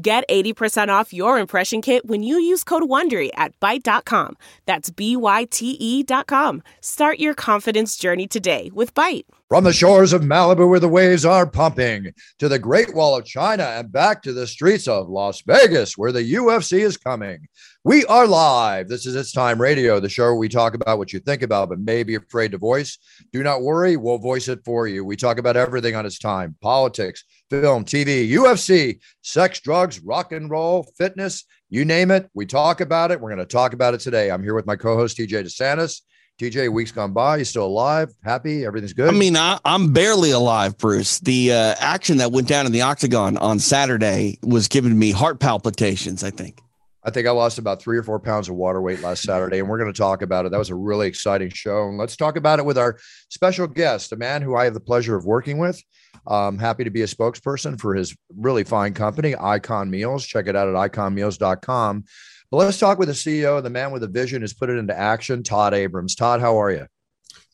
Get 0.00 0.28
80% 0.28 0.90
off 0.90 1.12
your 1.12 1.40
impression 1.40 1.82
kit 1.82 2.06
when 2.06 2.22
you 2.22 2.38
use 2.38 2.62
code 2.62 2.84
WONDERY 2.84 3.30
at 3.34 3.58
Byte.com. 3.58 4.36
That's 4.64 4.90
B-Y-T-E 4.90 6.02
dot 6.04 6.28
com. 6.28 6.62
Start 6.80 7.18
your 7.18 7.34
confidence 7.34 7.96
journey 7.96 8.28
today 8.28 8.70
with 8.72 8.94
Byte. 8.94 9.24
From 9.48 9.64
the 9.64 9.72
shores 9.72 10.12
of 10.12 10.22
Malibu 10.22 10.68
where 10.68 10.78
the 10.78 10.88
waves 10.88 11.24
are 11.24 11.50
pumping 11.50 12.12
to 12.38 12.48
the 12.48 12.60
Great 12.60 12.94
Wall 12.94 13.16
of 13.16 13.24
China 13.24 13.64
and 13.64 13.90
back 13.90 14.22
to 14.22 14.32
the 14.32 14.46
streets 14.46 14.86
of 14.86 15.08
Las 15.08 15.40
Vegas 15.40 15.98
where 15.98 16.12
the 16.12 16.34
UFC 16.34 16.80
is 16.80 16.96
coming. 16.96 17.48
We 17.82 18.04
are 18.04 18.26
live. 18.26 18.88
This 18.88 19.06
is 19.06 19.16
It's 19.16 19.32
Time 19.32 19.60
Radio, 19.60 19.98
the 19.98 20.08
show 20.08 20.24
where 20.24 20.34
we 20.36 20.48
talk 20.48 20.74
about 20.74 20.98
what 20.98 21.12
you 21.12 21.18
think 21.18 21.42
about 21.42 21.70
but 21.70 21.80
may 21.80 22.02
be 22.02 22.14
afraid 22.14 22.52
to 22.52 22.58
voice. 22.58 22.98
Do 23.32 23.42
not 23.42 23.62
worry, 23.62 23.96
we'll 23.96 24.18
voice 24.18 24.46
it 24.46 24.60
for 24.64 24.86
you. 24.86 25.04
We 25.04 25.16
talk 25.16 25.38
about 25.38 25.56
everything 25.56 25.96
on 25.96 26.04
It's 26.04 26.18
Time 26.18 26.54
politics, 26.60 27.24
film, 27.50 27.84
TV, 27.84 28.30
UFC, 28.30 29.00
sex, 29.22 29.60
drugs, 29.60 30.00
rock 30.00 30.32
and 30.32 30.50
roll, 30.50 30.84
fitness, 30.96 31.44
you 31.70 31.84
name 31.84 32.10
it. 32.10 32.28
We 32.34 32.46
talk 32.46 32.80
about 32.80 33.10
it. 33.10 33.20
We're 33.20 33.30
going 33.34 33.38
to 33.38 33.46
talk 33.46 33.72
about 33.72 33.94
it 33.94 34.00
today. 34.00 34.30
I'm 34.30 34.42
here 34.42 34.54
with 34.54 34.66
my 34.66 34.76
co 34.76 34.96
host, 34.96 35.18
TJ 35.18 35.28
De 35.28 35.44
Santis. 35.44 36.02
TJ, 36.38 36.72
weeks 36.72 36.92
gone 36.92 37.12
by, 37.12 37.38
you 37.38 37.44
still 37.44 37.66
alive, 37.66 38.14
happy, 38.22 38.64
everything's 38.64 38.92
good. 38.92 39.08
I 39.08 39.10
mean, 39.10 39.36
I, 39.36 39.58
am 39.64 39.92
barely 39.92 40.30
alive, 40.30 40.78
Bruce. 40.78 41.18
The 41.18 41.52
uh, 41.52 41.74
action 41.80 42.18
that 42.18 42.30
went 42.30 42.46
down 42.46 42.64
in 42.64 42.70
the 42.70 42.82
octagon 42.82 43.36
on 43.38 43.58
Saturday 43.58 44.38
was 44.44 44.68
giving 44.68 44.96
me 44.96 45.10
heart 45.10 45.40
palpitations. 45.40 46.22
I 46.22 46.30
think. 46.30 46.60
I 47.02 47.10
think 47.10 47.26
I 47.26 47.32
lost 47.32 47.58
about 47.58 47.82
three 47.82 47.98
or 47.98 48.04
four 48.04 48.20
pounds 48.20 48.48
of 48.48 48.54
water 48.54 48.80
weight 48.80 49.00
last 49.00 49.22
Saturday, 49.22 49.58
and 49.58 49.68
we're 49.68 49.78
going 49.78 49.92
to 49.92 49.98
talk 49.98 50.22
about 50.22 50.46
it. 50.46 50.52
That 50.52 50.58
was 50.58 50.70
a 50.70 50.76
really 50.76 51.08
exciting 51.08 51.50
show, 51.50 51.88
and 51.88 51.98
let's 51.98 52.16
talk 52.16 52.36
about 52.36 52.60
it 52.60 52.64
with 52.64 52.78
our 52.78 52.98
special 53.30 53.66
guest, 53.66 54.12
a 54.12 54.16
man 54.16 54.40
who 54.40 54.54
I 54.54 54.64
have 54.64 54.74
the 54.74 54.80
pleasure 54.80 55.16
of 55.16 55.24
working 55.24 55.58
with. 55.58 55.82
I'm 56.28 56.58
happy 56.58 56.84
to 56.84 56.90
be 56.90 57.02
a 57.02 57.06
spokesperson 57.06 57.80
for 57.80 57.94
his 57.94 58.14
really 58.36 58.64
fine 58.64 58.92
company, 58.92 59.34
Icon 59.38 59.90
Meals. 59.90 60.26
Check 60.26 60.46
it 60.46 60.54
out 60.54 60.68
at 60.68 60.74
iconmeals.com. 60.74 62.04
But 62.50 62.56
let's 62.58 62.78
talk 62.78 62.98
with 62.98 63.08
the 63.08 63.14
CEO, 63.14 63.62
the 63.62 63.70
man 63.70 63.90
with 63.90 64.02
a 64.02 64.08
vision 64.08 64.42
has 64.42 64.54
put 64.54 64.70
it 64.70 64.78
into 64.78 64.96
action, 64.96 65.42
Todd 65.42 65.74
Abrams. 65.74 66.14
Todd, 66.14 66.40
how 66.40 66.60
are 66.60 66.70
you? 66.70 66.86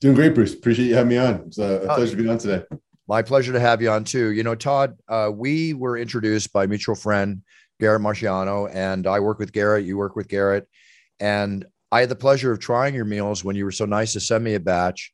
Doing 0.00 0.14
great, 0.14 0.34
Bruce. 0.34 0.52
Appreciate 0.54 0.88
you 0.88 0.94
having 0.94 1.10
me 1.10 1.16
on. 1.16 1.44
It's 1.46 1.58
a, 1.58 1.82
pleasure 1.86 2.16
to 2.16 2.22
be 2.22 2.28
on 2.28 2.38
today. 2.38 2.64
My 3.08 3.22
pleasure 3.22 3.52
to 3.52 3.60
have 3.60 3.80
you 3.80 3.90
on 3.90 4.04
too. 4.04 4.32
You 4.32 4.42
know, 4.42 4.54
Todd, 4.54 4.98
uh, 5.08 5.30
we 5.32 5.72
were 5.72 5.96
introduced 5.96 6.52
by 6.52 6.66
mutual 6.66 6.94
friend 6.94 7.42
Garrett 7.80 8.02
Marciano, 8.02 8.68
and 8.72 9.06
I 9.06 9.20
work 9.20 9.38
with 9.38 9.52
Garrett. 9.52 9.84
You 9.84 9.96
work 9.96 10.16
with 10.16 10.28
Garrett, 10.28 10.68
and 11.20 11.64
I 11.90 12.00
had 12.00 12.08
the 12.08 12.16
pleasure 12.16 12.50
of 12.50 12.58
trying 12.58 12.94
your 12.94 13.04
meals 13.04 13.44
when 13.44 13.56
you 13.56 13.64
were 13.64 13.72
so 13.72 13.86
nice 13.86 14.12
to 14.14 14.20
send 14.20 14.42
me 14.42 14.54
a 14.54 14.60
batch. 14.60 15.13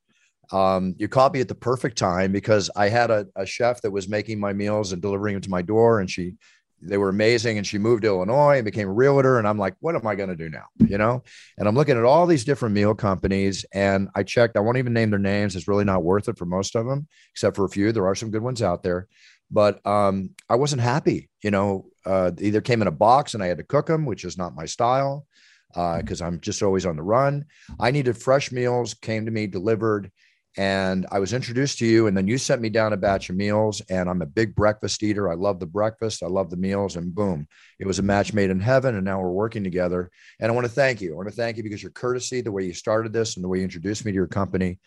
Um, 0.53 0.95
you 0.99 1.09
caught 1.09 1.33
me 1.33 1.41
at 1.41 1.49
the 1.49 1.55
perfect 1.55 1.97
time 1.97 2.33
because 2.33 2.71
I 2.75 2.89
had 2.89 3.11
a, 3.11 3.27
a 3.37 3.47
chef 3.47 3.81
that 3.83 3.91
was 3.91 4.09
making 4.09 4.41
my 4.41 4.53
meals 4.53 4.93
and 4.93 5.01
delivering 5.01 5.35
them 5.35 5.43
to 5.43 5.51
my 5.51 5.63
door, 5.63 6.01
and 6.01 6.11
she 6.11 6.35
they 6.83 6.97
were 6.97 7.09
amazing. 7.09 7.59
And 7.59 7.67
she 7.67 7.79
moved 7.79 8.03
to 8.03 8.09
Illinois 8.09 8.57
and 8.57 8.65
became 8.65 8.89
a 8.89 8.93
realtor. 8.93 9.39
And 9.39 9.47
I'm 9.47 9.59
like, 9.59 9.75
what 9.81 9.95
am 9.95 10.07
I 10.07 10.15
going 10.15 10.29
to 10.29 10.37
do 10.37 10.49
now? 10.49 10.65
You 10.79 10.99
know? 10.99 11.23
And 11.59 11.69
I'm 11.69 11.75
looking 11.75 11.97
at 11.97 12.05
all 12.05 12.27
these 12.27 12.45
different 12.45 12.75
meal 12.75 12.95
companies 12.95 13.65
and 13.73 14.09
I 14.15 14.23
checked, 14.23 14.57
I 14.57 14.61
won't 14.61 14.79
even 14.79 14.93
name 14.93 15.11
their 15.11 15.19
names. 15.19 15.57
It's 15.57 15.69
really 15.69 15.85
not 15.85 16.03
worth 16.03 16.29
it 16.29 16.39
for 16.39 16.47
most 16.47 16.77
of 16.77 16.87
them, 16.87 17.07
except 17.33 17.57
for 17.57 17.65
a 17.65 17.69
few. 17.69 17.93
There 17.93 18.07
are 18.07 18.15
some 18.15 18.31
good 18.31 18.43
ones 18.43 18.63
out 18.63 18.83
there. 18.83 19.09
But 19.51 19.85
um, 19.87 20.31
I 20.49 20.55
wasn't 20.55 20.83
happy. 20.83 21.29
You 21.43 21.51
know, 21.51 21.87
uh, 22.07 22.31
either 22.41 22.61
came 22.61 22.83
in 22.83 22.89
a 22.89 22.93
box 22.93 23.35
and 23.35 23.43
I 23.43 23.47
had 23.47 23.59
to 23.59 23.65
cook 23.65 23.87
them, 23.87 24.07
which 24.07 24.25
is 24.25 24.39
not 24.39 24.55
my 24.55 24.65
style 24.65 25.27
because 25.73 26.21
uh, 26.21 26.27
I'm 26.27 26.41
just 26.41 26.63
always 26.63 26.87
on 26.87 26.97
the 26.97 27.03
run. 27.03 27.45
I 27.79 27.91
needed 27.91 28.17
fresh 28.17 28.51
meals, 28.51 28.95
came 28.95 29.27
to 29.27 29.31
me 29.31 29.47
delivered 29.47 30.11
and 30.57 31.07
I 31.13 31.21
was 31.21 31.33
introduced 31.33 31.79
to 31.79 31.87
you, 31.87 32.09
and 32.09 32.17
then 32.17 32.27
you 32.27 32.37
sent 32.37 32.61
me 32.61 32.71
down 32.71 32.93
a 32.93 32.97
batch 32.97 33.31
of 33.31 33.37
meals. 33.37 33.81
And 33.89 34.11
I'm 34.11 34.21
a 34.21 34.27
big 34.27 34.55
breakfast 34.55 35.03
eater. 35.03 35.31
I 35.31 35.35
love 35.35 35.61
the 35.61 35.67
breakfast. 35.67 36.23
I 36.25 36.27
love 36.27 36.51
the 36.51 36.57
meals, 36.57 36.97
and 36.97 37.15
boom, 37.15 37.47
it 37.79 37.87
was 37.87 38.01
a 38.01 38.03
match 38.03 38.33
made 38.33 38.51
in 38.51 38.59
heaven. 38.59 38.97
And 38.97 39.05
now 39.05 39.21
we're 39.21 39.31
working 39.31 39.63
together. 39.63 40.11
And 40.41 40.51
I 40.51 40.55
want 40.55 40.67
to 40.67 40.73
thank 40.73 41.01
you. 41.01 41.13
I 41.13 41.17
want 41.17 41.29
to 41.29 41.35
thank 41.35 41.57
you 41.57 41.63
because 41.63 41.83
your 41.83 41.93
courtesy, 41.93 42.41
the 42.41 42.51
way 42.51 42.65
you 42.65 42.75
started 42.75 43.13
this, 43.13 43.37
and 43.37 43.45
the 43.45 43.49
way 43.49 43.59
you 43.59 43.65
introduced 43.65 44.05
me 44.05 44.11
to 44.11 44.17
your 44.17 44.27
company. 44.27 44.81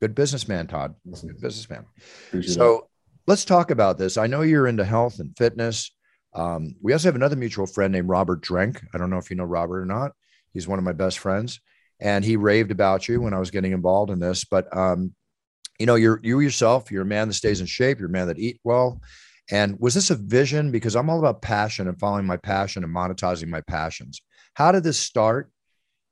Good 0.00 0.14
businessman, 0.14 0.68
Todd. 0.68 0.94
Good 1.04 1.40
businessman. 1.40 1.84
Appreciate 2.28 2.54
so 2.54 2.74
that. 2.74 2.82
let's 3.26 3.44
talk 3.44 3.72
about 3.72 3.98
this. 3.98 4.16
I 4.16 4.28
know 4.28 4.42
you're 4.42 4.68
into 4.68 4.84
health 4.84 5.18
and 5.18 5.36
fitness. 5.36 5.90
Um, 6.34 6.76
we 6.80 6.92
also 6.92 7.08
have 7.08 7.16
another 7.16 7.34
mutual 7.34 7.66
friend 7.66 7.92
named 7.92 8.08
Robert 8.08 8.42
Drenk. 8.42 8.80
I 8.94 8.98
don't 8.98 9.10
know 9.10 9.18
if 9.18 9.28
you 9.28 9.36
know 9.36 9.44
Robert 9.44 9.80
or 9.80 9.86
not. 9.86 10.12
He's 10.52 10.68
one 10.68 10.78
of 10.78 10.84
my 10.84 10.92
best 10.92 11.18
friends 11.18 11.60
and 12.00 12.24
he 12.24 12.36
raved 12.36 12.70
about 12.70 13.08
you 13.08 13.20
when 13.20 13.34
I 13.34 13.38
was 13.38 13.50
getting 13.50 13.72
involved 13.72 14.10
in 14.10 14.18
this. 14.18 14.44
But 14.44 14.74
um, 14.76 15.14
you 15.78 15.86
know, 15.86 15.94
you're 15.94 16.20
you 16.22 16.40
yourself, 16.40 16.90
you're 16.90 17.02
a 17.02 17.06
man 17.06 17.28
that 17.28 17.34
stays 17.34 17.60
in 17.60 17.66
shape, 17.66 17.98
you're 17.98 18.08
a 18.08 18.12
man 18.12 18.28
that 18.28 18.38
eat 18.38 18.60
well. 18.64 19.00
And 19.50 19.78
was 19.80 19.94
this 19.94 20.10
a 20.10 20.14
vision? 20.14 20.70
Because 20.70 20.94
I'm 20.94 21.08
all 21.08 21.18
about 21.18 21.40
passion 21.40 21.88
and 21.88 21.98
following 21.98 22.26
my 22.26 22.36
passion 22.36 22.84
and 22.84 22.94
monetizing 22.94 23.48
my 23.48 23.62
passions. 23.62 24.20
How 24.54 24.72
did 24.72 24.84
this 24.84 24.98
start? 24.98 25.50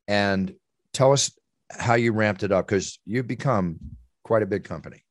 And 0.08 0.54
tell 0.92 1.12
us 1.12 1.36
how 1.70 1.94
you 1.94 2.12
ramped 2.12 2.44
it 2.44 2.52
up 2.52 2.66
because 2.66 2.98
you've 3.04 3.26
become 3.26 3.78
quite 4.22 4.42
a 4.42 4.46
big 4.46 4.64
company. 4.64 5.02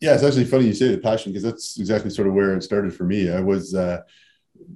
Yeah, 0.00 0.14
it's 0.14 0.22
actually 0.22 0.44
funny 0.44 0.66
you 0.66 0.74
say 0.74 0.88
the 0.88 0.98
passion 0.98 1.32
because 1.32 1.42
that's 1.42 1.78
exactly 1.78 2.10
sort 2.10 2.28
of 2.28 2.34
where 2.34 2.54
it 2.54 2.62
started 2.62 2.94
for 2.94 3.04
me. 3.04 3.30
I 3.30 3.40
was 3.40 3.74
uh, 3.74 4.02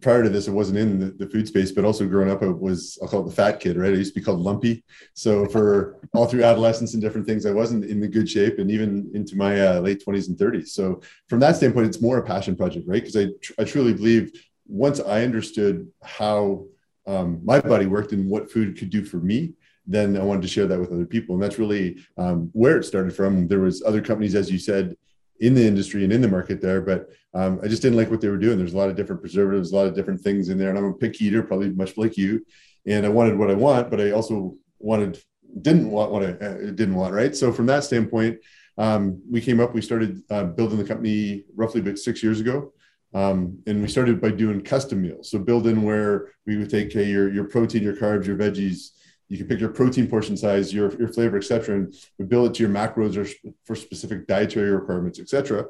prior 0.01 0.23
to 0.23 0.29
this, 0.29 0.49
I 0.49 0.53
wasn't 0.53 0.79
in 0.79 0.99
the, 0.99 1.07
the, 1.07 1.31
food 1.31 1.47
space, 1.47 1.73
but 1.73 1.85
also 1.85 2.07
growing 2.07 2.31
up, 2.31 2.43
I 2.43 2.47
was, 2.47 2.99
I'll 3.03 3.09
call 3.09 3.23
it 3.23 3.31
the 3.31 3.37
fat 3.37 3.61
kid, 3.61 3.77
right? 3.77 3.93
I 3.93 3.97
used 3.97 4.15
to 4.15 4.21
be 4.21 4.25
called 4.25 4.41
lumpy. 4.41 4.85
So 5.15 5.47
for 5.47 5.99
all 6.15 6.27
through 6.27 6.45
adolescence 6.45 6.95
and 6.95 7.03
different 7.03 7.27
things, 7.27 7.47
I 7.47 7.53
wasn't 7.53 7.85
in 7.85 8.01
the 8.01 8.09
good 8.09 8.29
shape 8.29 8.59
and 8.59 8.71
even 8.71 9.11
into 9.15 9.37
my 9.37 9.61
uh, 9.61 9.81
late 9.81 10.05
20s 10.05 10.29
and 10.29 10.39
30s. 10.39 10.69
So 10.69 11.01
from 11.29 11.41
that 11.41 11.57
standpoint, 11.57 11.87
it's 11.87 12.01
more 12.01 12.19
a 12.19 12.23
passion 12.23 12.57
project, 12.57 12.89
right? 12.89 13.03
Because 13.03 13.17
I, 13.17 13.29
tr- 13.43 13.53
I 13.59 13.65
truly 13.65 13.93
believe 13.93 14.33
once 14.67 15.01
I 15.01 15.23
understood 15.25 15.89
how 16.03 16.67
um, 17.07 17.41
my 17.45 17.61
body 17.61 17.87
worked 17.87 18.13
and 18.13 18.31
what 18.31 18.51
food 18.51 18.79
could 18.79 18.91
do 18.91 19.05
for 19.05 19.19
me, 19.19 19.55
then 19.87 20.17
I 20.17 20.23
wanted 20.23 20.43
to 20.43 20.49
share 20.49 20.67
that 20.67 20.79
with 20.79 20.93
other 20.93 21.07
people. 21.07 21.35
And 21.35 21.43
that's 21.43 21.59
really 21.59 22.05
um, 22.17 22.51
where 22.53 22.79
it 22.79 22.85
started 22.85 23.15
from. 23.15 23.49
There 23.49 23.61
was 23.61 23.83
other 23.83 24.01
companies, 24.01 24.35
as 24.35 24.51
you 24.51 24.59
said, 24.59 24.97
in 25.41 25.55
the 25.55 25.67
industry 25.67 26.05
and 26.05 26.13
in 26.13 26.21
the 26.21 26.29
market 26.29 26.61
there, 26.61 26.81
but 26.81 27.09
um, 27.35 27.61
I 27.63 27.69
just 27.69 27.83
didn't 27.83 27.97
like 27.97 28.11
what 28.11 28.21
they 28.21 28.29
were 28.29 28.37
doing. 28.37 28.59
There's 28.59 28.75
a 28.75 28.77
lot 28.77 28.91
of 28.91 28.97
different 28.97 29.23
preservatives, 29.23 29.73
a 29.73 29.77
lot 29.77 29.87
of 29.87 29.95
different 29.95 30.21
things 30.21 30.49
in 30.49 30.59
there, 30.59 30.69
and 30.69 30.79
I'm 30.79 30.85
a 30.85 30.93
picky 30.93 31.27
eater, 31.27 31.43
probably 31.43 31.71
much 31.71 31.97
like 31.97 32.17
you. 32.17 32.45
And 32.87 33.07
I 33.07 33.09
wanted 33.09 33.39
what 33.39 33.51
I 33.51 33.55
want, 33.55 33.91
but 33.91 34.01
I 34.01 34.11
also 34.11 34.57
wanted 34.79 35.19
didn't 35.63 35.91
want 35.91 36.13
what 36.13 36.23
I 36.23 36.33
uh, 36.33 36.55
didn't 36.73 36.95
want. 36.95 37.15
Right. 37.15 37.35
So 37.35 37.53
from 37.53 37.67
that 37.67 37.85
standpoint, 37.85 38.39
um, 38.79 39.21
we 39.31 39.41
came 39.41 39.61
up. 39.61 39.75
We 39.75 39.83
started 39.83 40.23
uh, 40.31 40.45
building 40.45 40.79
the 40.79 40.85
company 40.85 41.45
roughly 41.55 41.81
about 41.81 41.99
six 41.99 42.23
years 42.23 42.41
ago. 42.41 42.73
Um, 43.13 43.59
and 43.67 43.83
we 43.83 43.89
started 43.89 44.21
by 44.21 44.31
doing 44.31 44.63
custom 44.63 45.03
meals. 45.03 45.31
So 45.31 45.41
build 45.41 45.67
in 45.67 45.83
where 45.83 46.29
we 46.47 46.57
would 46.57 46.71
take 46.71 46.95
uh, 46.95 47.01
your 47.01 47.33
your 47.33 47.45
protein, 47.45 47.83
your 47.83 47.97
carbs, 47.97 48.27
your 48.27 48.37
veggies, 48.37 48.91
you 49.31 49.39
can 49.39 49.47
pick 49.47 49.61
your 49.61 49.71
protein 49.71 50.09
portion 50.09 50.37
size, 50.37 50.75
your, 50.75 50.93
your 50.99 51.09
flavor, 51.09 51.37
etc., 51.37 51.77
and 51.77 51.95
we 52.19 52.25
build 52.25 52.51
it 52.51 52.55
to 52.55 52.63
your 52.65 52.73
macros 52.73 53.17
or 53.17 53.53
for 53.65 53.77
specific 53.77 54.27
dietary 54.27 54.71
requirements, 54.71 55.21
etc. 55.21 55.67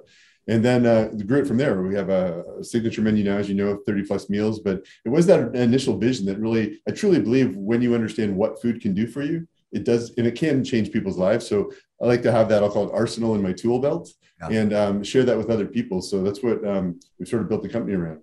And 0.48 0.64
then 0.64 0.86
uh, 0.86 1.10
grew 1.26 1.42
it 1.42 1.46
from 1.46 1.58
there. 1.58 1.82
We 1.82 1.94
have 1.94 2.08
a, 2.08 2.42
a, 2.58 2.64
signature 2.64 3.02
menu 3.02 3.22
now, 3.22 3.36
as 3.36 3.50
you 3.50 3.54
know, 3.54 3.78
30 3.86 4.06
plus 4.06 4.30
meals. 4.30 4.60
But 4.60 4.86
it 5.04 5.10
was 5.10 5.26
that 5.26 5.54
initial 5.54 5.98
vision 5.98 6.24
that 6.26 6.38
really, 6.38 6.80
I 6.88 6.92
truly 6.92 7.20
believe 7.20 7.54
when 7.54 7.82
you 7.82 7.94
understand 7.94 8.34
what 8.34 8.60
food 8.62 8.80
can 8.80 8.94
do 8.94 9.06
for 9.06 9.22
you, 9.22 9.46
it 9.72 9.84
does, 9.84 10.14
and 10.16 10.26
it 10.26 10.36
can 10.36 10.64
change 10.64 10.90
people's 10.90 11.18
lives. 11.18 11.46
So 11.46 11.70
I 12.02 12.06
like 12.06 12.22
to 12.22 12.32
have 12.32 12.48
that, 12.48 12.62
I'll 12.62 12.70
call 12.70 12.88
it 12.88 12.94
arsenal 12.94 13.34
in 13.34 13.42
my 13.42 13.52
tool 13.52 13.78
belt 13.78 14.10
yeah. 14.40 14.58
and 14.58 14.72
um, 14.72 15.04
share 15.04 15.24
that 15.24 15.36
with 15.36 15.50
other 15.50 15.66
people. 15.66 16.00
So 16.00 16.22
that's 16.22 16.42
what 16.42 16.66
um, 16.66 16.98
we've 17.18 17.28
sort 17.28 17.42
of 17.42 17.48
built 17.50 17.62
the 17.62 17.68
company 17.68 17.94
around. 17.94 18.22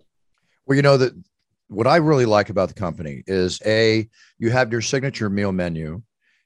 Well, 0.66 0.76
you 0.76 0.82
know, 0.82 0.98
that 0.98 1.14
what 1.68 1.88
I 1.88 1.98
really 1.98 2.26
like 2.26 2.50
about 2.50 2.70
the 2.70 2.76
company 2.76 3.24
is 3.28 3.60
a 3.66 4.08
you 4.38 4.50
have 4.52 4.72
your 4.72 4.82
signature 4.82 5.30
meal 5.30 5.52
menu, 5.52 6.02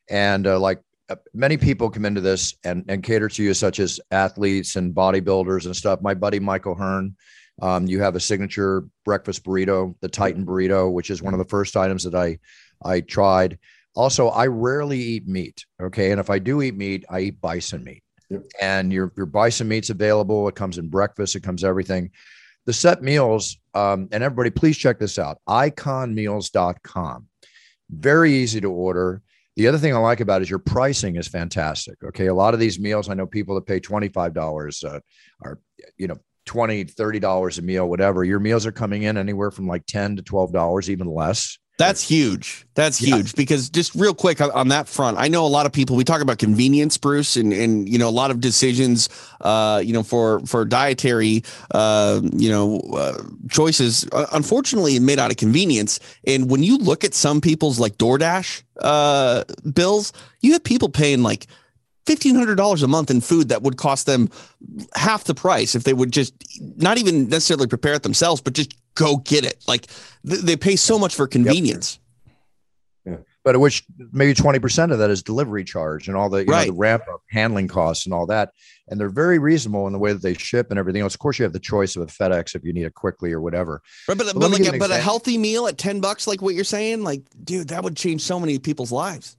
and 0.10 0.48
uh, 0.48 0.60
like 0.60 0.82
uh, 1.10 1.16
many 1.34 1.58
people 1.58 1.90
come 1.90 2.06
into 2.06 2.22
this 2.22 2.56
and 2.64 2.86
and 2.88 3.04
cater 3.04 3.30
to 3.30 3.44
you, 3.44 3.54
such 3.54 3.80
as 3.80 4.00
athletes 4.12 4.76
and 4.76 4.94
bodybuilders 4.96 5.66
and 5.66 5.76
stuff. 5.76 6.02
My 6.02 6.14
buddy 6.14 6.40
Michael 6.40 6.76
Hearn, 6.76 7.16
um, 7.62 7.88
you 7.88 8.02
have 8.02 8.16
a 8.16 8.20
signature 8.20 8.86
breakfast 9.06 9.44
burrito, 9.44 9.96
the 10.02 10.10
Titan 10.10 10.46
burrito, 10.46 10.92
which 10.92 11.10
is 11.10 11.22
one 11.22 11.34
of 11.34 11.40
the 11.40 11.46
first 11.46 11.78
items 11.78 12.04
that 12.04 12.16
I 12.16 12.40
I 12.84 13.02
tried. 13.02 13.60
Also, 13.94 14.30
I 14.30 14.48
rarely 14.48 15.00
eat 15.00 15.28
meat. 15.28 15.66
Okay, 15.82 16.12
and 16.12 16.20
if 16.20 16.30
I 16.30 16.40
do 16.40 16.62
eat 16.62 16.76
meat, 16.76 17.06
I 17.10 17.20
eat 17.22 17.42
bison 17.42 17.84
meat. 17.84 18.04
Yep. 18.30 18.44
And 18.60 18.94
your 18.94 19.14
your 19.18 19.26
bison 19.28 19.68
meat's 19.68 19.92
available. 19.92 20.48
It 20.48 20.56
comes 20.56 20.80
in 20.80 20.88
breakfast. 20.88 21.36
It 21.36 21.44
comes 21.44 21.64
everything 21.64 22.10
the 22.66 22.74
set 22.74 23.02
meals, 23.02 23.58
um, 23.74 24.08
and 24.12 24.24
everybody, 24.24 24.50
please 24.50 24.78
check 24.78 25.00
this 25.00 25.18
out 25.18 25.40
iconmeals.com. 25.48 27.28
Very 27.90 28.34
easy 28.34 28.62
to 28.62 28.72
order. 28.72 29.22
The 29.58 29.68
other 29.68 29.78
thing 29.78 29.94
I 29.94 29.98
like 29.98 30.22
about 30.22 30.42
it 30.42 30.44
is 30.44 30.50
your 30.50 30.60
pricing 30.60 31.18
is 31.18 31.28
fantastic. 31.28 31.96
Okay. 32.04 32.28
A 32.28 32.34
lot 32.34 32.54
of 32.54 32.60
these 32.60 32.80
meals, 32.80 33.10
I 33.10 33.14
know 33.16 33.28
people 33.28 33.56
that 33.56 33.66
pay 33.66 33.80
$25 33.80 34.86
uh, 34.86 35.00
are, 35.44 35.60
you 35.98 36.08
know, 36.08 36.18
20 36.46 36.86
$30 36.86 37.60
a 37.60 37.62
meal, 37.62 37.88
whatever. 37.88 38.24
Your 38.24 38.40
meals 38.40 38.66
are 38.66 38.72
coming 38.72 39.04
in 39.04 39.18
anywhere 39.18 39.52
from 39.52 39.68
like 39.68 39.86
10 39.86 40.16
to 40.16 40.24
$12, 40.24 40.90
even 40.90 41.08
less. 41.08 41.58
That's 41.82 42.02
huge. 42.02 42.66
That's 42.74 42.98
huge 42.98 43.28
yeah. 43.28 43.34
because 43.36 43.70
just 43.70 43.94
real 43.96 44.14
quick 44.14 44.40
on, 44.40 44.50
on, 44.52 44.70
that 44.70 44.88
front, 44.88 45.18
I 45.18 45.28
know 45.28 45.46
a 45.46 45.48
lot 45.48 45.66
of 45.66 45.74
people. 45.74 45.96
We 45.96 46.04
talk 46.04 46.22
about 46.22 46.38
convenience, 46.38 46.98
Bruce, 46.98 47.36
and 47.36 47.52
and 47.52 47.90
you 47.90 47.98
know 47.98 48.08
a 48.08 48.12
lot 48.12 48.32
of 48.32 48.40
decisions, 48.40 49.10
uh, 49.42 49.82
you 49.84 49.92
know, 49.92 50.04
for 50.04 50.40
for 50.42 50.64
dietary, 50.64 51.44
uh, 51.72 52.22
you 52.32 52.50
know, 52.50 52.80
uh, 52.96 53.24
choices. 53.50 54.08
Uh, 54.12 54.28
unfortunately, 54.32 55.00
made 55.00 55.20
out 55.20 55.32
of 55.32 55.38
convenience. 55.38 56.00
And 56.26 56.50
when 56.50 56.64
you 56.64 56.78
look 56.78 57.04
at 57.04 57.14
some 57.14 57.42
people's 57.42 57.80
like 57.80 57.98
DoorDash 57.98 58.64
uh, 58.80 59.44
bills, 59.74 60.14
you 60.40 60.54
have 60.54 60.64
people 60.64 60.88
paying 60.88 61.24
like 61.24 61.48
$1500 62.06 62.84
a 62.84 62.88
month 62.88 63.12
in 63.12 63.22
food 63.22 63.50
that 63.50 63.62
would 63.62 63.78
cost 63.78 64.06
them 64.06 64.30
half 64.96 65.26
the 65.26 65.36
price 65.36 65.76
if 65.76 65.84
they 65.84 65.94
would 65.94 66.12
just 66.12 66.34
not 66.78 66.98
even 66.98 67.30
necessarily 67.30 67.68
prepare 67.68 67.94
it 67.94 68.04
themselves 68.04 68.42
but 68.42 68.54
just 68.54 68.76
go 68.96 69.18
get 69.18 69.46
it. 69.46 69.64
Like 69.68 69.88
th- 70.28 70.42
they 70.42 70.58
pay 70.58 70.76
so 70.76 70.98
much 70.98 71.16
for 71.16 71.28
convenience. 71.28 72.00
Yep. 73.06 73.18
yeah. 73.20 73.24
but 73.44 73.60
which 73.60 73.84
maybe 74.12 74.34
20% 74.34 74.92
of 74.92 74.98
that 74.98 75.10
is 75.10 75.22
delivery 75.22 75.64
charge 75.64 76.08
and 76.08 76.18
all 76.18 76.30
the, 76.30 76.44
right. 76.46 76.68
know, 76.68 76.74
the 76.74 76.80
ramp 76.80 77.04
up 77.12 77.22
handling 77.30 77.68
costs 77.68 78.06
and 78.06 78.14
all 78.14 78.26
that. 78.28 78.52
And 78.88 79.00
they're 79.00 79.10
very 79.10 79.40
reasonable 79.40 79.88
in 79.88 79.94
the 79.94 80.00
way 80.00 80.12
that 80.12 80.22
they 80.22 80.34
ship 80.34 80.68
and 80.70 80.80
everything 80.80 81.02
else. 81.02 81.14
Of 81.14 81.20
course 81.20 81.40
you 81.40 81.44
have 81.44 81.54
the 81.54 81.60
choice 81.60 81.96
of 81.96 82.02
a 82.02 82.08
fedex 82.08 82.56
if 82.56 82.66
you 82.66 82.74
need 82.74 82.86
it 82.86 82.96
quickly 82.96 83.32
or 83.32 83.42
whatever. 83.42 83.82
Right, 84.08 84.18
but, 84.18 84.28
but, 84.34 84.40
but 84.40 84.52
like 84.52 84.74
a, 84.74 84.78
but 84.78 84.92
a 84.92 84.98
healthy 84.98 85.38
meal 85.38 85.68
at 85.68 85.78
10 85.78 86.02
bucks 86.02 86.28
like 86.28 86.42
what 86.42 86.56
you're 86.56 86.64
saying 86.64 87.04
like 87.04 87.22
dude 87.44 87.70
that 87.70 87.84
would 87.84 87.96
change 87.96 88.22
so 88.22 88.40
many 88.40 88.58
people's 88.60 88.92
lives. 88.92 89.38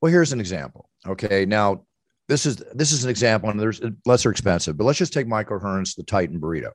Well 0.00 0.12
here's 0.12 0.32
an 0.32 0.38
example 0.38 0.88
okay? 1.06 1.44
Now 1.44 1.82
this 2.28 2.44
is 2.44 2.56
this 2.74 2.92
is 2.92 3.04
an 3.04 3.10
example, 3.10 3.48
and 3.48 3.58
there's 3.58 3.80
lesser 4.04 4.30
expensive, 4.30 4.76
but 4.76 4.84
let's 4.84 4.98
just 4.98 5.12
take 5.12 5.26
Michael 5.26 5.58
Hearn's 5.58 5.94
the 5.94 6.02
Titan 6.02 6.38
burrito. 6.38 6.70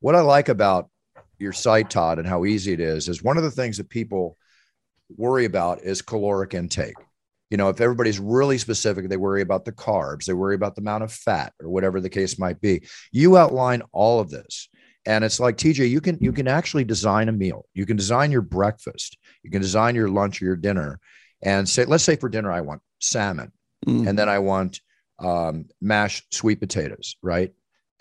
What 0.00 0.14
I 0.14 0.20
like 0.20 0.48
about 0.48 0.90
your 1.38 1.52
site, 1.52 1.90
Todd, 1.90 2.18
and 2.18 2.28
how 2.28 2.44
easy 2.44 2.72
it 2.72 2.80
is, 2.80 3.08
is 3.08 3.22
one 3.22 3.38
of 3.38 3.42
the 3.42 3.50
things 3.50 3.78
that 3.78 3.88
people 3.88 4.36
worry 5.16 5.46
about 5.46 5.82
is 5.82 6.02
caloric 6.02 6.54
intake. 6.54 6.94
You 7.50 7.56
know, 7.56 7.70
if 7.70 7.80
everybody's 7.80 8.18
really 8.18 8.58
specific, 8.58 9.08
they 9.08 9.16
worry 9.16 9.42
about 9.42 9.64
the 9.64 9.72
carbs, 9.72 10.26
they 10.26 10.32
worry 10.34 10.54
about 10.54 10.74
the 10.74 10.82
amount 10.82 11.04
of 11.04 11.12
fat, 11.12 11.52
or 11.60 11.70
whatever 11.70 12.00
the 12.00 12.10
case 12.10 12.38
might 12.38 12.60
be. 12.60 12.86
You 13.12 13.36
outline 13.38 13.82
all 13.92 14.20
of 14.20 14.30
this. 14.30 14.68
And 15.04 15.24
it's 15.24 15.40
like 15.40 15.56
TJ, 15.56 15.88
you 15.88 16.00
can 16.00 16.18
you 16.20 16.32
can 16.32 16.46
actually 16.46 16.84
design 16.84 17.28
a 17.28 17.32
meal. 17.32 17.66
You 17.74 17.86
can 17.86 17.96
design 17.96 18.30
your 18.30 18.42
breakfast. 18.42 19.18
You 19.42 19.50
can 19.50 19.62
design 19.62 19.94
your 19.94 20.08
lunch 20.08 20.40
or 20.40 20.44
your 20.44 20.56
dinner. 20.56 21.00
And 21.42 21.68
say, 21.68 21.86
let's 21.86 22.04
say 22.04 22.14
for 22.14 22.28
dinner, 22.28 22.52
I 22.52 22.60
want 22.60 22.82
salmon 23.00 23.50
mm. 23.86 24.08
and 24.08 24.18
then 24.18 24.28
I 24.28 24.38
want 24.38 24.80
um, 25.18 25.66
mashed 25.80 26.34
sweet 26.34 26.60
potatoes, 26.60 27.16
right? 27.22 27.52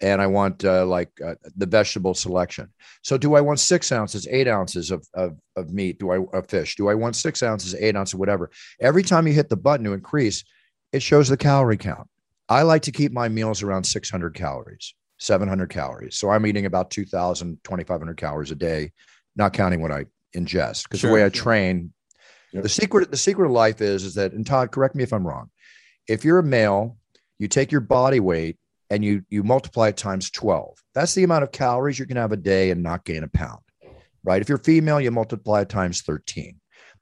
And 0.02 0.20
I 0.20 0.28
want 0.28 0.66
uh, 0.66 0.86
like 0.86 1.12
uh, 1.24 1.36
the 1.56 1.68
vegetable 1.68 2.16
selection. 2.16 2.70
So, 3.04 3.18
do 3.18 3.36
I 3.36 3.42
want 3.42 3.60
six 3.60 3.92
ounces, 3.92 4.28
eight 4.32 4.48
ounces 4.48 4.90
of, 4.90 5.08
of, 5.14 5.38
of 5.56 5.72
meat? 5.72 6.00
Do 6.00 6.12
I 6.12 6.18
of 6.36 6.48
fish? 6.48 6.76
Do 6.76 6.90
I 6.90 6.96
want 6.96 7.16
six 7.16 7.44
ounces, 7.44 7.76
eight 7.76 7.96
ounces, 7.96 8.16
whatever? 8.16 8.50
Every 8.80 9.04
time 9.04 9.28
you 9.28 9.34
hit 9.34 9.50
the 9.50 9.58
button 9.58 9.86
to 9.86 9.94
increase, 9.94 10.44
it 10.92 11.04
shows 11.04 11.30
the 11.30 11.38
calorie 11.38 11.78
count. 11.78 12.08
I 12.50 12.64
like 12.64 12.82
to 12.84 12.92
keep 12.92 13.12
my 13.12 13.30
meals 13.30 13.62
around 13.62 13.84
600 13.84 14.34
calories, 14.34 14.94
700 15.20 15.70
calories. 15.70 16.18
So 16.18 16.32
I'm 16.32 16.46
eating 16.46 16.66
about 16.66 16.90
2,000, 16.90 17.60
2,500 17.64 18.18
calories 18.18 18.52
a 18.52 18.56
day, 18.56 18.92
not 19.36 19.54
counting 19.54 19.82
what 19.82 19.92
I 19.92 20.06
ingest. 20.36 20.84
Because 20.84 21.00
sure. 21.00 21.12
the 21.12 21.14
way 21.14 21.24
I 21.24 21.30
train, 21.30 21.94
yep. 22.52 22.64
the 22.64 22.70
secret, 22.70 23.10
the 23.12 23.18
secret 23.18 23.46
of 23.46 23.52
life 23.52 23.82
is, 23.82 24.04
is 24.04 24.16
that, 24.16 24.34
and 24.34 24.46
Todd, 24.46 24.72
correct 24.72 24.96
me 24.96 25.04
if 25.04 25.14
I'm 25.14 25.26
wrong 25.26 25.50
if 26.12 26.26
you're 26.26 26.40
a 26.40 26.44
male, 26.44 26.98
you 27.40 27.48
take 27.48 27.72
your 27.72 27.82
body 27.82 28.20
weight 28.20 28.58
and 28.90 29.04
you 29.04 29.24
you 29.30 29.44
multiply 29.44 29.88
it 29.88 29.98
times 29.98 30.30
12. 30.30 30.78
That's 30.94 31.16
the 31.16 31.24
amount 31.24 31.44
of 31.44 31.52
calories 31.52 31.98
you 31.98 32.06
can 32.06 32.18
have 32.18 32.34
a 32.34 32.38
day 32.38 32.70
and 32.70 32.84
not 32.84 33.06
gain 33.06 33.24
a 33.24 33.30
pound. 33.30 33.62
Right? 34.24 34.42
If 34.42 34.50
you're 34.50 34.58
female, 34.58 35.00
you 35.00 35.10
multiply 35.10 35.62
it 35.62 35.70
times 35.70 36.02
13. 36.02 36.60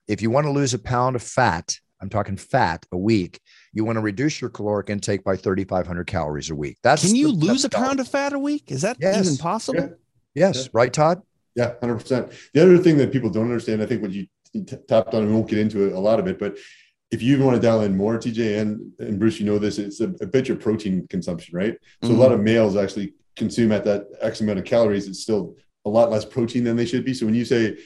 If 0.07 0.21
you 0.21 0.29
want 0.29 0.45
to 0.45 0.51
lose 0.51 0.73
a 0.73 0.79
pound 0.79 1.15
of 1.15 1.23
fat, 1.23 1.75
I'm 2.01 2.09
talking 2.09 2.37
fat 2.37 2.85
a 2.91 2.97
week, 2.97 3.41
you 3.73 3.83
want 3.83 3.97
to 3.97 4.01
reduce 4.01 4.39
your 4.39 4.49
caloric 4.49 4.89
intake 4.89 5.23
by 5.23 5.35
3500 5.35 6.07
calories 6.07 6.49
a 6.49 6.55
week. 6.55 6.77
That's 6.81 7.05
Can 7.05 7.15
you 7.15 7.35
the, 7.35 7.45
lose 7.47 7.65
a 7.65 7.69
pound 7.69 7.99
of 7.99 8.07
fat 8.07 8.33
a 8.33 8.39
week? 8.39 8.71
Is 8.71 8.83
that 8.83 8.97
yes. 9.01 9.25
even 9.25 9.37
possible? 9.37 9.81
Yeah. 9.81 9.87
Yes, 10.35 10.63
yeah. 10.63 10.69
right 10.73 10.93
Todd? 10.93 11.21
Yeah, 11.55 11.73
100%. 11.81 12.51
The 12.53 12.63
other 12.63 12.77
thing 12.77 12.97
that 12.97 13.11
people 13.11 13.29
don't 13.29 13.43
understand, 13.45 13.81
I 13.81 13.85
think 13.87 14.01
what 14.01 14.11
you 14.11 14.27
tapped 14.87 15.13
on, 15.13 15.23
and 15.23 15.27
we 15.27 15.33
won't 15.33 15.49
get 15.49 15.59
into 15.59 15.85
it, 15.87 15.93
a 15.93 15.99
lot 15.99 16.19
of 16.19 16.27
it, 16.27 16.39
but 16.39 16.57
if 17.11 17.21
you 17.21 17.33
even 17.33 17.45
want 17.45 17.59
to 17.59 17.67
dial 17.67 17.81
in 17.81 17.97
more, 17.97 18.17
TJ 18.17 18.59
and, 18.61 18.91
and 18.99 19.19
Bruce, 19.19 19.39
you 19.39 19.45
know 19.45 19.57
this, 19.57 19.79
it's 19.79 19.99
a, 19.99 20.09
a 20.21 20.27
bit 20.27 20.47
your 20.47 20.57
protein 20.57 21.07
consumption, 21.07 21.55
right? 21.55 21.77
So 22.03 22.09
mm-hmm. 22.09 22.17
a 22.17 22.19
lot 22.19 22.31
of 22.31 22.39
males 22.39 22.75
actually 22.75 23.13
consume 23.35 23.71
at 23.71 23.83
that 23.85 24.05
X 24.21 24.41
amount 24.41 24.59
of 24.59 24.65
calories. 24.65 25.07
It's 25.07 25.21
still 25.21 25.55
a 25.85 25.89
lot 25.89 26.11
less 26.11 26.25
protein 26.25 26.63
than 26.63 26.75
they 26.75 26.85
should 26.85 27.05
be. 27.05 27.13
So 27.13 27.25
when 27.25 27.35
you 27.35 27.45
say 27.45 27.77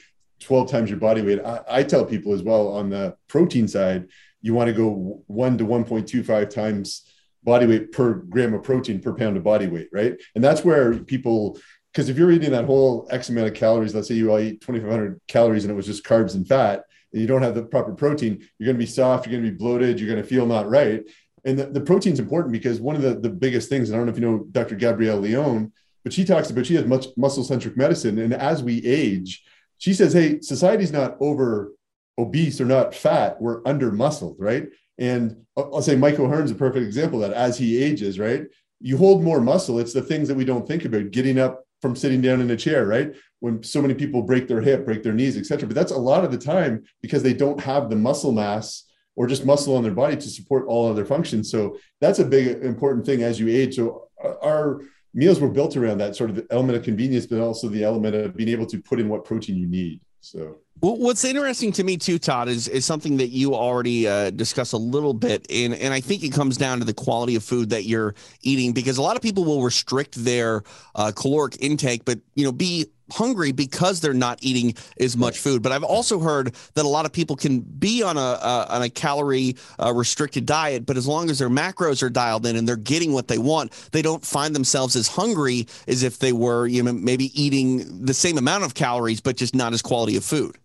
12 0.41 0.69
times 0.69 0.89
your 0.89 0.99
body 0.99 1.21
weight, 1.21 1.39
I, 1.43 1.61
I 1.69 1.83
tell 1.83 2.05
people 2.05 2.33
as 2.33 2.43
well 2.43 2.67
on 2.69 2.89
the 2.89 3.15
protein 3.27 3.67
side, 3.67 4.09
you 4.41 4.53
want 4.53 4.67
to 4.67 4.73
go 4.73 5.23
one 5.27 5.57
to 5.57 5.65
1.25 5.65 6.49
times 6.49 7.03
body 7.43 7.65
weight 7.65 7.91
per 7.91 8.13
gram 8.13 8.53
of 8.53 8.63
protein 8.63 8.99
per 8.99 9.13
pound 9.13 9.37
of 9.37 9.43
body 9.43 9.67
weight, 9.67 9.89
right? 9.93 10.15
And 10.35 10.43
that's 10.43 10.65
where 10.65 10.97
people, 10.99 11.57
because 11.91 12.09
if 12.09 12.17
you're 12.17 12.31
eating 12.31 12.51
that 12.51 12.65
whole 12.65 13.07
X 13.09 13.29
amount 13.29 13.47
of 13.47 13.53
calories, 13.53 13.95
let's 13.95 14.07
say 14.07 14.15
you 14.15 14.31
all 14.31 14.39
eat 14.39 14.61
2,500 14.61 15.21
calories 15.27 15.63
and 15.63 15.71
it 15.71 15.75
was 15.75 15.85
just 15.85 16.03
carbs 16.03 16.35
and 16.35 16.47
fat, 16.47 16.83
and 17.13 17.21
you 17.21 17.27
don't 17.27 17.43
have 17.43 17.55
the 17.55 17.63
proper 17.63 17.93
protein, 17.93 18.45
you're 18.57 18.65
going 18.65 18.75
to 18.75 18.85
be 18.85 18.85
soft, 18.85 19.25
you're 19.25 19.39
going 19.39 19.45
to 19.45 19.51
be 19.51 19.57
bloated, 19.57 19.99
you're 19.99 20.09
going 20.09 20.21
to 20.21 20.27
feel 20.27 20.45
not 20.45 20.69
right. 20.69 21.03
And 21.45 21.59
the, 21.59 21.65
the 21.65 21.81
protein's 21.81 22.19
important 22.19 22.51
because 22.51 22.81
one 22.81 22.95
of 22.95 23.01
the, 23.01 23.15
the 23.15 23.29
biggest 23.29 23.69
things, 23.69 23.89
and 23.89 23.95
I 23.95 23.99
don't 23.99 24.07
know 24.07 24.11
if 24.13 24.19
you 24.19 24.25
know 24.25 24.45
Dr. 24.51 24.75
Gabrielle 24.75 25.21
Lyon, 25.21 25.71
but 26.03 26.13
she 26.13 26.25
talks 26.25 26.49
about 26.49 26.65
she 26.65 26.75
has 26.75 26.85
much 26.85 27.07
muscle 27.15 27.43
centric 27.43 27.77
medicine. 27.77 28.19
And 28.19 28.33
as 28.33 28.63
we 28.63 28.83
age, 28.85 29.43
she 29.77 29.93
says, 29.93 30.13
hey, 30.13 30.41
society's 30.41 30.91
not 30.91 31.17
over 31.19 31.73
obese 32.17 32.61
or 32.61 32.65
not 32.65 32.93
fat, 32.95 33.41
we're 33.41 33.61
under 33.65 33.91
muscled, 33.91 34.35
right? 34.39 34.67
And 34.97 35.45
I'll 35.57 35.81
say 35.81 35.95
Michael 35.95 36.27
Hearn's 36.27 36.51
a 36.51 36.55
perfect 36.55 36.85
example 36.85 37.23
of 37.23 37.29
that 37.29 37.37
as 37.37 37.57
he 37.57 37.81
ages, 37.81 38.19
right? 38.19 38.45
You 38.79 38.97
hold 38.97 39.23
more 39.23 39.41
muscle. 39.41 39.79
It's 39.79 39.93
the 39.93 40.01
things 40.01 40.27
that 40.27 40.37
we 40.37 40.45
don't 40.45 40.67
think 40.67 40.85
about, 40.85 41.11
getting 41.11 41.39
up 41.39 41.63
from 41.81 41.95
sitting 41.95 42.21
down 42.21 42.41
in 42.41 42.51
a 42.51 42.57
chair, 42.57 42.85
right? 42.85 43.13
When 43.43 43.61
so 43.61 43.81
many 43.81 43.93
people 43.93 44.21
break 44.21 44.47
their 44.47 44.61
hip, 44.61 44.85
break 44.85 45.03
their 45.03 45.11
knees, 45.11 45.35
etc. 45.37 45.67
But 45.67 45.75
that's 45.75 45.91
a 45.91 45.97
lot 45.97 46.23
of 46.23 46.31
the 46.31 46.37
time 46.37 46.83
because 47.01 47.23
they 47.23 47.33
don't 47.33 47.59
have 47.59 47.89
the 47.89 47.97
muscle 47.97 48.31
mass 48.31 48.85
or 49.17 49.27
just 49.27 49.45
muscle 49.45 49.75
on 49.75 49.83
their 49.83 49.91
body 49.91 50.15
to 50.15 50.29
support 50.29 50.65
all 50.65 50.89
other 50.89 51.03
functions. 51.03 51.51
So 51.51 51.77
that's 51.99 52.19
a 52.19 52.23
big 52.23 52.63
important 52.63 53.05
thing 53.05 53.21
as 53.21 53.41
you 53.41 53.49
age. 53.49 53.75
So 53.75 54.07
our 54.41 54.83
meals 55.13 55.41
were 55.41 55.49
built 55.49 55.75
around 55.75 55.97
that 55.97 56.15
sort 56.15 56.29
of 56.29 56.41
element 56.51 56.77
of 56.77 56.85
convenience, 56.85 57.25
but 57.25 57.41
also 57.41 57.67
the 57.67 57.83
element 57.83 58.15
of 58.15 58.33
being 58.33 58.47
able 58.47 58.65
to 58.67 58.81
put 58.81 59.01
in 59.01 59.09
what 59.09 59.25
protein 59.25 59.57
you 59.57 59.67
need. 59.67 59.99
So 60.21 60.59
what's 60.83 61.23
interesting 61.23 61.71
to 61.73 61.83
me 61.83 61.97
too, 61.97 62.19
Todd, 62.19 62.49
is 62.49 62.67
is 62.67 62.85
something 62.85 63.17
that 63.17 63.29
you 63.29 63.55
already 63.55 64.07
uh, 64.07 64.31
discussed 64.31 64.73
a 64.73 64.77
little 64.77 65.13
bit, 65.13 65.45
and 65.49 65.73
and 65.73 65.93
I 65.93 66.01
think 66.01 66.23
it 66.23 66.33
comes 66.33 66.57
down 66.57 66.79
to 66.79 66.85
the 66.85 66.93
quality 66.93 67.35
of 67.35 67.43
food 67.43 67.69
that 67.69 67.85
you're 67.85 68.15
eating 68.41 68.73
because 68.73 68.97
a 68.97 69.01
lot 69.01 69.15
of 69.15 69.21
people 69.21 69.45
will 69.45 69.63
restrict 69.63 70.15
their 70.15 70.63
uh, 70.95 71.11
caloric 71.15 71.57
intake, 71.61 72.03
but 72.03 72.19
you 72.35 72.43
know, 72.43 72.51
be 72.51 72.87
hungry 73.11 73.51
because 73.51 74.01
they're 74.01 74.13
not 74.13 74.39
eating 74.41 74.73
as 74.99 75.15
much 75.15 75.37
food. 75.37 75.61
But 75.61 75.71
I've 75.71 75.83
also 75.83 76.19
heard 76.19 76.55
that 76.73 76.83
a 76.83 76.87
lot 76.87 77.05
of 77.05 77.13
people 77.13 77.35
can 77.35 77.59
be 77.61 78.03
on 78.03 78.17
a 78.17 78.19
uh, 78.19 78.65
on 78.69 78.81
a 78.81 78.89
calorie 78.89 79.55
uh, 79.81 79.93
restricted 79.93 80.45
diet, 80.45 80.85
but 80.85 80.97
as 80.97 81.07
long 81.07 81.29
as 81.29 81.39
their 81.39 81.49
macros 81.49 82.03
are 82.03 82.09
dialed 82.09 82.45
in 82.45 82.57
and 82.57 82.67
they're 82.67 82.75
getting 82.75 83.13
what 83.13 83.29
they 83.29 83.37
want, 83.37 83.71
they 83.93 84.01
don't 84.01 84.25
find 84.25 84.53
themselves 84.53 84.97
as 84.97 85.07
hungry 85.07 85.67
as 85.87 86.03
if 86.03 86.19
they 86.19 86.33
were, 86.33 86.67
you 86.67 86.83
know, 86.83 86.91
maybe 86.91 87.31
eating 87.41 88.05
the 88.05 88.13
same 88.13 88.37
amount 88.37 88.65
of 88.65 88.73
calories 88.73 89.21
but 89.21 89.37
just 89.37 89.55
not 89.55 89.71
as 89.71 89.81
quality 89.81 90.17
of 90.17 90.25
food. 90.25 90.57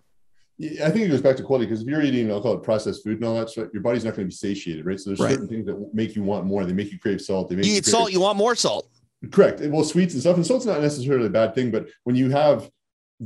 I 0.61 0.91
think 0.91 1.05
it 1.05 1.09
goes 1.09 1.23
back 1.23 1.37
to 1.37 1.45
quality 1.45 1.67
because 1.67 1.83
if 1.83 1.89
you're 1.89 2.03
eating, 2.03 2.31
I'll 2.33 2.43
call 2.43 2.55
it 2.55 2.65
processed 2.65 3.05
food 3.05 3.19
and 3.19 3.25
all 3.25 3.37
that 3.37 3.49
stuff, 3.49 3.69
your 3.73 3.83
body's 3.83 4.05
not 4.05 4.17
going 4.17 4.29
to 4.29 4.31
be 4.31 4.35
satiated, 4.35 4.85
right? 4.85 4.99
So 4.99 5.11
there's 5.11 5.21
right. 5.21 5.31
certain 5.31 5.47
things 5.47 5.67
that 5.67 5.95
make 5.95 6.17
you 6.17 6.25
want 6.25 6.47
more. 6.47 6.65
They 6.65 6.73
make 6.73 6.91
you 6.91 6.99
crave 6.99 7.21
salt. 7.21 7.49
They 7.49 7.55
make 7.55 7.65
you, 7.65 7.73
you 7.73 7.79
eat 7.79 7.87
salt, 7.87 8.11
you 8.11 8.21
want 8.21 8.37
more 8.37 8.57
salt. 8.57 8.89
Correct. 9.31 9.61
Well, 9.61 9.85
sweets 9.85 10.15
and 10.15 10.21
stuff, 10.21 10.37
and 10.37 10.45
salt's 10.45 10.67
not 10.67 10.81
necessarily 10.81 11.27
a 11.27 11.31
bad 11.31 11.55
thing, 11.55 11.71
but 11.71 11.87
when 12.05 12.17
you 12.17 12.31
have 12.31 12.69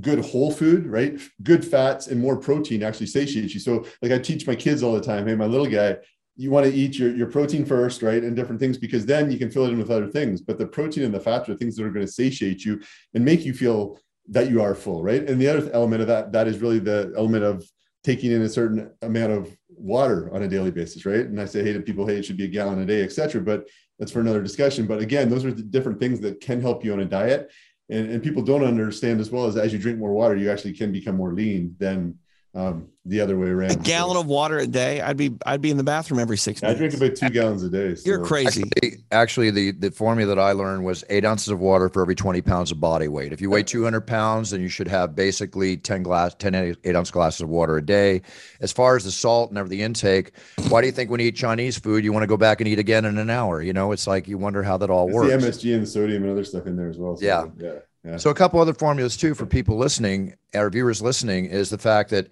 good 0.01 0.25
whole 0.25 0.51
food, 0.51 0.87
right? 0.87 1.21
Good 1.43 1.65
fats 1.65 2.07
and 2.07 2.21
more 2.21 2.37
protein 2.37 2.83
actually 2.83 3.07
satiates 3.07 3.55
you. 3.55 3.61
So, 3.61 3.87
like 4.01 4.13
I 4.13 4.19
teach 4.19 4.47
my 4.47 4.55
kids 4.55 4.83
all 4.83 4.95
the 4.95 5.01
time, 5.01 5.27
hey, 5.27 5.35
my 5.35 5.47
little 5.47 5.67
guy, 5.67 5.97
you 6.37 6.51
want 6.51 6.67
to 6.67 6.73
eat 6.73 6.99
your, 6.99 7.15
your 7.15 7.27
protein 7.27 7.65
first, 7.65 8.03
right? 8.03 8.23
And 8.23 8.35
different 8.35 8.61
things 8.61 8.79
because 8.79 9.05
then 9.05 9.31
you 9.31 9.39
can 9.39 9.51
fill 9.51 9.67
it 9.67 9.71
in 9.71 9.79
with 9.79 9.91
other 9.91 10.09
things. 10.09 10.41
But 10.41 10.59
the 10.59 10.67
protein 10.67 11.05
and 11.05 11.13
the 11.13 11.21
fats 11.21 11.49
are 11.49 11.55
things 11.55 11.77
that 11.77 11.85
are 11.85 11.91
going 11.91 12.07
to 12.07 12.13
satiate 12.13 12.65
you 12.65 12.81
and 13.15 13.25
make 13.25 13.45
you 13.45 13.53
feel 13.53 13.99
that 14.29 14.51
you 14.51 14.63
are 14.63 14.75
full, 14.75 15.03
right? 15.03 15.29
And 15.29 15.41
the 15.41 15.49
other 15.49 15.71
element 15.73 16.01
of 16.01 16.09
that, 16.09 16.33
that 16.33 16.47
is 16.47 16.59
really 16.59 16.79
the 16.79 17.13
element 17.17 17.45
of 17.45 17.65
taking 18.05 18.33
in 18.33 18.43
a 18.43 18.49
certain 18.49 18.91
amount 19.03 19.33
of 19.33 19.57
water 19.69 20.33
on 20.35 20.43
a 20.43 20.49
daily 20.49 20.71
basis, 20.71 21.05
right? 21.07 21.27
And 21.27 21.41
I 21.41 21.45
say, 21.45 21.63
hey, 21.63 21.73
to 21.73 21.81
people, 21.81 22.07
hey, 22.07 22.17
it 22.17 22.25
should 22.25 22.37
be 22.37 22.45
a 22.45 22.49
gallon 22.49 22.81
a 22.81 22.87
day, 22.87 23.03
etc. 23.03 23.41
But 23.41 23.69
that's 23.99 24.13
for 24.13 24.21
another 24.21 24.43
discussion. 24.43 24.87
But 24.87 25.01
again, 25.01 25.29
those 25.29 25.45
are 25.45 25.53
the 25.53 25.63
different 25.63 26.01
things 26.01 26.21
that 26.21 26.41
can 26.41 26.61
help 26.61 26.85
you 26.85 26.93
on 26.93 27.01
a 27.01 27.05
diet. 27.05 27.51
and, 27.89 28.11
and 28.11 28.23
people 28.23 28.43
don't 28.43 28.65
understand 28.65 29.21
as 29.21 29.31
well 29.31 29.47
as 29.47 29.57
as 29.57 29.73
you 29.73 29.79
drink 29.79 29.99
more 29.99 30.13
water, 30.13 30.37
you 30.37 30.51
actually 30.51 30.73
can 30.73 30.93
become 30.93 31.17
more 31.17 31.35
lean 31.35 31.77
than 31.79 32.19
um, 32.55 32.89
the 33.07 33.21
other 33.21 33.39
way 33.39 33.49
around. 33.49 33.73
A 33.73 33.77
gallon 33.77 34.15
so, 34.15 34.21
of 34.21 34.27
water 34.27 34.59
a 34.59 34.67
day. 34.67 35.01
I'd 35.01 35.17
be 35.17 35.35
I'd 35.47 35.63
be 35.63 35.71
in 35.71 35.79
the 35.79 35.85
bathroom 35.85 36.21
every 36.21 36.37
six 36.37 36.61
minutes. 36.61 36.77
I 36.77 36.79
drink 36.79 36.95
about 36.95 37.17
two 37.17 37.31
gallons 37.31 37.63
a 37.63 37.71
day. 37.71 37.95
So. 37.95 38.03
You're 38.07 38.25
crazy. 38.25 38.65
Actually, 38.77 39.05
actually, 39.11 39.51
the 39.51 39.71
the 39.73 39.91
formula 39.91 40.35
that 40.35 40.41
I 40.41 40.53
learned 40.53 40.85
was 40.85 41.03
eight 41.09 41.25
ounces 41.25 41.49
of 41.49 41.61
water 41.61 41.89
for 41.89 42.03
every 42.03 42.15
20 42.15 42.43
pounds 42.43 42.71
of 42.71 42.79
body 42.79 43.09
weight. 43.09 43.33
If 43.33 43.41
you 43.41 43.49
weigh 43.49 43.63
200 43.63 44.03
pounds, 44.03 44.51
then 44.51 44.61
you 44.61 44.69
should 44.69 44.89
have 44.89 45.17
basically 45.17 45.79
10 45.79 46.03
glass 46.03 46.35
10 46.35 46.77
eight 46.85 46.95
ounce 46.95 47.11
glasses 47.11 47.41
of 47.41 47.49
water 47.49 47.79
a 47.79 47.85
day. 47.85 48.21
As 48.61 48.71
far 48.71 48.97
as 48.97 49.05
the 49.05 49.13
salt 49.13 49.49
and 49.49 49.59
everything 49.59 49.81
intake, 49.81 50.33
why 50.69 50.83
do 50.83 50.87
you 50.87 50.93
think 50.93 51.11
when 51.11 51.21
you 51.21 51.29
eat 51.29 51.37
Chinese 51.37 51.79
food, 51.79 52.05
you 52.05 52.13
want 52.13 52.23
to 52.23 52.29
go 52.29 52.37
back 52.37 52.61
and 52.61 52.69
eat 52.69 52.79
again 52.79 53.07
in 53.07 53.17
an 53.17 53.31
hour? 53.31 53.63
You 53.63 53.73
know, 53.73 53.93
it's 53.93 54.07
like 54.07 54.29
you 54.29 54.37
wonder 54.37 54.63
how 54.63 54.77
that 54.77 54.91
all 54.91 55.09
it's 55.09 55.15
works. 55.15 55.43
The 55.43 55.51
MSG 55.51 55.75
and 55.75 55.83
the 55.85 55.87
sodium 55.87 56.23
and 56.23 56.33
other 56.33 56.45
stuff 56.45 56.67
in 56.67 56.77
there 56.77 56.91
as 56.91 56.99
well. 56.99 57.17
So, 57.17 57.25
yeah. 57.25 57.47
Yeah. 57.59 57.79
So 58.17 58.31
a 58.31 58.35
couple 58.35 58.61
other 58.61 58.75
formulas 58.75 59.17
too 59.17 59.35
for 59.35 59.47
people 59.47 59.77
listening, 59.77 60.35
our 60.55 60.69
viewers 60.71 61.01
listening, 61.01 61.47
is 61.47 61.71
the 61.71 61.79
fact 61.79 62.11
that 62.11 62.27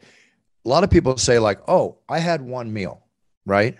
a 0.64 0.68
lot 0.68 0.82
of 0.84 0.90
people 0.90 1.16
say 1.16 1.38
like, 1.38 1.60
"Oh, 1.68 1.98
I 2.08 2.18
had 2.18 2.42
one 2.42 2.72
meal," 2.72 3.04
right? 3.46 3.78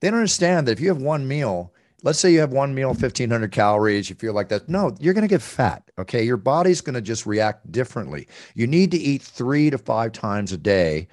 They 0.00 0.08
don't 0.08 0.18
understand 0.20 0.68
that 0.68 0.72
if 0.72 0.80
you 0.80 0.88
have 0.88 1.02
one 1.02 1.26
meal, 1.26 1.72
let's 2.04 2.20
say 2.20 2.32
you 2.32 2.40
have 2.40 2.52
one 2.52 2.74
meal, 2.74 2.94
fifteen 2.94 3.30
hundred 3.30 3.50
calories, 3.50 4.08
you 4.08 4.14
feel 4.16 4.34
like 4.34 4.48
that. 4.50 4.68
No, 4.68 4.94
you're 5.00 5.14
going 5.14 5.22
to 5.22 5.28
get 5.28 5.42
fat. 5.42 5.82
Okay, 5.98 6.22
your 6.22 6.36
body's 6.36 6.80
going 6.80 6.94
to 6.94 7.00
just 7.00 7.26
react 7.26 7.70
differently. 7.72 8.28
You 8.54 8.68
need 8.68 8.92
to 8.92 8.98
eat 8.98 9.22
three 9.22 9.68
to 9.70 9.78
five 9.78 10.12
times 10.12 10.52
a 10.52 10.56
day. 10.56 11.08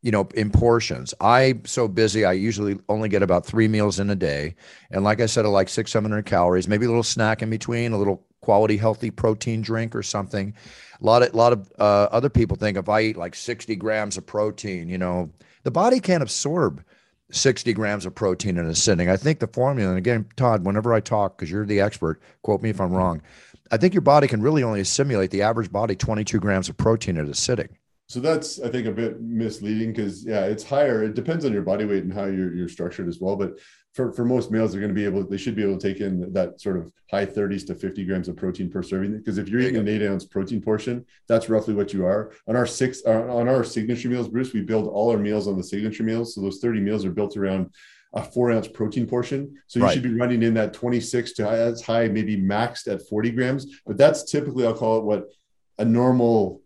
You 0.00 0.10
know, 0.10 0.28
in 0.34 0.50
portions. 0.50 1.14
I'm 1.18 1.64
so 1.64 1.88
busy. 1.88 2.26
I 2.26 2.32
usually 2.32 2.78
only 2.90 3.08
get 3.08 3.22
about 3.22 3.46
three 3.46 3.68
meals 3.68 3.98
in 3.98 4.10
a 4.10 4.14
day, 4.14 4.54
and 4.90 5.02
like 5.02 5.22
I 5.22 5.26
said, 5.26 5.46
I 5.46 5.48
like 5.48 5.70
six, 5.70 5.92
seven 5.92 6.10
hundred 6.10 6.26
calories. 6.26 6.68
Maybe 6.68 6.84
a 6.84 6.90
little 6.90 7.02
snack 7.02 7.40
in 7.40 7.48
between, 7.48 7.92
a 7.92 7.98
little 7.98 8.22
quality, 8.44 8.76
healthy 8.76 9.10
protein 9.10 9.62
drink 9.62 9.96
or 9.96 10.02
something. 10.02 10.54
A 11.00 11.04
lot 11.04 11.22
of 11.22 11.32
a 11.32 11.36
lot 11.36 11.52
of 11.54 11.72
uh, 11.78 12.08
other 12.12 12.28
people 12.28 12.56
think 12.56 12.76
if 12.76 12.88
I 12.88 13.00
eat 13.00 13.16
like 13.16 13.34
60 13.34 13.74
grams 13.76 14.18
of 14.18 14.26
protein, 14.26 14.88
you 14.88 14.98
know, 14.98 15.30
the 15.62 15.70
body 15.70 15.98
can't 15.98 16.22
absorb 16.22 16.84
60 17.30 17.72
grams 17.72 18.04
of 18.04 18.14
protein 18.14 18.58
in 18.58 18.66
a 18.66 18.74
sitting. 18.74 19.08
I 19.08 19.16
think 19.16 19.38
the 19.38 19.46
formula, 19.46 19.88
and 19.88 19.98
again, 19.98 20.26
Todd, 20.36 20.64
whenever 20.64 20.92
I 20.92 21.00
talk, 21.00 21.38
because 21.38 21.50
you're 21.50 21.64
the 21.64 21.80
expert, 21.80 22.20
quote 22.42 22.62
me 22.62 22.70
if 22.70 22.80
I'm 22.80 22.92
wrong. 22.92 23.22
I 23.70 23.78
think 23.78 23.94
your 23.94 24.02
body 24.02 24.28
can 24.28 24.42
really 24.42 24.62
only 24.62 24.80
assimilate 24.80 25.30
the 25.30 25.42
average 25.42 25.72
body 25.72 25.96
22 25.96 26.38
grams 26.38 26.68
of 26.68 26.76
protein 26.76 27.16
at 27.16 27.26
a 27.26 27.34
sitting. 27.34 27.70
So 28.08 28.20
that's 28.20 28.60
I 28.60 28.68
think 28.68 28.86
a 28.86 28.92
bit 28.92 29.22
misleading 29.22 29.92
because 29.92 30.24
yeah, 30.24 30.44
it's 30.44 30.62
higher. 30.62 31.02
It 31.02 31.14
depends 31.14 31.46
on 31.46 31.52
your 31.54 31.62
body 31.62 31.86
weight 31.86 32.04
and 32.04 32.12
how 32.12 32.26
you're 32.26 32.54
you're 32.54 32.68
structured 32.68 33.08
as 33.08 33.18
well. 33.18 33.36
But 33.36 33.58
for, 33.94 34.12
for 34.12 34.24
most 34.24 34.50
males, 34.50 34.72
they're 34.72 34.80
going 34.80 34.92
to 34.92 35.00
be 35.00 35.04
able, 35.04 35.24
they 35.24 35.36
should 35.36 35.54
be 35.54 35.62
able 35.62 35.78
to 35.78 35.88
take 35.92 36.00
in 36.00 36.32
that 36.32 36.60
sort 36.60 36.76
of 36.76 36.92
high 37.10 37.24
30s 37.24 37.64
to 37.68 37.76
50 37.76 38.04
grams 38.04 38.28
of 38.28 38.36
protein 38.36 38.68
per 38.68 38.82
serving. 38.82 39.16
Because 39.16 39.38
if 39.38 39.48
you're 39.48 39.60
eating 39.60 39.76
an 39.76 39.86
eight 39.86 40.04
ounce 40.04 40.24
protein 40.24 40.60
portion, 40.60 41.06
that's 41.28 41.48
roughly 41.48 41.74
what 41.74 41.92
you 41.92 42.04
are. 42.04 42.32
On 42.48 42.56
our 42.56 42.66
six, 42.66 43.02
uh, 43.06 43.32
on 43.32 43.48
our 43.48 43.62
signature 43.62 44.08
meals, 44.08 44.28
Bruce, 44.28 44.52
we 44.52 44.62
build 44.62 44.88
all 44.88 45.12
our 45.12 45.16
meals 45.16 45.46
on 45.46 45.56
the 45.56 45.62
signature 45.62 46.02
meals. 46.02 46.34
So 46.34 46.40
those 46.40 46.58
30 46.58 46.80
meals 46.80 47.04
are 47.04 47.12
built 47.12 47.36
around 47.36 47.70
a 48.14 48.22
four 48.22 48.50
ounce 48.50 48.66
protein 48.66 49.06
portion. 49.06 49.56
So 49.68 49.78
you 49.78 49.84
right. 49.84 49.94
should 49.94 50.02
be 50.02 50.14
running 50.14 50.42
in 50.42 50.54
that 50.54 50.72
26 50.72 51.32
to 51.34 51.48
as 51.48 51.80
high, 51.80 52.08
maybe 52.08 52.36
maxed 52.36 52.92
at 52.92 53.06
40 53.08 53.30
grams. 53.30 53.80
But 53.86 53.96
that's 53.96 54.24
typically, 54.24 54.66
I'll 54.66 54.74
call 54.74 54.98
it 54.98 55.04
what 55.04 55.28
a 55.78 55.84
normal 55.84 56.62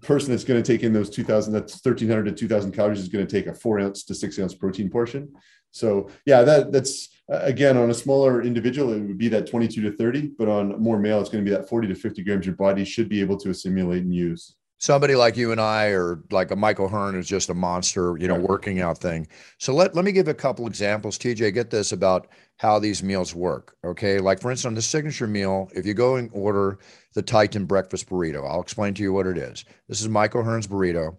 person 0.00 0.30
that's 0.30 0.44
going 0.44 0.62
to 0.62 0.72
take 0.72 0.82
in 0.82 0.92
those 0.92 1.10
2000 1.10 1.52
that's 1.52 1.74
1300 1.74 2.24
to 2.24 2.32
2000 2.32 2.72
calories 2.72 2.98
is 2.98 3.08
going 3.08 3.26
to 3.26 3.30
take 3.30 3.46
a 3.46 3.54
four 3.54 3.78
ounce 3.78 4.04
to 4.04 4.14
six 4.14 4.38
ounce 4.38 4.54
protein 4.54 4.88
portion 4.88 5.28
so 5.76 6.08
yeah, 6.24 6.42
that 6.42 6.72
that's 6.72 7.10
uh, 7.30 7.40
again 7.42 7.76
on 7.76 7.90
a 7.90 7.94
smaller 7.94 8.42
individual, 8.42 8.94
it 8.94 9.00
would 9.00 9.18
be 9.18 9.28
that 9.28 9.46
22 9.46 9.82
to 9.82 9.96
30, 9.96 10.32
but 10.38 10.48
on 10.48 10.80
more 10.80 10.98
male, 10.98 11.20
it's 11.20 11.28
going 11.28 11.44
to 11.44 11.50
be 11.50 11.54
that 11.54 11.68
40 11.68 11.88
to 11.88 11.94
50 11.94 12.24
grams 12.24 12.46
your 12.46 12.54
body 12.54 12.82
should 12.82 13.10
be 13.10 13.20
able 13.20 13.36
to 13.36 13.50
assimilate 13.50 14.02
and 14.02 14.14
use. 14.14 14.56
Somebody 14.78 15.14
like 15.14 15.36
you 15.36 15.52
and 15.52 15.60
I, 15.60 15.86
or 15.86 16.22
like 16.30 16.50
a 16.50 16.56
Michael 16.56 16.88
Hearn, 16.88 17.14
who's 17.14 17.28
just 17.28 17.48
a 17.48 17.54
monster, 17.54 18.16
you 18.18 18.28
know, 18.28 18.34
working 18.38 18.80
out 18.80 18.98
thing. 18.98 19.26
So 19.58 19.74
let 19.74 19.94
let 19.94 20.04
me 20.04 20.12
give 20.12 20.28
a 20.28 20.34
couple 20.34 20.66
examples. 20.66 21.18
TJ, 21.18 21.54
get 21.54 21.70
this 21.70 21.92
about 21.92 22.28
how 22.58 22.78
these 22.78 23.02
meals 23.02 23.34
work. 23.34 23.76
Okay, 23.84 24.18
like 24.18 24.40
for 24.40 24.50
instance, 24.50 24.70
on 24.70 24.74
the 24.74 24.82
signature 24.82 25.26
meal, 25.26 25.70
if 25.74 25.86
you 25.86 25.94
go 25.94 26.16
and 26.16 26.30
order 26.32 26.78
the 27.14 27.22
Titan 27.22 27.64
breakfast 27.64 28.08
burrito, 28.08 28.48
I'll 28.48 28.60
explain 28.60 28.92
to 28.94 29.02
you 29.02 29.12
what 29.12 29.26
it 29.26 29.38
is. 29.38 29.64
This 29.88 30.00
is 30.00 30.08
Michael 30.08 30.44
Hearn's 30.44 30.66
burrito 30.66 31.16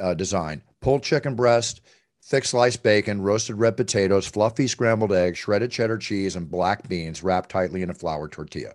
uh, 0.00 0.14
design: 0.14 0.62
pulled 0.80 1.04
chicken 1.04 1.36
breast 1.36 1.80
thick 2.28 2.44
sliced 2.44 2.82
bacon, 2.82 3.22
roasted 3.22 3.56
red 3.58 3.76
potatoes, 3.76 4.26
fluffy 4.26 4.66
scrambled 4.66 5.12
eggs, 5.12 5.38
shredded 5.38 5.70
cheddar 5.70 5.98
cheese, 5.98 6.36
and 6.36 6.50
black 6.50 6.86
beans 6.88 7.22
wrapped 7.22 7.50
tightly 7.50 7.82
in 7.82 7.90
a 7.90 7.94
flour 7.94 8.28
tortilla. 8.28 8.74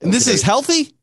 And 0.00 0.12
this 0.12 0.26
is 0.26 0.42
healthy? 0.42 0.94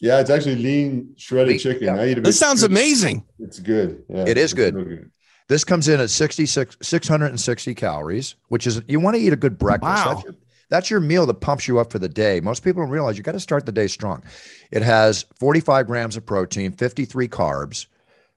Yeah, 0.00 0.20
it's 0.20 0.30
actually 0.30 0.56
lean 0.56 1.14
shredded 1.16 1.48
lean, 1.48 1.58
chicken. 1.58 1.84
Yeah. 1.84 2.00
I 2.00 2.08
eat 2.08 2.22
this 2.22 2.38
sounds 2.38 2.62
amazing. 2.62 3.24
It's 3.38 3.58
good. 3.58 4.04
Yeah, 4.08 4.24
it 4.26 4.36
is 4.36 4.52
good. 4.52 4.74
good. 4.74 5.10
This 5.48 5.64
comes 5.64 5.88
in 5.88 6.00
at 6.00 6.10
66, 6.10 6.76
660 6.82 7.74
calories, 7.74 8.34
which 8.48 8.66
is, 8.66 8.82
you 8.88 8.98
want 8.98 9.16
to 9.16 9.22
eat 9.22 9.32
a 9.32 9.36
good 9.36 9.58
breakfast. 9.58 10.04
Wow. 10.04 10.14
That's 10.14 10.24
your, 10.24 10.34
that's 10.68 10.90
your 10.90 11.00
meal 11.00 11.24
that 11.26 11.34
pumps 11.34 11.68
you 11.68 11.78
up 11.78 11.92
for 11.92 12.00
the 12.00 12.08
day. 12.08 12.40
Most 12.40 12.64
people 12.64 12.82
don't 12.82 12.90
realize 12.90 13.16
you 13.16 13.22
got 13.22 13.32
to 13.32 13.40
start 13.40 13.64
the 13.64 13.72
day 13.72 13.86
strong. 13.86 14.24
It 14.72 14.82
has 14.82 15.24
45 15.38 15.86
grams 15.86 16.16
of 16.16 16.26
protein, 16.26 16.72
53 16.72 17.28
carbs, 17.28 17.86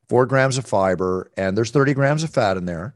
four 0.08 0.28
grams 0.28 0.60
of 0.60 0.66
fiber, 0.66 1.32
and 1.36 1.58
there's 1.58 1.72
30 1.72 1.96
grams 1.96 2.24
of 2.24 2.30
fat 2.30 2.58
in 2.58 2.66
there. 2.66 2.94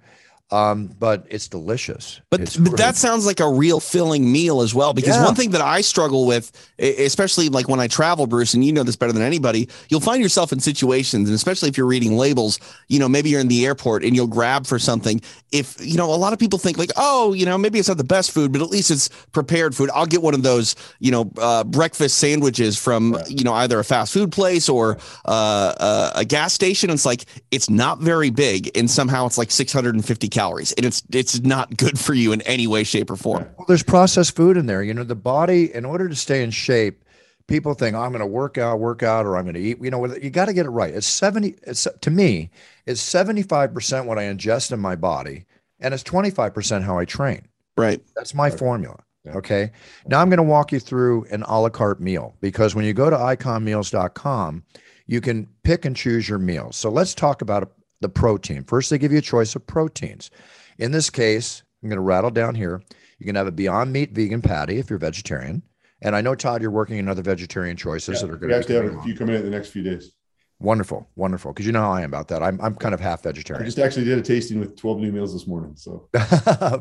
Um, 0.54 0.86
but 1.00 1.26
it's 1.32 1.48
delicious. 1.48 2.22
But, 2.30 2.42
it's 2.42 2.58
but 2.58 2.78
that 2.78 2.96
sounds 2.96 3.26
like 3.26 3.40
a 3.40 3.50
real 3.50 3.80
filling 3.80 4.32
meal 4.32 4.62
as 4.62 4.76
well. 4.76 4.94
Because 4.94 5.16
yeah. 5.16 5.26
one 5.26 5.34
thing 5.34 5.50
that 5.52 5.62
I 5.62 5.82
struggle 5.82 6.28
with, 6.28 6.52
especially 6.78 7.50
like 7.50 7.68
when 7.68 7.80
I 7.80 7.88
travel, 7.88 8.28
Bruce, 8.28 8.54
and 8.54 8.64
you 8.64 8.72
know 8.72 8.84
this 8.84 8.96
better 8.96 9.12
than 9.12 9.24
anybody, 9.24 9.68
you'll 9.90 10.00
find 10.00 10.22
yourself 10.22 10.52
in 10.52 10.60
situations, 10.60 11.28
and 11.28 11.36
especially 11.36 11.70
if 11.70 11.78
you're 11.78 11.88
reading 11.88 12.18
labels, 12.18 12.60
you 12.88 13.00
know, 13.00 13.10
maybe 13.10 13.32
you're 13.32 13.40
in 13.40 13.48
the 13.48 13.66
airport 13.66 14.04
and 14.04 14.16
you'll 14.16 14.28
grab 14.28 14.68
for 14.68 14.78
something. 14.78 15.22
If, 15.52 15.76
you 15.80 15.98
know, 15.98 16.14
a 16.14 16.18
lot 16.18 16.34
of 16.34 16.40
people 16.40 16.60
think 16.60 16.78
like, 16.78 16.92
oh, 16.98 17.34
you 17.34 17.48
know, 17.48 17.58
maybe 17.58 17.80
it's 17.80 17.88
not 17.88 17.98
the 17.98 18.04
best 18.04 18.30
food, 18.30 18.52
but 18.52 18.62
at 18.62 18.70
least 18.70 18.92
it's 18.92 19.10
prepared 19.32 19.76
food. 19.76 19.90
I'll 19.92 20.06
get 20.06 20.22
one 20.22 20.36
of 20.36 20.44
those, 20.44 20.76
you 21.00 21.10
know, 21.10 21.32
uh, 21.40 21.64
breakfast 21.64 22.20
sandwiches 22.20 22.78
from, 22.78 23.14
right. 23.14 23.28
you 23.28 23.44
know, 23.44 23.54
either 23.54 23.80
a 23.80 23.84
fast 23.84 24.14
food 24.14 24.32
place 24.32 24.70
or 24.70 24.98
uh, 25.26 25.74
uh, 25.80 26.12
a 26.14 26.26
gas 26.26 26.54
station. 26.54 26.92
And 26.92 26.98
it's 26.98 27.08
like, 27.08 27.26
it's 27.50 27.72
not 27.72 28.00
very 28.00 28.30
big. 28.30 28.70
And 28.78 28.90
somehow 28.90 29.26
it's 29.26 29.40
like 29.40 29.50
650 29.50 30.30
calories 30.30 30.43
calories 30.44 30.74
and 30.74 30.86
it's 30.86 31.04
it's 31.12 31.42
not 31.42 31.76
good 31.78 31.98
for 31.98 32.14
you 32.14 32.32
in 32.32 32.42
any 32.42 32.68
way 32.68 32.84
shape 32.84 33.10
or 33.10 33.16
form. 33.16 33.48
Well 33.58 33.66
there's 33.68 33.84
processed 33.84 34.36
food 34.36 34.58
in 34.58 34.66
there. 34.66 34.84
You 34.84 34.94
know 34.94 35.04
the 35.04 35.16
body 35.16 35.74
in 35.74 35.86
order 35.86 36.10
to 36.10 36.16
stay 36.16 36.44
in 36.44 36.52
shape 36.52 37.04
people 37.48 37.74
think 37.74 37.96
oh, 37.96 38.02
i'm 38.02 38.12
going 38.12 38.22
to 38.22 38.26
work 38.26 38.58
out 38.58 38.80
work 38.80 39.04
out 39.04 39.26
or 39.26 39.38
i'm 39.38 39.44
going 39.44 39.56
to 39.56 39.60
eat. 39.60 39.78
You 39.82 39.92
know 39.92 40.06
you 40.16 40.30
got 40.30 40.46
to 40.46 40.54
get 40.54 40.66
it 40.66 40.70
right. 40.70 40.94
It's 40.94 41.08
70 41.08 41.56
it's 41.64 41.88
to 42.02 42.12
me 42.12 42.50
it's 42.86 43.02
75% 43.02 44.06
what 44.06 44.20
i 44.20 44.24
ingest 44.24 44.72
in 44.72 44.80
my 44.80 44.96
body 44.96 45.46
and 45.80 45.94
it's 45.94 46.04
25% 46.04 46.84
how 46.84 46.98
i 46.98 47.06
train. 47.06 47.48
Right. 47.78 48.02
That's 48.16 48.34
my 48.34 48.50
formula 48.50 49.00
okay? 49.28 49.72
Now 50.06 50.20
i'm 50.20 50.30
going 50.30 50.38
to 50.38 50.44
walk 50.44 50.74
you 50.74 50.80
through 50.80 51.26
an 51.32 51.44
a 51.44 51.62
la 51.62 51.70
carte 51.70 52.02
meal 52.02 52.36
because 52.42 52.76
when 52.76 52.84
you 52.84 52.94
go 52.94 53.10
to 53.10 53.16
iconmeals.com 53.16 54.64
you 55.08 55.22
can 55.22 55.48
pick 55.64 55.86
and 55.86 55.96
choose 55.96 56.30
your 56.30 56.40
meals. 56.40 56.76
So 56.78 56.90
let's 56.90 57.14
talk 57.14 57.42
about 57.42 57.72
the 58.04 58.10
protein. 58.10 58.64
First, 58.64 58.90
they 58.90 58.98
give 58.98 59.12
you 59.12 59.18
a 59.18 59.22
choice 59.22 59.56
of 59.56 59.66
proteins. 59.66 60.30
In 60.78 60.92
this 60.92 61.10
case, 61.10 61.64
I'm 61.82 61.90
going 61.90 61.98
to 61.98 62.04
rattle 62.04 62.30
down 62.32 62.56
here. 62.56 62.82
You 63.18 63.26
can 63.26 63.36
have 63.36 63.48
a 63.48 63.52
Beyond 63.52 63.92
Meat 63.92 64.12
vegan 64.12 64.42
patty 64.42 64.78
if 64.78 64.90
you're 64.90 65.00
vegetarian. 65.00 65.64
And 66.02 66.16
I 66.16 66.22
know, 66.22 66.36
Todd, 66.36 66.62
you're 66.62 66.72
working 66.72 67.00
on 67.00 67.08
other 67.08 67.22
vegetarian 67.22 67.78
choices 67.78 68.22
yeah, 68.22 68.28
that 68.28 68.34
are 68.34 68.38
going 68.38 68.50
to 68.50 68.58
actually 68.58 68.76
have 68.76 68.86
a 68.86 69.02
few 69.02 69.16
coming 69.16 69.36
in 69.36 69.44
the 69.44 69.50
next 69.50 69.70
few 69.70 69.84
days. 69.84 70.12
Wonderful, 70.60 71.10
wonderful. 71.16 71.52
Because 71.52 71.66
you 71.66 71.72
know 71.72 71.82
how 71.82 71.92
I 71.92 72.02
am 72.02 72.10
about 72.10 72.28
that. 72.30 72.44
I'm, 72.44 72.60
I'm 72.62 72.76
kind 72.76 72.94
of 72.94 73.00
half 73.00 73.24
vegetarian. 73.24 73.64
I 73.64 73.66
just 73.66 73.80
actually 73.80 74.06
did 74.06 74.18
a 74.18 74.22
tasting 74.22 74.60
with 74.60 74.78
12 74.78 75.00
new 75.00 75.12
meals 75.12 75.34
this 75.34 75.48
morning. 75.48 75.76
So 75.76 76.10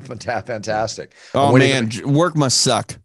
fantastic. 0.02 1.14
Oh 1.34 1.56
man, 1.56 1.90
work 2.04 2.36
must 2.36 2.58
suck. 2.58 2.96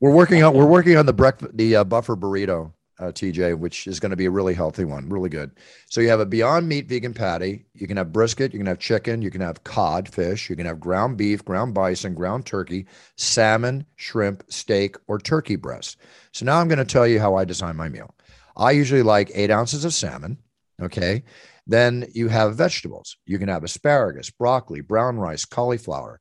We're 0.00 0.12
working 0.12 0.42
on 0.42 0.54
we're 0.54 0.66
working 0.66 0.96
on 0.96 1.06
the 1.06 1.14
breakfast 1.14 1.56
the 1.56 1.76
uh, 1.76 1.84
buffer 1.84 2.16
burrito 2.16 2.72
uh, 2.98 3.06
TJ, 3.06 3.58
which 3.58 3.86
is 3.86 4.00
going 4.00 4.10
to 4.10 4.16
be 4.16 4.24
a 4.24 4.30
really 4.30 4.54
healthy 4.54 4.84
one, 4.84 5.08
really 5.08 5.28
good. 5.28 5.50
So 5.88 6.00
you 6.00 6.08
have 6.08 6.20
a 6.20 6.26
Beyond 6.26 6.68
Meat 6.68 6.88
vegan 6.88 7.12
patty. 7.12 7.66
You 7.74 7.86
can 7.86 7.96
have 7.96 8.12
brisket, 8.12 8.52
you 8.52 8.58
can 8.58 8.66
have 8.66 8.78
chicken, 8.78 9.20
you 9.20 9.30
can 9.30 9.40
have 9.40 9.64
cod 9.64 10.08
fish, 10.08 10.48
you 10.48 10.56
can 10.56 10.66
have 10.66 10.80
ground 10.80 11.16
beef, 11.16 11.44
ground 11.44 11.74
bison, 11.74 12.14
ground 12.14 12.46
turkey, 12.46 12.86
salmon, 13.16 13.84
shrimp, 13.96 14.44
steak, 14.48 14.96
or 15.08 15.18
turkey 15.18 15.56
breast. 15.56 15.98
So 16.32 16.46
now 16.46 16.58
I'm 16.58 16.68
going 16.68 16.78
to 16.78 16.84
tell 16.84 17.06
you 17.06 17.20
how 17.20 17.34
I 17.34 17.44
design 17.44 17.76
my 17.76 17.88
meal. 17.88 18.14
I 18.56 18.70
usually 18.70 19.02
like 19.02 19.30
eight 19.34 19.50
ounces 19.50 19.84
of 19.84 19.92
salmon. 19.92 20.38
Okay. 20.80 21.24
Then 21.66 22.06
you 22.14 22.28
have 22.28 22.56
vegetables. 22.56 23.16
You 23.26 23.38
can 23.38 23.48
have 23.48 23.64
asparagus, 23.64 24.30
broccoli, 24.30 24.80
brown 24.80 25.18
rice, 25.18 25.44
cauliflower, 25.44 26.20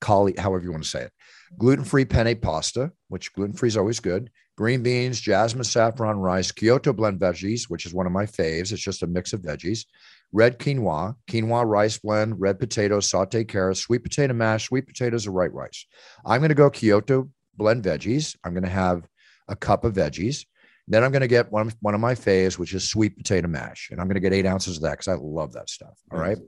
cauli, 0.00 0.34
however 0.38 0.64
you 0.64 0.72
want 0.72 0.82
to 0.82 0.88
say 0.88 1.02
it, 1.02 1.12
gluten 1.58 1.84
free 1.84 2.04
penne 2.04 2.34
pasta, 2.40 2.90
which 3.08 3.32
gluten 3.34 3.54
free 3.54 3.68
is 3.68 3.76
always 3.76 4.00
good 4.00 4.30
green 4.56 4.82
beans, 4.82 5.20
jasmine 5.20 5.64
saffron 5.64 6.18
rice, 6.18 6.52
Kyoto 6.52 6.92
blend 6.92 7.18
veggies, 7.20 7.64
which 7.64 7.86
is 7.86 7.94
one 7.94 8.06
of 8.06 8.12
my 8.12 8.26
faves. 8.26 8.72
It's 8.72 8.82
just 8.82 9.02
a 9.02 9.06
mix 9.06 9.32
of 9.32 9.40
veggies, 9.40 9.86
red 10.32 10.58
quinoa, 10.58 11.16
quinoa 11.28 11.66
rice 11.66 11.98
blend, 11.98 12.40
red 12.40 12.58
potatoes, 12.58 13.10
sauteed 13.10 13.48
carrots, 13.48 13.80
sweet 13.80 14.02
potato 14.02 14.34
mash, 14.34 14.68
sweet 14.68 14.86
potatoes, 14.86 15.26
or 15.26 15.32
white 15.32 15.52
rice. 15.52 15.86
I'm 16.24 16.40
going 16.40 16.50
to 16.50 16.54
go 16.54 16.70
Kyoto 16.70 17.30
blend 17.54 17.84
veggies. 17.84 18.36
I'm 18.44 18.52
going 18.52 18.64
to 18.64 18.70
have 18.70 19.06
a 19.48 19.56
cup 19.56 19.84
of 19.84 19.94
veggies. 19.94 20.44
Then 20.88 21.04
I'm 21.04 21.12
going 21.12 21.20
to 21.20 21.28
get 21.28 21.52
one, 21.52 21.72
one 21.80 21.94
of 21.94 22.00
my 22.00 22.14
faves, 22.14 22.58
which 22.58 22.74
is 22.74 22.88
sweet 22.88 23.16
potato 23.16 23.48
mash. 23.48 23.88
And 23.90 24.00
I'm 24.00 24.08
going 24.08 24.14
to 24.14 24.20
get 24.20 24.32
eight 24.32 24.46
ounces 24.46 24.76
of 24.76 24.82
that 24.82 24.92
because 24.92 25.08
I 25.08 25.14
love 25.14 25.52
that 25.52 25.70
stuff. 25.70 25.96
All 26.10 26.18
right. 26.18 26.38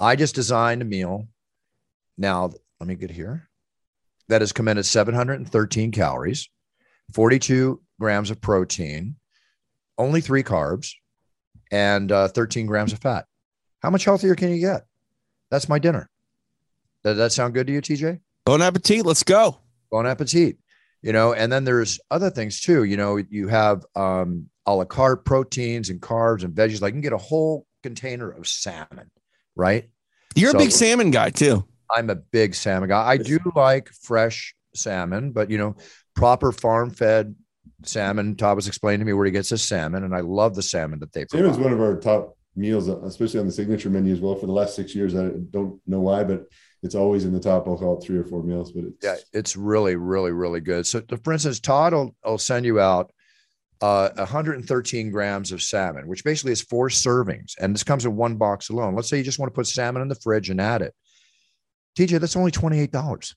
I 0.00 0.16
just 0.16 0.34
designed 0.34 0.82
a 0.82 0.84
meal. 0.84 1.28
Now, 2.18 2.50
let 2.80 2.88
me 2.88 2.96
get 2.96 3.10
here. 3.10 3.48
That 4.28 4.42
in 4.42 4.78
at 4.78 4.86
713 4.86 5.92
calories, 5.92 6.48
42 7.14 7.80
grams 8.00 8.30
of 8.30 8.40
protein, 8.40 9.16
only 9.98 10.20
three 10.20 10.42
carbs, 10.42 10.92
and 11.70 12.10
uh, 12.10 12.28
13 12.28 12.66
grams 12.66 12.92
of 12.92 12.98
fat. 13.00 13.26
How 13.82 13.90
much 13.90 14.04
healthier 14.04 14.34
can 14.34 14.50
you 14.50 14.60
get? 14.60 14.86
That's 15.50 15.68
my 15.68 15.78
dinner. 15.78 16.08
Does 17.04 17.16
that 17.16 17.32
sound 17.32 17.54
good 17.54 17.66
to 17.66 17.72
you, 17.72 17.82
TJ? 17.82 18.20
Bon 18.44 18.62
appetit. 18.62 19.04
Let's 19.04 19.22
go. 19.22 19.58
Bon 19.90 20.06
appetit. 20.06 20.56
You 21.02 21.12
know, 21.12 21.32
and 21.32 21.52
then 21.52 21.64
there's 21.64 21.98
other 22.10 22.30
things 22.30 22.60
too. 22.60 22.84
You 22.84 22.96
know, 22.96 23.16
you 23.16 23.48
have 23.48 23.84
um, 23.96 24.48
a 24.66 24.74
la 24.74 24.84
carte 24.84 25.24
proteins 25.24 25.90
and 25.90 26.00
carbs 26.00 26.44
and 26.44 26.54
veggies. 26.54 26.80
Like 26.80 26.90
you 26.90 26.94
can 26.94 27.00
get 27.00 27.12
a 27.12 27.18
whole 27.18 27.66
container 27.82 28.30
of 28.30 28.46
salmon, 28.46 29.10
right? 29.56 29.88
You're 30.36 30.52
So- 30.52 30.58
a 30.58 30.60
big 30.60 30.70
salmon 30.70 31.10
guy 31.10 31.30
too. 31.30 31.64
I'm 31.94 32.08
a 32.08 32.14
big 32.14 32.54
salmon 32.54 32.88
guy. 32.88 33.06
I 33.06 33.16
do 33.18 33.38
like 33.54 33.88
fresh 33.90 34.54
salmon, 34.74 35.32
but 35.32 35.50
you 35.50 35.58
know, 35.58 35.76
proper 36.14 36.52
farm 36.52 36.90
fed 36.90 37.34
salmon. 37.84 38.36
Todd 38.36 38.56
was 38.56 38.66
explaining 38.68 39.00
to 39.00 39.04
me 39.04 39.12
where 39.12 39.26
he 39.26 39.32
gets 39.32 39.48
his 39.50 39.62
salmon, 39.62 40.04
and 40.04 40.14
I 40.14 40.20
love 40.20 40.54
the 40.54 40.62
salmon 40.62 40.98
that 41.00 41.12
they 41.12 41.24
Salmon's 41.30 41.56
provide. 41.56 41.64
one 41.64 41.72
of 41.72 41.80
our 41.80 41.98
top 41.98 42.36
meals, 42.54 42.88
especially 42.88 43.40
on 43.40 43.46
the 43.46 43.52
signature 43.52 43.90
menu 43.90 44.12
as 44.12 44.20
well. 44.20 44.34
For 44.34 44.46
the 44.46 44.52
last 44.52 44.76
six 44.76 44.94
years, 44.94 45.14
I 45.14 45.30
don't 45.50 45.80
know 45.86 46.00
why, 46.00 46.24
but 46.24 46.44
it's 46.82 46.94
always 46.94 47.24
in 47.24 47.32
the 47.32 47.40
top. 47.40 47.66
I'll 47.66 47.78
call 47.78 47.98
it 47.98 48.04
three 48.04 48.18
or 48.18 48.24
four 48.24 48.42
meals, 48.42 48.72
but 48.72 48.84
it's 48.84 49.04
Yeah, 49.04 49.16
it's 49.32 49.56
really, 49.56 49.96
really, 49.96 50.32
really 50.32 50.60
good. 50.60 50.86
So, 50.86 51.02
for 51.24 51.32
instance, 51.32 51.60
Todd 51.60 51.94
will, 51.94 52.14
will 52.24 52.38
send 52.38 52.66
you 52.66 52.80
out 52.80 53.12
uh, 53.80 54.10
113 54.16 55.10
grams 55.10 55.50
of 55.52 55.62
salmon, 55.62 56.06
which 56.06 56.24
basically 56.24 56.52
is 56.52 56.62
four 56.62 56.88
servings, 56.88 57.52
and 57.58 57.74
this 57.74 57.84
comes 57.84 58.04
in 58.04 58.16
one 58.16 58.36
box 58.36 58.68
alone. 58.68 58.94
Let's 58.94 59.08
say 59.08 59.18
you 59.18 59.24
just 59.24 59.38
want 59.38 59.52
to 59.52 59.54
put 59.54 59.66
salmon 59.66 60.02
in 60.02 60.08
the 60.08 60.14
fridge 60.14 60.50
and 60.50 60.60
add 60.60 60.82
it. 60.82 60.94
TJ, 61.98 62.20
that's 62.20 62.36
only 62.36 62.50
twenty 62.50 62.78
eight 62.80 62.92
dollars. 62.92 63.34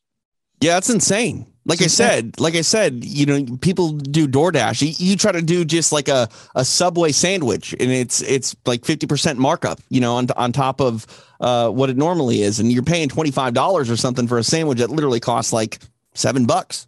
Yeah, 0.62 0.74
that's 0.76 0.90
insane. 0.90 1.48
Like 1.68 1.82
I 1.82 1.86
It's 1.86 2.00
insane. 2.00 2.08
said, 2.08 2.40
like 2.40 2.56
I 2.56 2.62
said, 2.62 3.04
you 3.04 3.26
know, 3.26 3.58
people 3.58 3.94
do 3.94 4.28
DoorDash. 4.28 4.82
You, 4.82 4.94
you 4.98 5.18
try 5.18 5.32
to 5.32 5.42
do 5.42 5.66
just 5.66 5.92
like 5.92 6.08
a, 6.08 6.30
a 6.54 6.64
Subway 6.64 7.12
sandwich, 7.12 7.74
and 7.80 7.92
it's 7.92 8.22
it's 8.22 8.56
like 8.66 8.86
fifty 8.86 9.08
percent 9.08 9.40
markup, 9.40 9.80
you 9.90 10.00
know, 10.00 10.16
on 10.16 10.28
on 10.38 10.52
top 10.52 10.80
of 10.80 11.08
uh, 11.42 11.70
what 11.70 11.90
it 11.90 11.98
normally 11.98 12.42
is, 12.44 12.60
and 12.60 12.72
you're 12.72 12.84
paying 12.84 13.10
twenty 13.10 13.32
five 13.32 13.56
dollars 13.56 13.90
or 13.90 13.98
something 13.98 14.28
for 14.28 14.38
a 14.38 14.44
sandwich 14.44 14.78
that 14.78 14.92
literally 14.92 15.20
costs 15.20 15.52
like 15.52 15.80
seven 16.14 16.46
bucks. 16.46 16.86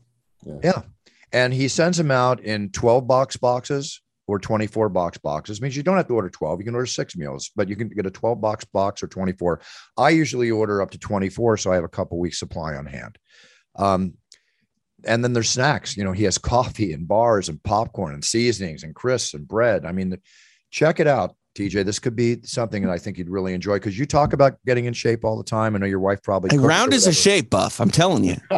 Yeah, 0.64 0.84
and 1.34 1.54
he 1.54 1.68
sends 1.68 1.98
them 1.98 2.12
out 2.12 2.40
in 2.42 2.70
twelve 2.70 3.08
box 3.08 3.36
boxes 3.36 4.00
or 4.28 4.38
twenty 4.38 4.68
four 4.68 4.90
box 4.90 5.18
boxes. 5.18 5.60
means 5.60 5.76
you 5.76 5.82
don't 5.82 5.98
have 5.98 6.08
to 6.08 6.14
order 6.14 6.30
twelve; 6.30 6.60
you 6.60 6.66
can 6.66 6.76
order 6.76 6.86
six 6.86 7.16
meals, 7.16 7.50
but 7.56 7.68
you 7.68 7.76
can 7.76 7.90
get 7.90 8.06
a 8.06 8.12
twelve 8.12 8.40
box 8.42 8.64
box 8.64 9.02
or 9.02 9.08
twenty 9.08 9.32
four. 9.34 9.60
I 9.98 10.12
usually 10.12 10.52
order 10.52 10.84
up 10.84 10.92
to 10.92 11.00
twenty 11.00 11.30
four, 11.30 11.58
so 11.58 11.72
I 11.72 11.76
have 11.76 11.84
a 11.84 11.90
couple 11.90 12.20
weeks 12.20 12.38
supply 12.38 12.76
on 12.76 12.86
hand. 12.86 13.18
Um, 13.78 14.16
and 15.06 15.24
then 15.24 15.34
there's 15.34 15.50
snacks. 15.50 15.96
You 15.96 16.04
know, 16.04 16.12
he 16.12 16.26
has 16.26 16.38
coffee 16.38 16.94
and 16.94 17.08
bars 17.08 17.50
and 17.50 17.62
popcorn 17.64 18.14
and 18.14 18.24
seasonings 18.24 18.84
and 18.84 18.94
crisps 18.94 19.34
and 19.34 19.48
bread. 19.48 19.86
I 19.86 19.94
mean, 19.94 20.18
check 20.70 21.00
it 21.00 21.08
out, 21.08 21.36
TJ. 21.58 21.86
This 21.86 22.00
could 22.00 22.16
be 22.16 22.38
something 22.44 22.84
that 22.84 22.92
I 22.92 22.98
think 22.98 23.18
you'd 23.18 23.30
really 23.30 23.54
enjoy 23.54 23.76
because 23.76 23.98
you 23.98 24.06
talk 24.06 24.34
about 24.34 24.58
getting 24.66 24.86
in 24.86 24.94
shape 24.94 25.26
all 25.26 25.38
the 25.38 25.44
time. 25.44 25.76
I 25.76 25.80
know 25.80 25.86
your 25.88 26.00
wife 26.00 26.22
probably 26.22 26.52
Hey, 26.52 26.58
round 26.58 26.94
is 26.94 27.08
a 27.08 27.14
shape, 27.14 27.50
buff. 27.50 27.82
I'm 27.82 27.90
telling 27.90 28.24
you. 28.24 28.36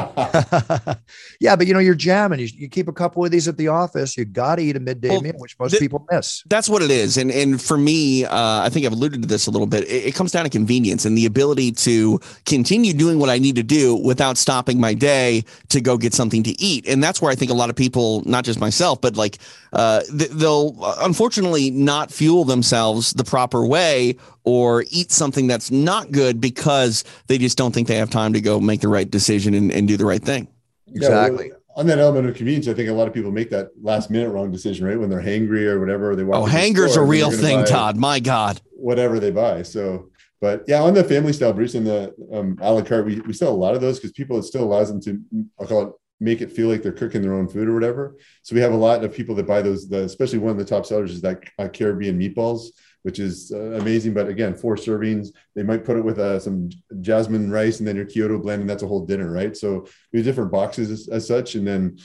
yeah, 1.40 1.56
but 1.56 1.66
you 1.66 1.74
know, 1.74 1.80
you're 1.80 1.96
jamming. 1.96 2.40
You, 2.40 2.48
you 2.54 2.70
keep 2.70 2.88
a 2.88 2.94
couple 2.94 3.24
of 3.24 3.32
these 3.32 3.48
at 3.48 3.58
the 3.58 3.70
office. 3.70 4.18
You 4.18 4.26
got 4.26 4.58
to 4.58 4.64
eat 4.64 4.76
a 4.76 4.80
midday 4.80 5.10
Well, 5.10 5.22
meal, 5.22 5.34
which 5.38 5.58
most 5.60 5.72
th- 5.72 5.80
people 5.80 6.06
miss. 6.12 6.44
That's 6.48 6.68
what 6.68 6.82
it 6.82 6.92
is, 6.92 7.18
and 7.18 7.32
and 7.32 7.62
for 7.62 7.78
me, 7.78 8.26
uh, 8.26 8.62
I 8.62 8.70
think 8.70 8.86
I've 8.86 8.92
alluded 8.92 9.22
to 9.22 9.28
this 9.28 9.48
a 9.48 9.52
little 9.52 9.68
bit. 9.68 9.86
It, 9.86 10.08
it 10.08 10.16
comes 10.16 10.32
down 10.32 10.44
to 10.44 10.50
convenience 10.50 11.06
and 11.06 11.18
the 11.18 11.26
ability 11.26 11.72
to 11.72 12.20
continue 12.46 12.94
doing 12.94 13.20
what 13.20 13.30
I 13.30 13.38
need 13.38 13.56
to 13.56 13.64
do 13.64 13.96
without 13.96 14.38
stopping 14.38 14.80
my 14.80 14.94
day 14.94 15.46
to 15.70 15.80
go 15.80 15.98
get 15.98 16.14
something 16.14 16.44
to 16.44 16.62
eat, 16.62 16.88
and 16.88 17.02
that's 17.02 17.22
where 17.22 17.32
I 17.32 17.36
think 17.36 17.52
a 17.52 17.56
lot 17.56 17.70
of 17.70 17.76
people, 17.76 18.24
not 18.26 18.44
just 18.44 18.60
myself, 18.60 19.00
but 19.00 19.16
like 19.16 19.38
uh, 19.74 20.02
th- 20.02 20.32
they'll 20.32 20.76
uh, 20.82 20.96
unfortunately 21.02 21.72
not 21.72 22.12
fuel 22.12 22.44
themselves 22.46 23.12
the 23.14 23.24
proper 23.24 23.66
way 23.66 24.16
or 24.44 24.84
eat 24.90 25.12
something 25.12 25.48
that's 25.48 25.70
not 25.72 26.12
good 26.12 26.42
because 26.42 27.04
they 27.28 27.38
just 27.38 27.58
don't 27.58 27.74
think 27.74 27.88
they 27.88 27.98
have 27.98 28.10
time 28.10 28.34
to 28.34 28.42
go 28.42 28.60
make 28.60 28.82
the 28.82 28.88
right 28.88 29.10
decision 29.10 29.54
and, 29.54 29.72
and 29.72 29.88
do 29.88 29.98
the 29.98 30.06
right 30.06 30.24
thing. 30.24 30.48
Yeah, 30.88 31.10
well, 31.10 31.26
Exactly. 31.26 31.52
on 31.76 31.86
that 31.88 32.00
element 32.00 32.28
of 32.28 32.36
convenience, 32.36 32.68
I 32.68 32.74
think 32.74 32.90
a 32.90 32.94
lot 32.94 33.08
of 33.08 33.14
people 33.14 33.32
make 33.32 33.50
that 33.52 33.70
last 33.82 34.10
minute 34.10 34.30
wrong 34.32 34.52
decision, 34.52 34.88
right? 34.88 35.00
When 35.00 35.10
they're 35.10 35.22
hangry 35.22 35.66
or 35.66 35.80
whatever, 35.80 36.16
they 36.16 36.24
want. 36.24 36.42
Oh, 36.42 36.46
hanger's 36.46 36.96
a 36.96 37.04
real 37.04 37.32
thing, 37.32 37.64
Todd. 37.66 37.96
My 37.96 38.20
God. 38.20 38.60
Whatever 38.72 39.20
they 39.20 39.30
buy. 39.32 39.62
So, 39.62 40.10
but 40.42 40.64
yeah, 40.68 40.82
on 40.82 40.94
the 40.94 41.04
family 41.04 41.34
style 41.34 41.54
Bruce 41.54 41.76
and 41.76 41.86
the 41.86 42.16
um, 42.34 42.58
a 42.62 42.72
la 42.74 42.82
carte, 42.82 43.06
we, 43.06 43.20
we 43.22 43.34
sell 43.34 43.50
a 43.50 43.56
lot 43.56 43.76
of 43.76 43.82
those 43.82 44.00
because 44.00 44.14
people, 44.14 44.38
it 44.40 44.44
still 44.44 44.64
allows 44.64 44.88
them 44.88 45.02
to, 45.02 45.22
I'll 45.60 45.68
call 45.68 45.82
it, 45.84 45.94
make 46.20 46.42
it 46.42 46.52
feel 46.52 46.68
like 46.68 46.82
they're 46.84 46.92
cooking 46.92 47.22
their 47.22 47.34
own 47.34 47.48
food 47.48 47.68
or 47.70 47.74
whatever. 47.74 48.18
So 48.44 48.56
we 48.56 48.62
have 48.62 48.74
a 48.74 48.78
lot 48.78 49.04
of 49.04 49.14
people 49.14 49.36
that 49.36 49.48
buy 49.48 49.62
those, 49.62 49.88
the, 49.88 50.04
especially 50.04 50.40
one 50.40 50.52
of 50.52 50.58
the 50.58 50.66
top 50.66 50.86
sellers 50.86 51.12
is 51.12 51.22
that 51.22 51.44
uh, 51.58 51.70
Caribbean 51.70 52.20
meatballs, 52.20 52.68
which 53.04 53.20
is 53.20 53.52
uh, 53.54 53.80
amazing. 53.82 54.14
But 54.14 54.28
again, 54.28 54.54
four 54.54 54.76
servings, 54.76 55.30
they 55.56 55.64
might 55.64 55.86
put 55.86 55.98
it 55.98 56.04
with 56.04 56.20
uh, 56.20 56.40
some 56.40 56.70
jasmine 57.00 57.50
rice 57.50 57.80
and 57.80 57.88
then 57.88 57.96
your 57.96 58.06
Kyoto 58.06 58.38
blend, 58.38 58.62
and 58.62 58.70
that's 58.70 58.84
a 58.84 58.88
whole 58.88 59.06
dinner, 59.06 59.32
right? 59.32 59.56
So 59.56 59.88
we 60.12 60.20
have 60.20 60.26
different 60.26 60.52
boxes 60.52 60.92
as, 60.92 61.08
as 61.08 61.28
such. 61.28 61.56
And 61.56 61.66
then, 61.66 61.98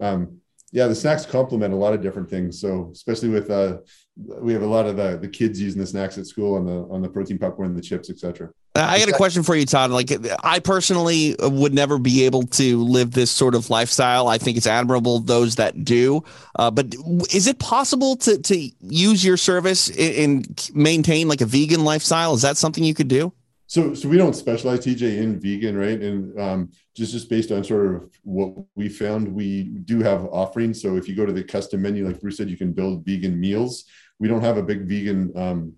um, 0.00 0.38
yeah, 0.70 0.86
the 0.86 0.94
snacks 0.94 1.24
complement 1.24 1.72
a 1.72 1.76
lot 1.76 1.94
of 1.94 2.02
different 2.02 2.28
things. 2.28 2.60
So 2.60 2.90
especially 2.92 3.30
with, 3.30 3.50
uh, 3.50 3.78
we 4.16 4.52
have 4.52 4.62
a 4.62 4.66
lot 4.66 4.86
of 4.86 4.96
the, 4.96 5.18
the 5.18 5.28
kids 5.28 5.60
using 5.60 5.80
the 5.80 5.86
snacks 5.86 6.18
at 6.18 6.26
school 6.26 6.56
on 6.56 6.66
the, 6.66 6.86
on 6.90 7.00
the 7.00 7.08
protein 7.08 7.38
popcorn, 7.38 7.74
the 7.74 7.80
chips, 7.80 8.10
et 8.10 8.18
cetera. 8.18 8.48
Uh, 8.48 8.52
I 8.74 8.98
got 8.98 9.08
a 9.08 9.12
question 9.12 9.42
for 9.42 9.54
you, 9.54 9.66
Todd. 9.66 9.90
Like, 9.90 10.10
I 10.42 10.58
personally 10.58 11.36
would 11.40 11.74
never 11.74 11.98
be 11.98 12.24
able 12.24 12.44
to 12.44 12.82
live 12.82 13.10
this 13.10 13.30
sort 13.30 13.54
of 13.54 13.68
lifestyle. 13.68 14.28
I 14.28 14.38
think 14.38 14.56
it's 14.56 14.66
admirable 14.66 15.18
those 15.18 15.56
that 15.56 15.84
do. 15.84 16.24
Uh, 16.56 16.70
but 16.70 16.94
is 17.34 17.46
it 17.46 17.58
possible 17.58 18.16
to 18.16 18.38
to 18.38 18.70
use 18.80 19.22
your 19.24 19.36
service 19.36 19.88
and, 19.90 20.14
and 20.46 20.70
maintain 20.74 21.28
like 21.28 21.42
a 21.42 21.46
vegan 21.46 21.84
lifestyle? 21.84 22.32
Is 22.32 22.42
that 22.42 22.56
something 22.56 22.82
you 22.82 22.94
could 22.94 23.08
do? 23.08 23.32
So, 23.66 23.94
so 23.94 24.08
we 24.08 24.18
don't 24.18 24.36
specialize 24.36 24.80
TJ 24.80 25.18
in 25.18 25.40
vegan, 25.40 25.76
right? 25.76 26.00
And 26.00 26.38
um, 26.38 26.70
just 26.94 27.12
just 27.12 27.28
based 27.28 27.52
on 27.52 27.64
sort 27.64 27.94
of 27.94 28.10
what 28.22 28.54
we 28.74 28.88
found, 28.88 29.28
we 29.28 29.64
do 29.84 30.02
have 30.02 30.26
offerings. 30.26 30.80
So 30.80 30.96
if 30.96 31.08
you 31.08 31.16
go 31.16 31.26
to 31.26 31.32
the 31.32 31.44
custom 31.44 31.82
menu, 31.82 32.06
like 32.06 32.20
Bruce 32.20 32.36
said, 32.38 32.50
you 32.50 32.56
can 32.56 32.72
build 32.72 33.04
vegan 33.04 33.38
meals. 33.38 33.84
We 34.18 34.28
don't 34.28 34.42
have 34.42 34.56
a 34.56 34.62
big 34.62 34.86
vegan 34.86 35.32
um, 35.36 35.72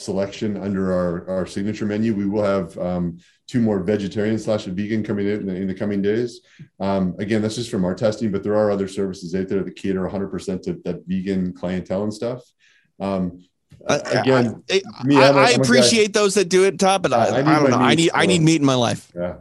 selection 0.00 0.56
under 0.56 0.92
our 0.92 1.28
our 1.28 1.46
signature 1.46 1.86
menu. 1.86 2.14
We 2.14 2.26
will 2.26 2.42
have 2.44 2.76
um, 2.78 3.18
two 3.46 3.60
more 3.60 3.80
vegetarian 3.80 4.38
slash 4.38 4.64
vegan 4.64 5.02
coming 5.04 5.26
in 5.28 5.48
in 5.48 5.66
the 5.66 5.74
coming 5.74 6.00
days. 6.02 6.40
Um, 6.78 7.14
again, 7.18 7.42
that's 7.42 7.56
just 7.56 7.70
from 7.70 7.84
our 7.84 7.94
testing, 7.94 8.30
but 8.32 8.42
there 8.42 8.56
are 8.56 8.70
other 8.70 8.88
services 8.88 9.34
out 9.34 9.48
there 9.48 9.62
that 9.62 9.76
cater 9.76 10.00
100% 10.08 10.62
to 10.62 10.80
that 10.84 11.02
vegan 11.06 11.52
clientele 11.52 12.04
and 12.04 12.14
stuff. 12.14 12.42
Um, 12.98 13.44
again, 13.86 14.62
I, 14.70 15.04
me, 15.04 15.16
I, 15.16 15.28
I'm 15.28 15.36
a- 15.36 15.40
I 15.40 15.42
I'm 15.44 15.54
a 15.54 15.56
guy- 15.56 15.62
appreciate 15.62 16.12
those 16.12 16.34
that 16.34 16.48
do 16.48 16.64
it, 16.64 16.78
Todd. 16.78 17.02
But 17.02 17.12
I, 17.12 17.16
I 17.16 17.28
I, 17.38 17.42
need 17.42 17.44
don't 17.44 17.62
my 17.64 17.68
know. 17.70 17.76
I 17.76 17.88
meat, 17.90 17.96
need 17.98 18.10
I 18.14 18.26
need 18.26 18.42
meat 18.42 18.60
in 18.60 18.66
my 18.66 18.74
life. 18.74 19.10
yeah. 19.14 19.36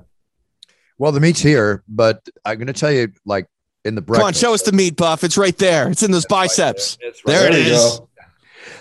Well, 0.98 1.14
the 1.14 1.22
meat's 1.22 1.40
here, 1.40 1.82
but 1.88 2.28
I'm 2.44 2.58
going 2.58 2.68
to 2.68 2.74
tell 2.74 2.92
you, 2.92 3.14
like 3.26 3.48
in 3.86 3.96
the 3.96 4.02
Come 4.02 4.22
on, 4.22 4.34
show 4.34 4.54
us 4.54 4.64
the 4.64 4.74
meat, 4.74 4.98
Buff. 4.98 5.24
It's 5.24 5.38
right 5.38 5.58
there. 5.58 5.90
It's 5.90 6.04
in 6.04 6.12
those 6.12 6.26
biceps. 6.26 6.98
It's 7.00 7.22
There 7.26 7.48
it 7.48 7.52
There 7.54 7.62
you 7.62 7.74
is. 7.74 8.00
go. 8.00 8.09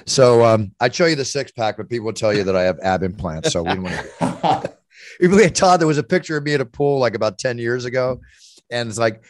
So 0.06 0.44
um, 0.44 0.72
I'd 0.80 0.94
show 0.94 1.06
you 1.06 1.16
the 1.16 1.24
six 1.24 1.52
pack, 1.52 1.76
but 1.76 1.88
people 1.88 2.06
will 2.06 2.12
tell 2.12 2.32
you 2.32 2.44
that 2.44 2.56
I 2.56 2.62
have 2.62 2.78
ab 2.80 3.02
implants. 3.02 3.52
So 3.52 3.62
we 3.62 3.70
don't 3.70 3.82
want 3.82 3.96
to. 4.20 4.78
You 5.20 5.28
believe 5.28 5.52
Todd? 5.52 5.80
There 5.80 5.86
was 5.86 5.98
a 5.98 6.02
picture 6.02 6.36
of 6.36 6.44
me 6.44 6.54
at 6.54 6.60
a 6.60 6.66
pool 6.66 6.98
like 6.98 7.14
about 7.14 7.38
10 7.38 7.58
years 7.58 7.84
ago. 7.84 8.20
And 8.70 8.88
it's 8.88 8.98
like, 8.98 9.24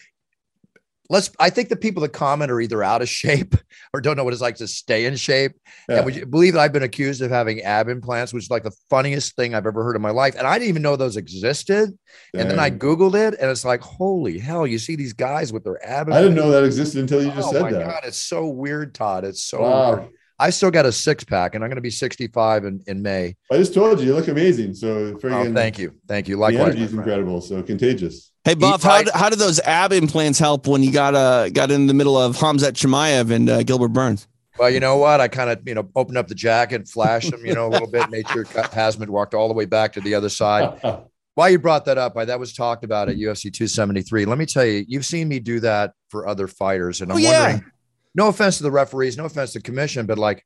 let's, 1.09 1.31
I 1.39 1.49
think 1.49 1.71
the 1.71 1.77
people 1.77 2.03
that 2.03 2.11
comment 2.11 2.51
are 2.51 2.61
either 2.61 2.83
out 2.83 3.01
of 3.01 3.09
shape 3.09 3.55
or 3.95 4.01
don't 4.01 4.17
know 4.17 4.25
what 4.25 4.33
it's 4.33 4.43
like 4.43 4.57
to 4.57 4.69
stay 4.69 5.07
in 5.07 5.17
shape. 5.17 5.53
Yeah. 5.89 5.97
And 5.97 6.05
would 6.05 6.17
you 6.17 6.27
believe 6.27 6.55
that 6.55 6.61
I've 6.61 6.73
been 6.73 6.83
accused 6.83 7.23
of 7.23 7.31
having 7.31 7.63
ab 7.63 7.89
implants, 7.89 8.33
which 8.33 8.45
is 8.45 8.51
like 8.51 8.65
the 8.65 8.77
funniest 8.91 9.37
thing 9.37 9.55
I've 9.55 9.67
ever 9.67 9.83
heard 9.83 9.97
in 9.97 10.03
my 10.03 10.11
life. 10.11 10.35
And 10.37 10.47
I 10.47 10.59
didn't 10.59 10.69
even 10.69 10.83
know 10.83 10.97
those 10.97 11.17
existed. 11.17 11.97
And 12.35 12.51
then 12.51 12.59
I 12.59 12.71
Googled 12.71 13.15
it 13.15 13.39
and 13.41 13.51
it's 13.51 13.65
like, 13.65 13.81
holy 13.81 14.39
hell, 14.39 14.67
you 14.67 14.79
see 14.79 14.97
these 14.97 15.15
guys 15.15 15.53
with 15.53 15.65
their 15.65 15.85
ab. 15.87 16.11
I 16.11 16.21
didn't 16.21 16.37
know 16.37 16.51
that 16.51 16.65
existed 16.65 17.01
until 17.01 17.23
you 17.23 17.31
just 17.31 17.49
oh 17.49 17.53
said 17.53 17.63
my 17.63 17.73
that. 17.73 17.87
God, 17.87 18.01
it's 18.05 18.19
so 18.19 18.47
weird, 18.47 18.95
Todd. 18.95 19.25
It's 19.25 19.43
so 19.43 19.63
wow. 19.63 19.95
weird. 19.97 20.11
I 20.41 20.51
still 20.51 20.71
got 20.71 20.87
a 20.87 20.93
six 20.93 21.25
pack 21.25 21.55
and 21.55 21.65
I'm 21.65 21.69
going 21.71 21.77
to 21.77 21.83
be 21.83 21.91
65 21.91 22.65
in, 22.65 22.83
in 22.87 23.03
May. 23.03 23.35
I 23.51 23.57
just 23.57 23.75
told 23.75 23.99
you, 23.99 24.07
you 24.07 24.15
look 24.15 24.29
amazing. 24.29 24.75
So 24.75 25.19
Oh, 25.25 25.53
thank 25.53 25.79
you. 25.79 25.95
Thank 26.07 26.29
you. 26.29 26.37
The 26.37 26.41
Likewise. 26.41 26.63
energy 26.63 26.79
my 26.81 26.85
is 26.85 26.93
incredible. 26.95 27.41
So 27.41 27.63
contagious. 27.63 28.31
Hey 28.45 28.55
Buff, 28.55 28.83
how, 28.83 29.03
how 29.15 29.29
did 29.31 29.39
those 29.41 29.59
ab 29.61 29.93
implants 29.93 30.39
help 30.39 30.67
when 30.67 30.83
you 30.83 30.93
got 30.93 31.15
uh 31.15 31.49
got 31.51 31.71
in 31.71 31.87
the 31.87 31.95
middle 31.95 32.17
of 32.17 32.37
Hamzat 32.37 32.73
Chimaev 32.75 33.31
and 33.31 33.51
uh, 33.51 33.63
Gilbert 33.65 33.89
Burns? 33.89 34.29
Well, 34.59 34.71
you 34.71 34.81
know 34.81 34.97
what? 34.97 35.21
I 35.21 35.29
kind 35.29 35.51
of, 35.51 35.61
you 35.67 35.75
know, 35.75 35.89
opened 35.95 36.17
up 36.19 36.27
the 36.29 36.35
jacket, 36.35 36.89
flashed 36.89 37.31
them, 37.31 37.45
you 37.45 37.55
know, 37.55 37.67
a 37.67 37.71
little 37.71 37.91
bit, 37.91 38.09
made 38.11 38.29
sure 38.29 38.45
Hamzat 38.45 39.09
walked 39.09 39.35
all 39.35 39.49
the 39.49 39.55
way 39.55 39.67
back 39.67 39.93
to 39.95 40.01
the 40.01 40.15
other 40.15 40.29
side. 40.29 40.81
Why 41.35 41.49
you 41.51 41.59
brought 41.61 41.85
that 41.85 41.99
up? 41.99 42.17
I, 42.17 42.25
that 42.25 42.41
was 42.41 42.53
talked 42.53 42.83
about 42.85 43.09
at 43.09 43.15
UFC 43.17 43.53
273. 43.53 44.25
Let 44.25 44.39
me 44.39 44.47
tell 44.47 44.65
you, 44.65 44.85
you've 44.89 45.05
seen 45.05 45.29
me 45.29 45.39
do 45.39 45.61
that 45.61 45.93
for 46.09 46.27
other 46.27 46.49
fighters, 46.49 47.01
and 47.01 47.13
Oh, 47.13 47.15
I'm 47.15 47.21
yeah. 47.21 47.43
wondering, 47.53 47.71
no 48.19 48.29
offense 48.29 48.57
to 48.57 48.65
the 48.65 48.71
referees, 48.71 49.17
no 49.17 49.27
offense 49.27 49.53
to 49.53 49.61
the 49.61 49.63
commission, 49.63 50.05
but 50.05 50.19
like, 50.19 50.45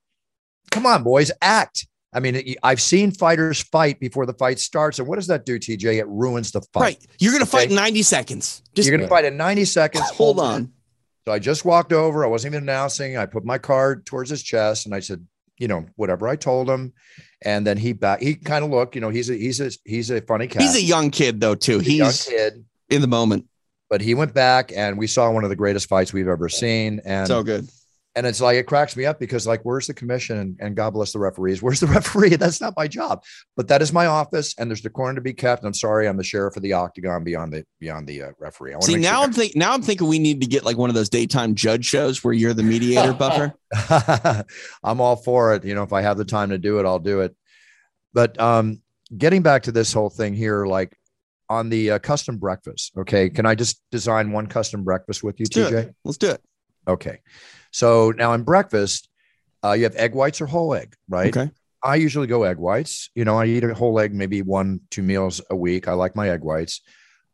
come 0.70 0.84
on, 0.84 1.02
boys, 1.02 1.32
act. 1.40 1.86
I 2.12 2.20
mean, 2.20 2.54
I've 2.62 2.82
seen 2.82 3.10
fighters 3.10 3.62
fight 3.62 3.98
before 3.98 4.26
the 4.26 4.34
fight 4.34 4.58
starts, 4.58 4.98
and 4.98 5.08
what 5.08 5.16
does 5.16 5.28
that 5.28 5.46
do, 5.46 5.58
TJ? 5.58 5.94
It 5.94 6.06
ruins 6.06 6.52
the 6.52 6.60
fight. 6.74 6.82
Right, 6.82 7.06
you're 7.18 7.32
going 7.32 7.44
to 7.44 7.48
okay? 7.48 7.64
fight 7.64 7.70
in 7.70 7.74
90 7.76 8.02
seconds. 8.02 8.62
Just, 8.74 8.86
you're 8.86 8.96
going 8.96 9.08
to 9.08 9.12
fight 9.12 9.24
in 9.24 9.38
90 9.38 9.64
seconds. 9.64 10.04
Hold 10.10 10.38
on. 10.38 10.70
So 11.24 11.32
I 11.32 11.38
just 11.38 11.64
walked 11.64 11.94
over. 11.94 12.22
I 12.22 12.28
wasn't 12.28 12.52
even 12.52 12.64
announcing. 12.64 13.16
I 13.16 13.24
put 13.24 13.46
my 13.46 13.56
card 13.56 14.04
towards 14.04 14.28
his 14.28 14.42
chest, 14.42 14.84
and 14.84 14.94
I 14.94 15.00
said, 15.00 15.26
you 15.56 15.68
know, 15.68 15.86
whatever 15.96 16.28
I 16.28 16.36
told 16.36 16.68
him. 16.68 16.92
And 17.42 17.66
then 17.66 17.78
he 17.78 17.94
back. 17.94 18.20
He 18.20 18.34
kind 18.34 18.64
of 18.64 18.70
looked. 18.70 18.94
You 18.94 19.00
know, 19.00 19.08
he's 19.08 19.30
a 19.30 19.34
he's 19.34 19.60
a 19.60 19.70
he's 19.84 20.10
a 20.10 20.20
funny 20.20 20.46
cat. 20.46 20.60
He's 20.60 20.76
a 20.76 20.82
young 20.82 21.10
kid 21.10 21.40
though 21.40 21.54
too. 21.54 21.78
He's, 21.78 22.02
he's 22.02 22.24
kid 22.24 22.64
in 22.90 23.00
the 23.00 23.08
moment. 23.08 23.46
But 23.92 24.00
he 24.00 24.14
went 24.14 24.32
back, 24.32 24.72
and 24.74 24.96
we 24.96 25.06
saw 25.06 25.30
one 25.30 25.44
of 25.44 25.50
the 25.50 25.56
greatest 25.56 25.86
fights 25.86 26.14
we've 26.14 26.26
ever 26.26 26.48
seen. 26.48 27.02
And 27.04 27.28
so 27.28 27.42
good. 27.42 27.68
and 28.16 28.26
it's 28.26 28.40
like 28.40 28.56
it 28.56 28.66
cracks 28.66 28.96
me 28.96 29.04
up 29.04 29.20
because 29.20 29.46
like 29.46 29.60
where's 29.64 29.86
the 29.86 29.92
commission? 29.92 30.38
And, 30.38 30.56
and 30.60 30.74
god 30.74 30.94
bless 30.94 31.12
the 31.12 31.18
referees. 31.18 31.60
Where's 31.60 31.80
the 31.80 31.86
referee? 31.98 32.36
That's 32.36 32.58
not 32.58 32.72
my 32.74 32.88
job. 32.88 33.22
But 33.54 33.68
that 33.68 33.82
is 33.82 33.92
my 33.92 34.06
office 34.06 34.54
and 34.56 34.70
there's 34.70 34.80
the 34.80 34.88
corner 34.88 35.16
to 35.16 35.20
be 35.20 35.34
kept. 35.34 35.62
I'm 35.62 35.74
sorry 35.74 36.08
i'm 36.08 36.16
the 36.16 36.24
sheriff 36.24 36.56
of 36.56 36.62
the 36.62 36.72
octagon 36.72 37.22
beyond 37.22 37.52
the 37.52 37.66
beyond 37.80 38.08
the 38.08 38.22
uh, 38.22 38.30
referee. 38.38 38.74
See 38.80 38.96
now 38.96 39.16
sure 39.16 39.24
i'm 39.24 39.32
thinking 39.34 39.58
now 39.60 39.74
i'm 39.74 39.82
thinking 39.82 40.08
we 40.08 40.18
need 40.18 40.40
to 40.40 40.46
get 40.46 40.64
like 40.64 40.78
one 40.78 40.88
of 40.88 40.94
those 40.94 41.10
daytime 41.10 41.54
judge 41.54 41.84
shows 41.84 42.24
where 42.24 42.32
you're 42.32 42.54
the 42.54 42.62
mediator 42.62 43.12
buffer. 43.12 43.52
I'm 44.82 45.02
all 45.02 45.16
for 45.16 45.54
it. 45.54 45.66
You 45.66 45.74
know 45.74 45.82
if 45.82 45.92
i 45.92 46.00
have 46.00 46.16
the 46.16 46.24
time 46.24 46.48
to 46.48 46.56
do 46.56 46.78
it 46.80 46.86
i'll 46.86 46.98
do 46.98 47.20
it. 47.20 47.36
But 48.14 48.40
um 48.40 48.80
getting 49.14 49.42
back 49.42 49.64
to 49.64 49.72
this 49.72 49.92
whole 49.92 50.08
thing 50.08 50.32
here 50.32 50.64
like 50.64 50.96
on 51.52 51.68
the 51.68 51.82
uh, 51.92 51.98
custom 51.98 52.38
breakfast 52.38 52.92
okay 52.96 53.28
can 53.28 53.46
i 53.46 53.54
just 53.54 53.82
design 53.90 54.32
one 54.32 54.46
custom 54.46 54.82
breakfast 54.84 55.22
with 55.22 55.38
you 55.40 55.46
Let's 55.54 55.70
tj 55.70 55.84
do 55.84 55.94
Let's 56.04 56.18
do 56.18 56.30
it 56.30 56.40
okay 56.88 57.18
so 57.72 58.12
now 58.12 58.34
in 58.34 58.42
breakfast, 58.42 59.08
uh, 59.64 59.72
you 59.72 59.84
have 59.84 59.96
egg 59.96 60.14
whites 60.14 60.40
or 60.40 60.46
whole 60.46 60.74
egg, 60.74 60.94
right? 61.08 61.36
Okay. 61.36 61.50
I 61.82 61.96
usually 61.96 62.28
go 62.28 62.44
egg 62.44 62.58
whites. 62.58 63.10
You 63.14 63.24
know, 63.24 63.36
I 63.38 63.46
eat 63.46 63.64
a 63.64 63.74
whole 63.74 63.98
egg 63.98 64.14
maybe 64.14 64.42
one, 64.42 64.80
two 64.90 65.02
meals 65.02 65.40
a 65.50 65.56
week. 65.56 65.88
I 65.88 65.94
like 65.94 66.14
my 66.14 66.28
egg 66.28 66.42
whites. 66.42 66.80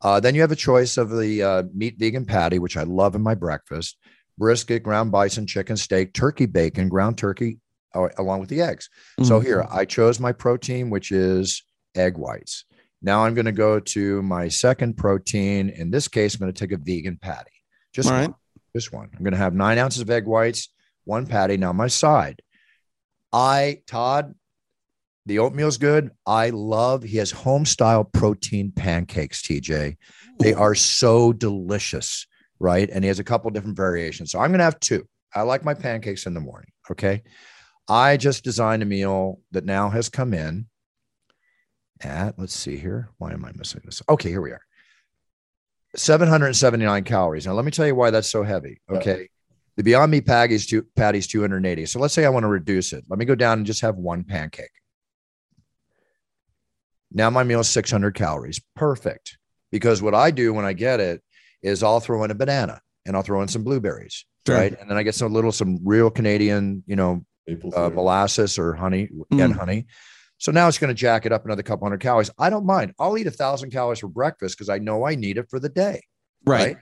Uh, 0.01 0.19
then 0.19 0.33
you 0.33 0.41
have 0.41 0.51
a 0.51 0.55
choice 0.55 0.97
of 0.97 1.11
the 1.11 1.43
uh, 1.43 1.63
meat 1.75 1.99
vegan 1.99 2.25
patty, 2.25 2.57
which 2.57 2.77
I 2.77 2.83
love 2.83 3.15
in 3.15 3.21
my 3.21 3.35
breakfast, 3.35 3.97
brisket, 4.37 4.81
ground 4.81 5.11
bison, 5.11 5.45
chicken, 5.45 5.77
steak, 5.77 6.13
turkey 6.13 6.45
bacon, 6.45 6.87
ground 6.87 7.17
turkey, 7.17 7.59
uh, 7.93 8.07
along 8.17 8.39
with 8.39 8.49
the 8.49 8.61
eggs. 8.61 8.89
Mm-hmm. 9.19 9.27
So 9.27 9.41
here 9.41 9.67
I 9.69 9.85
chose 9.85 10.19
my 10.19 10.31
protein, 10.31 10.89
which 10.89 11.11
is 11.11 11.61
egg 11.95 12.17
whites. 12.17 12.63
Now 13.01 13.23
I'm 13.23 13.33
going 13.33 13.45
to 13.45 13.51
go 13.51 13.79
to 13.79 14.21
my 14.21 14.47
second 14.47 14.97
protein. 14.97 15.69
In 15.69 15.91
this 15.91 16.07
case, 16.07 16.35
I'm 16.35 16.39
going 16.39 16.53
to 16.53 16.59
take 16.59 16.71
a 16.71 16.81
vegan 16.81 17.17
patty. 17.17 17.51
Just 17.93 18.09
All 18.09 18.15
right. 18.15 18.33
This 18.73 18.91
one. 18.91 19.09
I'm 19.15 19.23
going 19.23 19.33
to 19.33 19.37
have 19.37 19.53
nine 19.53 19.77
ounces 19.77 20.01
of 20.01 20.09
egg 20.09 20.25
whites, 20.25 20.69
one 21.05 21.25
patty. 21.25 21.57
Now, 21.57 21.73
my 21.73 21.87
side. 21.87 22.41
I, 23.31 23.81
Todd, 23.87 24.35
the 25.25 25.39
oatmeal's 25.39 25.77
good. 25.77 26.11
I 26.25 26.49
love, 26.49 27.03
he 27.03 27.17
has 27.17 27.31
home 27.31 27.65
style 27.65 28.03
protein 28.03 28.71
pancakes, 28.71 29.41
TJ. 29.41 29.97
They 30.39 30.53
are 30.53 30.75
so 30.75 31.33
delicious, 31.33 32.27
right? 32.59 32.89
And 32.89 33.03
he 33.03 33.07
has 33.07 33.19
a 33.19 33.23
couple 33.23 33.51
different 33.51 33.77
variations. 33.77 34.31
So 34.31 34.39
I'm 34.39 34.49
going 34.49 34.59
to 34.59 34.65
have 34.65 34.79
two. 34.79 35.07
I 35.33 35.43
like 35.43 35.63
my 35.63 35.73
pancakes 35.73 36.25
in 36.25 36.33
the 36.33 36.39
morning. 36.39 36.71
Okay. 36.89 37.23
I 37.87 38.17
just 38.17 38.43
designed 38.43 38.83
a 38.83 38.85
meal 38.85 39.41
that 39.51 39.65
now 39.65 39.89
has 39.89 40.09
come 40.09 40.33
in 40.33 40.67
at, 42.01 42.37
let's 42.37 42.53
see 42.53 42.77
here. 42.77 43.09
Why 43.17 43.31
am 43.31 43.45
I 43.45 43.51
missing 43.55 43.81
this? 43.83 44.01
Okay, 44.09 44.29
here 44.29 44.41
we 44.41 44.51
are. 44.51 44.61
779 45.95 47.03
calories. 47.03 47.47
Now, 47.47 47.53
let 47.53 47.65
me 47.65 47.71
tell 47.71 47.87
you 47.87 47.95
why 47.95 48.11
that's 48.11 48.29
so 48.29 48.43
heavy. 48.43 48.79
Okay. 48.89 49.29
The 49.75 49.83
Beyond 49.83 50.11
Meat 50.11 50.25
patty's, 50.25 50.65
two, 50.65 50.83
patty's 50.95 51.25
280. 51.27 51.85
So 51.85 51.99
let's 51.99 52.13
say 52.13 52.25
I 52.25 52.29
want 52.29 52.43
to 52.43 52.47
reduce 52.49 52.93
it. 52.93 53.05
Let 53.09 53.17
me 53.17 53.25
go 53.25 53.35
down 53.35 53.59
and 53.59 53.65
just 53.65 53.81
have 53.81 53.95
one 53.95 54.23
pancake. 54.23 54.71
Now 57.11 57.29
my 57.29 57.43
meal 57.43 57.61
is 57.61 57.69
600 57.69 58.13
calories. 58.13 58.61
Perfect. 58.75 59.37
Because 59.71 60.01
what 60.01 60.13
I 60.13 60.31
do 60.31 60.53
when 60.53 60.65
I 60.65 60.73
get 60.73 60.99
it 60.99 61.21
is 61.61 61.81
I'll 61.81 61.99
throw 61.99 62.23
in 62.23 62.31
a 62.31 62.35
banana 62.35 62.81
and 63.05 63.15
I'll 63.15 63.23
throw 63.23 63.41
in 63.41 63.47
some 63.47 63.63
blueberries. 63.63 64.25
Sure. 64.45 64.57
Right. 64.57 64.77
And 64.79 64.89
then 64.89 64.97
I 64.97 65.03
get 65.03 65.15
some 65.15 65.31
little, 65.33 65.51
some 65.51 65.79
real 65.83 66.09
Canadian, 66.09 66.83
you 66.85 66.95
know, 66.95 67.25
uh, 67.75 67.89
molasses 67.89 68.59
or 68.59 68.73
honey 68.73 69.09
mm. 69.31 69.43
and 69.43 69.53
honey. 69.53 69.85
So 70.39 70.51
now 70.51 70.67
it's 70.67 70.77
going 70.77 70.89
to 70.89 70.95
jack 70.95 71.25
it 71.25 71.31
up 71.31 71.45
another 71.45 71.63
couple 71.63 71.85
hundred 71.85 71.99
calories. 71.99 72.31
I 72.39 72.49
don't 72.49 72.65
mind. 72.65 72.93
I'll 72.97 73.17
eat 73.17 73.27
a 73.27 73.31
thousand 73.31 73.71
calories 73.71 73.99
for 73.99 74.07
breakfast 74.07 74.57
because 74.57 74.69
I 74.69 74.79
know 74.79 75.05
I 75.05 75.15
need 75.15 75.37
it 75.37 75.49
for 75.49 75.59
the 75.59 75.69
day. 75.69 76.01
Right. 76.45 76.77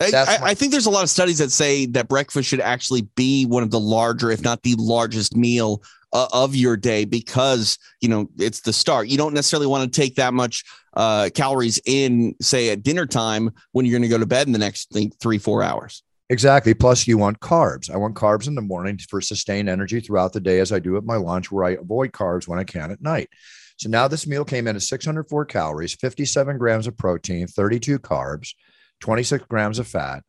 right? 0.00 0.14
I, 0.14 0.38
my- 0.38 0.46
I, 0.48 0.54
think 0.54 0.72
there's 0.72 0.86
a 0.86 0.90
lot 0.90 1.02
of 1.02 1.10
studies 1.10 1.38
that 1.38 1.50
say 1.50 1.86
that 1.86 2.08
breakfast 2.08 2.48
should 2.48 2.60
actually 2.60 3.02
be 3.16 3.46
one 3.46 3.62
of 3.62 3.70
the 3.70 3.80
larger, 3.80 4.30
if 4.30 4.42
not 4.42 4.62
the 4.62 4.74
largest 4.76 5.36
meal 5.36 5.82
uh, 6.12 6.28
of 6.32 6.54
your 6.54 6.76
day 6.76 7.04
because 7.04 7.78
you 8.00 8.08
know 8.08 8.28
it's 8.38 8.60
the 8.60 8.72
start. 8.72 9.08
You 9.08 9.18
don't 9.18 9.34
necessarily 9.34 9.66
want 9.66 9.92
to 9.92 10.00
take 10.00 10.14
that 10.16 10.34
much 10.34 10.64
uh, 10.94 11.30
calories 11.34 11.80
in, 11.84 12.34
say, 12.40 12.70
at 12.70 12.82
dinner 12.82 13.06
time 13.06 13.50
when 13.72 13.86
you're 13.86 13.92
going 13.98 14.02
to 14.02 14.08
go 14.08 14.18
to 14.18 14.26
bed 14.26 14.46
in 14.46 14.52
the 14.52 14.58
next 14.58 14.90
think, 14.90 15.18
three, 15.20 15.38
four 15.38 15.62
hours. 15.62 16.02
Exactly. 16.30 16.74
Plus, 16.74 17.06
you 17.06 17.16
want 17.16 17.40
carbs. 17.40 17.90
I 17.90 17.96
want 17.96 18.14
carbs 18.14 18.48
in 18.48 18.54
the 18.54 18.60
morning 18.60 18.98
for 18.98 19.20
sustained 19.20 19.68
energy 19.68 20.00
throughout 20.00 20.32
the 20.32 20.40
day, 20.40 20.60
as 20.60 20.72
I 20.72 20.78
do 20.78 20.96
at 20.96 21.04
my 21.04 21.16
lunch, 21.16 21.50
where 21.50 21.64
I 21.64 21.70
avoid 21.70 22.12
carbs 22.12 22.46
when 22.46 22.58
I 22.58 22.64
can 22.64 22.90
at 22.90 23.00
night. 23.00 23.30
So 23.78 23.88
now 23.88 24.08
this 24.08 24.26
meal 24.26 24.44
came 24.44 24.66
in 24.66 24.76
at 24.76 24.82
604 24.82 25.44
calories, 25.46 25.94
57 25.94 26.58
grams 26.58 26.86
of 26.86 26.96
protein, 26.96 27.46
32 27.46 27.98
carbs, 28.00 28.54
26 29.00 29.44
grams 29.44 29.78
of 29.78 29.86
fat, 29.86 30.24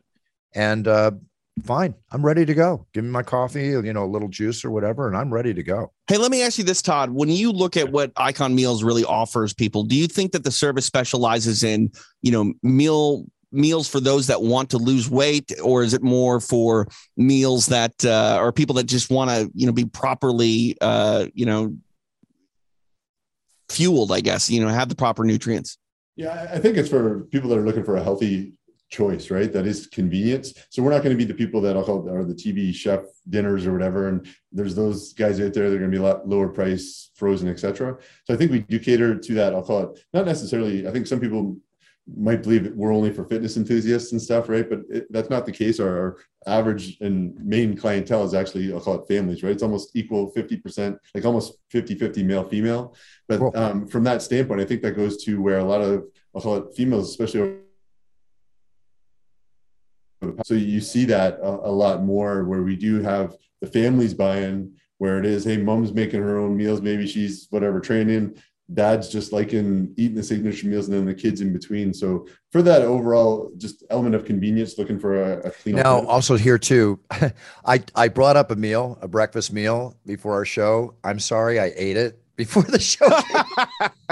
and 0.53 0.87
uh, 0.87 1.11
fine. 1.65 1.95
I'm 2.11 2.23
ready 2.23 2.45
to 2.45 2.53
go. 2.53 2.85
Give 2.93 3.03
me 3.03 3.09
my 3.09 3.23
coffee, 3.23 3.69
you 3.69 3.91
know, 3.91 4.03
a 4.03 4.05
little 4.05 4.27
juice 4.27 4.63
or 4.63 4.71
whatever, 4.71 5.07
and 5.07 5.17
I'm 5.17 5.33
ready 5.33 5.53
to 5.53 5.63
go. 5.63 5.91
Hey, 6.07 6.17
let 6.17 6.31
me 6.31 6.43
ask 6.43 6.59
you 6.59 6.63
this, 6.63 6.83
Todd. 6.83 7.09
When 7.09 7.29
you 7.29 7.51
look 7.51 7.75
at 7.75 7.91
what 7.91 8.11
Icon 8.17 8.55
Meals 8.55 8.83
really 8.83 9.03
offers 9.03 9.53
people, 9.53 9.83
do 9.83 9.95
you 9.95 10.07
think 10.07 10.31
that 10.33 10.43
the 10.43 10.51
service 10.51 10.85
specializes 10.85 11.63
in, 11.63 11.91
you 12.21 12.31
know, 12.31 12.53
meal 12.61 13.25
meals 13.51 13.87
for 13.87 13.99
those 13.99 14.27
that 14.27 14.41
want 14.41 14.69
to 14.69 14.77
lose 14.77 15.09
weight 15.09 15.51
or 15.63 15.83
is 15.83 15.93
it 15.93 16.03
more 16.03 16.39
for 16.39 16.87
meals 17.17 17.67
that 17.67 17.93
uh, 18.05 18.37
or 18.39 18.51
people 18.51 18.75
that 18.75 18.85
just 18.85 19.09
want 19.09 19.29
to 19.29 19.49
you 19.53 19.65
know 19.65 19.73
be 19.73 19.85
properly 19.85 20.77
uh, 20.81 21.25
you 21.33 21.45
know 21.45 21.75
fueled 23.69 24.11
i 24.11 24.19
guess 24.19 24.49
you 24.49 24.61
know 24.61 24.67
have 24.67 24.89
the 24.89 24.95
proper 24.95 25.23
nutrients? 25.23 25.77
Yeah 26.15 26.49
i 26.51 26.59
think 26.59 26.77
it's 26.77 26.89
for 26.89 27.21
people 27.25 27.49
that 27.49 27.57
are 27.57 27.65
looking 27.65 27.83
for 27.83 27.95
a 27.95 28.03
healthy 28.03 28.53
choice 28.89 29.29
right? 29.29 29.51
That 29.53 29.67
is 29.67 29.87
convenience. 29.87 30.53
So 30.69 30.81
we're 30.81 30.91
not 30.91 31.03
going 31.03 31.15
to 31.15 31.17
be 31.17 31.25
the 31.25 31.33
people 31.33 31.61
that 31.61 31.77
are 31.77 32.25
the 32.25 32.33
tv 32.33 32.73
chef 32.73 33.01
dinners 33.29 33.65
or 33.65 33.73
whatever 33.73 34.07
and 34.07 34.27
there's 34.51 34.75
those 34.75 35.13
guys 35.13 35.39
out 35.39 35.53
there 35.53 35.69
that 35.69 35.75
are 35.75 35.79
going 35.79 35.91
to 35.91 35.97
be 35.97 36.03
a 36.03 36.07
lot 36.07 36.27
lower 36.27 36.49
price 36.49 37.11
frozen 37.15 37.47
etc 37.47 37.95
so 38.25 38.33
i 38.33 38.37
think 38.37 38.51
we 38.51 38.59
do 38.59 38.79
cater 38.79 39.15
to 39.15 39.33
that 39.33 39.53
i'll 39.53 39.63
call 39.63 39.83
it 39.83 39.99
not 40.13 40.25
necessarily 40.25 40.87
i 40.87 40.91
think 40.91 41.05
some 41.05 41.19
people 41.19 41.55
might 42.17 42.43
believe 42.43 42.71
we're 42.73 42.93
only 42.93 43.11
for 43.11 43.25
fitness 43.25 43.57
enthusiasts 43.57 44.11
and 44.11 44.21
stuff, 44.21 44.49
right? 44.49 44.69
But 44.69 44.81
it, 44.89 45.11
that's 45.11 45.29
not 45.29 45.45
the 45.45 45.51
case. 45.51 45.79
Our, 45.79 45.97
our, 45.97 46.17
average 46.47 46.97
and 47.01 47.35
main 47.45 47.75
clientele 47.75 48.23
is 48.23 48.33
actually, 48.33 48.71
I'll 48.73 48.79
call 48.79 48.95
it 48.95 49.07
families, 49.09 49.43
right? 49.43 49.51
It's 49.51 49.61
almost 49.61 49.93
equal 49.93 50.31
50%, 50.31 50.97
like 51.13 51.25
almost 51.25 51.57
50 51.69 51.95
50 51.95 52.23
male 52.23 52.47
female. 52.47 52.95
But 53.27 53.39
cool. 53.39 53.51
um, 53.55 53.87
from 53.87 54.05
that 54.05 54.21
standpoint, 54.21 54.61
I 54.61 54.65
think 54.65 54.81
that 54.83 54.95
goes 54.95 55.21
to 55.25 55.41
where 55.41 55.59
a 55.59 55.63
lot 55.65 55.81
of, 55.81 56.05
I'll 56.33 56.41
call 56.41 56.55
it 56.55 56.75
females, 56.75 57.09
especially. 57.09 57.57
So 60.45 60.53
you 60.53 60.79
see 60.79 61.05
that 61.05 61.39
a, 61.41 61.49
a 61.49 61.71
lot 61.71 62.03
more 62.03 62.45
where 62.45 62.63
we 62.63 62.77
do 62.77 63.01
have 63.01 63.35
the 63.61 63.67
families 63.67 64.13
buy 64.13 64.37
in 64.37 64.75
where 64.99 65.17
it 65.17 65.25
is, 65.25 65.45
hey, 65.45 65.57
mom's 65.57 65.93
making 65.93 66.21
her 66.21 66.37
own 66.37 66.55
meals. 66.55 66.81
Maybe 66.81 67.07
she's 67.07 67.47
whatever 67.49 67.79
training 67.79 68.41
dad's 68.73 69.09
just 69.09 69.31
liking 69.33 69.93
eating 69.97 70.15
the 70.15 70.23
signature 70.23 70.67
meals 70.67 70.87
and 70.87 70.97
then 70.97 71.05
the 71.05 71.13
kids 71.13 71.41
in 71.41 71.51
between. 71.51 71.93
So 71.93 72.27
for 72.51 72.61
that 72.61 72.81
overall 72.81 73.51
just 73.57 73.83
element 73.89 74.15
of 74.15 74.25
convenience, 74.25 74.77
looking 74.77 74.99
for 74.99 75.21
a, 75.21 75.39
a 75.47 75.51
clean. 75.51 75.75
Now, 75.75 76.05
also 76.05 76.35
here 76.35 76.57
too, 76.57 76.99
I 77.65 77.83
I 77.95 78.07
brought 78.07 78.37
up 78.37 78.51
a 78.51 78.55
meal, 78.55 78.97
a 79.01 79.07
breakfast 79.07 79.51
meal 79.51 79.97
before 80.05 80.33
our 80.33 80.45
show. 80.45 80.95
I'm 81.03 81.19
sorry, 81.19 81.59
I 81.59 81.71
ate 81.75 81.97
it 81.97 82.21
before 82.35 82.63
the 82.63 82.79
show. 82.79 83.09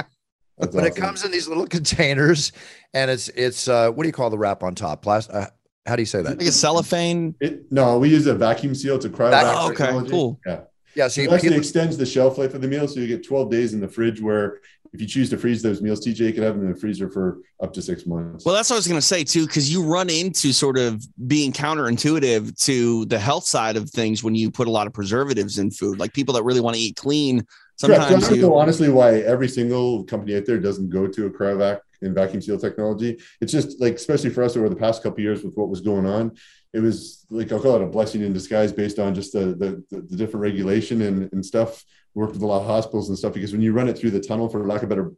but 0.58 0.70
awesome. 0.70 0.86
it 0.86 0.96
comes 0.96 1.24
in 1.24 1.32
these 1.32 1.48
little 1.48 1.67
containers, 1.67 2.52
and 2.93 3.12
it's 3.12 3.30
it's 3.30 3.67
uh, 3.67 3.91
what 3.91 4.04
do 4.04 4.10
you 4.10 4.13
call 4.13 4.30
the 4.30 4.38
wrap 4.38 4.63
on 4.63 4.76
top? 4.76 5.04
Plastic. 5.04 5.36
Uh, 5.36 5.48
how 5.86 5.96
do 5.96 6.02
you 6.02 6.08
say 6.08 6.22
that? 6.22 6.38
Like 6.38 6.48
a 6.48 6.52
cellophane. 6.52 7.36
It, 7.39 7.72
no, 7.72 7.98
we 7.98 8.10
use 8.10 8.28
a 8.28 8.36
vacuum 8.36 8.76
seal. 8.76 8.96
It's 8.96 9.06
a 9.06 9.10
cryo. 9.10 9.32
Oh, 9.34 9.67
okay, 9.67 9.86
technology. 9.86 10.12
cool. 10.12 10.39
Yeah. 10.46 10.62
Yeah, 10.98 11.08
so 11.10 11.22
it 11.22 11.32
actually 11.32 11.56
extends 11.56 11.96
the 11.96 12.08
shelf 12.08 12.40
life 12.40 12.56
of 12.56 12.62
the 12.62 12.68
meal, 12.68 12.88
so 12.88 13.00
you 13.00 13.08
get 13.08 13.24
12 13.24 13.52
days 13.52 13.76
in 13.76 13.80
the 13.80 13.88
fridge. 13.88 14.20
Where 14.20 14.62
if 14.94 15.00
you 15.00 15.06
choose 15.06 15.30
to 15.30 15.38
freeze 15.38 15.62
those 15.62 15.80
meals, 15.80 16.04
TJ 16.04 16.34
could 16.34 16.42
have 16.42 16.56
them 16.56 16.66
in 16.66 16.74
the 16.74 16.80
freezer 16.80 17.08
for 17.08 17.42
up 17.62 17.72
to 17.74 17.84
six 17.84 18.08
months. 18.08 18.46
Well, 18.46 18.56
that's 18.56 18.72
what 18.72 18.78
I 18.78 18.80
was 18.80 18.88
going 18.88 19.00
to 19.00 19.06
say 19.06 19.24
too, 19.24 19.46
because 19.46 19.72
you 19.72 19.84
run 19.84 20.10
into 20.10 20.52
sort 20.52 20.80
of 20.80 21.06
being 21.28 21.52
counterintuitive 21.54 22.60
to 22.66 23.06
the 23.06 23.20
health 23.20 23.44
side 23.44 23.78
of 23.78 23.92
things 23.92 24.24
when 24.24 24.34
you 24.34 24.50
put 24.50 24.68
a 24.68 24.72
lot 24.72 24.88
of 24.88 24.94
preservatives 24.94 25.60
in 25.60 25.70
food. 25.70 26.00
Like 26.00 26.14
people 26.14 26.34
that 26.34 26.44
really 26.44 26.62
want 26.62 26.76
to 26.76 26.82
eat 26.82 26.96
clean, 26.96 27.46
sometimes. 27.76 28.26
I 28.26 28.30
don't 28.30 28.42
know 28.42 28.56
honestly 28.56 28.90
why 28.90 29.20
every 29.20 29.50
single 29.50 30.04
company 30.06 30.36
out 30.36 30.46
there 30.48 30.58
doesn't 30.58 30.90
go 30.90 31.06
to 31.06 31.28
a 31.28 31.30
cryovac 31.30 31.82
and 32.02 32.16
vacuum 32.16 32.42
seal 32.42 32.58
technology. 32.58 33.20
It's 33.40 33.52
just 33.52 33.80
like, 33.80 33.96
especially 33.96 34.32
for 34.32 34.44
us 34.44 34.58
over 34.58 34.70
the 34.70 34.76
past 34.76 35.04
couple 35.04 35.20
years 35.20 35.44
with 35.44 35.56
what 35.56 35.70
was 35.70 35.82
going 35.82 36.08
on, 36.08 36.36
it 36.74 36.80
was 36.80 37.26
like 37.30 37.52
I'll 37.52 37.60
call 37.60 37.76
it 37.76 37.82
a 37.82 37.88
blessing 37.88 38.22
in 38.22 38.34
disguise 38.34 38.72
based 38.72 39.00
on 39.00 39.16
just 39.16 39.34
the 39.34 39.84
the, 39.90 39.98
the 39.98 40.16
different 40.16 40.42
regulation 40.42 41.02
and, 41.02 41.32
and 41.32 41.46
stuff. 41.46 41.84
Worked 42.14 42.34
with 42.34 42.42
a 42.42 42.48
lot 42.48 42.62
of 42.62 42.68
hospitals 42.68 43.10
and 43.10 43.18
stuff 43.18 43.34
because 43.34 43.52
when 43.52 43.62
you 43.62 43.74
run 43.74 43.88
it 43.88 43.98
through 43.98 44.12
the 44.12 44.20
tunnel, 44.20 44.50
for 44.50 44.66
lack 44.66 44.82
of 44.82 44.90
better 44.90 45.12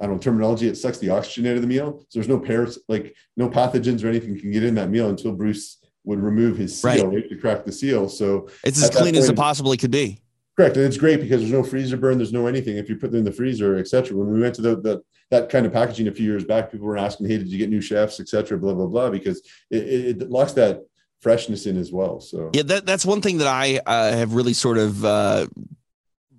I 0.00 0.04
don't 0.04 0.16
know 0.16 0.20
terminology, 0.20 0.68
it 0.68 0.76
sucks 0.76 0.98
the 0.98 1.10
oxygen 1.10 1.50
out 1.50 1.56
of 1.56 1.62
the 1.62 1.68
meal. 1.68 2.00
So 2.08 2.18
there's 2.18 2.28
no 2.28 2.38
pairs, 2.38 2.78
like 2.88 3.14
no 3.36 3.48
pathogens 3.48 4.04
or 4.04 4.08
anything 4.08 4.38
can 4.38 4.50
get 4.50 4.62
in 4.62 4.74
that 4.74 4.90
meal 4.90 5.08
until 5.08 5.32
Bruce 5.32 5.78
would 6.04 6.20
remove 6.20 6.56
his 6.56 6.78
seal 6.80 7.08
right. 7.08 7.28
to 7.28 7.36
crack 7.36 7.64
the 7.64 7.72
seal. 7.72 8.08
So 8.08 8.48
it's 8.62 8.82
as 8.82 8.90
clean 8.90 9.04
point, 9.04 9.16
as 9.16 9.28
it 9.28 9.36
possibly 9.36 9.76
could 9.76 9.90
be. 9.90 10.20
Correct, 10.56 10.76
and 10.76 10.86
it's 10.86 10.96
great 10.96 11.20
because 11.20 11.40
there's 11.40 11.52
no 11.52 11.62
freezer 11.62 11.96
burn, 11.96 12.16
there's 12.16 12.32
no 12.32 12.46
anything 12.46 12.78
if 12.78 12.88
you 12.88 12.96
put 12.96 13.10
them 13.10 13.18
in 13.18 13.24
the 13.24 13.32
freezer, 13.32 13.76
etc. 13.76 14.16
When 14.16 14.30
we 14.30 14.40
went 14.40 14.54
to 14.54 14.62
the, 14.62 14.80
the 14.80 15.02
that 15.30 15.48
kind 15.50 15.66
of 15.66 15.72
packaging 15.72 16.08
a 16.08 16.12
few 16.12 16.24
years 16.24 16.44
back, 16.44 16.70
people 16.70 16.86
were 16.86 16.96
asking, 16.96 17.28
"Hey, 17.28 17.38
did 17.38 17.48
you 17.48 17.58
get 17.58 17.68
new 17.68 17.80
chefs, 17.80 18.20
etc." 18.20 18.56
Blah 18.58 18.74
blah 18.74 18.86
blah, 18.86 19.10
because 19.10 19.38
it, 19.70 19.82
it, 19.82 20.22
it 20.22 20.30
locks 20.30 20.52
that 20.52 20.80
freshness 21.20 21.66
in 21.66 21.76
as 21.76 21.92
well. 21.92 22.20
So 22.20 22.50
yeah, 22.52 22.62
that, 22.64 22.86
that's 22.86 23.04
one 23.04 23.20
thing 23.20 23.38
that 23.38 23.46
I 23.46 23.80
uh, 23.86 24.12
have 24.12 24.34
really 24.34 24.52
sort 24.52 24.78
of 24.78 25.04
uh, 25.04 25.46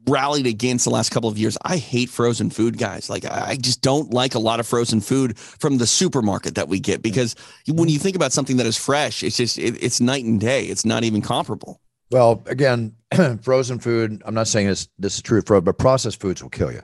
rallied 0.08 0.48
against 0.48 0.86
the 0.86 0.92
last 0.92 1.12
couple 1.12 1.30
of 1.30 1.38
years. 1.38 1.58
I 1.62 1.78
hate 1.78 2.10
frozen 2.10 2.50
food, 2.50 2.78
guys. 2.78 3.10
Like 3.10 3.26
I 3.26 3.56
just 3.58 3.82
don't 3.82 4.14
like 4.14 4.36
a 4.36 4.40
lot 4.40 4.60
of 4.60 4.68
frozen 4.68 5.02
food 5.02 5.38
from 5.38 5.78
the 5.78 5.88
supermarket 5.88 6.56
that 6.56 6.68
we 6.68 6.80
get 6.80 7.02
because 7.02 7.36
when 7.68 7.90
you 7.90 8.00
think 8.00 8.16
about 8.16 8.32
something 8.32 8.58
that 8.58 8.66
is 8.66 8.78
fresh, 8.78 9.24
it's 9.24 9.38
just 9.38 9.58
it, 9.58 9.82
it's 9.84 10.00
night 10.00 10.24
and 10.24 10.40
day. 10.40 10.66
It's 10.66 10.86
not 10.86 11.04
even 11.04 11.22
comparable. 11.22 11.82
Well, 12.10 12.42
again, 12.46 12.96
frozen 13.42 13.80
food. 13.80 14.22
I'm 14.26 14.34
not 14.34 14.48
saying 14.48 14.68
this 14.68 14.88
this 14.98 15.16
is 15.16 15.22
true 15.22 15.42
for, 15.46 15.60
but 15.62 15.78
processed 15.78 16.22
foods 16.22 16.42
will 16.42 16.50
kill 16.50 16.72
you. 16.72 16.82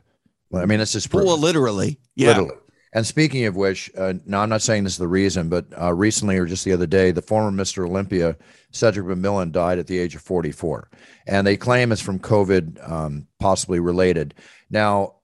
I 0.54 0.66
mean, 0.66 0.80
it's 0.80 0.92
just 0.92 1.10
proven. 1.10 1.28
well, 1.28 1.38
literally, 1.38 2.00
yeah. 2.16 2.30
Literally. 2.30 2.56
And 2.94 3.06
speaking 3.06 3.46
of 3.46 3.56
which, 3.56 3.92
uh, 3.98 4.14
now 4.26 4.42
I'm 4.42 4.50
not 4.50 4.62
saying 4.62 4.84
this 4.84 4.94
is 4.94 5.00
the 5.00 5.08
reason, 5.08 5.50
but 5.50 5.66
uh, 5.80 5.94
recently 5.94 6.38
or 6.38 6.46
just 6.46 6.64
the 6.64 6.74
other 6.74 6.86
day, 6.86 7.12
the 7.12 7.24
former 7.24 7.52
Mr. 7.52 7.86
Olympia, 7.88 8.38
Cedric 8.72 9.06
McMillan, 9.06 9.52
died 9.52 9.80
at 9.80 9.88
the 9.88 9.98
age 9.98 10.16
of 10.16 10.22
44, 10.22 10.90
and 11.26 11.46
they 11.46 11.58
claim 11.58 11.92
it's 11.92 12.02
from 12.02 12.20
COVID, 12.20 12.90
um, 12.90 13.28
possibly 13.40 13.80
related. 13.80 14.36
Now, 14.70 15.16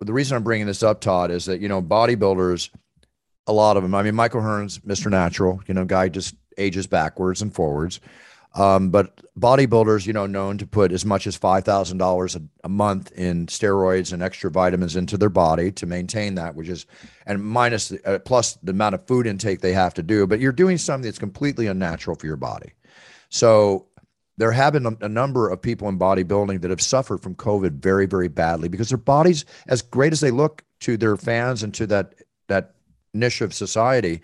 the 0.00 0.12
reason 0.12 0.36
I'm 0.36 0.44
bringing 0.44 0.68
this 0.68 0.84
up, 0.84 1.00
Todd, 1.00 1.30
is 1.30 1.46
that 1.46 1.60
you 1.60 1.68
know 1.68 1.82
bodybuilders, 1.82 2.70
a 3.46 3.52
lot 3.52 3.76
of 3.76 3.82
them. 3.82 3.94
I 3.94 4.02
mean, 4.02 4.14
Michael 4.14 4.40
Hearns, 4.40 4.80
Mr. 4.80 5.10
Natural, 5.10 5.60
you 5.66 5.74
know, 5.74 5.84
guy 5.84 6.08
just 6.08 6.36
ages 6.58 6.86
backwards 6.86 7.42
and 7.42 7.52
forwards. 7.52 8.00
Um, 8.54 8.90
but 8.90 9.20
bodybuilders, 9.38 10.06
you 10.06 10.12
know, 10.12 10.26
known 10.26 10.58
to 10.58 10.66
put 10.66 10.92
as 10.92 11.04
much 11.04 11.26
as 11.26 11.36
five 11.36 11.64
thousand 11.64 11.98
dollars 11.98 12.36
a 12.62 12.68
month 12.68 13.10
in 13.12 13.46
steroids 13.46 14.12
and 14.12 14.22
extra 14.22 14.50
vitamins 14.50 14.96
into 14.96 15.16
their 15.16 15.28
body 15.28 15.72
to 15.72 15.86
maintain 15.86 16.36
that, 16.36 16.54
which 16.54 16.68
is, 16.68 16.86
and 17.26 17.44
minus 17.44 17.92
uh, 18.04 18.18
plus 18.24 18.54
the 18.62 18.70
amount 18.70 18.94
of 18.94 19.06
food 19.06 19.26
intake 19.26 19.60
they 19.60 19.72
have 19.72 19.94
to 19.94 20.02
do. 20.02 20.26
But 20.26 20.40
you're 20.40 20.52
doing 20.52 20.78
something 20.78 21.04
that's 21.04 21.18
completely 21.18 21.66
unnatural 21.66 22.16
for 22.16 22.26
your 22.26 22.36
body. 22.36 22.72
So 23.28 23.88
there 24.36 24.52
have 24.52 24.72
been 24.72 24.86
a, 24.86 24.96
a 25.00 25.08
number 25.08 25.48
of 25.48 25.60
people 25.60 25.88
in 25.88 25.98
bodybuilding 25.98 26.60
that 26.60 26.70
have 26.70 26.80
suffered 26.80 27.22
from 27.22 27.34
COVID 27.34 27.80
very, 27.80 28.06
very 28.06 28.28
badly 28.28 28.68
because 28.68 28.88
their 28.88 28.98
bodies, 28.98 29.44
as 29.66 29.82
great 29.82 30.12
as 30.12 30.20
they 30.20 30.30
look 30.30 30.62
to 30.80 30.96
their 30.96 31.16
fans 31.16 31.62
and 31.62 31.74
to 31.74 31.86
that 31.88 32.14
that 32.46 32.74
niche 33.12 33.40
of 33.40 33.54
society, 33.54 34.20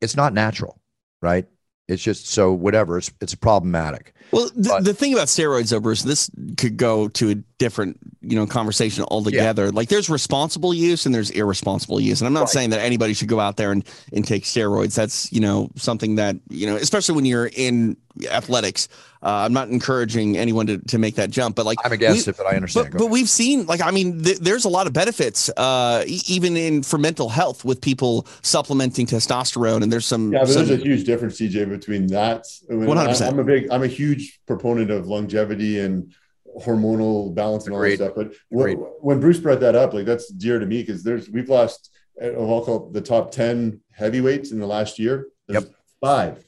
it's 0.00 0.16
not 0.16 0.32
natural, 0.34 0.80
right? 1.22 1.46
It's 1.88 2.02
just 2.02 2.28
so 2.28 2.52
whatever. 2.52 2.98
It's 2.98 3.12
it's 3.20 3.34
problematic. 3.34 4.14
Well, 4.30 4.48
th- 4.48 4.66
but, 4.68 4.84
the 4.84 4.94
thing 4.94 5.12
about 5.12 5.28
steroids, 5.28 5.70
though, 5.70 5.80
Bruce, 5.80 6.02
this 6.02 6.30
could 6.56 6.76
go 6.76 7.08
to 7.08 7.30
a 7.30 7.34
different 7.58 7.98
you 8.20 8.36
know 8.36 8.46
conversation 8.46 9.04
altogether. 9.08 9.66
Yeah. 9.66 9.70
Like 9.72 9.88
there's 9.88 10.10
responsible 10.10 10.74
use 10.74 11.06
and 11.06 11.14
there's 11.14 11.30
irresponsible 11.30 12.00
use, 12.00 12.20
and 12.20 12.26
I'm 12.26 12.32
not 12.32 12.40
right. 12.40 12.48
saying 12.48 12.70
that 12.70 12.80
anybody 12.80 13.14
should 13.14 13.28
go 13.28 13.40
out 13.40 13.56
there 13.56 13.72
and 13.72 13.84
and 14.12 14.26
take 14.26 14.44
steroids. 14.44 14.94
That's 14.94 15.32
you 15.32 15.40
know 15.40 15.70
something 15.76 16.16
that 16.16 16.36
you 16.48 16.66
know, 16.66 16.76
especially 16.76 17.14
when 17.16 17.24
you're 17.24 17.50
in 17.52 17.96
athletics. 18.30 18.88
Uh, 19.22 19.46
I'm 19.46 19.54
not 19.54 19.70
encouraging 19.70 20.36
anyone 20.36 20.66
to, 20.66 20.78
to 20.78 20.98
make 20.98 21.14
that 21.14 21.30
jump, 21.30 21.56
but 21.56 21.64
like 21.64 21.78
I'm 21.82 21.92
against 21.92 22.28
it, 22.28 22.36
but 22.36 22.46
I 22.46 22.56
understand. 22.56 22.90
But, 22.92 22.98
but 22.98 23.06
we've 23.06 23.28
seen 23.28 23.64
like 23.64 23.80
I 23.80 23.90
mean, 23.90 24.22
th- 24.22 24.38
there's 24.38 24.66
a 24.66 24.68
lot 24.68 24.86
of 24.86 24.92
benefits, 24.92 25.48
uh, 25.56 26.04
even 26.06 26.56
in 26.56 26.82
for 26.82 26.98
mental 26.98 27.30
health 27.30 27.64
with 27.64 27.80
people 27.80 28.26
supplementing 28.42 29.06
testosterone, 29.06 29.82
and 29.82 29.90
there's 29.90 30.06
some. 30.06 30.32
Yeah, 30.32 30.40
but 30.40 30.48
some, 30.48 30.66
there's 30.66 30.80
a 30.80 30.82
huge 30.82 31.04
difference, 31.04 31.40
TJ, 31.40 31.68
between 31.70 32.08
that. 32.08 32.46
One 32.68 32.96
hundred 32.96 33.10
percent. 33.10 33.32
I'm 33.32 33.38
a 33.38 33.44
big, 33.44 33.68
I'm 33.70 33.82
a 33.82 33.88
huge 33.88 34.40
proponent 34.46 34.90
of 34.90 35.06
longevity 35.06 35.80
and 35.80 36.14
hormonal 36.60 37.34
balance 37.34 37.66
and 37.66 37.74
all 37.74 37.80
that 37.82 37.96
stuff. 37.96 38.12
But 38.16 38.32
when, 38.48 38.76
when, 39.00 39.20
Bruce 39.20 39.38
brought 39.38 39.60
that 39.60 39.74
up, 39.74 39.94
like 39.94 40.06
that's 40.06 40.28
dear 40.28 40.58
to 40.58 40.66
me 40.66 40.82
because 40.82 41.02
there's 41.02 41.30
we've 41.30 41.48
lost 41.48 41.90
uh, 42.22 42.28
I'll 42.28 42.64
call 42.64 42.90
the 42.90 43.00
top 43.00 43.30
ten 43.30 43.80
heavyweights 43.92 44.52
in 44.52 44.58
the 44.58 44.66
last 44.66 44.98
year. 44.98 45.28
There's 45.48 45.64
yep. 45.64 45.74
five 46.00 46.44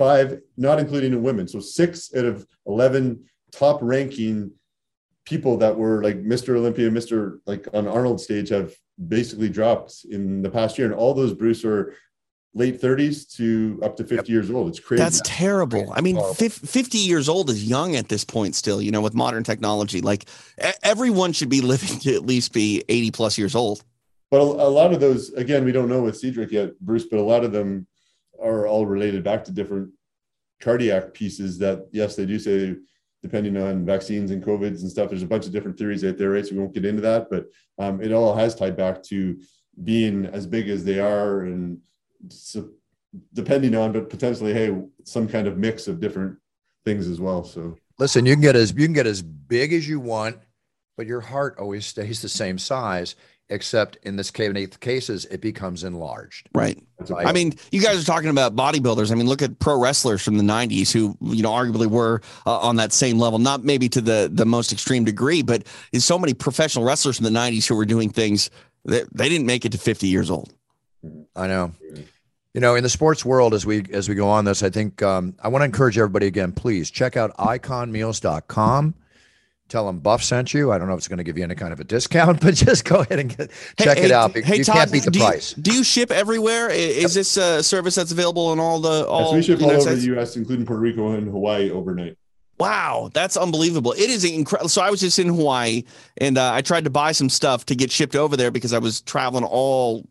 five, 0.00 0.40
not 0.56 0.78
including 0.78 1.10
the 1.10 1.18
women. 1.18 1.46
So 1.46 1.60
six 1.60 2.14
out 2.16 2.24
of 2.24 2.46
11 2.66 3.22
top 3.52 3.80
ranking 3.82 4.52
people 5.26 5.58
that 5.58 5.76
were 5.76 6.02
like 6.02 6.22
Mr. 6.22 6.56
Olympia, 6.56 6.90
Mr. 6.90 7.38
like 7.46 7.68
on 7.74 7.86
Arnold 7.86 8.20
stage 8.20 8.48
have 8.48 8.72
basically 9.08 9.50
dropped 9.50 10.06
in 10.10 10.40
the 10.40 10.50
past 10.50 10.78
year. 10.78 10.86
And 10.86 10.94
all 10.94 11.12
those 11.12 11.34
Bruce 11.34 11.64
are 11.64 11.94
late 12.52 12.80
30s 12.80 13.36
to 13.36 13.78
up 13.82 13.96
to 13.96 14.02
50 14.02 14.16
yep. 14.16 14.28
years 14.28 14.50
old. 14.50 14.68
It's 14.68 14.80
crazy. 14.80 15.02
That's 15.02 15.20
terrible. 15.24 15.92
I 15.94 16.00
mean, 16.00 16.20
50 16.34 16.98
years 16.98 17.28
old 17.28 17.48
is 17.48 17.64
young 17.64 17.96
at 17.96 18.08
this 18.08 18.24
point 18.24 18.54
still, 18.54 18.82
you 18.82 18.90
know, 18.90 19.00
with 19.00 19.14
modern 19.14 19.44
technology. 19.44 20.00
Like 20.00 20.26
everyone 20.82 21.32
should 21.32 21.48
be 21.48 21.60
living 21.60 22.00
to 22.00 22.14
at 22.14 22.26
least 22.26 22.52
be 22.52 22.84
80 22.88 23.10
plus 23.12 23.38
years 23.38 23.54
old. 23.54 23.84
But 24.30 24.38
a, 24.38 24.42
a 24.42 24.70
lot 24.70 24.92
of 24.92 25.00
those, 25.00 25.32
again, 25.34 25.64
we 25.64 25.72
don't 25.72 25.88
know 25.88 26.02
with 26.02 26.16
Cedric 26.16 26.50
yet, 26.50 26.78
Bruce, 26.80 27.06
but 27.06 27.18
a 27.18 27.22
lot 27.22 27.44
of 27.44 27.52
them 27.52 27.86
are 28.42 28.66
all 28.66 28.86
related 28.86 29.22
back 29.22 29.44
to 29.44 29.52
different 29.52 29.90
cardiac 30.60 31.14
pieces 31.14 31.58
that 31.58 31.86
yes 31.90 32.16
they 32.16 32.26
do 32.26 32.38
say 32.38 32.76
depending 33.22 33.56
on 33.56 33.84
vaccines 33.84 34.30
and 34.30 34.44
covids 34.44 34.82
and 34.82 34.90
stuff 34.90 35.08
there's 35.08 35.22
a 35.22 35.26
bunch 35.26 35.46
of 35.46 35.52
different 35.52 35.76
theories 35.76 36.04
out 36.04 36.18
there 36.18 36.30
right 36.30 36.46
so 36.46 36.54
we 36.54 36.60
won't 36.60 36.74
get 36.74 36.84
into 36.84 37.00
that 37.00 37.28
but 37.30 37.46
um, 37.78 38.00
it 38.02 38.12
all 38.12 38.34
has 38.34 38.54
tied 38.54 38.76
back 38.76 39.02
to 39.02 39.38
being 39.84 40.26
as 40.26 40.46
big 40.46 40.68
as 40.68 40.84
they 40.84 40.98
are 40.98 41.42
and 41.42 41.78
so 42.28 42.68
depending 43.32 43.74
on 43.74 43.92
but 43.92 44.10
potentially 44.10 44.52
hey 44.52 44.74
some 45.04 45.26
kind 45.26 45.46
of 45.46 45.58
mix 45.58 45.88
of 45.88 46.00
different 46.00 46.36
things 46.84 47.08
as 47.08 47.20
well 47.20 47.44
so 47.44 47.76
listen 47.98 48.26
you 48.26 48.34
can 48.34 48.42
get 48.42 48.56
as 48.56 48.72
you 48.72 48.86
can 48.86 48.92
get 48.92 49.06
as 49.06 49.22
big 49.22 49.72
as 49.72 49.88
you 49.88 49.98
want 49.98 50.38
but 50.96 51.06
your 51.06 51.20
heart 51.20 51.56
always 51.58 51.86
stays 51.86 52.22
the 52.22 52.28
same 52.28 52.58
size 52.58 53.16
except 53.50 53.96
in 54.04 54.16
this 54.16 54.30
cases, 54.30 55.24
it 55.26 55.40
becomes 55.40 55.82
enlarged. 55.84 56.48
Right. 56.54 56.80
right. 57.08 57.26
I 57.26 57.32
mean, 57.32 57.54
you 57.72 57.82
guys 57.82 58.00
are 58.00 58.06
talking 58.06 58.30
about 58.30 58.54
bodybuilders. 58.54 59.10
I 59.10 59.16
mean, 59.16 59.26
look 59.26 59.42
at 59.42 59.58
pro 59.58 59.78
wrestlers 59.78 60.22
from 60.22 60.38
the 60.38 60.44
'90s 60.44 60.92
who, 60.92 61.16
you 61.20 61.42
know, 61.42 61.50
arguably 61.50 61.88
were 61.88 62.22
uh, 62.46 62.58
on 62.60 62.76
that 62.76 62.92
same 62.92 63.18
level, 63.18 63.38
not 63.38 63.64
maybe 63.64 63.88
to 63.90 64.00
the 64.00 64.30
the 64.32 64.46
most 64.46 64.72
extreme 64.72 65.04
degree, 65.04 65.42
but 65.42 65.66
there's 65.90 66.04
so 66.04 66.18
many 66.18 66.32
professional 66.32 66.84
wrestlers 66.84 67.16
from 67.16 67.24
the 67.24 67.38
'90s 67.38 67.66
who 67.66 67.74
were 67.74 67.84
doing 67.84 68.08
things 68.08 68.50
that 68.84 69.06
they 69.12 69.28
didn't 69.28 69.46
make 69.46 69.66
it 69.66 69.72
to 69.72 69.78
50 69.78 70.06
years 70.06 70.30
old. 70.30 70.54
I 71.36 71.46
know. 71.46 71.72
You 72.54 72.60
know, 72.60 72.74
in 72.74 72.82
the 72.82 72.88
sports 72.88 73.24
world, 73.24 73.54
as 73.54 73.64
we 73.64 73.84
as 73.92 74.08
we 74.08 74.14
go 74.14 74.28
on 74.28 74.44
this, 74.44 74.62
I 74.62 74.70
think 74.70 75.02
um, 75.02 75.36
I 75.40 75.48
want 75.48 75.62
to 75.62 75.66
encourage 75.66 75.96
everybody 75.96 76.26
again. 76.26 76.52
Please 76.52 76.90
check 76.90 77.16
out 77.16 77.36
iconmeals.com 77.36 78.94
tell 79.70 79.86
them 79.86 80.00
Buff 80.00 80.22
sent 80.22 80.52
you. 80.52 80.72
I 80.72 80.78
don't 80.78 80.88
know 80.88 80.94
if 80.94 80.98
it's 80.98 81.08
going 81.08 81.18
to 81.18 81.24
give 81.24 81.38
you 81.38 81.44
any 81.44 81.54
kind 81.54 81.72
of 81.72 81.80
a 81.80 81.84
discount, 81.84 82.40
but 82.42 82.54
just 82.54 82.84
go 82.84 83.00
ahead 83.00 83.20
and 83.20 83.34
get, 83.34 83.50
check 83.78 83.96
hey, 83.96 84.04
it 84.04 84.10
out. 84.10 84.36
Hey, 84.36 84.58
you 84.58 84.64
Todd, 84.64 84.76
can't 84.76 84.92
beat 84.92 85.04
the 85.04 85.10
do 85.10 85.20
price. 85.20 85.56
You, 85.56 85.62
do 85.62 85.72
you 85.72 85.84
ship 85.84 86.10
everywhere? 86.10 86.68
Is 86.68 87.02
yep. 87.02 87.10
this 87.12 87.36
a 87.36 87.62
service 87.62 87.94
that's 87.94 88.12
available 88.12 88.52
in 88.52 88.60
all 88.60 88.80
the 88.80 89.06
all? 89.06 89.34
Yes, 89.36 89.48
we 89.48 89.54
ship 89.54 89.62
all 89.62 89.70
over 89.70 89.94
the 89.94 90.06
U.S., 90.06 90.36
including 90.36 90.66
Puerto 90.66 90.82
Rico 90.82 91.12
and 91.12 91.28
Hawaii 91.28 91.70
overnight. 91.70 92.18
Wow, 92.58 93.10
that's 93.14 93.38
unbelievable. 93.38 93.92
It 93.92 94.10
is 94.10 94.22
incredible. 94.22 94.68
So 94.68 94.82
I 94.82 94.90
was 94.90 95.00
just 95.00 95.18
in 95.18 95.28
Hawaii 95.28 95.84
and 96.18 96.36
uh, 96.36 96.52
I 96.52 96.60
tried 96.60 96.84
to 96.84 96.90
buy 96.90 97.12
some 97.12 97.30
stuff 97.30 97.64
to 97.66 97.74
get 97.74 97.90
shipped 97.90 98.14
over 98.14 98.36
there 98.36 98.50
because 98.50 98.74
I 98.74 98.78
was 98.78 99.00
traveling 99.00 99.44
all 99.44 100.06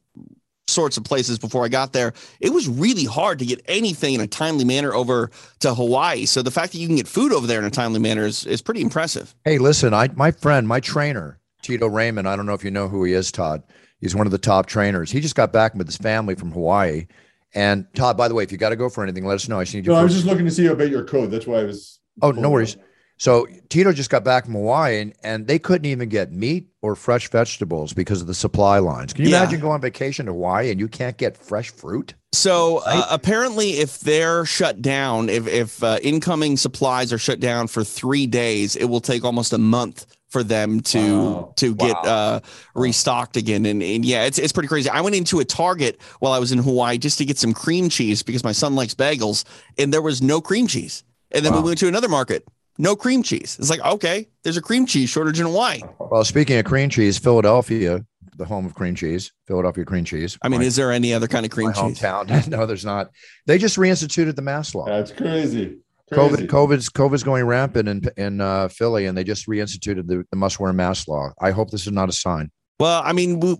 sorts 0.69 0.97
of 0.97 1.03
places 1.03 1.39
before 1.39 1.65
I 1.65 1.67
got 1.67 1.93
there. 1.93 2.13
It 2.39 2.51
was 2.51 2.67
really 2.67 3.05
hard 3.05 3.39
to 3.39 3.45
get 3.45 3.61
anything 3.67 4.13
in 4.13 4.21
a 4.21 4.27
timely 4.27 4.65
manner 4.65 4.93
over 4.93 5.31
to 5.59 5.73
Hawaii. 5.73 6.25
So 6.25 6.41
the 6.41 6.51
fact 6.51 6.71
that 6.71 6.79
you 6.79 6.87
can 6.87 6.95
get 6.95 7.07
food 7.07 7.33
over 7.33 7.47
there 7.47 7.59
in 7.59 7.65
a 7.65 7.71
timely 7.71 7.99
manner 7.99 8.25
is, 8.25 8.45
is 8.45 8.61
pretty 8.61 8.81
impressive. 8.81 9.35
Hey, 9.45 9.57
listen, 9.57 9.93
I 9.93 10.09
my 10.15 10.31
friend, 10.31 10.67
my 10.67 10.79
trainer, 10.79 11.39
Tito 11.61 11.87
Raymond, 11.87 12.27
I 12.27 12.35
don't 12.35 12.45
know 12.45 12.53
if 12.53 12.63
you 12.63 12.71
know 12.71 12.87
who 12.87 13.03
he 13.03 13.13
is, 13.13 13.31
Todd. 13.31 13.63
He's 13.99 14.15
one 14.15 14.27
of 14.27 14.31
the 14.31 14.37
top 14.37 14.65
trainers. 14.65 15.11
He 15.11 15.19
just 15.19 15.35
got 15.35 15.51
back 15.51 15.75
with 15.75 15.87
his 15.87 15.97
family 15.97 16.35
from 16.35 16.51
Hawaii. 16.51 17.07
And 17.53 17.85
Todd, 17.95 18.15
by 18.15 18.27
the 18.27 18.35
way, 18.35 18.43
if 18.43 18.51
you 18.51 18.57
got 18.57 18.69
to 18.69 18.75
go 18.75 18.89
for 18.89 19.03
anything, 19.03 19.25
let 19.25 19.35
us 19.35 19.49
know. 19.49 19.59
I 19.59 19.63
need 19.63 19.73
you. 19.73 19.81
No, 19.83 19.95
I 19.95 20.03
was 20.03 20.13
just 20.13 20.25
looking 20.25 20.45
to 20.45 20.51
see 20.51 20.67
about 20.67 20.89
your 20.89 21.03
code. 21.03 21.31
That's 21.31 21.47
why 21.47 21.59
I 21.59 21.63
was. 21.63 21.99
Oh, 22.21 22.31
no 22.31 22.49
worries. 22.49 22.77
So 23.19 23.47
Tito 23.67 23.91
just 23.91 24.09
got 24.09 24.23
back 24.23 24.45
from 24.45 24.53
Hawaii 24.53 24.99
and, 24.99 25.13
and, 25.23 25.45
they 25.45 25.59
couldn't 25.59 25.85
even 25.85 26.07
get 26.07 26.31
meat 26.31 26.69
or 26.81 26.95
fresh 26.95 27.29
vegetables 27.29 27.91
because 27.91 28.21
of 28.21 28.27
the 28.27 28.33
supply 28.33 28.79
lines. 28.79 29.11
Can 29.11 29.25
you 29.25 29.31
yeah. 29.31 29.41
imagine 29.41 29.59
going 29.59 29.73
on 29.73 29.81
vacation 29.81 30.25
to 30.27 30.31
Hawaii 30.31 30.71
and 30.71 30.79
you 30.79 30.87
can't 30.87 31.17
get 31.17 31.35
fresh 31.35 31.69
fruit? 31.69 32.13
So 32.31 32.81
uh, 32.85 33.07
apparently, 33.09 33.71
if 33.71 33.99
they're 33.99 34.45
shut 34.45 34.81
down, 34.81 35.27
if 35.29 35.47
if 35.47 35.83
uh, 35.83 35.97
incoming 36.01 36.55
supplies 36.57 37.11
are 37.11 37.17
shut 37.17 37.39
down 37.39 37.67
for 37.67 37.83
three 37.83 38.25
days, 38.27 38.75
it 38.75 38.85
will 38.85 39.01
take 39.01 39.25
almost 39.25 39.51
a 39.51 39.57
month 39.57 40.05
for 40.29 40.43
them 40.43 40.79
to 40.81 40.99
Wow. 40.99 41.53
to 41.57 41.75
get 41.75 41.95
Wow. 42.03 42.03
uh, 42.03 42.39
restocked 42.75 43.35
again. 43.35 43.65
And, 43.65 43.81
and 43.83 44.05
yeah, 44.05 44.25
it's 44.25 44.37
it's 44.37 44.53
pretty 44.53 44.69
crazy. 44.69 44.89
I 44.89 45.01
went 45.01 45.15
into 45.15 45.39
a 45.39 45.45
Target 45.45 45.99
while 46.19 46.31
I 46.31 46.39
was 46.39 46.51
in 46.51 46.59
Hawaii 46.59 46.97
just 46.99 47.17
to 47.17 47.25
get 47.25 47.37
some 47.37 47.53
cream 47.53 47.89
cheese 47.89 48.23
because 48.23 48.43
my 48.43 48.53
son 48.53 48.75
likes 48.75 48.93
bagels, 48.93 49.43
and 49.77 49.91
there 49.91 50.03
was 50.03 50.21
no 50.21 50.39
cream 50.39 50.67
cheese. 50.67 51.03
And 51.31 51.43
then 51.43 51.53
Wow. 51.53 51.61
we 51.61 51.65
went 51.69 51.79
to 51.79 51.87
another 51.87 52.09
market, 52.09 52.47
no 52.79 52.95
cream 52.95 53.21
cheese. 53.21 53.57
It's 53.59 53.69
like 53.69 53.81
okay, 53.81 54.27
there's 54.43 54.57
a 54.57 54.61
cream 54.61 54.87
cheese 54.87 55.09
shortage 55.09 55.39
in 55.39 55.45
Hawaii. 55.45 55.81
Well, 55.99 56.25
speaking 56.25 56.57
of 56.57 56.65
cream 56.65 56.89
cheese, 56.89 57.19
Philadelphia, 57.19 58.03
the 58.37 58.45
home 58.45 58.65
of 58.65 58.73
cream 58.73 58.95
cheese, 58.95 59.31
Philadelphia 59.45 59.85
cream 59.85 60.05
cheese. 60.05 60.39
I 60.41 60.49
mean, 60.49 60.61
my, 60.61 60.65
is 60.65 60.75
there 60.75 60.91
any 60.91 61.13
other 61.13 61.27
kind 61.27 61.45
of 61.45 61.51
cream 61.51 61.67
my 61.67 61.73
cheese? 61.73 61.99
hometown. 61.99 62.47
no, 62.47 62.65
there's 62.65 62.85
not. 62.85 63.11
They 63.45 63.59
just 63.59 63.77
reinstituted 63.77 64.35
the 64.35 64.41
mask 64.41 64.73
law. 64.73 64.85
That's 64.85 65.11
crazy. 65.11 65.77
COVID, 66.11 66.29
Crazy. 66.29 66.47
COVID's 66.47 66.89
COVID's 66.89 67.21
going 67.21 67.45
rampant 67.45 67.87
in 67.87 68.01
in 68.17 68.41
uh, 68.41 68.67
Philly, 68.69 69.05
and 69.05 69.15
they 69.15 69.23
just 69.23 69.47
reinstituted 69.47 70.07
the, 70.07 70.25
the 70.31 70.37
must 70.37 70.59
wear 70.59 70.73
mask 70.73 71.07
law. 71.07 71.31
I 71.39 71.51
hope 71.51 71.69
this 71.69 71.85
is 71.85 71.93
not 71.93 72.09
a 72.09 72.13
sign. 72.13 72.49
Well, 72.79 73.01
I 73.05 73.11
mean, 73.11 73.39
we, 73.41 73.57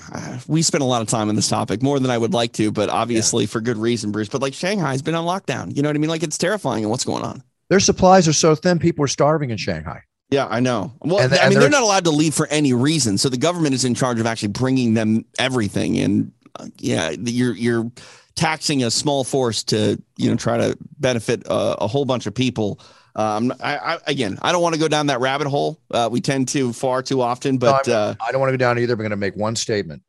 we 0.48 0.62
spent 0.62 0.82
a 0.82 0.86
lot 0.86 1.02
of 1.02 1.08
time 1.08 1.28
on 1.28 1.36
this 1.36 1.48
topic, 1.48 1.82
more 1.82 2.00
than 2.00 2.10
I 2.10 2.18
would 2.18 2.32
like 2.32 2.54
to, 2.54 2.72
but 2.72 2.88
obviously 2.88 3.46
for 3.46 3.60
good 3.60 3.76
reason, 3.76 4.10
Bruce. 4.10 4.28
But 4.28 4.42
like 4.42 4.54
Shanghai's 4.54 5.02
been 5.02 5.14
on 5.14 5.26
lockdown. 5.26 5.76
You 5.76 5.82
know 5.82 5.88
what 5.88 5.96
I 5.96 5.98
mean? 5.98 6.10
Like 6.10 6.22
it's 6.22 6.38
terrifying 6.38 6.82
and 6.82 6.90
what's 6.90 7.04
going 7.04 7.22
on. 7.22 7.42
Their 7.72 7.80
supplies 7.80 8.28
are 8.28 8.34
so 8.34 8.54
thin, 8.54 8.78
people 8.78 9.02
are 9.02 9.08
starving 9.08 9.48
in 9.48 9.56
Shanghai. 9.56 10.02
Yeah, 10.28 10.46
I 10.46 10.60
know. 10.60 10.92
Well, 11.00 11.20
And- 11.20 11.32
I 11.32 11.44
mean, 11.44 11.52
they're 11.52 11.60
they're- 11.62 11.70
not 11.70 11.82
allowed 11.82 12.04
to 12.04 12.10
leave 12.10 12.34
for 12.34 12.46
any 12.48 12.74
reason. 12.74 13.16
So 13.16 13.30
the 13.30 13.38
government 13.38 13.74
is 13.74 13.86
in 13.86 13.94
charge 13.94 14.20
of 14.20 14.26
actually 14.26 14.48
bringing 14.48 14.92
them 14.92 15.24
everything. 15.38 15.98
And 15.98 16.32
uh, 16.60 16.66
yeah, 16.76 17.12
you're 17.18 17.54
you're 17.56 17.90
taxing 18.34 18.84
a 18.84 18.90
small 18.90 19.24
force 19.24 19.62
to 19.64 19.98
you 20.18 20.28
know 20.28 20.36
try 20.36 20.58
to 20.58 20.76
benefit 20.98 21.48
uh, 21.48 21.76
a 21.78 21.86
whole 21.86 22.04
bunch 22.04 22.26
of 22.26 22.34
people. 22.34 22.78
Um, 23.16 23.54
I, 23.62 23.78
I 23.78 23.98
again, 24.06 24.38
I 24.42 24.52
don't 24.52 24.60
want 24.60 24.74
to 24.74 24.78
go 24.78 24.86
down 24.88 25.06
that 25.06 25.20
rabbit 25.20 25.46
hole. 25.46 25.80
Uh, 25.90 26.10
we 26.12 26.20
tend 26.20 26.48
to 26.48 26.74
far 26.74 27.02
too 27.02 27.22
often, 27.22 27.56
but 27.56 27.86
No, 27.86 27.94
uh, 27.94 28.14
I 28.20 28.32
don't 28.32 28.40
want 28.42 28.50
to 28.50 28.58
go 28.58 28.62
down 28.62 28.78
either. 28.80 28.96
But 28.96 29.04
I'm 29.04 29.08
going 29.08 29.10
to 29.12 29.16
make 29.16 29.36
one 29.36 29.56
statement. 29.56 30.02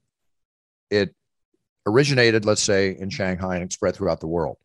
It 0.92 1.16
originated, 1.86 2.44
let's 2.44 2.62
say, 2.62 2.98
in 3.00 3.10
Shanghai 3.10 3.56
and 3.56 3.72
spread 3.72 3.96
throughout 3.96 4.20
the 4.20 4.28
world. 4.28 4.58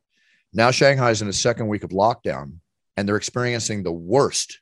Now 0.53 0.73
Shanghai 0.73 1.11
is 1.13 1.23
in 1.23 1.29
a 1.29 1.33
second 1.33 1.69
week 1.69 1.85
of 1.85 1.91
lockdown, 1.91 2.55
and 2.99 3.09
they're 3.09 3.17
experiencing 3.17 3.85
the 3.85 3.93
worst 3.93 4.59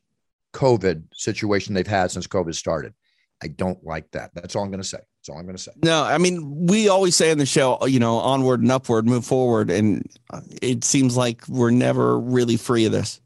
COVID 0.53 1.05
situation 1.15 1.73
they've 1.73 1.87
had 1.87 2.11
since 2.11 2.27
COVID 2.27 2.55
started. 2.55 2.93
I 3.43 3.49
don't 3.49 3.83
like 3.83 4.11
that. 4.11 4.31
That's 4.35 4.55
all 4.55 4.63
I'm 4.63 4.71
going 4.71 4.83
to 4.83 4.87
say. 4.87 4.99
That's 4.99 5.31
all 5.31 5.39
I'm 5.39 5.47
going 5.47 5.57
to 5.57 5.63
say. 5.63 5.73
No, 5.83 6.05
I 6.05 6.19
mean, 6.19 6.67
we 6.67 6.89
always 6.91 7.17
say 7.17 7.31
in 7.31 7.39
the 7.39 7.47
show, 7.47 7.79
you 7.87 7.99
know, 7.99 8.17
onward 8.17 8.61
and 8.61 8.71
upward, 8.71 9.07
move 9.07 9.25
forward. 9.25 9.71
And 9.71 10.07
it 10.61 10.85
seems 10.85 11.17
like 11.17 11.49
we're 11.49 11.71
never 11.71 12.21
really 12.21 12.59
free 12.59 12.85
of 12.85 12.93
this. 12.93 13.23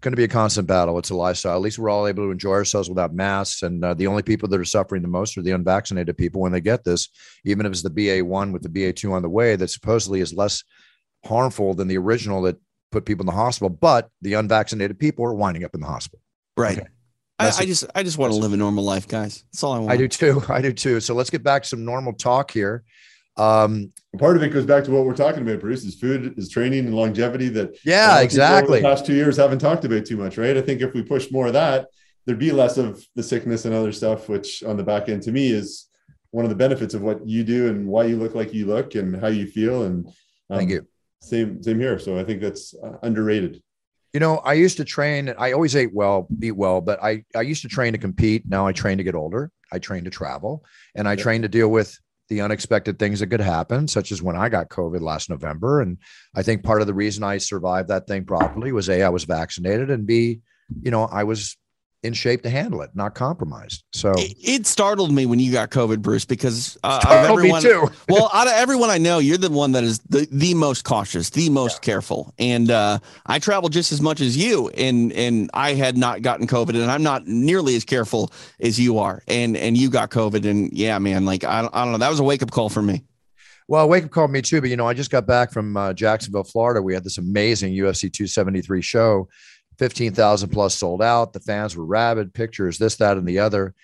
going 0.00 0.10
to 0.12 0.16
be 0.16 0.24
a 0.24 0.28
constant 0.28 0.66
battle. 0.66 0.98
It's 0.98 1.10
a 1.10 1.16
lifestyle. 1.16 1.54
At 1.54 1.62
least 1.62 1.78
we're 1.78 1.88
all 1.88 2.08
able 2.08 2.24
to 2.24 2.32
enjoy 2.32 2.54
ourselves 2.54 2.88
without 2.88 3.14
masks. 3.14 3.62
And 3.62 3.84
uh, 3.84 3.94
the 3.94 4.08
only 4.08 4.24
people 4.24 4.48
that 4.48 4.60
are 4.60 4.64
suffering 4.64 5.02
the 5.02 5.08
most 5.08 5.38
are 5.38 5.42
the 5.42 5.52
unvaccinated 5.52 6.16
people 6.16 6.40
when 6.40 6.52
they 6.52 6.60
get 6.60 6.82
this, 6.82 7.08
even 7.44 7.64
if 7.64 7.70
it's 7.70 7.82
the 7.82 7.90
BA1 7.90 8.52
with 8.52 8.62
the 8.62 8.68
BA2 8.68 9.12
on 9.12 9.22
the 9.22 9.28
way, 9.28 9.54
that 9.54 9.70
supposedly 9.70 10.20
is 10.20 10.34
less 10.34 10.64
harmful 11.24 11.74
than 11.74 11.86
the 11.86 11.98
original 11.98 12.42
that 12.42 12.56
put 12.90 13.04
people 13.04 13.22
in 13.22 13.26
the 13.26 13.32
hospital. 13.32 13.70
But 13.70 14.10
the 14.22 14.34
unvaccinated 14.34 14.98
people 14.98 15.24
are 15.24 15.34
winding 15.34 15.64
up 15.64 15.74
in 15.74 15.80
the 15.80 15.86
hospital. 15.86 16.20
Right. 16.56 16.78
Okay. 16.78 16.88
I, 17.38 17.46
I 17.46 17.64
just, 17.64 17.84
I 17.94 18.02
just 18.02 18.18
want 18.18 18.32
to 18.34 18.38
live 18.38 18.52
a 18.52 18.56
normal 18.56 18.84
life, 18.84 19.08
guys. 19.08 19.44
That's 19.50 19.62
all 19.62 19.72
I 19.72 19.78
want. 19.78 19.92
I 19.92 19.96
do 19.96 20.08
too. 20.08 20.42
I 20.48 20.60
do 20.60 20.72
too. 20.72 21.00
So 21.00 21.14
let's 21.14 21.30
get 21.30 21.42
back 21.42 21.62
to 21.62 21.68
some 21.68 21.84
normal 21.84 22.12
talk 22.12 22.50
here. 22.50 22.84
Um, 23.36 23.92
Part 24.18 24.36
of 24.36 24.42
it 24.42 24.50
goes 24.50 24.66
back 24.66 24.84
to 24.84 24.90
what 24.90 25.06
we're 25.06 25.14
talking 25.14 25.42
about, 25.42 25.60
Bruce, 25.60 25.84
is 25.84 25.94
food, 25.94 26.34
is 26.36 26.50
training 26.50 26.86
and 26.86 26.94
longevity 26.94 27.48
that 27.50 27.78
yeah, 27.84 28.10
of 28.10 28.16
over 28.16 28.24
exactly. 28.24 28.80
The 28.80 28.88
past 28.88 29.06
two 29.06 29.14
years 29.14 29.36
haven't 29.36 29.60
talked 29.60 29.84
about 29.84 30.04
too 30.04 30.16
much, 30.16 30.36
right? 30.36 30.56
I 30.56 30.60
think 30.60 30.82
if 30.82 30.92
we 30.92 31.02
push 31.02 31.30
more 31.30 31.46
of 31.46 31.54
that, 31.54 31.86
there'd 32.26 32.38
be 32.38 32.52
less 32.52 32.76
of 32.76 33.02
the 33.14 33.22
sickness 33.22 33.64
and 33.64 33.74
other 33.74 33.92
stuff, 33.92 34.28
which 34.28 34.62
on 34.62 34.76
the 34.76 34.82
back 34.82 35.08
end 35.08 35.22
to 35.22 35.32
me 35.32 35.50
is 35.50 35.86
one 36.32 36.44
of 36.44 36.50
the 36.50 36.56
benefits 36.56 36.92
of 36.92 37.02
what 37.02 37.26
you 37.26 37.42
do 37.42 37.68
and 37.68 37.86
why 37.86 38.04
you 38.04 38.16
look 38.16 38.34
like 38.34 38.52
you 38.52 38.66
look 38.66 38.94
and 38.94 39.16
how 39.16 39.28
you 39.28 39.46
feel. 39.46 39.84
And 39.84 40.06
um, 40.50 40.58
Thank 40.58 40.70
you. 40.70 40.86
Same, 41.20 41.62
same 41.62 41.78
here. 41.78 41.98
So 41.98 42.18
I 42.18 42.24
think 42.24 42.40
that's 42.40 42.74
uh, 42.82 42.96
underrated. 43.02 43.62
You 44.12 44.20
know, 44.20 44.38
I 44.38 44.54
used 44.54 44.76
to 44.78 44.84
train. 44.84 45.32
I 45.38 45.52
always 45.52 45.76
ate 45.76 45.94
well, 45.94 46.26
eat 46.42 46.52
well, 46.56 46.80
but 46.80 47.00
I 47.02 47.24
I 47.36 47.42
used 47.42 47.62
to 47.62 47.68
train 47.68 47.92
to 47.92 47.98
compete. 47.98 48.42
Now 48.48 48.66
I 48.66 48.72
train 48.72 48.98
to 48.98 49.04
get 49.04 49.14
older. 49.14 49.52
I 49.72 49.78
train 49.78 50.02
to 50.04 50.10
travel, 50.10 50.64
and 50.96 51.06
I 51.06 51.12
Yeah. 51.12 51.22
train 51.22 51.42
to 51.42 51.48
deal 51.48 51.68
with 51.68 51.96
the 52.28 52.40
unexpected 52.40 52.98
things 52.98 53.20
that 53.20 53.26
could 53.28 53.40
happen, 53.40 53.86
such 53.86 54.10
as 54.12 54.22
when 54.22 54.36
I 54.36 54.48
got 54.48 54.68
COVID 54.68 55.00
last 55.00 55.30
November. 55.30 55.80
And 55.80 55.98
I 56.34 56.42
think 56.42 56.62
part 56.64 56.80
of 56.80 56.86
the 56.86 56.94
reason 56.94 57.22
I 57.22 57.38
survived 57.38 57.88
that 57.88 58.06
thing 58.06 58.24
properly 58.24 58.72
was 58.72 58.88
a 58.88 59.02
I 59.02 59.08
was 59.10 59.24
vaccinated, 59.24 59.90
and 59.90 60.06
b 60.06 60.40
you 60.82 60.90
know 60.90 61.04
I 61.04 61.24
was 61.24 61.56
in 62.02 62.14
shape 62.14 62.42
to 62.42 62.50
handle 62.50 62.80
it, 62.82 62.90
not 62.94 63.14
compromised. 63.14 63.84
So 63.92 64.12
It, 64.16 64.36
it 64.40 64.66
startled 64.66 65.12
me 65.12 65.26
when 65.26 65.38
you 65.38 65.52
got 65.52 65.70
COVID, 65.70 66.00
Bruce, 66.00 66.24
because 66.24 66.78
uh, 66.82 67.00
Startled 67.00 67.40
me 67.40 67.50
everyone, 67.50 67.62
too. 67.62 67.90
well, 68.08 68.30
out 68.32 68.46
of 68.46 68.54
everyone 68.54 68.90
I 68.90 68.98
know, 68.98 69.18
you're 69.18 69.38
the 69.38 69.50
one 69.50 69.72
that 69.72 69.84
is 69.84 69.98
the, 70.00 70.26
the 70.30 70.54
most 70.54 70.84
cautious, 70.84 71.30
the 71.30 71.50
most 71.50 71.82
careful. 71.82 72.32
And 72.38 72.70
uh, 72.70 73.00
I 73.26 73.38
travel 73.38 73.68
just 73.68 73.92
as 73.92 74.00
much 74.00 74.20
as 74.20 74.36
you, 74.36 74.68
and 74.70 75.12
and 75.12 75.50
I 75.52 75.74
had 75.74 75.96
not 75.96 76.22
gotten 76.22 76.46
COVID, 76.46 76.70
and 76.70 76.90
I'm 76.90 77.02
not 77.02 77.26
nearly 77.26 77.76
as 77.76 77.84
careful 77.84 78.32
as 78.60 78.80
you 78.80 78.98
are. 78.98 79.22
And 79.28 79.56
and 79.56 79.76
you 79.76 79.90
got 79.90 80.10
COVID, 80.10 80.48
and 80.48 80.72
yeah, 80.72 80.98
man, 80.98 81.26
like 81.26 81.44
I 81.44 81.62
don't, 81.62 81.74
I 81.74 81.84
don't 81.84 81.92
know, 81.92 81.98
that 81.98 82.10
was 82.10 82.20
a 82.20 82.24
wake 82.24 82.42
up 82.42 82.50
call 82.50 82.68
for 82.68 82.82
me. 82.82 83.04
Well, 83.70 83.88
wake 83.88 84.02
up 84.02 84.10
called 84.10 84.32
me 84.32 84.42
too, 84.42 84.60
but 84.60 84.68
you 84.68 84.76
know, 84.76 84.88
I 84.88 84.94
just 84.94 85.12
got 85.12 85.26
back 85.26 85.52
from 85.52 85.76
uh, 85.76 85.92
Jacksonville, 85.92 86.42
Florida. 86.42 86.82
We 86.82 86.92
had 86.92 87.04
this 87.04 87.18
amazing 87.18 87.72
UFC 87.72 88.12
273 88.12 88.82
show, 88.82 89.28
15,000 89.80 90.50
plus 90.50 90.74
sold 90.76 91.00
out. 91.00 91.32
The 91.32 91.40
fans 91.40 91.74
were 91.74 91.86
rabid, 91.86 92.34
pictures, 92.34 92.76
this, 92.76 92.96
that, 92.96 93.16
and 93.16 93.26
the 93.26 93.38
other. 93.38 93.74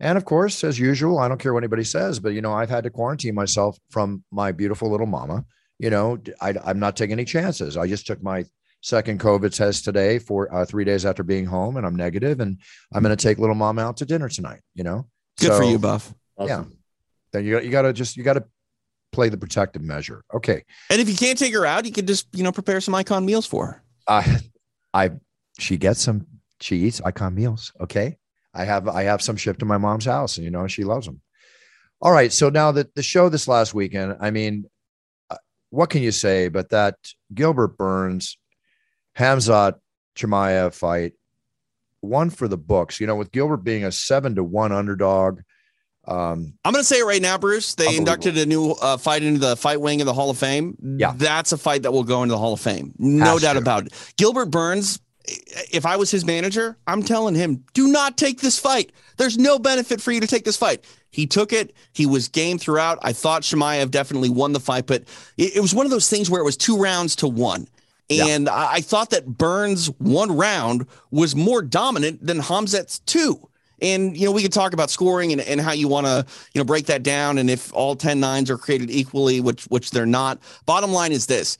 And 0.00 0.16
of 0.16 0.24
course, 0.24 0.64
as 0.64 0.78
usual, 0.78 1.18
I 1.18 1.28
don't 1.28 1.38
care 1.38 1.52
what 1.52 1.62
anybody 1.62 1.84
says, 1.84 2.18
but 2.18 2.30
you 2.30 2.40
know, 2.40 2.54
I've 2.54 2.70
had 2.70 2.84
to 2.84 2.90
quarantine 2.90 3.34
myself 3.34 3.78
from 3.90 4.24
my 4.32 4.50
beautiful 4.50 4.90
little 4.90 5.06
mama. 5.06 5.44
You 5.78 5.90
know, 5.90 6.18
I, 6.40 6.54
I'm 6.64 6.78
not 6.78 6.96
taking 6.96 7.12
any 7.12 7.26
chances. 7.26 7.76
I 7.76 7.86
just 7.86 8.06
took 8.06 8.22
my 8.22 8.46
second 8.80 9.20
COVID 9.20 9.54
test 9.54 9.84
today 9.84 10.18
for 10.18 10.52
uh, 10.52 10.64
three 10.64 10.84
days 10.84 11.04
after 11.04 11.22
being 11.22 11.44
home, 11.44 11.76
and 11.76 11.84
I'm 11.84 11.96
negative, 11.96 12.40
and 12.40 12.58
I'm 12.94 13.02
going 13.02 13.14
to 13.14 13.22
take 13.22 13.38
little 13.38 13.54
mama 13.54 13.82
out 13.82 13.98
to 13.98 14.06
dinner 14.06 14.30
tonight. 14.30 14.60
You 14.74 14.84
know, 14.84 15.06
Good 15.38 15.52
for 15.52 15.64
you, 15.64 15.78
Buff. 15.78 16.14
Awesome. 16.38 16.78
Then 17.34 17.44
you 17.44 17.52
got 17.52 17.64
you 17.64 17.70
got 17.70 17.82
to 17.82 17.92
just 17.92 18.16
you 18.16 18.22
got 18.22 18.34
to 18.34 18.44
play 19.12 19.28
the 19.28 19.36
protective 19.36 19.82
measure. 19.82 20.24
Okay. 20.32 20.64
And 20.88 20.98
if 20.98 21.10
you 21.10 21.14
can't 21.14 21.38
take 21.38 21.52
her 21.52 21.66
out, 21.66 21.84
you 21.84 21.92
could 21.92 22.06
just 22.06 22.26
you 22.32 22.42
know 22.42 22.52
prepare 22.52 22.80
some 22.80 22.94
icon 22.94 23.26
meals 23.26 23.44
for 23.44 23.66
her. 23.66 23.82
I, 24.08 24.40
I, 24.94 25.10
she 25.62 25.76
gets 25.76 26.00
some. 26.02 26.26
She 26.60 26.76
eats 26.76 27.00
icon 27.00 27.34
meals. 27.34 27.72
Okay, 27.80 28.18
I 28.54 28.64
have 28.64 28.88
I 28.88 29.04
have 29.04 29.22
some 29.22 29.36
shipped 29.36 29.60
to 29.60 29.64
my 29.64 29.78
mom's 29.78 30.04
house, 30.04 30.36
and 30.36 30.44
you 30.44 30.50
know 30.50 30.66
she 30.66 30.84
loves 30.84 31.06
them. 31.06 31.20
All 32.00 32.12
right, 32.12 32.32
so 32.32 32.48
now 32.50 32.72
the 32.72 32.88
the 32.94 33.02
show 33.02 33.28
this 33.28 33.48
last 33.48 33.74
weekend. 33.74 34.16
I 34.20 34.30
mean, 34.30 34.66
uh, 35.30 35.36
what 35.70 35.90
can 35.90 36.02
you 36.02 36.12
say? 36.12 36.48
But 36.48 36.70
that 36.70 36.96
Gilbert 37.32 37.76
Burns, 37.78 38.36
Hamzat 39.16 39.74
Chimaev 40.16 40.74
fight, 40.74 41.12
one 42.00 42.30
for 42.30 42.48
the 42.48 42.58
books. 42.58 43.00
You 43.00 43.06
know, 43.06 43.16
with 43.16 43.32
Gilbert 43.32 43.58
being 43.58 43.84
a 43.84 43.92
seven 43.92 44.34
to 44.34 44.44
one 44.44 44.72
underdog. 44.72 45.40
Um, 46.04 46.54
I'm 46.64 46.72
going 46.72 46.82
to 46.82 46.84
say 46.84 46.98
it 46.98 47.04
right 47.04 47.22
now, 47.22 47.38
Bruce. 47.38 47.76
They 47.76 47.96
inducted 47.96 48.36
a 48.36 48.44
new 48.44 48.72
uh, 48.72 48.96
fight 48.96 49.22
into 49.22 49.38
the 49.38 49.56
fight 49.56 49.80
wing 49.80 50.00
of 50.00 50.06
the 50.06 50.12
Hall 50.12 50.30
of 50.30 50.36
Fame. 50.38 50.76
Yeah. 50.98 51.12
That's 51.14 51.52
a 51.52 51.56
fight 51.56 51.84
that 51.84 51.92
will 51.92 52.02
go 52.02 52.24
into 52.24 52.32
the 52.32 52.38
Hall 52.38 52.54
of 52.54 52.60
Fame. 52.60 52.92
No 52.98 53.34
Has 53.34 53.42
doubt 53.42 53.52
to. 53.52 53.60
about 53.60 53.86
it. 53.86 53.92
Gilbert 54.16 54.46
Burns, 54.46 54.98
if 55.24 55.86
I 55.86 55.96
was 55.96 56.10
his 56.10 56.24
manager, 56.24 56.76
I'm 56.86 57.02
telling 57.02 57.34
him, 57.34 57.64
do 57.74 57.88
not 57.88 58.16
take 58.16 58.40
this 58.40 58.58
fight. 58.58 58.92
There's 59.16 59.38
no 59.38 59.58
benefit 59.58 60.00
for 60.00 60.12
you 60.12 60.20
to 60.20 60.26
take 60.26 60.44
this 60.44 60.56
fight. 60.56 60.84
He 61.10 61.26
took 61.26 61.52
it. 61.52 61.74
He 61.92 62.06
was 62.06 62.28
game 62.28 62.58
throughout. 62.58 62.98
I 63.02 63.12
thought 63.12 63.42
Chimaev 63.42 63.90
definitely 63.90 64.30
won 64.30 64.52
the 64.52 64.60
fight, 64.60 64.86
but 64.86 65.02
it, 65.36 65.56
it 65.56 65.60
was 65.60 65.74
one 65.74 65.86
of 65.86 65.90
those 65.90 66.08
things 66.08 66.30
where 66.30 66.40
it 66.40 66.44
was 66.44 66.56
two 66.56 66.78
rounds 66.78 67.16
to 67.16 67.28
one. 67.28 67.68
Yeah. 68.08 68.26
And 68.26 68.48
I, 68.48 68.74
I 68.74 68.80
thought 68.80 69.10
that 69.10 69.26
Burns' 69.26 69.86
one 69.98 70.36
round 70.36 70.86
was 71.10 71.36
more 71.36 71.62
dominant 71.62 72.26
than 72.26 72.38
Hamzat's 72.38 73.00
two. 73.00 73.48
And 73.80 74.16
you 74.16 74.26
know, 74.26 74.32
we 74.32 74.42
could 74.42 74.52
talk 74.52 74.72
about 74.72 74.90
scoring 74.90 75.32
and, 75.32 75.40
and 75.40 75.60
how 75.60 75.72
you 75.72 75.88
want 75.88 76.06
to, 76.06 76.24
you 76.54 76.60
know, 76.60 76.64
break 76.64 76.86
that 76.86 77.02
down 77.02 77.38
and 77.38 77.50
if 77.50 77.74
all 77.74 77.96
10 77.96 78.20
nines 78.20 78.50
are 78.50 78.58
created 78.58 78.90
equally, 78.90 79.40
which 79.40 79.64
which 79.64 79.90
they're 79.90 80.06
not. 80.06 80.38
Bottom 80.66 80.92
line 80.92 81.12
is 81.12 81.26
this. 81.26 81.58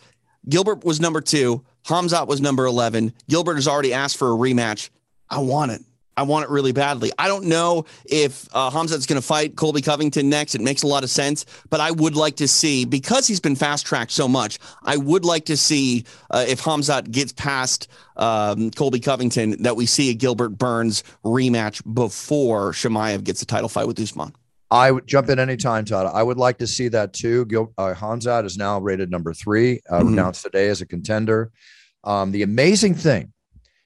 Gilbert 0.48 0.84
was 0.84 1.00
number 1.00 1.20
two, 1.20 1.64
Hamzat 1.86 2.26
was 2.26 2.40
number 2.40 2.66
11. 2.66 3.12
Gilbert 3.28 3.54
has 3.56 3.68
already 3.68 3.92
asked 3.92 4.16
for 4.16 4.32
a 4.32 4.36
rematch. 4.36 4.90
I 5.28 5.38
want 5.38 5.72
it. 5.72 5.82
I 6.16 6.24
want 6.24 6.44
it 6.44 6.50
really 6.50 6.72
badly. 6.72 7.10
I 7.18 7.26
don't 7.26 7.46
know 7.46 7.86
if 8.04 8.46
uh, 8.52 8.70
Hamzat's 8.70 9.06
going 9.06 9.20
to 9.20 9.26
fight 9.26 9.56
Colby 9.56 9.80
Covington 9.80 10.28
next. 10.28 10.54
It 10.54 10.60
makes 10.60 10.82
a 10.82 10.86
lot 10.86 11.04
of 11.04 11.10
sense, 11.10 11.46
but 11.70 11.80
I 11.80 11.90
would 11.90 12.14
like 12.14 12.36
to 12.36 12.48
see 12.48 12.84
because 12.84 13.26
he's 13.26 13.40
been 13.40 13.56
fast 13.56 13.86
tracked 13.86 14.10
so 14.10 14.28
much. 14.28 14.58
I 14.82 14.98
would 14.98 15.24
like 15.24 15.46
to 15.46 15.56
see 15.56 16.04
uh, 16.30 16.44
if 16.46 16.60
Hamzat 16.60 17.10
gets 17.10 17.32
past 17.32 17.88
um, 18.16 18.70
Colby 18.72 19.00
Covington 19.00 19.62
that 19.62 19.74
we 19.74 19.86
see 19.86 20.10
a 20.10 20.14
Gilbert 20.14 20.50
Burns 20.50 21.02
rematch 21.24 21.82
before 21.94 22.72
Chimaev 22.72 23.24
gets 23.24 23.40
a 23.40 23.46
title 23.46 23.70
fight 23.70 23.86
with 23.86 23.98
Usman. 23.98 24.34
I 24.72 24.90
would 24.90 25.06
jump 25.06 25.28
in 25.28 25.38
anytime, 25.38 25.84
Todd. 25.84 26.10
I 26.12 26.22
would 26.22 26.38
like 26.38 26.56
to 26.58 26.66
see 26.66 26.88
that 26.88 27.12
too. 27.12 27.44
Gil, 27.44 27.72
uh, 27.76 27.92
Hamzat 27.94 28.46
is 28.46 28.56
now 28.56 28.80
rated 28.80 29.10
number 29.10 29.34
three, 29.34 29.80
uh, 29.90 30.00
Mhm. 30.00 30.08
announced 30.08 30.42
today 30.42 30.68
as 30.68 30.80
a 30.80 30.86
contender. 30.86 31.52
Um, 32.04 32.32
the 32.32 32.42
amazing 32.42 32.94
thing 32.94 33.32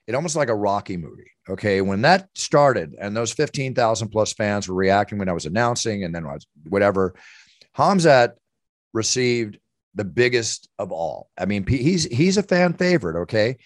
it 0.07 0.15
almost 0.15 0.37
like 0.37 0.47
a 0.47 0.55
Rocky 0.55 0.95
movie. 0.95 1.29
Okay. 1.49 1.81
When 1.81 2.01
that 2.03 2.29
started 2.33 2.95
and 2.97 3.15
those 3.15 3.33
15,000 3.33 4.07
plus 4.07 4.31
fans 4.31 4.69
were 4.69 4.75
reacting 4.75 5.17
when 5.19 5.27
I 5.27 5.33
was 5.33 5.45
announcing 5.45 6.05
and 6.05 6.15
then 6.15 6.25
I 6.25 6.33
was 6.35 6.47
whatever, 6.69 7.13
Khamzat 7.77 8.35
received 8.93 9.59
the 9.95 10.05
biggest 10.05 10.69
of 10.79 10.93
all. 10.93 11.29
I 11.37 11.45
mean, 11.45 11.67
he's 11.67 12.05
he's 12.05 12.37
a 12.37 12.43
fan 12.43 12.71
favorite, 12.73 13.21
okay? 13.23 13.57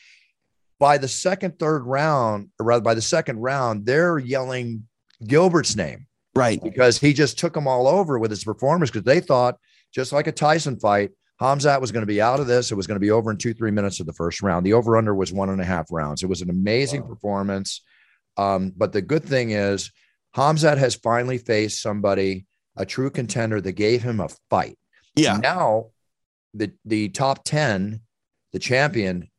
By 0.79 0.97
the 0.97 1.07
second, 1.07 1.59
third 1.59 1.83
round, 1.85 2.49
or 2.59 2.65
rather 2.65 2.81
by 2.83 2.95
the 2.95 3.01
second 3.03 3.37
round, 3.37 3.85
they're 3.85 4.17
yelling 4.17 4.87
Gilbert's 5.27 5.75
name. 5.75 6.07
Right. 6.35 6.61
Because 6.63 6.97
he 6.97 7.13
just 7.13 7.37
took 7.37 7.53
them 7.53 7.67
all 7.67 7.87
over 7.87 8.17
with 8.17 8.31
his 8.31 8.43
performance 8.43 8.89
because 8.89 9.05
they 9.05 9.19
thought, 9.19 9.57
just 9.93 10.13
like 10.13 10.27
a 10.27 10.31
Tyson 10.31 10.79
fight, 10.79 11.11
Hamzat 11.41 11.81
was 11.81 11.91
going 11.91 12.03
to 12.03 12.07
be 12.07 12.21
out 12.21 12.39
of 12.39 12.47
this. 12.47 12.71
It 12.71 12.75
was 12.75 12.87
going 12.87 12.95
to 12.95 13.01
be 13.01 13.11
over 13.11 13.31
in 13.31 13.37
two, 13.37 13.53
three 13.53 13.71
minutes 13.71 13.99
of 13.99 14.05
the 14.05 14.13
first 14.13 14.41
round. 14.41 14.65
The 14.65 14.73
over 14.73 14.95
under 14.95 15.15
was 15.15 15.33
one 15.33 15.49
and 15.49 15.59
a 15.59 15.65
half 15.65 15.87
rounds. 15.91 16.21
It 16.21 16.29
was 16.29 16.41
an 16.41 16.49
amazing 16.49 17.01
wow. 17.01 17.07
performance. 17.07 17.81
Um, 18.37 18.73
but 18.77 18.93
the 18.93 19.01
good 19.01 19.23
thing 19.23 19.51
is, 19.51 19.91
Hamzat 20.35 20.77
has 20.77 20.95
finally 20.95 21.37
faced 21.37 21.81
somebody, 21.81 22.45
a 22.77 22.85
true 22.85 23.09
contender 23.09 23.59
that 23.59 23.73
gave 23.73 24.03
him 24.03 24.19
a 24.19 24.29
fight. 24.49 24.77
Yeah. 25.15 25.37
Now, 25.37 25.87
the 26.53 26.71
the 26.85 27.09
top 27.09 27.43
10, 27.43 28.01
the 28.53 28.59
champion, 28.59 29.29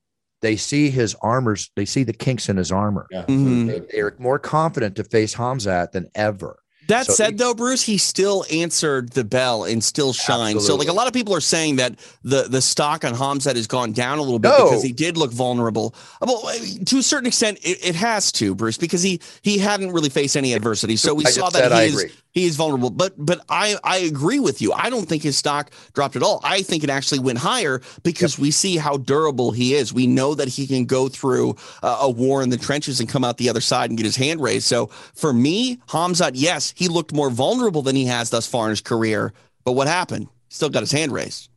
they 0.43 0.57
see 0.57 0.91
his 0.91 1.15
armors, 1.23 1.71
they 1.77 1.85
see 1.85 2.03
the 2.03 2.13
kinks 2.13 2.49
in 2.49 2.57
his 2.57 2.73
armor. 2.73 3.07
Yeah. 3.11 3.23
Mm-hmm. 3.23 3.67
They, 3.69 3.81
they're 3.91 4.17
more 4.19 4.39
confident 4.39 4.97
to 4.97 5.05
face 5.05 5.35
Hamzat 5.35 5.93
than 5.93 6.11
ever. 6.15 6.59
That 6.89 7.07
so 7.07 7.13
said, 7.13 7.39
though, 7.39 7.55
Bruce, 7.55 7.83
he 7.83 7.99
still 7.99 8.45
answered 8.51 9.11
the 9.11 9.25
bell 9.25 9.65
and 9.65 9.83
still 9.83 10.13
shined. 10.13 10.57
Absolutely. 10.57 10.67
So, 10.67 10.77
like 10.77 10.89
a 10.89 10.93
lot 10.93 11.07
of 11.07 11.13
people 11.13 11.35
are 11.35 11.41
saying 11.41 11.77
that 11.77 11.95
the 12.23 12.43
the 12.49 12.61
stock 12.61 13.05
on 13.05 13.15
Khamzat 13.15 13.57
has 13.57 13.67
gone 13.67 13.93
down 13.93 14.19
a 14.19 14.23
little 14.23 14.39
bit 14.39 14.49
no. 14.49 14.65
because 14.65 14.83
he 14.83 14.93
did 14.93 15.17
look 15.17 15.33
vulnerable. 15.33 15.95
Uh, 16.21 16.27
well, 16.29 16.47
uh, 16.47 16.55
to 16.87 16.99
a 16.99 17.03
certain 17.03 17.27
extent, 17.27 17.59
it, 17.63 17.85
it, 17.85 17.95
has 17.95 18.33
to, 18.33 18.55
Bruce, 18.55 18.79
because 18.79 19.03
he 19.03 19.21
he 19.43 19.59
hadn't 19.59 19.93
really 19.93 20.11
faced 20.11 20.37
any 20.37 20.53
adversity. 20.53 20.97
So 20.97 21.15
we 21.15 21.25
I 21.27 21.31
saw 21.31 21.51
that 21.51 21.73
he 21.73 21.95
is 21.95 22.13
he 22.33 22.47
is 22.47 22.57
vulnerable. 22.57 22.91
But 22.91 23.15
but 23.17 23.45
I 23.49 23.77
I 23.85 23.99
agree 23.99 24.41
with 24.41 24.61
you. 24.61 24.73
I 24.73 24.91
don't 24.91 25.07
think 25.07 25.23
his 25.23 25.37
stock 25.37 25.71
dropped 25.93 26.17
at 26.17 26.23
all. 26.23 26.41
I 26.43 26.63
think 26.63 26.83
it 26.83 26.91
actually 26.91 27.21
went 27.21 27.39
higher 27.39 27.81
because 28.03 28.35
yep. 28.35 28.43
we 28.43 28.51
see 28.51 28.77
how 28.77 28.97
durable 28.97 29.53
he 29.53 29.75
is. 29.75 29.93
We 29.93 30.07
know 30.07 30.35
that 30.35 30.49
he 30.49 30.67
can 30.67 30.87
go 30.87 31.09
through 31.09 31.57
uh, 31.83 31.99
a 32.01 32.11
war 32.11 32.43
in 32.43 32.51
the 32.51 32.57
trenches 32.57 33.01
and 33.01 33.09
come 33.09 33.23
out 33.23 33.37
the 33.37 33.49
other 33.49 33.61
side 33.61 33.91
and 33.91 33.97
get 33.97 34.07
his 34.07 34.17
hand 34.17 34.41
raised. 34.41 34.65
So 34.65 34.87
for 35.15 35.33
me, 35.33 35.77
Khamzat, 35.89 36.33
yes, 36.35 36.75
he 36.77 36.89
looked 36.89 37.13
more 37.13 37.31
vulnerable 37.31 37.83
than 37.83 37.95
he 37.95 38.07
has 38.07 38.31
thus 38.31 38.47
far 38.47 38.67
in 38.67 38.71
his 38.71 38.81
career. 38.81 39.33
But 39.65 39.73
what 39.73 39.87
happened? 39.87 40.29
Still 40.49 40.71
got 40.71 40.81
his 40.81 40.93
hand 40.93 41.13
raised. 41.13 41.49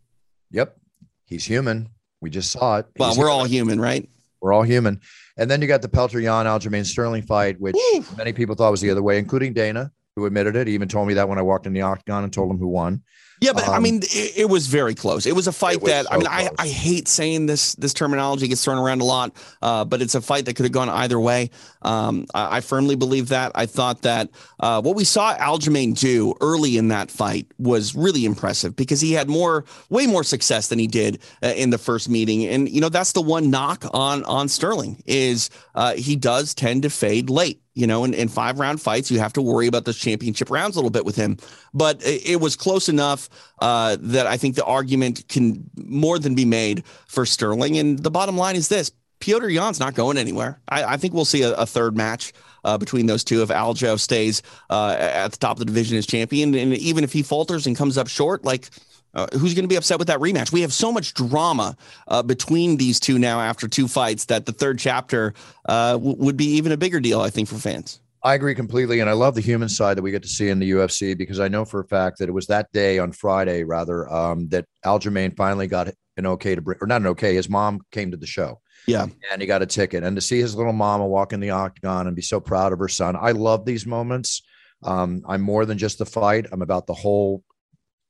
Yep, 0.51 0.78
he's 1.26 1.45
human. 1.45 1.89
We 2.21 2.30
just 2.30 2.51
saw 2.51 2.78
it. 2.78 2.86
Well, 2.97 3.09
he's 3.09 3.17
we're 3.17 3.26
human. 3.26 3.39
all 3.39 3.45
human, 3.45 3.82
right? 3.82 4.09
We're 4.41 4.53
all 4.53 4.63
human. 4.63 5.01
And 5.38 5.49
then 5.49 5.61
you 5.61 5.67
got 5.67 5.82
the 5.82 5.89
Petr 5.89 6.21
Yan 6.21 6.45
Aljamain 6.45 6.86
Sterling 6.86 7.23
fight, 7.23 7.59
which 7.59 7.76
many 8.15 8.32
people 8.32 8.55
thought 8.55 8.71
was 8.71 8.80
the 8.82 8.89
other 8.89 9.03
way, 9.03 9.17
including 9.17 9.53
Dana 9.53 9.91
who 10.16 10.26
admitted 10.26 10.55
it. 10.55 10.68
He 10.68 10.74
even 10.74 10.88
told 10.88 11.07
me 11.07 11.13
that 11.16 11.28
when 11.28 11.38
I 11.38 11.41
walked 11.41 11.68
in 11.68 11.74
the 11.74 11.82
octagon 11.82 12.24
and 12.24 12.32
told 12.32 12.49
him 12.49 12.57
who 12.57 12.68
won. 12.68 13.03
Yeah, 13.41 13.51
but 13.51 13.68
um, 13.68 13.74
I 13.74 13.80
mean, 13.80 13.97
it, 13.97 14.38
it, 14.38 14.49
was 14.49 14.68
very 14.68 14.95
close. 14.95 15.26
It 15.26 15.36
was 15.36 15.45
a 15.47 15.51
fight 15.51 15.82
was 15.82 15.91
that 15.91 16.05
so 16.05 16.11
I 16.13 16.18
mean, 16.18 16.28
I, 16.28 16.49
I 16.57 16.68
hate 16.68 17.09
saying 17.09 17.47
this 17.47 17.76
this 17.76 17.93
terminology 17.93 18.47
gets 18.47 18.63
thrown 18.63 18.78
around 18.78 19.01
a 19.01 19.05
lot, 19.05 19.36
uh, 19.61 19.84
but 19.84 20.01
it's 20.01 20.16
a 20.16 20.22
fight 20.22 20.45
that 20.45 20.55
could 20.55 20.63
have 20.63 20.72
gone 20.72 20.88
either 20.88 21.20
way. 21.20 21.49
Um, 21.82 22.28
I, 22.34 22.57
I, 22.57 22.61
firmly 22.61 22.95
believe 22.95 23.30
that. 23.30 23.51
I 23.53 23.66
thought 23.66 24.03
that 24.03 24.30
uh, 24.61 24.82
what 24.82 24.95
we 24.95 25.03
saw 25.03 25.36
Aljamain 25.36 25.99
do 25.99 26.34
early 26.39 26.78
in 26.78 26.88
that 26.88 27.11
fight 27.11 27.47
was 27.57 27.93
really 27.93 28.24
impressive 28.24 28.74
because 28.74 29.01
he 29.01 29.11
had 29.11 29.28
more, 29.28 29.66
way 29.89 30.07
more 30.07 30.24
success 30.24 30.70
than 30.70 30.80
he 30.80 30.88
did 30.88 31.20
uh, 31.43 31.47
in 31.47 31.72
the 31.72 31.78
first 31.78 32.07
meeting. 32.07 32.45
And 32.45 32.70
you 32.70 32.80
know, 32.80 32.89
that's 32.89 33.11
the 33.11 33.22
one 33.22 33.49
knock 33.49 33.84
on 33.93 34.24
on 34.24 34.47
Sterling 34.47 35.03
is 35.05 35.49
uh, 35.76 35.95
he 35.95 36.16
does 36.16 36.53
tend 36.53 36.84
to 36.84 36.89
fade 36.89 37.30
late 37.30 37.61
you 37.76 37.86
know, 37.86 38.05
in, 38.05 38.13
in 38.13 38.30
five 38.30 38.57
round 38.57 38.82
fights, 38.82 39.11
you 39.11 39.19
have 39.19 39.34
to 39.34 39.41
worry 39.41 39.67
about 39.67 39.86
those 39.86 39.97
championship 39.97 40.49
rounds 40.49 40.76
a 40.76 40.80
little 40.80 40.89
bit 40.89 41.05
with 41.05 41.15
him. 41.15 41.38
But 41.73 42.01
it, 42.03 42.26
it 42.26 42.41
was 42.41 42.55
close 42.55 42.89
enough 42.89 43.30
uh, 43.59 43.97
that 43.99 44.26
I 44.26 44.38
think 44.38 44.55
the 44.55 44.65
argument 44.65 45.28
can 45.28 45.69
more 45.76 46.17
than 46.17 46.36
be 46.36 46.45
made 46.45 46.84
for 47.07 47.26
Sterling. 47.26 47.78
And 47.78 47.99
the 47.99 48.11
bottom 48.11 48.38
line 48.38 48.55
is 48.55 48.69
this 48.69 48.91
Petr 49.19 49.53
Yan's 49.53 49.80
not 49.80 49.93
going 49.93 50.17
anywhere. 50.17 50.59
I, 50.69 50.84
I 50.84 50.97
think 50.97 51.13
we'll 51.13 51.26
see 51.26 51.43
a, 51.43 51.53
a 51.53 51.65
third 51.65 51.95
match. 51.95 52.34
Uh, 52.63 52.80
between 52.80 53.05
those 53.05 53.23
two, 53.23 53.43
if 53.43 53.49
Aljo 53.49 53.99
stays 53.99 54.41
uh, 54.71 54.95
at 54.97 55.32
the 55.32 55.38
top 55.38 55.51
of 55.51 55.59
the 55.59 55.65
division 55.65 55.99
as 55.99 56.07
champion, 56.07 56.55
and 56.55 56.73
even 56.73 57.03
if 57.03 57.13
he 57.13 57.21
falters 57.21 57.67
and 57.67 57.78
comes 57.78 57.95
up 57.95 58.07
short, 58.07 58.43
like 58.43 58.71
uh, 59.16 59.28
who's 59.34 59.53
going 59.53 59.63
to 59.63 59.70
be 59.70 59.76
upset 59.76 59.99
with 59.99 60.07
that 60.07 60.20
rematch? 60.20 60.51
We 60.51 60.61
have 60.61 60.74
so 60.74 60.91
much 60.91 61.13
drama 61.13 61.76
uh, 62.07 62.24
between 62.24 62.78
these 62.78 62.99
two 62.99 63.18
now 63.18 63.39
after 63.39 63.68
two 63.68 63.88
fights 63.88 64.26
that 64.26 64.45
the 64.45 64.51
third 64.51 64.80
chapter 64.80 65.34
uh, 65.68 65.93
w- 65.93 66.16
would 66.18 66.38
be 66.38 66.45
even 66.45 66.72
a 66.72 66.78
bigger 66.78 66.99
deal, 66.99 67.22
I 67.22 67.30
think, 67.30 67.47
for 67.47 67.55
fans. 67.55 67.99
I 68.24 68.34
agree 68.34 68.55
completely. 68.55 69.01
And 69.01 69.09
I 69.09 69.13
love 69.13 69.36
the 69.36 69.41
human 69.41 69.70
side 69.70 69.97
that 69.97 70.01
we 70.01 70.09
get 70.09 70.24
to 70.24 70.28
see 70.28 70.49
in 70.49 70.57
the 70.57 70.72
UFC 70.72 71.16
because 71.16 71.39
I 71.39 71.47
know 71.47 71.63
for 71.63 71.80
a 71.80 71.86
fact 71.86 72.18
that 72.18 72.28
it 72.28 72.32
was 72.32 72.47
that 72.47 72.72
day 72.72 72.97
on 72.97 73.11
Friday, 73.11 73.63
rather, 73.63 74.11
um, 74.11 74.47
that 74.49 74.66
Aljamain 74.84 75.36
finally 75.36 75.68
got 75.68 75.89
an 76.18 76.26
okay 76.26 76.55
to 76.55 76.61
bring, 76.61 76.80
or 76.82 76.88
not 76.88 77.01
an 77.01 77.07
okay. 77.07 77.36
His 77.36 77.49
mom 77.49 77.82
came 77.91 78.09
to 78.11 78.18
the 78.18 78.26
show. 78.26 78.61
Yeah. 78.88 79.05
And 79.32 79.41
he 79.41 79.47
got 79.47 79.61
a 79.61 79.68
ticket. 79.68 80.03
And 80.03 80.16
to 80.16 80.22
see 80.22 80.39
his 80.39 80.55
little 80.55 80.74
mama 80.74 81.05
walk 81.05 81.34
in 81.34 81.39
the 81.39 81.51
octagon 81.51 82.07
and 82.07 82.16
be 82.16 82.22
so 82.22 82.39
proud 82.39 82.74
of 82.74 82.80
her 82.80 82.88
son. 82.88 83.16
I 83.16 83.32
love 83.32 83.63
these 83.63 83.86
moments. 83.86 84.41
Um, 84.84 85.24
I'm 85.28 85.41
more 85.41 85.66
than 85.66 85.78
just 85.78 85.99
the 85.99 86.05
fight, 86.05 86.47
I'm 86.51 86.61
about 86.61 86.88
the 86.88 86.93
whole 86.93 87.43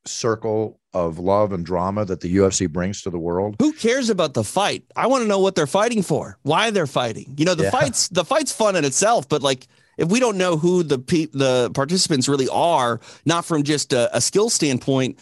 circle 0.06 0.80
of 0.96 1.20
love 1.20 1.52
and 1.52 1.66
drama 1.66 2.06
that 2.06 2.22
the 2.22 2.38
UFC 2.38 2.72
brings 2.72 3.02
to 3.02 3.10
the 3.10 3.20
world. 3.20 3.58
Who 3.60 3.74
cares 3.74 4.10
about 4.10 4.34
the 4.34 4.46
fight? 4.46 4.86
I 4.96 5.08
want 5.08 5.24
to 5.24 5.28
know 5.28 5.40
what 5.40 5.54
they're 5.54 5.68
fighting 5.68 6.02
for, 6.02 6.40
why 6.44 6.72
they're 6.72 6.88
fighting. 6.88 7.36
You 7.38 7.44
know, 7.44 7.54
the 7.54 7.66
yeah. 7.66 7.70
fights 7.70 8.08
the 8.08 8.24
fight's 8.24 8.54
fun 8.54 8.78
in 8.78 8.86
itself, 8.86 9.28
but 9.28 9.44
like 9.44 9.68
if 9.98 10.08
we 10.08 10.22
don't 10.22 10.38
know 10.38 10.56
who 10.56 10.84
the 10.84 10.98
pe- 10.98 11.28
the 11.34 11.70
participants 11.74 12.30
really 12.30 12.48
are, 12.50 13.02
not 13.26 13.44
from 13.44 13.64
just 13.64 13.92
a, 13.92 14.16
a 14.16 14.22
skill 14.22 14.50
standpoint, 14.50 15.20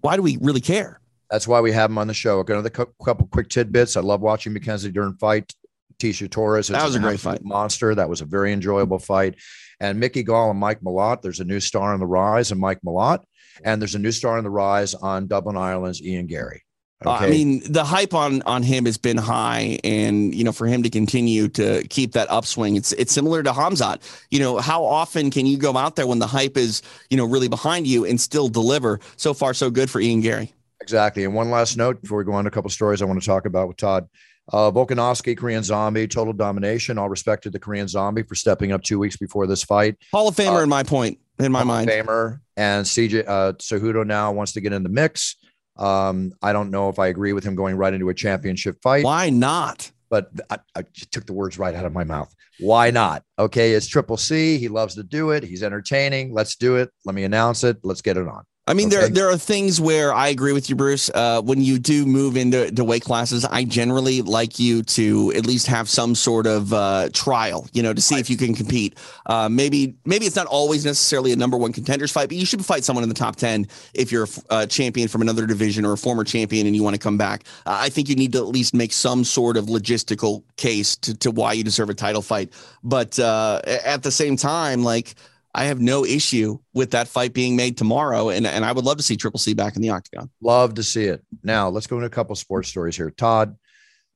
why 0.00 0.16
do 0.16 0.22
we 0.22 0.38
really 0.40 0.62
care? 0.62 0.98
That's 1.30 1.46
why 1.46 1.60
we 1.60 1.72
have 1.72 1.90
them 1.90 1.98
on 1.98 2.06
the 2.08 2.14
show. 2.14 2.40
Another 2.40 2.70
couple 2.70 3.26
quick 3.30 3.48
tidbits. 3.48 3.96
I 3.96 4.00
love 4.00 4.22
watching 4.22 4.54
Mackenzie 4.54 4.90
during 4.90 5.14
fight. 5.14 5.54
Tecia 5.98 6.28
Torres. 6.28 6.68
That 6.68 6.84
was 6.84 6.96
a 6.96 7.00
great 7.00 7.20
fight. 7.20 7.44
Monster. 7.44 7.94
That 7.94 8.08
was 8.08 8.22
a 8.22 8.24
very 8.24 8.52
enjoyable 8.52 8.98
fight. 8.98 9.36
And 9.78 10.00
Mickey 10.00 10.22
Gall 10.22 10.50
and 10.50 10.58
Mike 10.58 10.80
Malott. 10.80 11.22
There's 11.22 11.40
a 11.40 11.44
new 11.44 11.60
star 11.60 11.92
on 11.92 12.00
the 12.00 12.06
rise, 12.06 12.50
and 12.50 12.60
Mike 12.60 12.80
Malott. 12.84 13.22
And 13.64 13.80
there's 13.80 13.94
a 13.94 13.98
new 13.98 14.12
star 14.12 14.38
on 14.38 14.44
the 14.44 14.50
rise 14.50 14.94
on 14.94 15.26
Dublin 15.26 15.56
Ireland's 15.56 16.02
Ian 16.02 16.26
Garry. 16.26 16.64
Okay. 17.04 17.24
Uh, 17.24 17.26
I 17.26 17.30
mean, 17.30 17.62
the 17.70 17.84
hype 17.84 18.14
on 18.14 18.42
on 18.42 18.62
him 18.62 18.86
has 18.86 18.96
been 18.96 19.16
high, 19.16 19.78
and 19.82 20.34
you 20.34 20.44
know, 20.44 20.52
for 20.52 20.66
him 20.66 20.82
to 20.82 20.90
continue 20.90 21.48
to 21.48 21.86
keep 21.88 22.12
that 22.12 22.30
upswing, 22.30 22.76
it's 22.76 22.92
it's 22.92 23.12
similar 23.12 23.42
to 23.42 23.50
Hamzat. 23.50 24.00
You 24.30 24.40
know, 24.40 24.58
how 24.58 24.84
often 24.84 25.30
can 25.30 25.46
you 25.46 25.56
go 25.56 25.76
out 25.76 25.96
there 25.96 26.06
when 26.06 26.20
the 26.20 26.26
hype 26.26 26.56
is 26.56 26.82
you 27.10 27.16
know 27.16 27.24
really 27.24 27.48
behind 27.48 27.86
you 27.86 28.04
and 28.04 28.20
still 28.20 28.48
deliver? 28.48 29.00
So 29.16 29.34
far, 29.34 29.54
so 29.54 29.70
good 29.70 29.90
for 29.90 30.00
Ian 30.00 30.20
Garry. 30.20 30.52
Exactly. 30.80 31.24
And 31.24 31.34
one 31.34 31.50
last 31.50 31.76
note 31.76 32.02
before 32.02 32.18
we 32.18 32.24
go 32.24 32.32
on 32.32 32.44
to 32.44 32.48
a 32.48 32.50
couple 32.50 32.70
stories 32.70 33.02
I 33.02 33.04
want 33.04 33.20
to 33.20 33.26
talk 33.26 33.46
about 33.46 33.68
with 33.68 33.76
Todd. 33.76 34.08
Uh, 34.52 34.70
Volkanovski, 34.72 35.36
Korean 35.36 35.62
Zombie, 35.62 36.08
total 36.08 36.32
domination. 36.32 36.98
All 36.98 37.08
respect 37.08 37.44
to 37.44 37.50
the 37.50 37.60
Korean 37.60 37.86
Zombie 37.86 38.24
for 38.24 38.34
stepping 38.34 38.72
up 38.72 38.82
two 38.82 38.98
weeks 38.98 39.16
before 39.16 39.46
this 39.46 39.62
fight. 39.62 39.96
Hall 40.10 40.26
of 40.26 40.34
Famer, 40.34 40.58
uh, 40.58 40.62
in 40.62 40.68
my 40.68 40.82
point 40.82 41.18
in 41.38 41.52
my 41.52 41.60
Hall 41.60 41.66
mind. 41.66 41.88
Famer 41.88 42.40
and 42.56 42.84
CJ 42.84 43.24
uh, 43.26 43.52
Cejudo 43.54 44.06
now 44.06 44.32
wants 44.32 44.52
to 44.52 44.60
get 44.60 44.72
in 44.72 44.82
the 44.82 44.88
mix. 44.88 45.36
Um, 45.76 46.32
I 46.42 46.52
don't 46.52 46.70
know 46.70 46.88
if 46.88 46.98
I 46.98 47.08
agree 47.08 47.32
with 47.32 47.44
him 47.44 47.54
going 47.54 47.76
right 47.76 47.92
into 47.92 48.08
a 48.08 48.14
championship 48.14 48.76
fight. 48.82 49.04
Why 49.04 49.30
not? 49.30 49.90
But 50.10 50.30
I, 50.50 50.58
I 50.74 50.82
took 51.10 51.24
the 51.24 51.32
words 51.32 51.58
right 51.58 51.74
out 51.74 51.86
of 51.86 51.92
my 51.92 52.04
mouth. 52.04 52.34
Why 52.60 52.90
not? 52.90 53.24
Okay, 53.38 53.72
it's 53.72 53.86
Triple 53.86 54.18
C. 54.18 54.58
He 54.58 54.68
loves 54.68 54.94
to 54.96 55.02
do 55.02 55.30
it. 55.30 55.42
He's 55.42 55.62
entertaining. 55.62 56.34
Let's 56.34 56.56
do 56.56 56.76
it. 56.76 56.90
Let 57.06 57.14
me 57.14 57.24
announce 57.24 57.64
it. 57.64 57.78
Let's 57.82 58.02
get 58.02 58.18
it 58.18 58.28
on. 58.28 58.44
I 58.64 58.74
mean, 58.74 58.86
okay. 58.86 58.96
there 58.96 59.08
there 59.08 59.30
are 59.30 59.36
things 59.36 59.80
where 59.80 60.14
I 60.14 60.28
agree 60.28 60.52
with 60.52 60.70
you, 60.70 60.76
Bruce. 60.76 61.10
Uh, 61.12 61.42
when 61.42 61.60
you 61.60 61.80
do 61.80 62.06
move 62.06 62.36
into 62.36 62.70
to 62.70 62.84
weight 62.84 63.02
classes, 63.02 63.44
I 63.44 63.64
generally 63.64 64.22
like 64.22 64.60
you 64.60 64.84
to 64.84 65.32
at 65.34 65.44
least 65.46 65.66
have 65.66 65.88
some 65.88 66.14
sort 66.14 66.46
of 66.46 66.72
uh, 66.72 67.08
trial, 67.12 67.66
you 67.72 67.82
know, 67.82 67.92
to 67.92 68.00
see 68.00 68.20
if 68.20 68.30
you 68.30 68.36
can 68.36 68.54
compete. 68.54 68.96
Uh, 69.26 69.48
maybe 69.48 69.96
maybe 70.04 70.26
it's 70.26 70.36
not 70.36 70.46
always 70.46 70.84
necessarily 70.84 71.32
a 71.32 71.36
number 71.36 71.56
one 71.56 71.72
contenders 71.72 72.12
fight, 72.12 72.28
but 72.28 72.36
you 72.36 72.46
should 72.46 72.64
fight 72.64 72.84
someone 72.84 73.02
in 73.02 73.08
the 73.08 73.16
top 73.16 73.34
ten 73.34 73.66
if 73.94 74.12
you're 74.12 74.28
a 74.50 74.64
champion 74.64 75.08
from 75.08 75.22
another 75.22 75.44
division 75.44 75.84
or 75.84 75.94
a 75.94 75.98
former 75.98 76.22
champion 76.22 76.64
and 76.68 76.76
you 76.76 76.84
want 76.84 76.94
to 76.94 77.00
come 77.00 77.18
back. 77.18 77.42
I 77.66 77.88
think 77.88 78.08
you 78.08 78.14
need 78.14 78.32
to 78.34 78.38
at 78.38 78.46
least 78.46 78.74
make 78.74 78.92
some 78.92 79.24
sort 79.24 79.56
of 79.56 79.66
logistical 79.66 80.44
case 80.56 80.94
to 80.98 81.18
to 81.18 81.32
why 81.32 81.54
you 81.54 81.64
deserve 81.64 81.90
a 81.90 81.94
title 81.94 82.22
fight. 82.22 82.52
But 82.84 83.18
uh, 83.18 83.60
at 83.66 84.04
the 84.04 84.12
same 84.12 84.36
time, 84.36 84.84
like 84.84 85.16
I 85.54 85.64
have 85.64 85.80
no 85.80 86.04
issue 86.04 86.58
with 86.72 86.92
that 86.92 87.08
fight 87.08 87.34
being 87.34 87.56
made 87.56 87.76
tomorrow. 87.76 88.30
And, 88.30 88.46
and 88.46 88.64
I 88.64 88.72
would 88.72 88.84
love 88.84 88.96
to 88.96 89.02
see 89.02 89.16
Triple 89.16 89.38
C 89.38 89.52
back 89.52 89.76
in 89.76 89.82
the 89.82 89.90
octagon. 89.90 90.30
Love 90.40 90.74
to 90.74 90.82
see 90.82 91.04
it. 91.04 91.22
Now, 91.42 91.68
let's 91.68 91.86
go 91.86 91.96
into 91.96 92.06
a 92.06 92.10
couple 92.10 92.34
sports 92.36 92.68
stories 92.68 92.96
here. 92.96 93.10
Todd, 93.10 93.56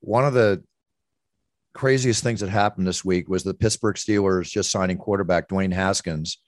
one 0.01 0.25
of 0.25 0.33
the 0.33 0.63
craziest 1.75 2.23
things 2.23 2.41
that 2.41 2.49
happened 2.49 2.87
this 2.87 3.05
week 3.05 3.29
was 3.29 3.43
the 3.43 3.53
Pittsburgh 3.53 3.97
Steelers 3.97 4.51
just 4.51 4.71
signing 4.71 4.97
quarterback 4.97 5.49
Dwayne 5.49 5.75
Haskins, 5.75 6.39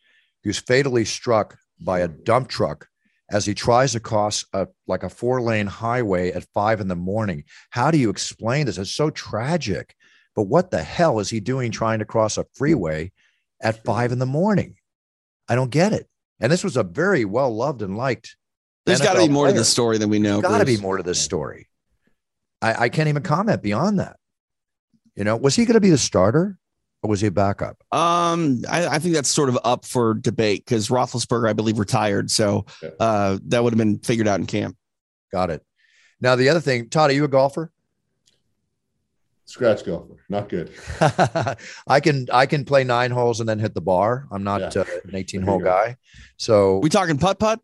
who's 0.42 0.58
fatally 0.58 1.04
struck 1.04 1.58
by 1.78 2.00
a 2.00 2.08
dump 2.08 2.48
truck 2.48 2.88
as 3.30 3.44
he 3.44 3.52
tries 3.52 3.92
to 3.92 4.00
cross 4.00 4.46
a 4.54 4.66
like 4.86 5.02
a 5.02 5.10
four 5.10 5.42
lane 5.42 5.66
highway 5.66 6.32
at 6.32 6.46
five 6.54 6.80
in 6.80 6.88
the 6.88 6.96
morning. 6.96 7.44
How 7.68 7.90
do 7.90 7.98
you 7.98 8.08
explain 8.08 8.64
this? 8.64 8.78
It's 8.78 8.90
so 8.90 9.10
tragic. 9.10 9.94
But 10.34 10.44
what 10.44 10.70
the 10.70 10.82
hell 10.82 11.18
is 11.18 11.28
he 11.28 11.40
doing 11.40 11.70
trying 11.70 11.98
to 11.98 12.04
cross 12.06 12.38
a 12.38 12.46
freeway 12.54 13.12
at 13.60 13.84
five 13.84 14.12
in 14.12 14.18
the 14.18 14.26
morning? 14.26 14.76
I 15.48 15.54
don't 15.54 15.70
get 15.70 15.92
it. 15.92 16.08
And 16.40 16.52
this 16.52 16.62
was 16.62 16.76
a 16.76 16.82
very 16.82 17.24
well 17.24 17.54
loved 17.54 17.82
and 17.82 17.96
liked. 17.96 18.36
There's 18.86 19.00
got 19.00 19.14
to 19.14 19.20
be 19.20 19.28
more 19.28 19.46
player. 19.46 19.54
to 19.54 19.60
the 19.60 19.64
story 19.64 19.98
than 19.98 20.08
we 20.08 20.18
know. 20.18 20.40
Got 20.40 20.58
to 20.58 20.64
be 20.64 20.78
more 20.78 20.96
to 20.96 21.02
this 21.02 21.20
story. 21.20 21.68
I, 22.62 22.84
I 22.84 22.88
can't 22.88 23.08
even 23.08 23.22
comment 23.22 23.62
beyond 23.62 23.98
that. 23.98 24.16
You 25.14 25.24
know, 25.24 25.36
was 25.36 25.54
he 25.56 25.64
going 25.64 25.74
to 25.74 25.80
be 25.80 25.90
the 25.90 25.98
starter 25.98 26.58
or 27.02 27.10
was 27.10 27.20
he 27.20 27.26
a 27.26 27.30
backup? 27.30 27.76
Um, 27.92 28.62
I, 28.68 28.86
I 28.86 28.98
think 28.98 29.14
that's 29.14 29.28
sort 29.28 29.48
of 29.48 29.58
up 29.64 29.84
for 29.84 30.14
debate 30.14 30.64
because 30.64 30.88
Roethlisberger, 30.88 31.48
I 31.48 31.52
believe, 31.52 31.78
retired, 31.78 32.30
so 32.30 32.66
uh, 32.98 33.38
that 33.46 33.62
would 33.62 33.72
have 33.72 33.78
been 33.78 33.98
figured 33.98 34.28
out 34.28 34.40
in 34.40 34.46
camp. 34.46 34.76
Got 35.32 35.50
it. 35.50 35.62
Now 36.20 36.36
the 36.36 36.48
other 36.48 36.60
thing, 36.60 36.88
Todd, 36.88 37.10
are 37.10 37.14
you 37.14 37.24
a 37.24 37.28
golfer? 37.28 37.72
Scratch 39.48 39.82
golfer, 39.82 40.22
not 40.28 40.50
good. 40.50 40.70
I 41.86 42.00
can 42.00 42.26
I 42.30 42.44
can 42.44 42.66
play 42.66 42.84
nine 42.84 43.10
holes 43.10 43.40
and 43.40 43.48
then 43.48 43.58
hit 43.58 43.72
the 43.72 43.80
bar. 43.80 44.28
I'm 44.30 44.44
not 44.44 44.60
yeah. 44.60 44.82
uh, 44.82 44.84
an 45.04 45.14
18 45.14 45.40
hole 45.40 45.58
guy. 45.58 45.96
So 46.36 46.80
we 46.80 46.90
talking 46.90 47.16
putt 47.16 47.38
putt? 47.38 47.58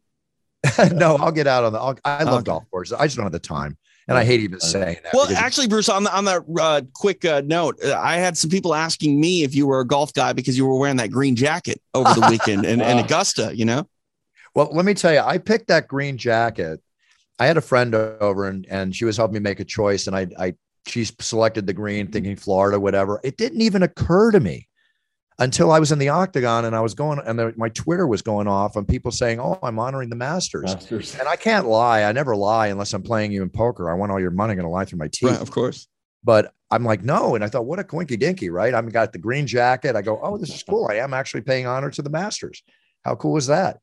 no, 0.95 1.17
I'll 1.17 1.31
get 1.31 1.47
out 1.47 1.63
on 1.65 1.75
the. 1.75 1.79
I'll, 1.79 1.99
i 2.07 2.23
love 2.23 2.37
okay. 2.37 2.45
golf 2.45 2.65
courses. 2.71 2.95
I 2.95 3.05
just 3.05 3.17
don't 3.17 3.27
have 3.27 3.33
the 3.33 3.39
time, 3.39 3.77
and 4.09 4.17
I 4.17 4.25
hate 4.25 4.41
even 4.41 4.61
saying 4.61 4.97
that. 5.05 5.13
Well, 5.13 5.29
actually, 5.37 5.69
Bruce, 5.69 5.91
on 5.91 6.05
the, 6.05 6.17
on 6.17 6.25
that 6.25 6.43
uh, 6.59 6.81
quick 6.95 7.23
uh, 7.27 7.43
note, 7.45 7.79
uh, 7.85 8.01
I 8.01 8.17
had 8.17 8.39
some 8.39 8.49
people 8.49 8.75
asking 8.75 9.21
me 9.21 9.43
if 9.43 9.55
you 9.55 9.67
were 9.67 9.81
a 9.81 9.87
golf 9.87 10.15
guy 10.15 10.33
because 10.33 10.57
you 10.57 10.65
were 10.65 10.79
wearing 10.79 10.97
that 10.97 11.11
green 11.11 11.37
jacket 11.37 11.83
over 11.93 12.09
the 12.19 12.27
weekend 12.31 12.65
in, 12.65 12.81
in 12.81 12.99
Augusta. 12.99 13.55
You 13.55 13.67
know. 13.67 13.87
Well, 14.55 14.71
let 14.73 14.87
me 14.87 14.95
tell 14.95 15.13
you, 15.13 15.21
I 15.21 15.37
picked 15.37 15.67
that 15.67 15.87
green 15.87 16.17
jacket. 16.17 16.81
I 17.39 17.47
had 17.47 17.59
a 17.59 17.61
friend 17.61 17.95
over, 17.95 18.49
and 18.49 18.67
and 18.71 18.97
she 18.97 19.05
was 19.05 19.19
helping 19.19 19.35
me 19.35 19.41
make 19.41 19.61
a 19.61 19.65
choice, 19.65 20.07
and 20.07 20.17
I 20.17 20.29
I 20.39 20.55
she 20.87 21.05
selected 21.05 21.67
the 21.67 21.73
green, 21.73 22.07
mm-hmm. 22.07 22.13
thinking 22.13 22.37
Florida, 22.37 22.79
whatever. 22.79 23.21
It 23.25 23.37
didn't 23.37 23.63
even 23.63 23.83
occur 23.83 24.31
to 24.31 24.41
me 24.41 24.69
until 25.39 25.73
I 25.73 25.81
was 25.81 25.91
in 25.91 25.99
the 25.99 26.11
octagon 26.11 26.65
and 26.65 26.77
I 26.77 26.81
was 26.81 26.95
going, 26.95 27.21
and 27.25 27.39
the, 27.39 27.53
my 27.57 27.69
Twitter 27.71 28.07
was 28.07 28.23
going 28.23 28.47
off, 28.47 28.77
and 28.77 28.87
people 28.87 29.11
saying, 29.11 29.41
"Oh, 29.41 29.59
I'm 29.63 29.79
honoring 29.79 30.11
the 30.11 30.17
Masters. 30.17 30.75
Masters." 30.75 31.19
And 31.19 31.29
I 31.29 31.37
can't 31.37 31.67
lie; 31.67 32.05
I 32.05 32.13
never 32.13 32.37
lie 32.37 32.69
unless 32.69 32.93
I'm 32.93 33.03
playing 33.03 33.33
you 33.33 33.43
in 33.43 33.51
poker. 33.51 33.91
I 33.91 33.95
want 33.95 34.13
all 34.13 34.21
your 34.21 34.31
money 34.31 34.55
going 34.55 34.67
to 34.67 34.71
lie 34.71 34.85
through 34.85 34.99
my 34.99 35.09
teeth, 35.09 35.31
right, 35.31 35.41
of 35.41 35.51
course. 35.51 35.89
But 36.23 36.55
I'm 36.71 36.85
like, 36.85 37.05
no, 37.05 37.35
and 37.35 37.45
I 37.45 37.49
thought, 37.49 37.67
what 37.67 37.79
a 37.79 37.85
coinky 37.85 38.19
dinky, 38.19 38.51
right? 38.51 38.75
I've 38.75 38.91
got 38.93 39.13
the 39.13 39.19
green 39.19 39.47
jacket. 39.47 39.95
I 39.95 40.03
go, 40.03 40.19
oh, 40.23 40.39
this 40.39 40.53
is 40.53 40.63
cool. 40.63 40.89
I 40.91 40.95
am 40.95 41.15
actually 41.15 41.43
paying 41.43 41.67
honor 41.67 41.91
to 41.91 42.03
the 42.03 42.11
Masters. 42.11 42.63
How 43.05 43.15
cool 43.15 43.37
is 43.37 43.47
that? 43.47 43.79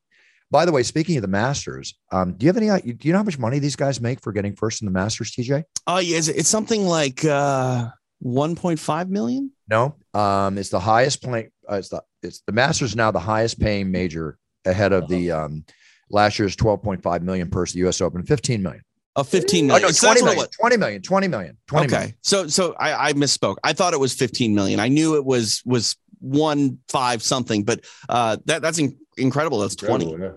By 0.52 0.66
the 0.66 0.72
way, 0.72 0.82
speaking 0.82 1.16
of 1.16 1.22
the 1.22 1.28
Masters, 1.28 1.94
um, 2.12 2.34
do 2.34 2.44
you 2.44 2.52
have 2.52 2.58
any? 2.58 2.92
Do 2.92 3.08
you 3.08 3.12
know 3.12 3.20
how 3.20 3.24
much 3.24 3.38
money 3.38 3.58
these 3.58 3.74
guys 3.74 4.02
make 4.02 4.20
for 4.20 4.32
getting 4.32 4.54
first 4.54 4.82
in 4.82 4.84
the 4.84 4.92
Masters, 4.92 5.32
TJ? 5.32 5.64
Oh, 5.86 5.98
yeah, 5.98 6.18
it's 6.18 6.48
something 6.48 6.84
like 6.84 7.24
uh, 7.24 7.88
1.5 8.22 9.08
million. 9.08 9.50
No, 9.70 9.96
um, 10.12 10.58
it's 10.58 10.68
the 10.68 10.78
highest 10.78 11.22
point. 11.22 11.50
Uh, 11.68 11.76
it's 11.76 11.88
the 11.88 12.02
it's 12.22 12.42
the 12.46 12.52
Masters 12.52 12.94
now 12.94 13.10
the 13.10 13.18
highest 13.18 13.58
paying 13.60 13.90
major 13.90 14.36
ahead 14.66 14.92
of 14.92 15.08
the 15.08 15.32
uh-huh. 15.32 15.46
um, 15.46 15.64
last 16.10 16.38
year's 16.38 16.54
12.5 16.54 17.22
million 17.22 17.48
purse, 17.48 17.72
the 17.72 17.78
U.S. 17.80 18.02
Open, 18.02 18.22
15 18.22 18.62
million. 18.62 18.82
Oh, 19.16 19.22
15 19.22 19.66
million. 19.68 19.84
Oh, 19.84 19.88
no, 19.88 19.92
20 19.92 20.22
million, 20.22 20.48
20 20.50 20.76
million, 20.76 21.02
20 21.02 21.28
million, 21.28 21.56
20 21.66 21.86
okay. 21.86 21.96
Million. 21.96 22.14
So, 22.20 22.46
so 22.48 22.74
I, 22.78 23.08
I 23.08 23.12
misspoke. 23.14 23.56
I 23.64 23.72
thought 23.72 23.94
it 23.94 24.00
was 24.00 24.12
15 24.12 24.54
million. 24.54 24.80
I 24.80 24.88
knew 24.88 25.16
it 25.16 25.24
was, 25.24 25.62
was 25.64 25.96
one 26.22 26.78
five 26.88 27.22
something, 27.22 27.64
but 27.64 27.84
uh, 28.08 28.36
that 28.44 28.62
that's 28.62 28.78
in, 28.78 28.96
incredible. 29.16 29.58
That's 29.58 29.74
20. 29.74 30.10
yeah. 30.10 30.30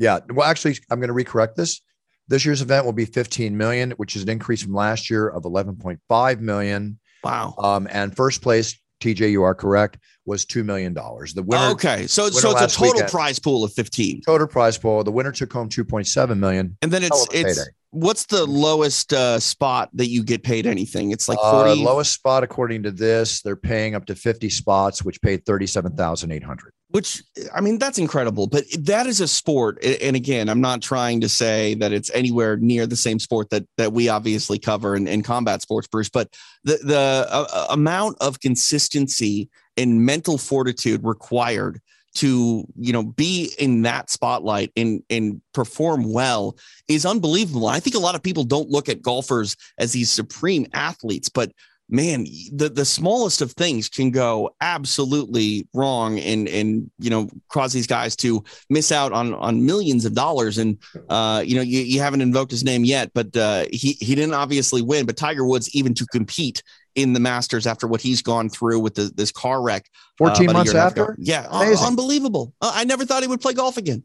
Yeah. 0.00 0.18
Well, 0.32 0.48
actually, 0.48 0.78
I'm 0.90 0.98
going 0.98 1.14
to 1.14 1.14
recorrect 1.14 1.54
this. 1.54 1.82
This 2.26 2.44
year's 2.44 2.62
event 2.62 2.86
will 2.86 2.92
be 2.92 3.04
15 3.04 3.56
million, 3.56 3.90
which 3.92 4.16
is 4.16 4.22
an 4.22 4.30
increase 4.30 4.62
from 4.62 4.72
last 4.72 5.10
year 5.10 5.28
of 5.28 5.42
11.5 5.42 6.40
million. 6.40 6.98
Wow. 7.22 7.54
Um, 7.58 7.86
and 7.90 8.16
first 8.16 8.40
place, 8.40 8.80
TJ, 9.00 9.30
you 9.30 9.42
are 9.42 9.54
correct, 9.54 9.98
was 10.24 10.44
two 10.44 10.64
million 10.64 10.94
dollars. 10.94 11.34
The 11.34 11.42
winner. 11.42 11.70
Okay, 11.72 12.06
so 12.06 12.30
so 12.30 12.52
it's 12.52 12.60
a 12.60 12.76
total 12.76 12.94
weekend, 12.94 13.10
prize 13.10 13.38
pool 13.38 13.62
of 13.62 13.72
15. 13.74 14.22
Total 14.24 14.46
prize 14.46 14.78
pool. 14.78 15.04
The 15.04 15.10
winner 15.10 15.32
took 15.32 15.52
home 15.52 15.68
2.7 15.68 16.38
million. 16.38 16.76
And 16.80 16.90
then 16.90 17.02
it's 17.02 17.26
it's 17.32 17.58
payday. 17.58 17.70
what's 17.90 18.26
the 18.26 18.46
lowest 18.46 19.12
uh, 19.12 19.38
spot 19.38 19.90
that 19.94 20.08
you 20.08 20.22
get 20.22 20.42
paid 20.42 20.66
anything? 20.66 21.10
It's 21.10 21.28
like 21.28 21.38
40. 21.38 21.70
Uh, 21.70 21.74
lowest 21.76 22.12
spot 22.12 22.42
according 22.42 22.84
to 22.84 22.90
this, 22.90 23.42
they're 23.42 23.56
paying 23.56 23.94
up 23.94 24.06
to 24.06 24.14
50 24.14 24.48
spots, 24.48 25.04
which 25.04 25.20
paid 25.20 25.44
37,800 25.44 26.72
which 26.90 27.22
I 27.54 27.60
mean, 27.60 27.78
that's 27.78 27.98
incredible. 27.98 28.46
But 28.46 28.64
that 28.80 29.06
is 29.06 29.20
a 29.20 29.28
sport. 29.28 29.82
And 29.84 30.16
again, 30.16 30.48
I'm 30.48 30.60
not 30.60 30.82
trying 30.82 31.20
to 31.20 31.28
say 31.28 31.74
that 31.74 31.92
it's 31.92 32.10
anywhere 32.10 32.56
near 32.56 32.86
the 32.86 32.96
same 32.96 33.18
sport 33.18 33.50
that 33.50 33.64
that 33.76 33.92
we 33.92 34.08
obviously 34.08 34.58
cover 34.58 34.96
in, 34.96 35.06
in 35.06 35.22
combat 35.22 35.62
sports, 35.62 35.86
Bruce. 35.86 36.10
But 36.10 36.34
the 36.64 36.78
the 36.82 37.26
uh, 37.30 37.66
amount 37.70 38.16
of 38.20 38.40
consistency 38.40 39.48
and 39.76 40.04
mental 40.04 40.36
fortitude 40.36 41.04
required 41.04 41.80
to 42.12 42.64
you 42.76 42.92
know 42.92 43.04
be 43.04 43.52
in 43.58 43.82
that 43.82 44.10
spotlight 44.10 44.72
and 44.76 45.02
and 45.10 45.40
perform 45.54 46.12
well 46.12 46.56
is 46.88 47.06
unbelievable. 47.06 47.68
I 47.68 47.78
think 47.78 47.94
a 47.94 48.00
lot 48.00 48.16
of 48.16 48.22
people 48.22 48.44
don't 48.44 48.68
look 48.68 48.88
at 48.88 49.00
golfers 49.00 49.56
as 49.78 49.92
these 49.92 50.10
supreme 50.10 50.66
athletes, 50.72 51.28
but 51.28 51.52
man, 51.90 52.24
the, 52.52 52.68
the 52.68 52.84
smallest 52.84 53.42
of 53.42 53.52
things 53.52 53.88
can 53.88 54.10
go 54.10 54.54
absolutely 54.60 55.66
wrong 55.74 56.18
and, 56.18 56.48
and, 56.48 56.90
you 56.98 57.10
know, 57.10 57.28
cause 57.48 57.72
these 57.72 57.86
guys 57.86 58.16
to 58.16 58.42
miss 58.70 58.92
out 58.92 59.12
on, 59.12 59.34
on 59.34 59.64
millions 59.66 60.04
of 60.04 60.14
dollars. 60.14 60.58
And, 60.58 60.78
uh, 61.08 61.42
you 61.44 61.56
know, 61.56 61.62
you, 61.62 61.80
you 61.80 62.00
haven't 62.00 62.20
invoked 62.20 62.50
his 62.50 62.64
name 62.64 62.84
yet, 62.84 63.10
but, 63.12 63.36
uh, 63.36 63.64
he, 63.72 63.92
he 64.00 64.14
didn't 64.14 64.34
obviously 64.34 64.82
win, 64.82 65.04
but 65.04 65.16
Tiger 65.16 65.44
Woods, 65.44 65.74
even 65.74 65.92
to 65.94 66.06
compete 66.06 66.62
in 66.94 67.12
the 67.12 67.20
Masters 67.20 67.66
after 67.66 67.86
what 67.86 68.00
he's 68.00 68.22
gone 68.22 68.48
through 68.48 68.80
with 68.80 68.94
the, 68.94 69.10
this 69.14 69.32
car 69.32 69.60
wreck, 69.60 69.86
uh, 70.20 70.28
14 70.28 70.48
uh, 70.48 70.52
months 70.52 70.74
after. 70.74 71.16
Yeah. 71.18 71.46
Amazing. 71.50 71.86
unbelievable. 71.86 72.54
Uh, 72.60 72.72
I 72.74 72.84
never 72.84 73.04
thought 73.04 73.22
he 73.22 73.28
would 73.28 73.40
play 73.40 73.52
golf 73.52 73.76
again. 73.76 74.04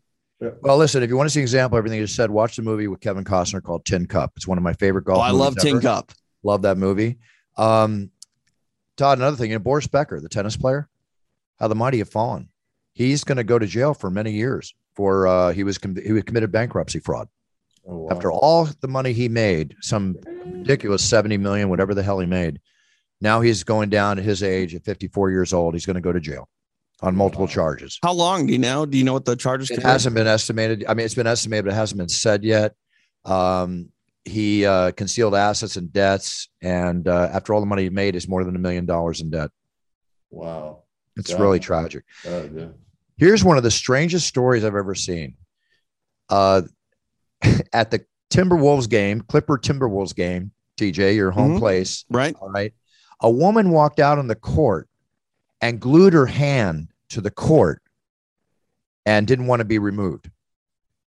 Well, 0.61 0.77
listen, 0.77 1.01
if 1.01 1.09
you 1.09 1.15
want 1.15 1.27
to 1.27 1.33
see 1.33 1.39
an 1.39 1.43
example 1.43 1.77
of 1.77 1.79
everything 1.79 1.99
you 1.99 2.05
just 2.05 2.15
said, 2.15 2.29
watch 2.29 2.57
the 2.57 2.61
movie 2.61 2.88
with 2.88 2.99
Kevin 2.99 3.23
Costner 3.23 3.63
called 3.63 3.86
Tin 3.86 4.05
Cup. 4.05 4.33
It's 4.36 4.47
one 4.47 4.57
of 4.57 4.63
my 4.63 4.73
favorite 4.73 5.05
golf. 5.05 5.19
Oh, 5.19 5.21
I 5.21 5.31
love 5.31 5.55
Tin 5.55 5.79
Cup. 5.79 6.11
Love 6.43 6.63
that 6.63 6.77
movie. 6.77 7.17
Um, 7.57 8.11
Todd, 8.97 9.17
another 9.17 9.37
thing, 9.37 9.51
you 9.51 9.55
know, 9.55 9.63
Boris 9.63 9.87
Becker, 9.87 10.19
the 10.19 10.29
tennis 10.29 10.57
player, 10.57 10.87
how 11.59 11.67
the 11.67 11.75
mighty 11.75 11.99
have 11.99 12.09
fallen. 12.09 12.49
He's 12.93 13.23
going 13.23 13.37
to 13.37 13.43
go 13.43 13.59
to 13.59 13.65
jail 13.65 13.93
for 13.93 14.09
many 14.09 14.31
years 14.31 14.73
for 14.95 15.27
uh, 15.27 15.51
he 15.51 15.63
was 15.63 15.77
com- 15.77 15.95
he 15.95 16.13
was 16.13 16.23
committed 16.23 16.51
bankruptcy 16.51 16.99
fraud. 16.99 17.27
Oh, 17.87 17.97
wow. 17.97 18.09
After 18.11 18.31
all 18.31 18.67
the 18.81 18.87
money 18.87 19.13
he 19.13 19.29
made, 19.29 19.75
some 19.81 20.15
ridiculous 20.45 21.03
70 21.03 21.37
million, 21.37 21.69
whatever 21.69 21.93
the 21.93 22.03
hell 22.03 22.19
he 22.19 22.25
made. 22.25 22.59
Now 23.21 23.41
he's 23.41 23.63
going 23.63 23.89
down 23.89 24.17
at 24.17 24.25
his 24.25 24.41
age 24.43 24.73
at 24.73 24.83
54 24.83 25.31
years 25.31 25.53
old. 25.53 25.73
He's 25.73 25.85
going 25.85 25.95
to 25.95 26.01
go 26.01 26.11
to 26.11 26.19
jail 26.19 26.49
on 27.01 27.15
multiple 27.15 27.45
wow. 27.45 27.51
charges. 27.51 27.99
How 28.01 28.13
long 28.13 28.47
do 28.47 28.53
you 28.53 28.59
know? 28.59 28.85
Do 28.85 28.97
you 28.97 29.03
know 29.03 29.13
what 29.13 29.25
the 29.25 29.35
charges? 29.35 29.69
It 29.69 29.83
hasn't 29.83 30.15
be? 30.15 30.21
been 30.21 30.27
estimated. 30.27 30.85
I 30.87 30.93
mean, 30.93 31.05
it's 31.05 31.15
been 31.15 31.27
estimated, 31.27 31.65
but 31.65 31.71
it 31.71 31.77
hasn't 31.77 31.99
been 31.99 32.09
said 32.09 32.43
yet. 32.43 32.73
Um, 33.23 33.89
he 34.26 34.65
uh, 34.65 34.91
concealed 34.91 35.36
assets 35.36 35.78
and 35.78 35.93
debts, 35.93 36.49
and 36.61 37.07
uh, 37.07 37.30
after 37.32 37.53
all 37.53 37.59
the 37.59 37.67
money 37.67 37.84
he 37.84 37.89
made, 37.89 38.15
is 38.15 38.28
more 38.28 38.43
than 38.43 38.55
a 38.55 38.59
million 38.59 38.86
dollars 38.86 39.21
in 39.21 39.30
debt. 39.30 39.51
Wow, 40.32 40.84
it's 41.15 41.34
really 41.34 41.59
tragic. 41.59 42.03
yeah. 42.26 42.67
Here's 43.17 43.45
one 43.45 43.55
of 43.55 43.63
the 43.63 43.71
strangest 43.71 44.28
stories 44.28 44.65
I've 44.65 44.76
ever 44.76 44.95
seen. 44.95 45.38
Uh, 46.28 46.63
at 47.73 47.91
the 47.91 48.03
Timberwolves 48.32 48.89
game, 48.89 49.21
Clipper 49.21 49.57
Timberwolves 49.57 50.13
game, 50.13 50.51
TJ, 50.78 51.15
your 51.15 51.32
home 51.32 51.51
mm-hmm. 51.51 51.59
place, 51.59 52.03
right? 52.09 52.36
All 52.41 52.49
right. 52.49 52.73
A 53.21 53.30
woman 53.30 53.69
walked 53.69 53.99
out 53.99 54.17
on 54.17 54.28
the 54.28 54.36
court 54.36 54.89
and 55.61 55.80
glued 55.80 56.13
her 56.13 56.26
hand 56.26 56.89
to 57.09 57.21
the 57.21 57.32
court 57.32 57.82
and 59.05 59.26
didn't 59.26 59.47
want 59.47 59.61
to 59.61 59.65
be 59.65 59.80
removed. 59.80 60.30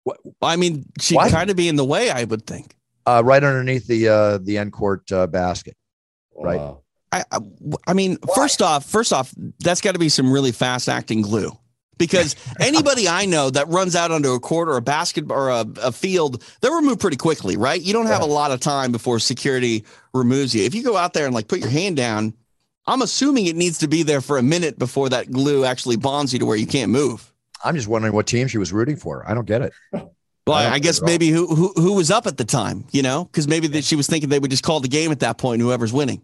What? 0.03 0.19
I 0.41 0.57
mean, 0.57 0.85
she'd 0.99 1.17
kind 1.17 1.49
of 1.49 1.55
be 1.55 1.69
in 1.69 1.77
the 1.77 1.85
way, 1.85 2.09
I 2.09 2.25
would 2.25 2.45
think 2.45 2.75
uh, 3.05 3.21
right 3.23 3.43
underneath 3.43 3.87
the 3.87 4.07
uh, 4.07 4.37
the 4.39 4.57
end 4.57 4.73
court 4.73 5.11
uh, 5.11 5.27
basket. 5.27 5.75
Right. 6.35 6.59
Wow. 6.59 6.81
I, 7.11 7.23
I, 7.31 7.39
I 7.87 7.93
mean, 7.93 8.17
Why? 8.23 8.35
first 8.35 8.61
off, 8.61 8.85
first 8.85 9.13
off, 9.13 9.33
that's 9.59 9.81
got 9.81 9.93
to 9.93 9.99
be 9.99 10.09
some 10.09 10.31
really 10.31 10.51
fast 10.51 10.89
acting 10.89 11.21
glue 11.21 11.51
because 11.97 12.35
anybody 12.59 13.07
I 13.07 13.25
know 13.25 13.49
that 13.51 13.67
runs 13.67 13.95
out 13.95 14.11
onto 14.11 14.31
a 14.33 14.39
court 14.39 14.67
or 14.67 14.77
a 14.77 14.81
basket 14.81 15.25
or 15.29 15.49
a, 15.49 15.65
a 15.81 15.91
field, 15.91 16.43
they're 16.61 16.71
removed 16.71 16.99
pretty 16.99 17.17
quickly, 17.17 17.55
right? 17.55 17.79
You 17.79 17.93
don't 17.93 18.07
have 18.07 18.21
yeah. 18.21 18.27
a 18.27 18.31
lot 18.33 18.51
of 18.51 18.59
time 18.59 18.91
before 18.91 19.19
security 19.19 19.85
removes 20.13 20.55
you. 20.55 20.63
If 20.63 20.73
you 20.73 20.83
go 20.83 20.97
out 20.97 21.13
there 21.13 21.25
and 21.25 21.35
like 21.35 21.47
put 21.47 21.59
your 21.59 21.69
hand 21.69 21.97
down, 21.97 22.33
I'm 22.87 23.01
assuming 23.01 23.45
it 23.45 23.55
needs 23.55 23.77
to 23.79 23.87
be 23.87 24.03
there 24.03 24.21
for 24.21 24.37
a 24.37 24.43
minute 24.43 24.77
before 24.77 25.09
that 25.09 25.31
glue 25.31 25.65
actually 25.65 25.97
bonds 25.97 26.33
you 26.33 26.39
to 26.39 26.45
where 26.45 26.57
you 26.57 26.67
can't 26.67 26.91
move. 26.91 27.31
I'm 27.63 27.75
just 27.75 27.87
wondering 27.87 28.13
what 28.13 28.27
team 28.27 28.47
she 28.47 28.57
was 28.57 28.73
rooting 28.73 28.97
for. 28.97 29.23
I 29.29 29.33
don't 29.33 29.45
get 29.45 29.61
it. 29.61 29.73
Well, 30.45 30.57
I, 30.57 30.73
I 30.73 30.79
guess 30.79 31.01
maybe 31.01 31.29
who, 31.29 31.47
who 31.47 31.73
who 31.75 31.93
was 31.93 32.11
up 32.11 32.27
at 32.27 32.37
the 32.37 32.43
time, 32.43 32.85
you 32.91 33.01
know, 33.01 33.25
because 33.25 33.47
maybe 33.47 33.67
that 33.67 33.85
she 33.85 33.95
was 33.95 34.07
thinking 34.07 34.29
they 34.29 34.39
would 34.39 34.51
just 34.51 34.63
call 34.63 34.81
the 34.81 34.89
game 34.89 35.11
at 35.11 35.21
that 35.21 35.37
point, 35.37 35.61
whoever's 35.61 35.93
winning. 35.93 36.21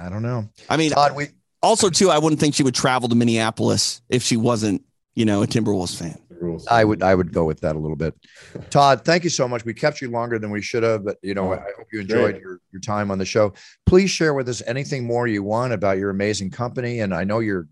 I 0.00 0.08
don't 0.08 0.22
know. 0.22 0.48
I 0.68 0.76
mean, 0.76 0.90
Todd, 0.90 1.14
we 1.14 1.28
also 1.62 1.88
too, 1.88 2.10
I 2.10 2.18
wouldn't 2.18 2.40
think 2.40 2.54
she 2.54 2.62
would 2.62 2.74
travel 2.74 3.08
to 3.08 3.14
Minneapolis 3.14 4.02
if 4.08 4.22
she 4.22 4.36
wasn't, 4.36 4.82
you 5.14 5.24
know, 5.24 5.42
a 5.42 5.46
Timberwolves 5.46 5.96
fan. 5.96 6.18
I 6.68 6.84
would 6.84 7.02
I 7.02 7.14
would 7.14 7.32
go 7.32 7.44
with 7.44 7.60
that 7.60 7.76
a 7.76 7.78
little 7.78 7.96
bit. 7.96 8.14
Todd, 8.70 9.04
thank 9.04 9.24
you 9.24 9.30
so 9.30 9.46
much. 9.46 9.64
We 9.64 9.74
kept 9.74 10.00
you 10.00 10.10
longer 10.10 10.38
than 10.38 10.50
we 10.50 10.62
should 10.62 10.82
have, 10.82 11.04
but 11.04 11.18
you 11.22 11.34
know, 11.34 11.52
I 11.52 11.58
hope 11.76 11.86
you 11.92 12.00
enjoyed 12.00 12.32
great. 12.32 12.42
your, 12.42 12.60
your 12.72 12.80
time 12.80 13.10
on 13.10 13.18
the 13.18 13.26
show. 13.26 13.52
Please 13.86 14.10
share 14.10 14.32
with 14.32 14.48
us 14.48 14.62
anything 14.66 15.04
more 15.04 15.26
you 15.26 15.42
want 15.42 15.72
about 15.72 15.98
your 15.98 16.10
amazing 16.10 16.50
company. 16.50 17.00
And 17.00 17.14
I 17.14 17.24
know 17.24 17.40
you're 17.40 17.68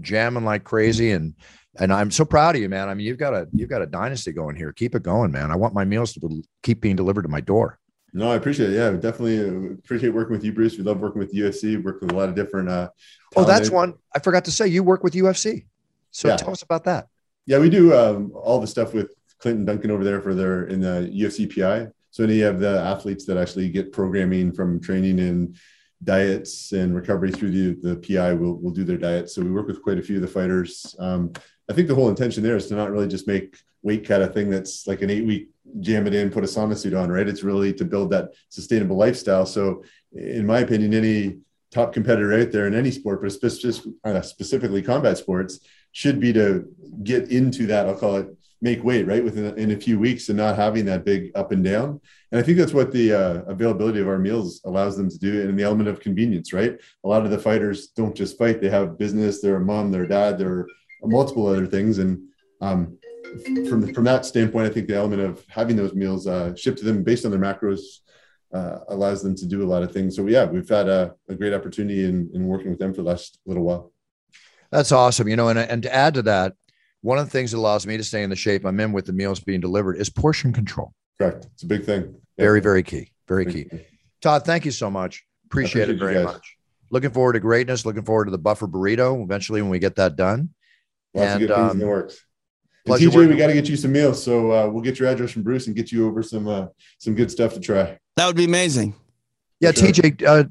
jamming 0.00 0.44
like 0.44 0.64
crazy 0.64 1.10
and 1.12 1.34
and 1.78 1.92
I'm 1.92 2.10
so 2.10 2.24
proud 2.24 2.56
of 2.56 2.62
you, 2.62 2.70
man. 2.70 2.88
I 2.88 2.94
mean, 2.94 3.06
you've 3.06 3.18
got 3.18 3.34
a 3.34 3.46
you've 3.52 3.68
got 3.68 3.82
a 3.82 3.86
dynasty 3.86 4.32
going 4.32 4.56
here. 4.56 4.72
Keep 4.72 4.94
it 4.94 5.02
going, 5.02 5.30
man. 5.30 5.50
I 5.50 5.56
want 5.56 5.74
my 5.74 5.84
meals 5.84 6.14
to 6.14 6.20
be- 6.20 6.44
keep 6.62 6.80
being 6.80 6.96
delivered 6.96 7.22
to 7.22 7.28
my 7.28 7.40
door. 7.42 7.78
No, 8.14 8.30
I 8.30 8.36
appreciate 8.36 8.70
it. 8.70 8.76
Yeah, 8.76 8.92
definitely 8.92 9.40
uh, 9.40 9.74
appreciate 9.74 10.10
working 10.14 10.32
with 10.32 10.42
you, 10.42 10.52
Bruce. 10.54 10.78
We 10.78 10.84
love 10.84 11.00
working 11.00 11.18
with 11.18 11.34
UFC. 11.34 11.82
Work 11.84 12.00
with 12.00 12.12
a 12.12 12.14
lot 12.14 12.30
of 12.30 12.34
different. 12.34 12.68
Uh, 12.70 12.88
Oh, 13.34 13.44
that's 13.44 13.68
one 13.70 13.92
I 14.14 14.20
forgot 14.20 14.46
to 14.46 14.50
say. 14.50 14.68
You 14.68 14.82
work 14.82 15.02
with 15.04 15.12
UFC. 15.12 15.66
So 16.12 16.28
Yeah. 16.28 16.36
tell 16.36 16.50
us 16.52 16.62
about 16.62 16.84
that. 16.84 17.08
Yeah, 17.44 17.58
we 17.58 17.68
do 17.68 17.92
um, 17.94 18.32
all 18.34 18.58
the 18.58 18.66
stuff 18.66 18.94
with 18.94 19.12
Clinton 19.38 19.66
Duncan 19.66 19.90
over 19.90 20.02
there 20.02 20.22
for 20.22 20.34
their 20.34 20.64
in 20.64 20.80
the 20.80 21.10
UFC 21.14 21.44
PI. 21.54 21.88
So 22.10 22.24
any 22.24 22.40
of 22.40 22.58
the 22.58 22.80
athletes 22.80 23.26
that 23.26 23.36
actually 23.36 23.68
get 23.68 23.92
programming 23.92 24.50
from 24.52 24.80
training 24.80 25.20
and 25.20 25.56
diets 26.04 26.72
and 26.72 26.94
recovery 26.94 27.32
through 27.32 27.50
the, 27.50 27.88
the 27.88 27.96
PI 27.96 28.34
will 28.34 28.60
will 28.60 28.70
do 28.70 28.84
their 28.84 28.98
diets. 28.98 29.34
So 29.34 29.42
we 29.42 29.50
work 29.50 29.66
with 29.66 29.82
quite 29.82 29.98
a 29.98 30.02
few 30.02 30.16
of 30.16 30.22
the 30.22 30.28
fighters. 30.28 30.94
Um, 30.98 31.32
I 31.70 31.72
think 31.72 31.88
the 31.88 31.94
whole 31.94 32.08
intention 32.08 32.42
there 32.42 32.56
is 32.56 32.66
to 32.68 32.76
not 32.76 32.90
really 32.90 33.08
just 33.08 33.26
make 33.26 33.56
weight 33.82 34.06
cut 34.06 34.22
a 34.22 34.26
thing 34.26 34.50
that's 34.50 34.86
like 34.86 35.02
an 35.02 35.10
eight 35.10 35.26
week 35.26 35.50
jam 35.80 36.06
it 36.06 36.14
in, 36.14 36.30
put 36.30 36.44
a 36.44 36.46
sauna 36.46 36.76
suit 36.76 36.94
on, 36.94 37.10
right? 37.10 37.28
It's 37.28 37.42
really 37.42 37.72
to 37.74 37.84
build 37.84 38.10
that 38.10 38.30
sustainable 38.48 38.96
lifestyle. 38.96 39.46
So 39.46 39.82
in 40.12 40.46
my 40.46 40.60
opinion, 40.60 40.94
any 40.94 41.38
top 41.70 41.92
competitor 41.92 42.32
out 42.32 42.52
there 42.52 42.66
in 42.66 42.74
any 42.74 42.90
sport, 42.90 43.20
but 43.20 43.32
uh, 44.04 44.22
specifically 44.22 44.82
combat 44.82 45.18
sports, 45.18 45.60
should 45.92 46.20
be 46.20 46.32
to 46.32 46.66
get 47.02 47.30
into 47.30 47.66
that. 47.66 47.86
I'll 47.86 47.96
call 47.96 48.16
it 48.16 48.28
make 48.60 48.82
weight 48.82 49.06
right 49.06 49.24
within 49.24 49.56
in 49.58 49.70
a 49.70 49.76
few 49.76 49.98
weeks 49.98 50.28
and 50.28 50.38
not 50.38 50.56
having 50.56 50.84
that 50.86 51.04
big 51.04 51.30
up 51.34 51.52
and 51.52 51.64
down. 51.64 52.00
And 52.36 52.42
I 52.42 52.44
think 52.44 52.58
that's 52.58 52.74
what 52.74 52.92
the 52.92 53.14
uh, 53.14 53.34
availability 53.46 53.98
of 53.98 54.08
our 54.08 54.18
meals 54.18 54.60
allows 54.66 54.94
them 54.94 55.08
to 55.08 55.18
do, 55.18 55.48
and 55.48 55.58
the 55.58 55.62
element 55.62 55.88
of 55.88 56.00
convenience. 56.00 56.52
Right, 56.52 56.78
a 57.02 57.08
lot 57.08 57.24
of 57.24 57.30
the 57.30 57.38
fighters 57.38 57.86
don't 57.86 58.14
just 58.14 58.36
fight; 58.36 58.60
they 58.60 58.68
have 58.68 58.98
business, 58.98 59.40
they're 59.40 59.56
a 59.56 59.64
mom, 59.64 59.90
they're 59.90 60.02
a 60.02 60.08
dad, 60.08 60.36
they're 60.36 60.66
multiple 61.02 61.46
other 61.46 61.66
things, 61.66 61.96
and 61.96 62.20
um, 62.60 62.98
from 63.70 63.90
from 63.94 64.04
that 64.04 64.26
standpoint, 64.26 64.66
I 64.66 64.70
think 64.70 64.86
the 64.86 64.96
element 64.96 65.22
of 65.22 65.46
having 65.48 65.76
those 65.76 65.94
meals 65.94 66.26
uh, 66.26 66.54
shipped 66.54 66.76
to 66.80 66.84
them 66.84 67.02
based 67.02 67.24
on 67.24 67.30
their 67.30 67.40
macros 67.40 67.80
uh, 68.52 68.80
allows 68.88 69.22
them 69.22 69.34
to 69.36 69.46
do 69.46 69.62
a 69.62 69.70
lot 69.72 69.82
of 69.82 69.90
things. 69.90 70.14
So 70.14 70.26
yeah, 70.26 70.44
we've 70.44 70.68
had 70.68 70.90
a, 70.90 71.14
a 71.30 71.34
great 71.34 71.54
opportunity 71.54 72.04
in, 72.04 72.30
in 72.34 72.46
working 72.46 72.68
with 72.68 72.78
them 72.78 72.92
for 72.92 73.00
the 73.00 73.08
last 73.08 73.40
little 73.46 73.62
while. 73.62 73.94
That's 74.70 74.92
awesome. 74.92 75.26
You 75.26 75.36
know, 75.36 75.48
and, 75.48 75.58
and 75.58 75.82
to 75.84 75.94
add 75.94 76.12
to 76.12 76.22
that, 76.24 76.52
one 77.00 77.16
of 77.16 77.24
the 77.24 77.30
things 77.30 77.52
that 77.52 77.56
allows 77.56 77.86
me 77.86 77.96
to 77.96 78.04
stay 78.04 78.22
in 78.22 78.28
the 78.28 78.36
shape 78.36 78.66
I'm 78.66 78.78
in 78.78 78.92
with 78.92 79.06
the 79.06 79.14
meals 79.14 79.40
being 79.40 79.62
delivered 79.62 79.96
is 79.96 80.10
portion 80.10 80.52
control. 80.52 80.92
Correct. 81.18 81.46
It's 81.54 81.62
a 81.62 81.66
big 81.66 81.84
thing. 81.86 82.14
Yeah. 82.36 82.44
Very, 82.44 82.60
very 82.60 82.82
key. 82.82 83.10
Very 83.28 83.46
key. 83.46 83.66
Todd, 84.20 84.44
thank 84.44 84.64
you 84.64 84.70
so 84.70 84.90
much. 84.90 85.24
Appreciate, 85.46 85.88
it 85.88 85.94
appreciate 85.94 86.08
you 86.10 86.14
very 86.14 86.24
much. 86.24 86.56
Looking 86.90 87.10
forward 87.10 87.32
to 87.34 87.40
greatness. 87.40 87.84
Looking 87.84 88.04
forward 88.04 88.26
to 88.26 88.30
the 88.30 88.38
buffer 88.38 88.66
burrito 88.68 89.22
eventually 89.22 89.62
when 89.62 89.70
we 89.70 89.78
get 89.78 89.96
that 89.96 90.16
done. 90.16 90.50
Lots 91.14 91.32
And, 91.32 91.42
of 91.42 91.48
good 91.48 91.54
things 91.54 91.64
in 91.66 91.70
um, 91.70 91.78
the 91.78 91.86
works. 91.86 92.20
And 92.86 92.94
TJ, 92.94 93.28
we 93.28 93.36
got 93.36 93.48
to 93.48 93.52
get 93.52 93.68
you 93.68 93.76
some 93.76 93.90
meals, 93.90 94.22
so 94.22 94.52
uh, 94.52 94.68
we'll 94.68 94.82
get 94.82 95.00
your 95.00 95.08
address 95.08 95.32
from 95.32 95.42
Bruce 95.42 95.66
and 95.66 95.74
get 95.74 95.90
you 95.90 96.06
over 96.06 96.22
some 96.22 96.46
uh, 96.46 96.66
some 96.98 97.16
good 97.16 97.32
stuff 97.32 97.54
to 97.54 97.60
try. 97.60 97.98
That 98.16 98.26
would 98.26 98.36
be 98.36 98.44
amazing. 98.44 98.94
Yeah, 99.58 99.72
Sure. 99.72 99.88
TJ, 99.88 100.22
uh, 100.24 100.44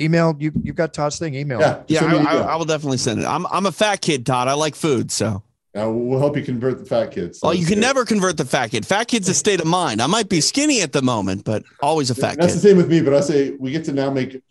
email 0.00 0.34
you. 0.40 0.50
You've 0.62 0.74
got 0.74 0.92
Todd's 0.92 1.18
thing. 1.20 1.34
Email. 1.34 1.60
Yeah, 1.60 1.82
Yeah, 1.86 2.04
I, 2.04 2.16
I. 2.16 2.36
I 2.38 2.56
will 2.56 2.64
definitely 2.64 2.98
send 2.98 3.20
it. 3.20 3.26
I'm 3.26 3.46
I'm 3.46 3.66
a 3.66 3.72
fat 3.72 4.00
kid, 4.00 4.26
Todd. 4.26 4.48
I 4.48 4.54
like 4.54 4.74
food, 4.74 5.12
so. 5.12 5.44
Uh, 5.74 5.90
we'll 5.90 6.18
help 6.18 6.36
you 6.36 6.42
convert 6.42 6.78
the 6.78 6.84
fat 6.84 7.10
kids. 7.10 7.40
Oh, 7.42 7.50
you 7.50 7.64
can 7.64 7.76
good. 7.76 7.80
never 7.80 8.04
convert 8.04 8.36
the 8.36 8.44
fat 8.44 8.70
kid. 8.70 8.84
Fat 8.84 9.08
kid's 9.08 9.28
a 9.28 9.34
state 9.34 9.58
of 9.60 9.66
mind. 9.66 10.02
I 10.02 10.06
might 10.06 10.28
be 10.28 10.42
skinny 10.42 10.82
at 10.82 10.92
the 10.92 11.00
moment, 11.00 11.44
but 11.44 11.64
always 11.80 12.10
a 12.10 12.14
fat 12.14 12.36
That's 12.36 12.52
the 12.52 12.60
same 12.60 12.76
with 12.76 12.90
me, 12.90 13.00
but 13.00 13.14
I 13.14 13.20
say 13.20 13.52
we 13.52 13.70
get 13.70 13.84
to 13.86 13.92
now 13.92 14.10
make 14.10 14.42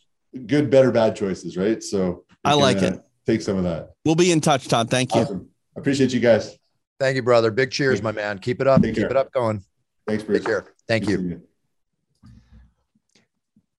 good, 0.47 0.71
better, 0.71 0.91
bad 0.91 1.15
choices, 1.15 1.57
right? 1.57 1.83
So 1.83 2.23
we 2.29 2.35
I 2.43 2.51
can, 2.51 2.59
like 2.59 2.77
uh, 2.77 2.85
it. 2.85 3.01
Take 3.27 3.41
some 3.43 3.57
of 3.57 3.63
that. 3.65 3.91
We'll 4.03 4.15
be 4.15 4.31
in 4.31 4.41
touch, 4.41 4.67
Todd. 4.67 4.89
Thank 4.89 5.13
you. 5.13 5.21
Awesome. 5.21 5.47
I 5.77 5.79
appreciate 5.79 6.11
you 6.11 6.19
guys. 6.19 6.57
Thank 6.99 7.15
you, 7.15 7.21
brother. 7.21 7.51
Big 7.51 7.69
cheers, 7.69 7.99
Thank 7.99 8.03
my 8.03 8.11
man. 8.11 8.39
Keep 8.39 8.61
it 8.61 8.67
up. 8.67 8.81
Take 8.81 8.95
Keep 8.95 9.03
care. 9.03 9.11
it 9.11 9.17
up 9.17 9.31
going. 9.31 9.63
Thanks, 10.07 10.23
Bruce. 10.23 10.39
Take 10.39 10.47
care. 10.47 10.65
Thank 10.87 11.05
Good 11.05 11.21
you. 11.21 11.27
you. 11.29 11.41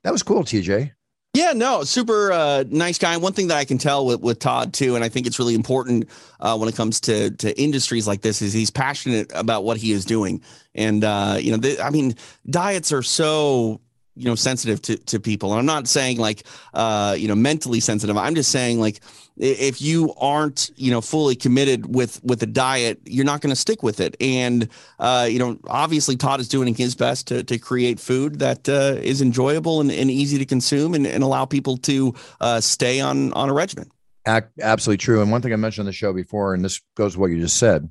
That 0.05 0.12
was 0.12 0.22
cool, 0.22 0.45
TJ. 0.45 0.93
Yeah, 1.35 1.55
no, 1.55 1.83
super 1.85 2.30
uh, 2.30 2.64
nice 2.68 2.99
guy. 2.99 3.16
One 3.16 3.33
thing 3.33 3.49
that 3.49 3.57
I 3.57 3.64
can 3.64 3.78
tell 3.78 4.05
with, 4.05 4.20
with 4.20 4.39
Todd 4.39 4.74
too, 4.74 4.97
and 4.97 5.05
I 5.05 5.09
think 5.09 5.26
it's 5.26 5.39
really 5.39 5.55
important 5.55 6.11
uh, 6.41 6.59
when 6.59 6.68
it 6.68 6.76
comes 6.76 7.01
to 7.03 7.30
to 7.30 7.59
industries 7.59 8.07
like 8.07 8.20
this, 8.20 8.43
is 8.43 8.53
he's 8.53 8.70
passionate 8.70 9.30
about 9.35 9.64
what 9.64 9.78
he 9.78 9.93
is 9.93 10.05
doing. 10.05 10.43
And 10.74 11.03
uh, 11.05 11.39
you 11.41 11.53
know, 11.53 11.57
the, 11.57 11.80
I 11.80 11.89
mean, 11.89 12.16
diets 12.51 12.93
are 12.93 13.03
so 13.03 13.80
you 14.15 14.27
know 14.27 14.35
sensitive 14.35 14.83
to 14.83 14.97
to 14.97 15.21
people. 15.21 15.51
And 15.53 15.59
I'm 15.59 15.67
not 15.67 15.89
saying 15.89 16.19
like 16.19 16.45
uh, 16.75 17.15
you 17.19 17.29
know 17.29 17.35
mentally 17.35 17.81
sensitive. 17.81 18.17
I'm 18.17 18.35
just 18.35 18.51
saying 18.51 18.81
like 18.81 19.01
if 19.37 19.81
you 19.81 20.15
aren't 20.19 20.71
you 20.77 20.91
know 20.91 21.01
fully 21.01 21.35
committed 21.35 21.95
with 21.95 22.23
with 22.23 22.43
a 22.43 22.47
diet, 22.47 23.01
you're 23.07 23.25
not 23.25 23.41
going 23.41 23.51
to 23.51 23.57
stick 23.57 23.83
with 23.83 24.01
it. 24.01 24.17
And 24.21 24.69
uh, 24.99 25.27
you 25.31 25.39
know, 25.39 25.59
obviously 25.67 26.17
Todd 26.17 26.41
is 26.41 26.49
doing 26.49 26.75
his 26.75 26.95
best 26.95 27.29
to 27.29 27.43
to 27.45 27.59
create 27.59 27.99
food 27.99 28.39
that 28.41 28.69
uh, 28.69 28.97
is 29.01 29.23
enjoyable 29.23 29.81
and, 29.81 29.91
and 29.91 30.11
easy 30.11 30.39
to 30.39 30.45
consume 30.45 30.95
and, 30.95 31.07
and 31.07 31.23
allow 31.23 31.45
people 31.45 31.77
to 31.79 32.15
uh, 32.41 32.61
stay 32.61 33.01
on 33.01 33.33
on 33.33 33.49
a 33.49 33.53
regimen. 33.53 33.91
Absolutely 34.27 34.99
true. 34.99 35.21
And 35.21 35.33
one 35.33 35.43
thing 35.43 35.53
I 35.53 35.57
mentioned 35.57 35.83
on 35.83 35.87
the 35.87 35.93
show 35.93 36.13
before, 36.13 36.55
and 36.55 36.65
this 36.65 36.81
goes 36.97 37.15
to 37.15 37.21
what 37.21 37.33
you 37.33 37.41
just 37.41 37.57
said, 37.57 37.91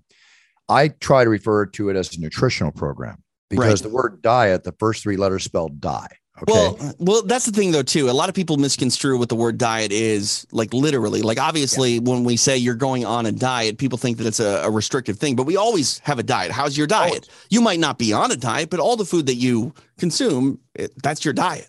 I 0.69 0.87
try 0.87 1.25
to 1.25 1.29
refer 1.29 1.65
to 1.65 1.89
it 1.89 1.97
as 1.97 2.15
a 2.15 2.21
nutritional 2.21 2.71
program 2.71 3.21
because 3.51 3.81
Right. 3.83 3.89
the 3.89 3.95
word 3.95 4.21
diet, 4.21 4.63
the 4.63 4.73
first 4.79 5.03
three 5.03 5.17
letters 5.17 5.43
spell 5.43 5.69
die. 5.69 6.07
Okay. 6.41 6.53
Well, 6.53 6.77
uh, 6.81 6.93
well, 6.97 7.21
that's 7.23 7.45
the 7.45 7.51
thing 7.51 7.71
though 7.71 7.83
too. 7.83 8.09
A 8.09 8.11
lot 8.11 8.27
of 8.29 8.33
people 8.33 8.57
misconstrue 8.57 9.19
what 9.19 9.29
the 9.29 9.35
word 9.35 9.59
diet 9.59 9.91
is, 9.91 10.47
like 10.51 10.73
literally. 10.73 11.21
Like 11.21 11.39
obviously, 11.39 11.99
when 11.99 12.23
we 12.23 12.35
say 12.35 12.57
you're 12.57 12.73
going 12.73 13.05
on 13.05 13.27
a 13.27 13.31
diet, 13.31 13.77
people 13.77 13.99
think 13.99 14.17
that 14.17 14.25
it's 14.25 14.39
a, 14.39 14.63
a 14.63 14.71
restrictive 14.71 15.17
thing. 15.19 15.35
But 15.35 15.43
we 15.43 15.55
always 15.55 15.99
have 15.99 16.17
a 16.17 16.23
diet. 16.23 16.51
How's 16.51 16.75
your 16.75 16.87
diet? 16.87 17.29
You 17.51 17.61
might 17.61 17.79
not 17.79 17.99
be 17.99 18.11
on 18.11 18.31
a 18.31 18.37
diet, 18.37 18.71
but 18.71 18.79
all 18.79 18.95
the 18.95 19.05
food 19.05 19.27
that 19.27 19.35
you 19.35 19.73
consume, 19.99 20.59
it, 20.73 20.91
that's 21.03 21.23
your 21.23 21.33
diet. 21.35 21.67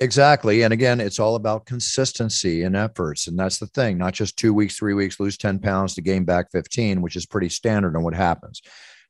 Exactly. 0.00 0.62
And 0.62 0.72
again, 0.72 1.00
it's 1.00 1.18
all 1.18 1.34
about 1.34 1.66
consistency 1.66 2.62
and 2.62 2.76
efforts. 2.76 3.26
And 3.26 3.38
that's 3.38 3.58
the 3.58 3.66
thing, 3.68 3.96
not 3.96 4.12
just 4.12 4.36
two 4.36 4.52
weeks, 4.52 4.76
three 4.76 4.94
weeks, 4.94 5.18
lose 5.18 5.38
10 5.38 5.60
pounds 5.60 5.94
to 5.94 6.02
gain 6.02 6.24
back 6.24 6.50
15, 6.52 7.00
which 7.00 7.16
is 7.16 7.26
pretty 7.26 7.48
standard 7.48 7.96
on 7.96 8.02
what 8.02 8.14
happens. 8.14 8.60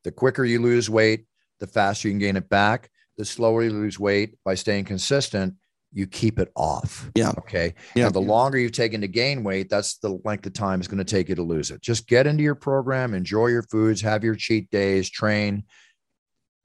The 0.03 0.11
quicker 0.11 0.45
you 0.45 0.61
lose 0.61 0.89
weight, 0.89 1.25
the 1.59 1.67
faster 1.67 2.07
you 2.07 2.13
can 2.13 2.19
gain 2.19 2.35
it 2.35 2.49
back. 2.49 2.89
The 3.17 3.25
slower 3.25 3.63
you 3.63 3.71
lose 3.71 3.99
weight 3.99 4.37
by 4.43 4.55
staying 4.55 4.85
consistent, 4.85 5.55
you 5.93 6.05
keep 6.05 6.39
it 6.39 6.51
off. 6.55 7.09
Yeah. 7.15 7.31
Okay. 7.37 7.73
Yeah. 7.95 8.07
And 8.07 8.15
the 8.15 8.21
longer 8.21 8.57
you've 8.57 8.73
taken 8.73 8.99
to 9.01 9.07
gain 9.07 9.43
weight, 9.43 9.69
that's 9.69 9.97
the 9.97 10.19
length 10.25 10.45
of 10.45 10.53
time 10.53 10.79
it's 10.79 10.89
going 10.89 10.97
to 10.97 11.05
take 11.05 11.29
you 11.29 11.35
to 11.35 11.43
lose 11.43 11.71
it. 11.71 11.81
Just 11.81 12.07
get 12.07 12.27
into 12.27 12.43
your 12.43 12.55
program, 12.55 13.13
enjoy 13.13 13.47
your 13.47 13.63
foods, 13.63 14.01
have 14.01 14.23
your 14.23 14.35
cheat 14.35 14.69
days, 14.69 15.09
train, 15.09 15.63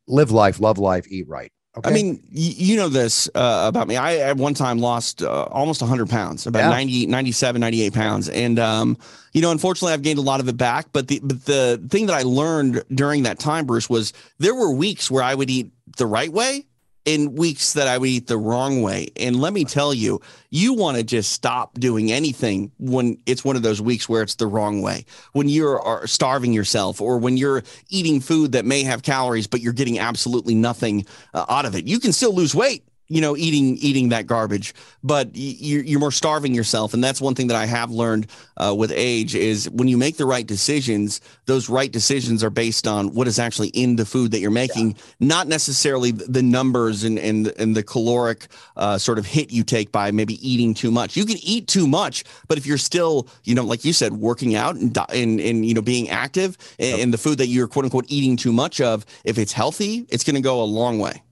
live 0.08 0.32
life, 0.32 0.58
love 0.58 0.78
life, 0.78 1.06
eat 1.08 1.28
right. 1.28 1.52
Okay. 1.76 1.88
I 1.88 1.92
mean, 1.92 2.20
you 2.30 2.76
know 2.76 2.88
this 2.88 3.28
uh, 3.34 3.66
about 3.68 3.86
me. 3.86 3.96
I 3.96 4.16
at 4.16 4.36
one 4.36 4.54
time 4.54 4.80
lost 4.80 5.22
uh, 5.22 5.44
almost 5.44 5.80
100 5.80 6.10
pounds, 6.10 6.46
about 6.46 6.60
Yeah. 6.60 6.68
90, 6.70 7.06
97, 7.06 7.60
98 7.60 7.94
pounds. 7.94 8.28
And, 8.28 8.58
um, 8.58 8.98
you 9.32 9.40
know, 9.40 9.52
unfortunately, 9.52 9.92
I've 9.92 10.02
gained 10.02 10.18
a 10.18 10.22
lot 10.22 10.40
of 10.40 10.48
it 10.48 10.56
back. 10.56 10.88
But 10.92 11.06
the, 11.06 11.20
but 11.22 11.44
the 11.44 11.80
thing 11.88 12.06
that 12.06 12.14
I 12.16 12.22
learned 12.22 12.82
during 12.92 13.22
that 13.22 13.38
time, 13.38 13.66
Bruce, 13.66 13.88
was 13.88 14.12
there 14.38 14.54
were 14.54 14.72
weeks 14.72 15.12
where 15.12 15.22
I 15.22 15.34
would 15.36 15.48
eat 15.48 15.70
the 15.96 16.06
right 16.06 16.32
way 16.32 16.66
and 17.06 17.38
weeks 17.38 17.72
that 17.72 17.88
I 17.88 17.98
would 17.98 18.08
eat 18.08 18.26
the 18.26 18.36
wrong 18.36 18.82
way. 18.82 19.08
And 19.16 19.40
let 19.40 19.52
me 19.52 19.64
tell 19.64 19.94
you, 19.94 20.20
you 20.50 20.74
want 20.74 20.96
to 20.96 21.02
just 21.02 21.32
stop 21.32 21.74
doing 21.74 22.12
anything 22.12 22.72
when 22.78 23.16
it's 23.26 23.44
one 23.44 23.56
of 23.56 23.62
those 23.62 23.80
weeks 23.80 24.08
where 24.08 24.22
it's 24.22 24.34
the 24.34 24.46
wrong 24.46 24.82
way. 24.82 25.06
When 25.32 25.48
you're 25.48 26.06
starving 26.06 26.52
yourself 26.52 27.00
or 27.00 27.18
when 27.18 27.36
you're 27.36 27.62
eating 27.88 28.20
food 28.20 28.52
that 28.52 28.64
may 28.64 28.82
have 28.82 29.02
calories, 29.02 29.46
but 29.46 29.60
you're 29.60 29.72
getting 29.72 29.98
absolutely 29.98 30.54
nothing 30.54 31.06
uh, 31.32 31.46
out 31.48 31.64
of 31.64 31.74
it. 31.74 31.86
You 31.86 32.00
can 32.00 32.12
still 32.12 32.34
lose 32.34 32.54
weight, 32.54 32.84
you 33.10 33.20
know, 33.20 33.36
eating 33.36 33.76
eating 33.78 34.10
that 34.10 34.26
garbage, 34.26 34.72
but 35.02 35.30
you're, 35.34 35.82
you're 35.82 35.98
more 35.98 36.12
starving 36.12 36.54
yourself. 36.54 36.94
And 36.94 37.02
that's 37.02 37.20
one 37.20 37.34
thing 37.34 37.48
that 37.48 37.56
I 37.56 37.66
have 37.66 37.90
learned 37.90 38.28
uh, 38.56 38.72
with 38.72 38.92
age 38.94 39.34
is 39.34 39.68
when 39.68 39.88
you 39.88 39.98
make 39.98 40.16
the 40.16 40.24
right 40.24 40.46
decisions, 40.46 41.20
those 41.46 41.68
right 41.68 41.90
decisions 41.90 42.44
are 42.44 42.50
based 42.50 42.86
on 42.86 43.12
what 43.12 43.26
is 43.26 43.40
actually 43.40 43.68
in 43.70 43.96
the 43.96 44.06
food 44.06 44.30
that 44.30 44.38
you're 44.38 44.52
making, 44.52 44.96
not 45.18 45.48
necessarily 45.48 46.12
the 46.12 46.42
numbers 46.42 47.02
and 47.02 47.18
and 47.18 47.48
and 47.58 47.76
the 47.76 47.82
caloric 47.82 48.46
uh, 48.76 48.96
sort 48.96 49.18
of 49.18 49.26
hit 49.26 49.50
you 49.50 49.64
take 49.64 49.90
by 49.90 50.12
maybe 50.12 50.34
eating 50.48 50.72
too 50.72 50.92
much. 50.92 51.16
You 51.16 51.26
can 51.26 51.38
eat 51.42 51.66
too 51.66 51.88
much, 51.88 52.22
but 52.46 52.58
if 52.58 52.66
you're 52.66 52.78
still, 52.78 53.26
you 53.42 53.56
know, 53.56 53.64
like 53.64 53.84
you 53.84 53.92
said, 53.92 54.12
working 54.12 54.54
out 54.54 54.76
and 54.76 54.96
and, 55.08 55.40
and 55.40 55.66
you 55.66 55.74
know 55.74 55.82
being 55.82 56.08
active, 56.10 56.56
and, 56.78 57.00
and 57.00 57.12
the 57.12 57.18
food 57.18 57.38
that 57.38 57.48
you're 57.48 57.66
quote 57.66 57.84
unquote 57.84 58.04
eating 58.06 58.36
too 58.36 58.52
much 58.52 58.80
of, 58.80 59.04
if 59.24 59.36
it's 59.36 59.52
healthy, 59.52 60.06
it's 60.10 60.22
going 60.22 60.36
to 60.36 60.40
go 60.40 60.62
a 60.62 60.64
long 60.64 61.00
way. 61.00 61.22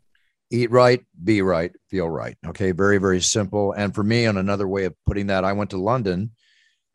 Eat 0.51 0.71
right, 0.71 1.05
be 1.23 1.43
right, 1.43 1.73
feel 1.91 2.09
right. 2.09 2.37
Okay. 2.47 2.73
Very, 2.73 2.99
very 2.99 3.21
simple. 3.21 3.73
And 3.73 3.95
for 3.95 4.03
me, 4.03 4.27
on 4.27 4.37
another 4.37 4.67
way 4.67 4.85
of 4.85 4.95
putting 5.07 5.27
that, 5.29 5.45
I 5.45 5.53
went 5.53 5.71
to 5.71 5.79
London 5.79 6.31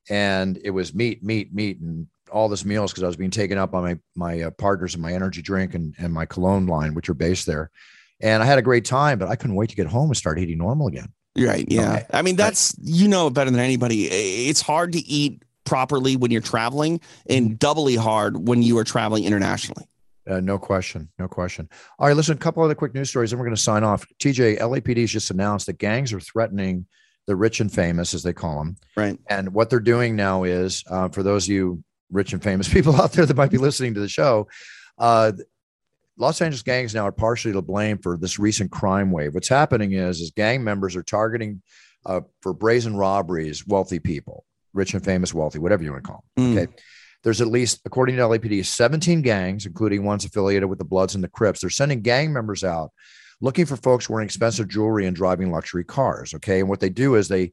and 0.09 0.59
it 0.63 0.71
was 0.71 0.93
meat, 0.93 1.23
meat, 1.23 1.53
meat, 1.53 1.79
and 1.79 2.07
all 2.31 2.49
this 2.49 2.65
meals 2.65 2.91
because 2.91 3.03
I 3.03 3.07
was 3.07 3.15
being 3.15 3.29
taken 3.29 3.57
up 3.57 3.71
by 3.71 3.81
my 3.81 3.99
my 4.15 4.41
uh, 4.41 4.51
partners 4.51 4.95
and 4.95 5.03
my 5.03 5.13
energy 5.13 5.41
drink 5.41 5.75
and 5.75 5.93
and 5.97 6.11
my 6.11 6.25
cologne 6.25 6.65
line, 6.65 6.93
which 6.93 7.09
are 7.09 7.13
based 7.13 7.45
there. 7.45 7.69
And 8.19 8.41
I 8.41 8.45
had 8.45 8.57
a 8.57 8.63
great 8.63 8.85
time, 8.85 9.19
but 9.19 9.27
I 9.27 9.35
couldn't 9.35 9.55
wait 9.55 9.69
to 9.69 9.75
get 9.75 9.87
home 9.87 10.09
and 10.09 10.17
start 10.17 10.39
eating 10.39 10.57
normal 10.57 10.87
again. 10.87 11.09
Right. 11.37 11.65
Yeah. 11.67 11.93
Okay. 11.93 12.05
I 12.11 12.21
mean, 12.21 12.35
that's 12.35 12.75
you 12.81 13.07
know 13.07 13.29
better 13.29 13.51
than 13.51 13.59
anybody. 13.59 14.05
It's 14.05 14.61
hard 14.61 14.93
to 14.93 14.99
eat 14.99 15.43
properly 15.65 16.15
when 16.15 16.31
you're 16.31 16.41
traveling, 16.41 16.99
and 17.29 17.45
mm-hmm. 17.45 17.55
doubly 17.55 17.95
hard 17.95 18.47
when 18.47 18.61
you 18.61 18.77
are 18.79 18.83
traveling 18.83 19.23
internationally. 19.23 19.85
Uh, 20.27 20.39
no 20.39 20.57
question. 20.57 21.09
No 21.19 21.27
question. 21.27 21.67
All 21.99 22.07
right, 22.07 22.15
listen, 22.15 22.35
a 22.35 22.39
couple 22.39 22.63
other 22.63 22.75
quick 22.75 22.93
news 22.93 23.09
stories, 23.09 23.31
and 23.31 23.39
we're 23.39 23.45
going 23.45 23.55
to 23.55 23.61
sign 23.61 23.83
off. 23.83 24.05
TJ, 24.19 24.59
LAPD 24.59 25.01
has 25.01 25.11
just 25.11 25.31
announced 25.31 25.65
that 25.65 25.77
gangs 25.77 26.13
are 26.13 26.19
threatening 26.19 26.85
the 27.27 27.35
rich 27.35 27.59
and 27.59 27.71
famous, 27.71 28.13
as 28.13 28.23
they 28.23 28.33
call 28.33 28.57
them. 28.57 28.75
Right. 28.95 29.17
And 29.29 29.53
what 29.53 29.69
they're 29.69 29.79
doing 29.79 30.15
now 30.15 30.43
is, 30.43 30.83
uh, 30.89 31.09
for 31.09 31.23
those 31.23 31.45
of 31.45 31.53
you 31.53 31.83
rich 32.11 32.33
and 32.33 32.43
famous 32.43 32.67
people 32.73 32.95
out 33.01 33.13
there 33.13 33.25
that 33.25 33.37
might 33.37 33.51
be 33.51 33.57
listening 33.57 33.93
to 33.95 33.99
the 33.99 34.09
show, 34.09 34.47
uh, 34.97 35.31
Los 36.17 36.41
Angeles 36.41 36.61
gangs 36.61 36.93
now 36.93 37.07
are 37.07 37.11
partially 37.11 37.53
to 37.53 37.61
blame 37.61 37.97
for 37.97 38.17
this 38.17 38.37
recent 38.37 38.71
crime 38.71 39.11
wave. 39.11 39.33
What's 39.33 39.49
happening 39.49 39.93
is, 39.93 40.21
is 40.21 40.31
gang 40.31 40.63
members 40.63 40.95
are 40.95 41.03
targeting 41.03 41.61
uh, 42.05 42.21
for 42.41 42.53
brazen 42.53 42.95
robberies 42.95 43.65
wealthy 43.65 43.99
people, 43.99 44.45
rich 44.73 44.93
and 44.93 45.03
famous, 45.03 45.33
wealthy, 45.33 45.59
whatever 45.59 45.83
you 45.83 45.91
want 45.91 46.03
to 46.03 46.07
call 46.07 46.23
them. 46.35 46.55
Mm. 46.55 46.57
Okay. 46.59 46.73
There's 47.23 47.41
at 47.41 47.47
least, 47.47 47.81
according 47.85 48.17
to 48.17 48.23
LAPD, 48.23 48.65
17 48.65 49.21
gangs, 49.21 49.65
including 49.65 50.03
ones 50.03 50.25
affiliated 50.25 50.69
with 50.69 50.79
the 50.79 50.85
Bloods 50.85 51.15
and 51.15 51.23
the 51.23 51.29
Crips. 51.29 51.61
They're 51.61 51.69
sending 51.69 52.01
gang 52.01 52.33
members 52.33 52.63
out 52.63 52.91
looking 53.43 53.65
for 53.65 53.75
folks 53.75 54.09
wearing 54.09 54.25
expensive 54.25 54.69
jewelry 54.69 55.05
and 55.05 55.15
driving 55.15 55.51
luxury 55.51 55.83
cars. 55.83 56.33
Okay. 56.33 56.61
And 56.61 56.69
what 56.69 56.79
they 56.79 56.89
do 56.89 57.15
is 57.15 57.27
they 57.27 57.51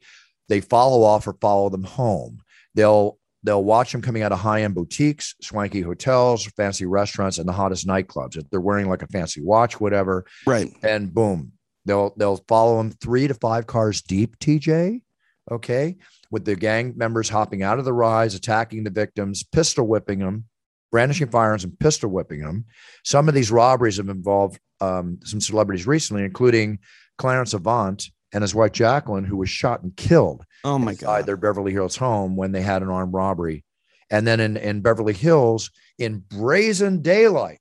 they 0.49 0.61
follow 0.61 1.03
off 1.03 1.27
or 1.27 1.35
follow 1.35 1.69
them 1.69 1.85
home. 1.85 2.41
They'll 2.75 3.19
they'll 3.43 3.65
watch 3.65 3.93
them 3.93 4.03
coming 4.03 4.23
out 4.23 4.33
of 4.33 4.39
high-end 4.39 4.75
boutiques, 4.75 5.35
swanky 5.41 5.81
hotels, 5.81 6.47
fancy 6.57 6.87
restaurants, 6.87 7.39
and 7.39 7.49
the 7.49 7.53
hottest 7.53 7.87
nightclubs. 7.87 8.37
If 8.37 8.49
they're 8.51 8.61
wearing 8.61 8.89
like 8.89 9.03
a 9.03 9.09
fancy 9.09 9.43
watch, 9.43 9.81
whatever. 9.81 10.27
Right. 10.47 10.73
And 10.83 11.13
boom, 11.13 11.53
they'll 11.85 12.15
they'll 12.17 12.43
follow 12.49 12.79
them 12.79 12.91
three 12.91 13.27
to 13.29 13.35
five 13.35 13.67
cars 13.67 14.01
deep, 14.01 14.39
TJ. 14.39 15.03
Okay. 15.51 15.97
With 16.31 16.45
the 16.45 16.57
gang 16.57 16.95
members 16.97 17.29
hopping 17.29 17.63
out 17.63 17.79
of 17.79 17.85
the 17.85 17.93
rise, 17.93 18.35
attacking 18.35 18.85
the 18.85 18.91
victims, 18.91 19.43
pistol 19.43 19.87
whipping 19.87 20.21
them, 20.21 20.45
brandishing 20.91 21.29
firearms 21.29 21.65
and 21.65 21.79
pistol 21.79 22.11
whipping 22.11 22.41
them. 22.41 22.67
Some 23.05 23.29
of 23.29 23.35
these 23.35 23.51
robberies 23.51 23.97
have 23.97 24.09
involved 24.09 24.61
um, 24.81 25.19
some 25.25 25.41
celebrities 25.41 25.87
recently, 25.87 26.25
including 26.25 26.79
Clarence 27.19 27.55
Avant 27.55 28.05
and 28.33 28.43
his 28.43 28.55
wife 28.55 28.73
Jacqueline, 28.73 29.25
who 29.25 29.37
was 29.37 29.51
shot 29.51 29.83
and 29.83 29.95
killed. 29.97 30.45
Oh 30.65 30.79
my 30.79 30.95
God! 30.95 31.27
Their 31.27 31.37
Beverly 31.37 31.73
Hills 31.73 31.97
home 31.97 32.37
when 32.37 32.53
they 32.53 32.63
had 32.63 32.83
an 32.83 32.89
armed 32.89 33.13
robbery, 33.13 33.65
and 34.11 34.27
then 34.27 34.41
in 34.41 34.57
in 34.57 34.81
Beverly 34.81 35.13
Hills 35.13 35.71
in 35.99 36.25
brazen 36.29 37.03
daylight 37.03 37.60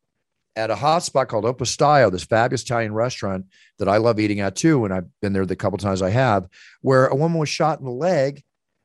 at 0.60 0.70
a 0.70 0.76
hot 0.76 1.04
spot 1.04 1.30
called 1.30 1.46
Opus 1.46 1.72
this 2.12 2.26
fabulous 2.26 2.64
Italian 2.64 2.94
restaurant 2.94 3.46
that 3.78 3.88
I 3.88 3.96
love 3.96 4.20
eating 4.20 4.42
at 4.42 4.58
too, 4.58 4.84
and 4.84 4.94
I've 4.94 5.08
been 5.22 5.32
there 5.32 5.46
the 5.46 5.56
couple 5.56 5.78
times 5.78 6.02
I 6.02 6.10
have, 6.10 6.50
where 6.82 7.08
a 7.08 7.16
woman 7.16 7.40
was 7.40 7.48
shot 7.48 7.80
in 7.80 7.86
the 7.86 7.92
leg, 7.92 8.44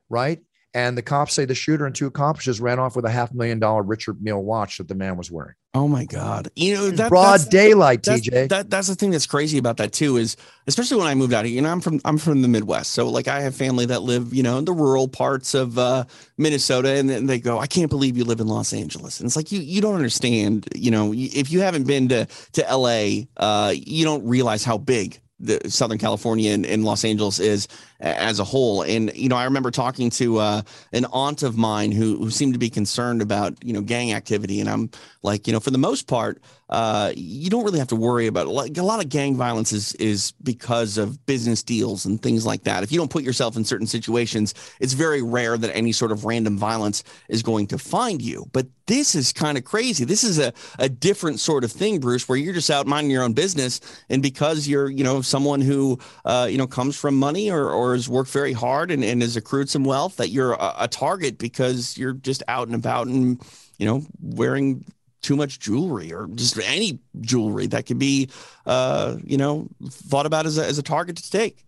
right? 0.08 0.40
And 0.74 0.98
the 0.98 1.02
cops 1.02 1.34
say 1.34 1.44
the 1.44 1.54
shooter 1.54 1.86
and 1.86 1.94
two 1.94 2.06
accomplices 2.06 2.60
ran 2.60 2.80
off 2.80 2.96
with 2.96 3.04
a 3.04 3.10
half 3.10 3.32
million 3.32 3.60
dollar 3.60 3.82
Richard 3.82 4.20
Mille 4.20 4.42
watch 4.42 4.78
that 4.78 4.88
the 4.88 4.96
man 4.96 5.16
was 5.16 5.30
wearing. 5.30 5.54
Oh 5.72 5.88
my 5.88 6.04
God! 6.04 6.48
You 6.56 6.74
know 6.74 6.90
that 6.90 7.08
broad 7.08 7.40
that's, 7.40 7.46
daylight, 7.46 8.02
that's, 8.02 8.28
TJ. 8.28 8.48
That, 8.48 8.70
that's 8.70 8.88
the 8.88 8.94
thing 8.94 9.10
that's 9.10 9.26
crazy 9.26 9.58
about 9.58 9.76
that 9.78 9.92
too 9.92 10.16
is 10.16 10.36
especially 10.66 10.98
when 10.98 11.06
I 11.06 11.14
moved 11.14 11.32
out 11.32 11.44
here. 11.44 11.54
You 11.54 11.62
know, 11.62 11.70
I'm 11.70 11.80
from 11.80 12.00
I'm 12.04 12.18
from 12.18 12.42
the 12.42 12.48
Midwest, 12.48 12.92
so 12.92 13.08
like 13.08 13.26
I 13.26 13.40
have 13.40 13.56
family 13.56 13.86
that 13.86 14.02
live 14.02 14.32
you 14.34 14.42
know 14.42 14.58
in 14.58 14.64
the 14.64 14.72
rural 14.72 15.08
parts 15.08 15.54
of 15.54 15.76
uh, 15.78 16.04
Minnesota, 16.38 16.90
and 16.90 17.08
then 17.08 17.26
they 17.26 17.40
go, 17.40 17.58
"I 17.58 17.66
can't 17.66 17.90
believe 17.90 18.16
you 18.16 18.24
live 18.24 18.40
in 18.40 18.46
Los 18.46 18.72
Angeles." 18.72 19.18
And 19.18 19.26
it's 19.26 19.36
like 19.36 19.50
you 19.50 19.60
you 19.60 19.80
don't 19.80 19.96
understand. 19.96 20.68
You 20.74 20.92
know, 20.92 21.12
if 21.12 21.50
you 21.50 21.60
haven't 21.60 21.88
been 21.88 22.08
to 22.08 22.26
to 22.52 22.68
L.A., 22.68 23.28
uh, 23.36 23.74
you 23.76 24.04
don't 24.04 24.24
realize 24.24 24.64
how 24.64 24.78
big 24.78 25.20
the 25.40 25.60
Southern 25.68 25.98
California 25.98 26.52
and, 26.52 26.64
and, 26.64 26.84
Los 26.84 27.04
Angeles 27.04 27.40
is 27.40 27.66
as 28.01 28.38
a 28.38 28.45
whole. 28.45 28.82
And 28.82 29.14
you 29.14 29.28
know, 29.28 29.36
I 29.36 29.45
remember 29.45 29.70
talking 29.70 30.11
to 30.11 30.38
uh, 30.38 30.62
an 30.92 31.07
aunt 31.12 31.42
of 31.42 31.57
mine 31.57 31.92
who 31.92 32.16
who 32.18 32.30
seemed 32.30 32.55
to 32.55 32.59
be 32.59 32.70
concerned 32.70 33.22
about 33.22 33.62
you 33.64 33.72
know 33.72 33.80
gang 33.80 34.12
activity, 34.12 34.61
and 34.61 34.68
I'm 34.68 34.90
like, 35.22 35.47
you 35.47 35.53
know, 35.53 35.61
for 35.61 35.70
the 35.70 35.78
most 35.78 36.07
part, 36.07 36.40
uh, 36.70 37.12
you 37.14 37.51
don't 37.51 37.64
really 37.64 37.78
have 37.78 37.88
to 37.88 37.97
worry 37.97 38.26
about 38.26 38.47
it. 38.47 38.51
Like 38.51 38.76
a 38.78 38.82
lot 38.82 39.03
of 39.03 39.09
gang 39.09 39.36
violence 39.36 39.72
is 39.72 39.92
is 39.95 40.32
because 40.42 40.99
of 40.99 41.24
business 41.26 41.62
deals 41.62 42.05
and 42.05 42.20
things 42.20 42.47
like 42.47 42.64
that. 42.64 42.82
If 42.82 42.90
you 42.90 42.99
don't 42.99 43.11
put 43.11 43.22
yourself 43.22 43.57
in 43.57 43.64
certain 43.64 43.86
situations, 43.86 44.55
it's 44.80 44.92
very 44.92 45.22
rare 45.22 45.57
that 45.57 45.74
any 45.74 45.92
sort 45.92 46.11
of 46.12 46.24
random 46.24 46.59
violence 46.59 47.05
is 47.28 47.42
going 47.42 47.66
to 47.68 47.78
find 47.78 48.20
you. 48.22 48.47
But 48.53 48.66
this 48.86 49.14
is 49.14 49.32
kind 49.32 49.57
of 49.57 49.64
crazy. 49.64 50.05
This 50.05 50.24
is 50.24 50.38
a, 50.38 50.53
a 50.78 50.88
different 50.88 51.40
sort 51.40 51.64
of 51.64 51.72
thing, 51.72 52.01
Bruce, 52.01 52.28
where 52.28 52.36
you're 52.36 52.53
just 52.53 52.70
out 52.70 52.86
minding 52.86 53.11
your 53.11 53.22
own 53.22 53.32
business, 53.34 53.80
and 54.09 54.22
because 54.22 54.66
you're 54.66 54.90
you 54.90 55.05
know 55.05 55.20
someone 55.20 55.61
who 55.61 55.99
uh, 56.24 56.49
you 56.51 56.59
know 56.59 56.66
comes 56.66 56.99
from 56.99 57.14
money 57.14 57.51
or 57.51 57.70
or 57.70 57.84
has 57.93 58.09
worked 58.09 58.30
very 58.30 58.53
hard 58.53 58.91
and, 58.91 59.05
and 59.05 59.20
has 59.20 59.37
accrued 59.37 59.68
some 59.68 59.85
wealth, 59.85 60.16
that 60.16 60.30
you're 60.30 60.55
a, 60.55 60.74
a 60.80 60.89
target 60.89 61.39
because 61.39 61.99
you're 61.99 62.14
just 62.14 62.43
out 62.49 62.66
and 62.66 62.74
about 62.74 63.07
and 63.07 63.41
you 63.78 63.87
know 63.87 64.03
wearing 64.20 64.85
too 65.24 65.37
much 65.37 65.59
jewelry 65.59 66.12
or 66.12 66.28
just 66.35 66.59
any 66.61 66.99
jewelry 67.20 67.66
that 67.66 67.87
could 67.87 67.99
be, 67.99 68.28
uh, 68.66 69.16
you 69.24 69.39
know, 69.39 69.66
thought 69.89 70.26
about 70.26 70.45
as 70.45 70.59
a, 70.59 70.66
as 70.66 70.78
a 70.78 70.82
target 70.82 71.16
to 71.16 71.30
take. 71.30 71.64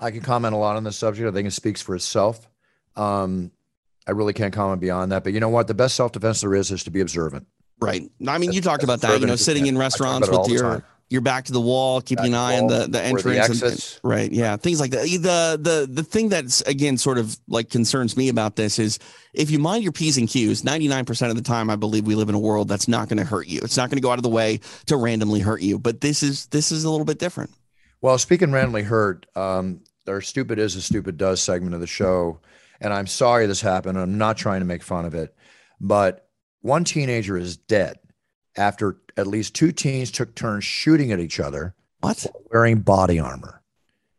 I 0.00 0.10
can 0.10 0.20
comment 0.20 0.54
a 0.54 0.58
lot 0.58 0.76
on 0.76 0.84
this 0.84 0.96
subject. 0.96 1.28
I 1.28 1.32
think 1.32 1.46
it 1.46 1.52
speaks 1.52 1.80
for 1.80 1.94
itself. 1.94 2.48
Um, 2.96 3.52
I 4.06 4.12
really 4.12 4.32
can't 4.32 4.52
comment 4.52 4.80
beyond 4.80 5.12
that. 5.12 5.22
But 5.22 5.32
you 5.32 5.40
know 5.40 5.48
what? 5.48 5.68
The 5.68 5.74
best 5.74 5.94
self 5.94 6.12
defense 6.12 6.40
there 6.40 6.54
is 6.54 6.70
is 6.70 6.84
to 6.84 6.90
be 6.90 7.00
observant. 7.00 7.46
Right. 7.80 8.10
I 8.26 8.38
mean, 8.38 8.52
you 8.52 8.60
talked 8.60 8.82
about 8.82 9.00
that. 9.02 9.20
You 9.20 9.26
know, 9.26 9.36
sitting 9.36 9.66
in 9.66 9.78
restaurants 9.78 10.28
with 10.28 10.48
your 10.48 10.84
your 11.10 11.22
back 11.22 11.46
to 11.46 11.52
the 11.52 11.60
wall, 11.60 12.00
keeping 12.00 12.24
back 12.24 12.28
an 12.28 12.34
eye 12.34 12.58
on 12.58 12.66
the 12.66 12.86
the 12.86 13.02
entrance, 13.02 13.60
the 13.60 13.66
and, 13.66 14.00
right? 14.02 14.30
Yeah, 14.30 14.56
things 14.56 14.78
like 14.78 14.90
that. 14.90 15.04
The 15.04 15.58
the 15.60 15.88
the 15.90 16.02
thing 16.02 16.28
that's 16.28 16.60
again 16.62 16.98
sort 16.98 17.18
of 17.18 17.38
like 17.48 17.70
concerns 17.70 18.16
me 18.16 18.28
about 18.28 18.56
this 18.56 18.78
is 18.78 18.98
if 19.32 19.50
you 19.50 19.58
mind 19.58 19.82
your 19.82 19.92
p's 19.92 20.18
and 20.18 20.28
q's, 20.28 20.64
ninety 20.64 20.86
nine 20.86 21.06
percent 21.06 21.30
of 21.30 21.36
the 21.36 21.42
time, 21.42 21.70
I 21.70 21.76
believe 21.76 22.06
we 22.06 22.14
live 22.14 22.28
in 22.28 22.34
a 22.34 22.38
world 22.38 22.68
that's 22.68 22.88
not 22.88 23.08
going 23.08 23.18
to 23.18 23.24
hurt 23.24 23.46
you. 23.46 23.60
It's 23.62 23.76
not 23.76 23.88
going 23.88 23.96
to 23.96 24.02
go 24.02 24.10
out 24.10 24.18
of 24.18 24.22
the 24.22 24.28
way 24.28 24.60
to 24.86 24.96
randomly 24.96 25.40
hurt 25.40 25.62
you. 25.62 25.78
But 25.78 26.02
this 26.02 26.22
is 26.22 26.46
this 26.46 26.70
is 26.70 26.84
a 26.84 26.90
little 26.90 27.06
bit 27.06 27.18
different. 27.18 27.50
Well, 28.02 28.18
speaking 28.18 28.52
randomly 28.52 28.82
hurt, 28.82 29.26
um, 29.34 29.80
our 30.06 30.20
stupid 30.20 30.58
is 30.58 30.76
a 30.76 30.82
stupid 30.82 31.16
does 31.16 31.40
segment 31.40 31.74
of 31.74 31.80
the 31.80 31.86
show, 31.86 32.40
and 32.80 32.92
I'm 32.92 33.06
sorry 33.06 33.46
this 33.46 33.62
happened. 33.62 33.98
I'm 33.98 34.18
not 34.18 34.36
trying 34.36 34.60
to 34.60 34.66
make 34.66 34.82
fun 34.82 35.06
of 35.06 35.14
it, 35.14 35.34
but 35.80 36.28
one 36.60 36.84
teenager 36.84 37.38
is 37.38 37.56
dead 37.56 37.98
after 38.58 38.96
at 39.16 39.26
least 39.26 39.54
two 39.54 39.72
teens 39.72 40.10
took 40.10 40.34
turns 40.34 40.64
shooting 40.64 41.12
at 41.12 41.20
each 41.20 41.40
other. 41.40 41.74
What? 42.00 42.26
Wearing 42.52 42.80
body 42.80 43.18
armor. 43.18 43.62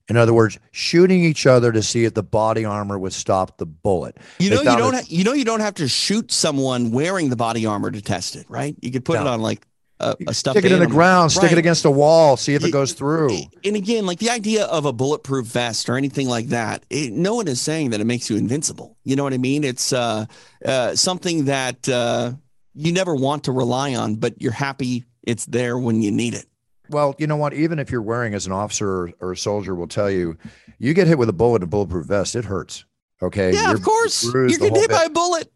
In 0.10 0.18
other 0.18 0.34
words, 0.34 0.58
shooting 0.72 1.24
each 1.24 1.46
other 1.46 1.72
to 1.72 1.84
see 1.84 2.04
if 2.04 2.16
the 2.16 2.24
body 2.24 2.66
armor 2.66 2.98
would 2.98 3.14
stop 3.14 3.58
the 3.58 3.68
bullet. 3.68 4.18
You 4.40 4.50
know, 4.50 4.62
you 4.62 4.78
don't. 4.78 4.96
Ha- 4.96 5.04
you 5.08 5.24
know, 5.24 5.34
you 5.34 5.46
don't 5.46 5.60
have 5.60 5.76
to 5.76 5.88
shoot 5.88 6.32
someone 6.32 6.90
wearing 6.90 7.30
the 7.30 7.36
body 7.36 7.68
armor 7.68 7.92
to 7.92 8.02
test 8.02 8.36
it, 8.36 8.48
right? 8.50 8.76
You 8.82 8.92
could 8.92 9.06
put 9.06 9.20
no. 9.20 9.22
it 9.22 9.28
on 9.28 9.42
like 9.42 9.68
a, 10.00 10.16
a 10.28 10.34
stuffed 10.34 10.56
stick 10.56 10.66
it 10.66 10.72
animal. 10.72 10.84
in 10.84 10.90
the 10.90 10.96
ground, 10.96 11.32
stick 11.32 11.44
right. 11.44 11.52
it 11.52 11.58
against 11.58 11.86
a 11.86 11.92
wall, 11.92 12.38
see 12.38 12.56
if 12.56 12.64
it 12.64 12.72
goes 12.72 12.94
through. 12.94 13.38
And 13.64 13.76
again, 13.76 14.08
like 14.08 14.18
the 14.20 14.32
idea 14.32 14.66
of 14.66 14.86
a 14.86 14.94
bulletproof 14.94 15.46
vest 15.46 15.90
or 15.90 15.96
anything 15.96 16.28
like 16.28 16.48
that, 16.48 16.84
it, 16.90 17.14
no 17.14 17.36
one 17.36 17.48
is 17.48 17.62
saying 17.62 17.92
that 17.92 18.00
it 18.00 18.06
makes 18.06 18.30
you 18.30 18.38
invincible. 18.38 18.98
You 19.04 19.16
know 19.16 19.24
what 19.24 19.34
I 19.34 19.38
mean? 19.38 19.64
It's 19.64 19.94
uh, 19.94 20.26
uh, 20.66 20.96
something 20.96 21.46
that 21.46 21.88
uh, 21.88 22.34
you 22.74 22.92
never 22.92 23.16
want 23.16 23.46
to 23.46 23.52
rely 23.52 23.96
on, 23.96 24.16
but 24.16 24.42
you're 24.42 24.52
happy 24.52 25.06
it's 25.24 25.46
there 25.46 25.78
when 25.78 26.02
you 26.02 26.12
need 26.12 26.34
it. 26.34 26.46
Well, 26.90 27.16
you 27.20 27.28
know 27.28 27.36
what? 27.36 27.54
Even 27.54 27.78
if 27.78 27.92
you're 27.92 28.02
wearing 28.02 28.34
as 28.34 28.48
an 28.48 28.52
officer 28.52 29.12
or 29.20 29.32
a 29.32 29.38
soldier, 29.38 29.76
will 29.76 29.88
tell 29.88 30.10
you, 30.10 30.38
you 30.80 30.94
get 30.94 31.08
hit 31.08 31.18
with 31.18 31.30
a 31.30 31.34
bullet 31.34 31.58
in 31.58 31.64
a 31.64 31.68
bulletproof 31.68 32.08
vest, 32.08 32.36
it 32.36 32.46
hurts. 32.46 32.86
Okay. 33.22 33.54
Yeah, 33.54 33.68
you're 33.68 33.76
of 33.76 33.84
course. 33.84 34.24
You're 34.24 34.48
getting 34.48 34.74
hit 34.74 34.90
bit. 34.90 34.98
by 34.98 35.04
a 35.04 35.10
bullet. 35.10 35.52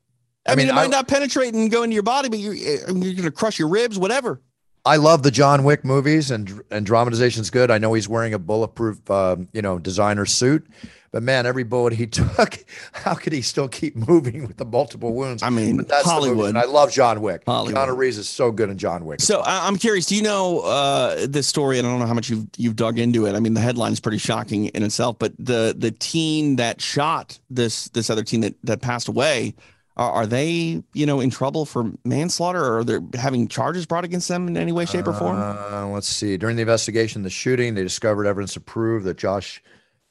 I, 0.45 0.51
I 0.51 0.55
mean, 0.55 0.67
mean, 0.67 0.75
it 0.75 0.75
might 0.75 0.89
not 0.89 1.07
penetrate 1.07 1.53
and 1.53 1.71
go 1.71 1.83
into 1.83 1.93
your 1.93 2.03
body, 2.03 2.29
but 2.29 2.37
you're, 2.37 2.53
eh, 2.53 2.79
you're 2.87 3.13
going 3.13 3.23
to 3.23 3.31
crush 3.31 3.57
your 3.57 3.69
ribs, 3.69 3.97
whatever. 3.97 4.41
I 4.85 4.97
love 4.97 5.23
the 5.23 5.31
John 5.31 5.63
Wick 5.63 5.85
movies 5.85 6.29
and 6.29 6.61
and 6.69 6.85
dramatization's 6.85 7.49
good. 7.49 7.71
I 7.71 7.77
know 7.77 7.93
he's 7.93 8.09
wearing 8.09 8.33
a 8.33 8.39
bulletproof, 8.39 9.09
um, 9.09 9.47
you 9.53 9.61
know, 9.61 9.79
designer 9.79 10.25
suit, 10.25 10.67
but 11.13 11.21
man, 11.21 11.45
every 11.45 11.63
bullet 11.63 11.93
he 11.93 12.07
took, 12.07 12.65
how 12.91 13.13
could 13.13 13.31
he 13.31 13.41
still 13.41 13.69
keep 13.69 13.95
moving 13.95 14.45
with 14.45 14.57
the 14.57 14.65
multiple 14.65 15.13
wounds? 15.13 15.43
I 15.43 15.51
mean, 15.51 15.77
that's 15.77 16.05
Hollywood. 16.05 16.57
I 16.57 16.65
love 16.65 16.91
John 16.91 17.21
Wick. 17.21 17.43
Hollywood. 17.45 17.77
Keanu 17.77 17.95
Reeves 17.95 18.17
is 18.17 18.27
so 18.27 18.51
good 18.51 18.69
in 18.69 18.77
John 18.77 19.05
Wick. 19.05 19.21
So 19.21 19.41
I'm 19.45 19.77
curious. 19.77 20.07
Do 20.07 20.15
you 20.15 20.23
know 20.23 20.61
uh, 20.61 21.27
this 21.27 21.47
story? 21.47 21.77
And 21.77 21.87
I 21.87 21.91
don't 21.91 21.99
know 21.99 22.07
how 22.07 22.15
much 22.15 22.29
you've 22.29 22.47
you've 22.57 22.75
dug 22.75 22.99
into 22.99 23.25
it. 23.25 23.35
I 23.35 23.39
mean, 23.39 23.53
the 23.53 23.61
headline 23.61 23.93
is 23.93 24.01
pretty 24.01 24.17
shocking 24.17 24.65
in 24.65 24.83
itself. 24.83 25.17
But 25.19 25.33
the 25.37 25.75
the 25.77 25.91
teen 25.91 26.57
that 26.57 26.81
shot 26.81 27.39
this 27.49 27.87
this 27.89 28.09
other 28.09 28.23
teen 28.23 28.41
that 28.41 28.55
that 28.63 28.81
passed 28.81 29.07
away. 29.07 29.53
Are, 29.95 30.11
are 30.11 30.25
they, 30.27 30.83
you 30.93 31.05
know, 31.05 31.19
in 31.19 31.29
trouble 31.29 31.65
for 31.65 31.91
manslaughter, 32.03 32.63
or 32.63 32.77
are 32.79 32.83
they 32.83 32.99
having 33.17 33.47
charges 33.47 33.85
brought 33.85 34.03
against 34.03 34.27
them 34.27 34.47
in 34.47 34.57
any 34.57 34.71
way, 34.71 34.85
shape, 34.85 35.07
or 35.07 35.13
form? 35.13 35.37
Uh, 35.39 35.87
let's 35.87 36.07
see. 36.07 36.35
During 36.37 36.55
the 36.55 36.61
investigation, 36.63 37.21
the 37.21 37.29
shooting, 37.29 37.75
they 37.75 37.83
discovered 37.83 38.25
evidence 38.25 38.53
to 38.53 38.59
prove 38.59 39.03
that 39.03 39.17
Josh 39.17 39.61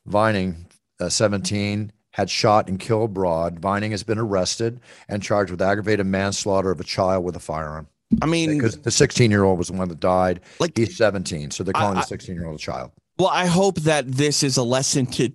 Vining 0.07 0.67
uh, 1.01 1.09
17, 1.09 1.93
had 2.11 2.29
shot 2.31 2.69
and 2.69 2.79
killed 2.79 3.15
Broad. 3.15 3.59
Vining 3.59 3.91
has 3.93 4.03
been 4.03 4.19
arrested 4.19 4.81
and 5.09 5.23
charged 5.23 5.51
with 5.51 5.63
aggravated 5.63 6.07
manslaughter 6.07 6.71
of 6.71 6.79
a 6.81 6.85
child 6.85 7.25
with 7.25 7.35
a 7.37 7.41
firearm. 7.41 7.89
I 8.21 8.27
mean, 8.27 8.51
Because 8.59 8.79
the 8.81 8.91
16 8.91 9.31
year 9.31 9.45
old 9.45 9.59
was 9.59 9.69
the 9.69 9.73
one 9.75 9.89
that 9.89 9.99
died. 10.01 10.41
like, 10.61 10.77
He's 10.77 10.97
17. 10.97 11.51
So 11.51 11.65
they're 11.65 11.73
calling 11.73 11.97
I- 11.97 12.01
the 12.03 12.07
16 12.07 12.35
year 12.35 12.47
old 12.47 12.57
a 12.57 12.59
child. 12.63 12.91
well, 13.19 13.31
I 13.31 13.47
hope 13.47 13.77
that 13.81 14.07
this 14.13 14.43
is 14.43 14.57
a 14.59 14.63
lesson 14.63 15.07
to 15.07 15.33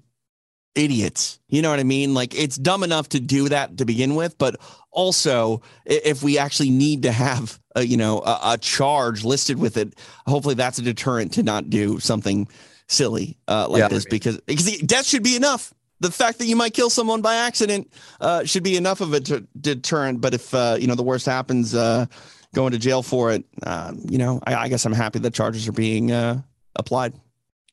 idiots. 0.78 1.40
You 1.50 1.62
know 1.62 1.70
what 1.70 1.80
I 1.80 1.84
mean? 1.84 2.14
Like, 2.14 2.36
it's 2.36 2.56
dumb 2.56 2.84
enough 2.84 3.10
to 3.10 3.20
do 3.20 3.50
that 3.50 3.78
to 3.78 3.86
begin 3.86 4.16
with, 4.16 4.38
but 4.38 4.56
also 4.92 5.62
if 5.86 6.24
we 6.24 6.38
actually 6.38 6.70
need 6.70 7.04
to 7.04 7.12
have 7.12 7.60
a, 7.76 7.84
you 7.84 7.98
know, 7.98 8.20
a, 8.20 8.40
a 8.54 8.58
charge 8.58 9.24
listed 9.24 9.58
with 9.60 9.78
it, 9.78 9.94
hopefully 10.26 10.56
that's 10.56 10.78
a 10.80 10.82
deterrent 10.82 11.34
to 11.34 11.44
not 11.44 11.70
do 11.70 12.00
something 12.00 12.48
silly 12.88 13.38
uh, 13.48 13.68
like 13.70 13.80
Yeah. 13.82 13.88
this 13.90 14.06
because 14.06 14.40
because 14.46 14.78
death 14.82 15.06
should 15.06 15.24
be 15.24 15.36
enough. 15.36 15.74
The 16.00 16.12
fact 16.12 16.38
that 16.40 16.46
you 16.46 16.56
might 16.56 16.74
kill 16.74 16.90
someone 16.92 17.22
by 17.22 17.36
accident 17.36 17.92
uh, 18.22 18.44
should 18.46 18.64
be 18.64 18.78
enough 18.78 19.02
of 19.02 19.14
a 19.14 19.20
t- 19.20 19.48
deterrent. 19.60 20.22
But 20.22 20.34
if 20.36 20.54
uh, 20.54 20.78
you 20.80 20.88
know 20.88 20.96
the 20.96 21.04
worst 21.04 21.26
happens, 21.26 21.74
uh, 21.74 22.06
going 22.54 22.72
to 22.72 22.78
jail 22.80 23.02
for 23.04 23.32
it, 23.32 23.44
uh, 23.64 23.94
you 24.08 24.18
know, 24.20 24.40
I, 24.46 24.56
I 24.56 24.68
guess 24.70 24.86
I'm 24.86 24.94
happy 24.94 25.20
that 25.20 25.34
charges 25.34 25.68
are 25.68 25.72
being 25.74 26.12
uh, 26.12 26.42
applied. 26.76 27.14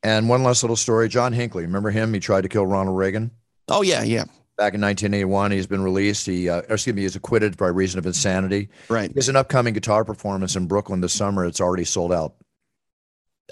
And 0.04 0.28
one 0.28 0.42
last 0.42 0.62
little 0.62 0.76
story 0.76 1.08
John 1.08 1.32
Hinckley, 1.32 1.62
remember 1.62 1.90
him? 1.90 2.12
He 2.12 2.20
tried 2.20 2.42
to 2.42 2.48
kill 2.48 2.66
Ronald 2.66 2.96
Reagan. 2.96 3.30
Oh 3.68 3.80
yeah, 3.82 4.02
yeah, 4.02 4.24
Back 4.56 4.74
in 4.74 4.80
1981, 4.82 5.50
he's 5.50 5.66
been 5.66 5.82
released. 5.82 6.26
He, 6.26 6.48
uh, 6.48 6.58
or 6.68 6.74
excuse 6.74 6.94
me, 6.94 7.02
he's 7.02 7.16
acquitted 7.16 7.56
by 7.56 7.66
reason 7.66 7.98
of 7.98 8.06
insanity. 8.06 8.68
right. 8.88 9.10
He 9.10 9.16
has 9.16 9.28
an 9.28 9.34
upcoming 9.34 9.74
guitar 9.74 10.04
performance 10.04 10.54
in 10.54 10.66
Brooklyn 10.66 11.00
this 11.00 11.12
summer. 11.12 11.44
It's 11.44 11.60
already 11.60 11.82
sold 11.84 12.12
out. 12.12 12.34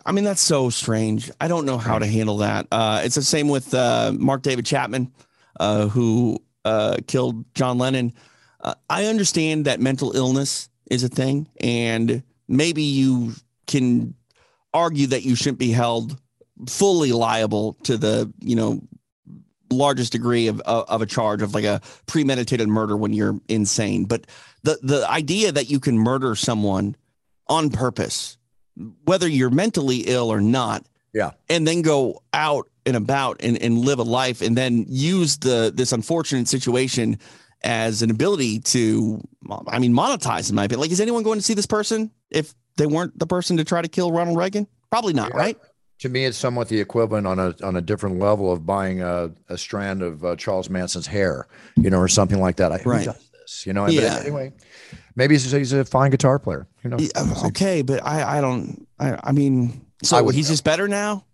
I 0.07 0.13
mean, 0.13 0.23
that's 0.23 0.41
so 0.41 0.71
strange. 0.71 1.29
I 1.41 1.49
don't 1.49 1.67
know 1.67 1.77
how 1.77 1.99
to 1.99 2.07
handle 2.07 2.39
that. 2.39 2.69
Uh, 2.71 3.01
it's 3.05 3.17
the 3.17 3.23
same 3.23 3.49
with 3.49 3.75
uh, 3.75 4.13
Mark 4.17 4.43
David 4.43 4.65
Chapman, 4.65 5.13
uh, 5.59 5.89
who 5.89 6.39
uh, 6.65 6.99
killed 7.09 7.45
John 7.55 7.79
Lennon. 7.79 8.13
Uh, 8.61 8.75
I 8.89 9.07
understand 9.07 9.65
that 9.65 9.81
mental 9.81 10.15
illness 10.15 10.69
is 10.89 11.03
a 11.03 11.09
thing, 11.09 11.49
and 11.61 12.23
maybe 12.47 12.83
you 12.85 13.33
can 13.67 14.15
argue 14.73 15.09
that 15.09 15.25
you 15.25 15.35
shouldn't 15.35 15.59
be 15.59 15.73
held 15.73 16.17
fully 16.69 17.13
liable 17.13 17.75
to 17.85 17.97
the 17.97 18.33
you 18.41 18.57
know 18.57 18.81
largest 19.71 20.13
degree 20.13 20.49
of 20.49 20.61
of, 20.63 20.89
of 20.89 21.03
a 21.03 21.07
charge 21.07 21.43
of 21.43 21.55
like 21.55 21.65
a 21.65 21.81
premeditated 22.07 22.69
murder 22.69 22.97
when 22.97 23.13
you're 23.13 23.39
insane. 23.49 24.05
But 24.05 24.27
the 24.63 24.79
the 24.83 25.09
idea 25.11 25.53
that 25.53 25.71
you 25.71 25.81
can 25.81 25.99
murder 25.99 26.35
someone 26.35 26.97
on 27.49 27.71
purpose 27.71 28.39
whether 29.05 29.29
you're 29.29 29.51
mentally 29.51 29.99
ill 30.07 30.33
or 30.33 30.41
not. 30.41 30.87
Yeah. 31.13 31.33
And 31.51 31.67
then 31.67 31.83
go 31.83 32.23
out 32.33 32.69
and 32.87 32.97
about 32.97 33.37
and, 33.41 33.61
and 33.61 33.79
live 33.79 33.99
a 33.99 34.03
life 34.03 34.41
and 34.41 34.57
then 34.57 34.87
use 34.89 35.39
the 35.39 35.71
this 35.75 35.93
unfortunate 35.93 36.49
situation 36.49 37.19
as 37.63 38.03
an 38.03 38.11
ability 38.11 38.61
to 38.61 39.21
I 39.69 39.79
mean 39.79 39.93
monetize 39.93 40.49
in 40.49 40.57
my 40.57 40.65
opinion. 40.65 40.81
Like 40.81 40.91
is 40.91 41.01
anyone 41.01 41.23
going 41.23 41.39
to 41.39 41.45
see 41.45 41.55
this 41.55 41.67
person 41.67 42.11
if 42.31 42.55
they 42.79 42.87
weren't 42.87 43.19
the 43.19 43.27
person 43.27 43.59
to 43.59 43.65
try 43.65 43.83
to 43.83 43.89
kill 43.89 44.11
Ronald 44.11 44.39
Reagan? 44.39 44.67
Probably 44.91 45.13
not, 45.13 45.31
Yeah. 45.31 45.37
right? 45.37 45.59
To 46.03 46.09
me, 46.09 46.25
it's 46.25 46.37
somewhat 46.37 46.69
the 46.69 46.81
equivalent 46.81 47.29
on 47.29 47.39
a 47.39 47.55
on 47.63 47.77
a 47.77 47.81
different 47.81 48.19
level 48.19 48.51
of 48.51 48.67
buying 48.67 49.01
a, 49.03 49.31
a 49.49 49.57
strand 49.57 50.03
of 50.03 50.25
uh, 50.25 50.35
Charles 50.35 50.69
Manson's 50.69 51.07
hair, 51.07 51.47
you 51.77 51.91
know, 51.91 51.99
or 51.99 52.09
something 52.09 52.41
like 52.41 52.57
that. 52.57 52.73
I, 52.73 52.83
Right. 52.85 53.07
this? 53.07 53.65
You 53.67 53.73
know, 53.73 53.85
but 53.85 53.95
Yeah. 53.95 54.19
anyway, 54.19 54.53
maybe 55.15 55.35
he's, 55.37 55.49
he's 55.53 55.73
a 55.73 55.85
fine 55.85 56.11
guitar 56.11 56.41
player. 56.41 56.67
You 56.83 56.91
know, 56.91 56.97
Yeah, 56.99 57.45
Okay, 57.47 57.83
but 57.83 58.05
I 58.05 58.39
I 58.39 58.41
don't 58.41 58.85
I 58.99 59.17
I 59.23 59.31
mean 59.31 59.87
so 60.03 60.29
I 60.29 60.33
he's 60.33 60.49
just 60.49 60.65
better 60.65 60.89
now? 60.89 61.25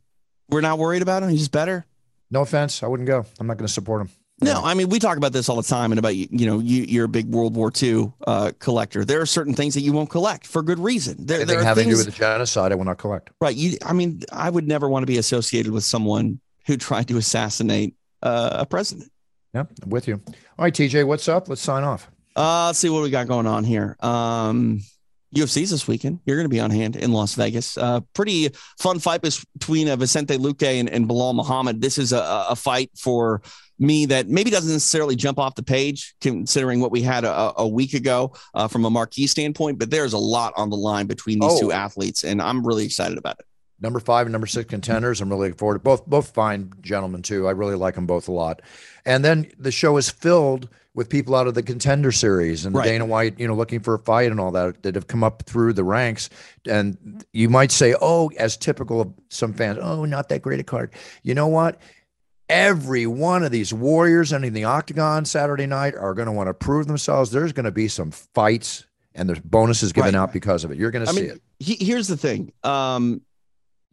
We're 0.51 0.61
not 0.61 0.79
worried 0.79 1.01
about 1.01 1.23
him. 1.23 1.31
He's 1.31 1.41
just 1.41 1.53
better. 1.53 1.87
no 2.31 2.43
offense, 2.43 2.83
I 2.83 2.89
wouldn't 2.89 3.07
go. 3.07 3.25
I'm 3.41 3.47
not 3.47 3.57
going 3.57 3.67
to 3.67 3.73
support 3.73 4.03
him. 4.03 4.11
No, 4.41 4.63
I 4.63 4.75
mean 4.75 4.89
we 4.89 4.99
talk 4.99 5.17
about 5.17 5.33
this 5.33 5.49
all 5.49 5.57
the 5.57 5.63
time, 5.63 5.91
and 5.91 5.99
about 5.99 6.15
you. 6.15 6.29
You 6.31 6.47
know, 6.47 6.59
you, 6.61 6.85
you're 6.85 7.07
a 7.07 7.09
big 7.09 7.27
World 7.27 7.57
War 7.57 7.73
II 7.83 8.13
uh, 8.27 8.53
collector. 8.61 9.05
There 9.05 9.21
are 9.21 9.27
certain 9.27 9.53
things 9.55 9.75
that 9.75 9.81
you 9.81 9.93
won't 9.93 10.11
collect 10.11 10.47
for 10.47 10.63
good 10.63 10.79
reason. 10.79 11.17
There, 11.27 11.39
Anything 11.39 11.57
there 11.57 11.61
are 11.61 11.65
having 11.65 11.87
to 11.87 11.91
do 11.91 11.97
with 11.97 12.07
the 12.07 12.13
genocide, 12.13 12.71
I 12.71 12.77
will 12.77 12.85
not 12.85 12.99
collect. 12.99 13.31
right? 13.41 13.55
You, 13.55 13.77
I 13.85 13.93
mean, 13.93 14.23
I 14.33 14.49
would 14.49 14.69
never 14.69 14.89
want 14.89 15.03
to 15.03 15.07
be 15.09 15.19
associated 15.19 15.73
with 15.73 15.83
someone 15.85 16.41
who 16.67 16.77
tried 16.77 17.09
to 17.09 17.17
assassinate 17.17 17.95
uh, 18.23 18.59
a 18.61 18.67
president. 18.67 19.11
Yeah, 19.55 19.65
I'm 19.83 19.91
with 19.91 20.07
you. 20.07 20.21
All 20.27 20.65
right, 20.65 20.75
TJ, 20.75 21.07
what's 21.07 21.29
up? 21.29 21.49
Let's 21.49 21.63
sign 21.63 21.83
off. 21.83 22.11
Uh, 22.37 22.67
let's 22.67 22.79
see 22.79 22.91
what 22.91 23.03
we 23.03 23.11
got 23.11 23.27
going 23.27 23.47
on 23.47 23.65
here. 23.65 23.97
Um, 24.01 24.81
UFC's 25.35 25.71
this 25.71 25.87
weekend. 25.87 26.21
You're 26.25 26.37
going 26.37 26.47
to 26.47 26.49
be 26.49 26.61
on 26.61 26.71
hand 26.71 26.97
in 26.97 27.13
Las 27.13 27.35
Vegas. 27.35 27.77
Uh, 27.77 28.01
pretty 28.15 28.49
fun 28.81 28.99
fight 28.99 29.23
between 29.23 29.89
uh, 29.89 29.97
Vicente 29.97 30.39
Luque 30.39 30.63
and, 30.81 30.89
and 30.89 31.09
Belal 31.09 31.35
Muhammad. 31.35 31.81
This 31.83 31.99
is 31.99 32.13
a, 32.13 32.47
a 32.49 32.57
fight 32.57 32.91
for 32.97 33.43
me 33.79 34.07
that 34.07 34.29
maybe 34.29 34.51
doesn't 34.51 34.73
necessarily 34.73 35.15
jump 35.17 35.39
off 35.39 35.55
the 35.55 35.63
page, 35.63 36.15
considering 36.21 36.81
what 36.81 36.91
we 36.91 37.03
had 37.03 37.25
a, 37.25 37.53
a 37.59 37.69
week 37.69 37.95
ago 37.95 38.33
uh, 38.55 38.67
from 38.69 38.85
a 38.85 38.91
marquee 38.91 39.27
standpoint. 39.27 39.79
But 39.79 39.91
there's 39.91 40.15
a 40.15 40.19
lot 40.19 40.53
on 40.57 40.71
the 40.71 40.77
line 40.77 41.07
between 41.07 41.39
these 41.41 41.53
Oh. 41.53 41.61
two 41.61 41.73
athletes, 41.73 42.25
and 42.25 42.41
I'm 42.43 42.67
really 42.67 42.85
excited 42.87 43.19
about 43.19 43.39
it. 43.39 43.45
Number 43.81 44.01
five 44.01 44.27
and 44.27 44.33
number 44.33 44.49
six 44.49 44.69
contenders. 44.69 45.21
I'm 45.21 45.29
really 45.29 45.49
looking 45.49 45.59
forward 45.59 45.75
to 45.75 45.81
both. 45.81 46.05
Both 46.07 46.31
fine 46.35 46.73
gentlemen 46.81 47.23
too. 47.23 47.47
I 47.47 47.53
really 47.53 47.77
like 47.77 47.95
them 47.95 48.07
both 48.07 48.27
a 48.27 48.33
lot. 48.33 48.61
And 49.05 49.25
then 49.25 49.53
the 49.57 49.71
show 49.71 49.97
is 49.99 50.11
filled 50.11 50.69
with 50.99 51.09
people 51.09 51.37
out 51.37 51.47
of 51.47 51.55
the 51.55 51.63
contender 51.63 52.11
series 52.11 52.67
and 52.67 52.75
Right. 52.75 52.85
Dana 52.85 53.07
White, 53.07 53.39
you 53.39 53.47
know, 53.47 53.55
looking 53.55 53.79
for 53.79 53.95
a 53.95 53.99
fight 54.01 54.33
and 54.33 54.41
all 54.41 54.51
that 54.51 54.83
that 54.83 54.97
have 54.97 55.07
come 55.07 55.23
up 55.23 55.45
through 55.47 55.73
the 55.75 55.85
ranks. 55.85 56.29
And 56.69 57.25
you 57.33 57.49
might 57.49 57.71
say, 57.71 57.95
oh, 58.01 58.31
as 58.37 58.57
typical 58.57 59.01
of 59.01 59.13
some 59.29 59.53
fans, 59.53 59.79
oh, 59.81 60.05
not 60.05 60.29
that 60.31 60.43
great 60.43 60.59
a 60.59 60.65
card. 60.65 60.93
You 61.23 61.35
know 61.35 61.47
what? 61.47 61.81
Every 62.49 63.07
one 63.07 63.45
of 63.45 63.53
these 63.53 63.73
warriors 63.73 64.33
in 64.33 64.43
the 64.53 64.65
octagon 64.65 65.25
Saturday 65.25 65.67
night 65.67 65.95
are 65.95 66.15
going 66.15 66.27
to 66.27 66.33
want 66.33 66.49
to 66.49 66.55
prove 66.55 66.89
themselves. 66.89 67.31
There's 67.31 67.53
going 67.53 67.65
to 67.67 67.71
be 67.71 67.87
some 67.87 68.11
fights 68.11 68.85
and 69.15 69.29
there's 69.29 69.39
bonuses 69.41 69.93
given 69.93 70.15
Right. 70.15 70.21
out 70.21 70.33
because 70.33 70.65
of 70.65 70.73
it. 70.73 70.79
You're 70.79 70.91
going 70.91 71.05
to 71.05 71.11
I 71.11 71.15
see 71.15 71.21
mean, 71.23 71.31
it. 71.31 71.43
he, 71.61 71.77
here's 71.85 72.09
the 72.09 72.17
thing. 72.17 72.53
Um, 72.65 73.21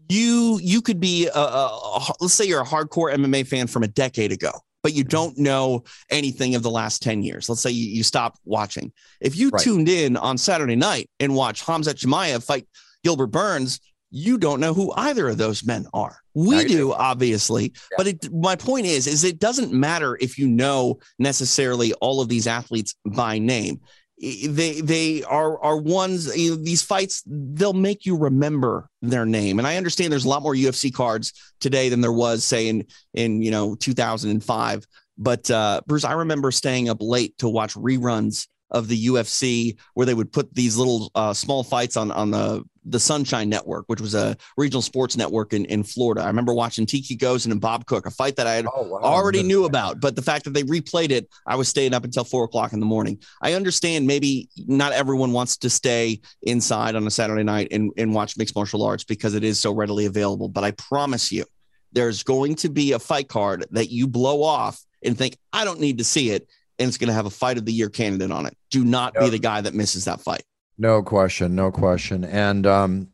you 0.10 0.60
you 0.62 0.82
could 0.82 0.99
be 0.99 1.28
a, 1.28 1.38
a, 1.38 1.68
a- 1.99 2.14
let's 2.20 2.34
say 2.34 2.45
you're 2.45 2.62
a 2.62 2.66
hardcore 2.66 3.14
MMA 3.14 3.45
fan 3.45 3.68
from 3.68 3.84
a 3.84 3.88
decade 3.88 4.32
ago, 4.32 4.51
but 4.86 4.94
you 4.94 5.04
don't 5.04 5.36
know 5.36 5.84
anything 6.12 6.54
of 6.54 6.62
the 6.62 6.70
last 6.70 7.02
10 7.02 7.24
years. 7.24 7.50
Let's 7.50 7.62
say 7.62 7.72
you, 7.72 7.88
you 7.88 8.04
stopped 8.04 8.40
watching. 8.46 8.94
If 9.20 9.36
you 9.36 9.50
Right. 9.50 9.64
tuned 9.64 9.90
in 9.90 10.16
on 10.16 10.38
Saturday 10.38 10.76
night 10.76 11.10
and 11.20 11.34
watch 11.34 11.66
Hamzat 11.66 11.96
Chimaev 11.96 12.44
fight 12.44 12.68
Gilbert 13.04 13.32
Burns, 13.32 13.80
you 14.12 14.38
don't 14.38 14.60
know 14.60 14.76
who 14.76 14.94
either 14.96 15.28
of 15.28 15.40
those 15.40 15.66
men 15.66 15.88
are. 15.92 16.20
We 16.36 16.66
do, 16.66 16.68
do. 16.68 16.94
obviously, 16.94 17.74
but 17.98 18.06
it, 18.06 18.32
my 18.32 18.56
point 18.56 18.86
is, 18.86 19.08
is 19.08 19.24
it 19.24 19.40
doesn't 19.40 19.74
matter 19.74 20.20
if 20.22 20.38
you 20.38 20.48
know 20.48 21.00
necessarily 21.18 21.92
all 21.94 22.22
of 22.22 22.30
these 22.30 22.46
athletes 22.46 22.94
by 23.08 23.40
name 23.40 23.82
they 24.18 24.80
they 24.82 25.24
are 25.24 25.59
are 25.61 25.78
ones 25.78 26.36
you 26.38 26.51
know, 26.51 26.55
these 26.55 26.82
fights 26.82 27.22
they'll 27.26 27.74
make 27.74 28.05
you 28.05 28.16
remember 28.16 28.89
their 29.01 29.26
name. 29.26 29.59
And 29.59 29.68
i 29.68 29.76
understand 29.76 30.11
there's 30.11 30.26
a 30.26 30.30
lot 30.30 30.41
more 30.41 30.55
ufc 30.55 30.93
cards 30.93 31.34
today 31.59 31.89
than 31.89 32.01
there 32.01 32.13
was 32.13 32.43
say 32.43 32.68
in 32.68 32.86
in 33.13 33.41
you 33.41 33.51
know 33.51 33.76
2005 33.76 34.86
but 35.18 35.51
uh 35.51 35.82
bruce 35.86 36.05
i 36.05 36.13
remember 36.13 36.51
staying 36.51 36.89
up 36.89 36.97
late 37.01 37.38
to 37.39 37.49
watch 37.49 37.76
reruns 37.76 38.47
of 38.72 38.88
the 38.88 39.07
ufc 39.07 39.78
where 39.93 40.05
they 40.05 40.13
would 40.13 40.32
put 40.32 40.53
these 40.53 40.78
little 40.78 41.11
uh 41.16 41.34
small 41.34 41.63
fights 41.63 41.97
on 41.97 42.11
on 42.11 42.32
the 42.32 42.63
the 42.88 43.00
sunshine 43.00 43.50
network 43.50 43.86
which 43.88 44.00
was 44.02 44.14
a 44.14 44.38
regional 44.58 44.82
sports 44.82 45.18
network 45.18 45.54
in 45.54 45.66
in 45.66 45.84
florida 45.84 46.22
i 46.22 46.28
remember 46.28 46.54
watching 46.54 46.86
tiki 46.86 47.18
ghosn 47.18 47.52
and 47.52 47.60
bob 47.60 47.86
cook 47.86 48.06
a 48.06 48.12
fight 48.12 48.36
that 48.36 48.46
i 48.48 48.54
had 48.54 48.66
Oh, 48.76 48.84
wow. 48.84 49.00
already 49.00 49.44
knew 49.44 49.66
about, 49.66 50.00
but 50.00 50.16
the 50.16 50.22
fact 50.22 50.44
that 50.46 50.54
they 50.54 50.64
replayed 50.64 51.12
it, 51.12 51.30
I 51.48 51.56
was 51.56 51.68
staying 51.68 51.94
up 51.94 52.04
until 52.04 52.24
four 52.24 52.44
o'clock 52.44 52.74
in 52.74 52.80
the 52.80 52.86
morning. 52.86 53.20
I 53.42 53.54
understand 53.54 54.06
maybe 54.08 54.50
not 54.68 54.92
everyone 54.92 55.32
wants 55.34 55.58
to 55.58 55.70
stay 55.70 56.22
inside 56.42 56.96
on 56.96 57.06
a 57.08 57.12
Saturday 57.12 57.44
night 57.44 57.70
and, 57.72 57.92
and 57.98 58.14
watch 58.14 58.38
mixed 58.38 58.56
martial 58.56 58.84
arts 58.84 59.04
because 59.04 59.34
it 59.36 59.44
is 59.44 59.60
so 59.60 59.72
readily 59.74 60.06
available. 60.06 60.50
But 60.50 60.64
I 60.64 60.72
promise 60.72 61.32
you, 61.32 61.46
there's 61.94 62.24
going 62.24 62.56
to 62.56 62.70
be 62.70 62.92
a 62.94 63.00
fight 63.00 63.28
card 63.30 63.66
that 63.72 63.90
you 63.92 64.08
blow 64.08 64.44
off 64.44 64.82
and 65.04 65.18
think, 65.18 65.38
I 65.54 65.64
don't 65.66 65.80
need 65.80 66.00
to 66.00 66.04
see 66.04 66.32
it. 66.32 66.48
And 66.80 66.88
it's 66.88 66.98
going 66.98 67.08
to 67.10 67.14
have 67.14 67.26
a 67.26 67.30
fight 67.30 67.58
of 67.58 67.66
the 67.66 67.74
year 67.74 67.90
candidate 67.90 68.32
on 68.32 68.46
it. 68.46 68.58
Do 68.72 68.84
not 68.84 69.14
be 69.14 69.30
the 69.30 69.40
guy 69.40 69.62
that 69.62 69.74
misses 69.74 70.06
that 70.06 70.22
fight. 70.22 70.44
No 70.78 71.01
question, 71.03 71.55
no 71.55 71.71
question. 71.71 72.23
And 72.23 72.67
um, 72.67 73.09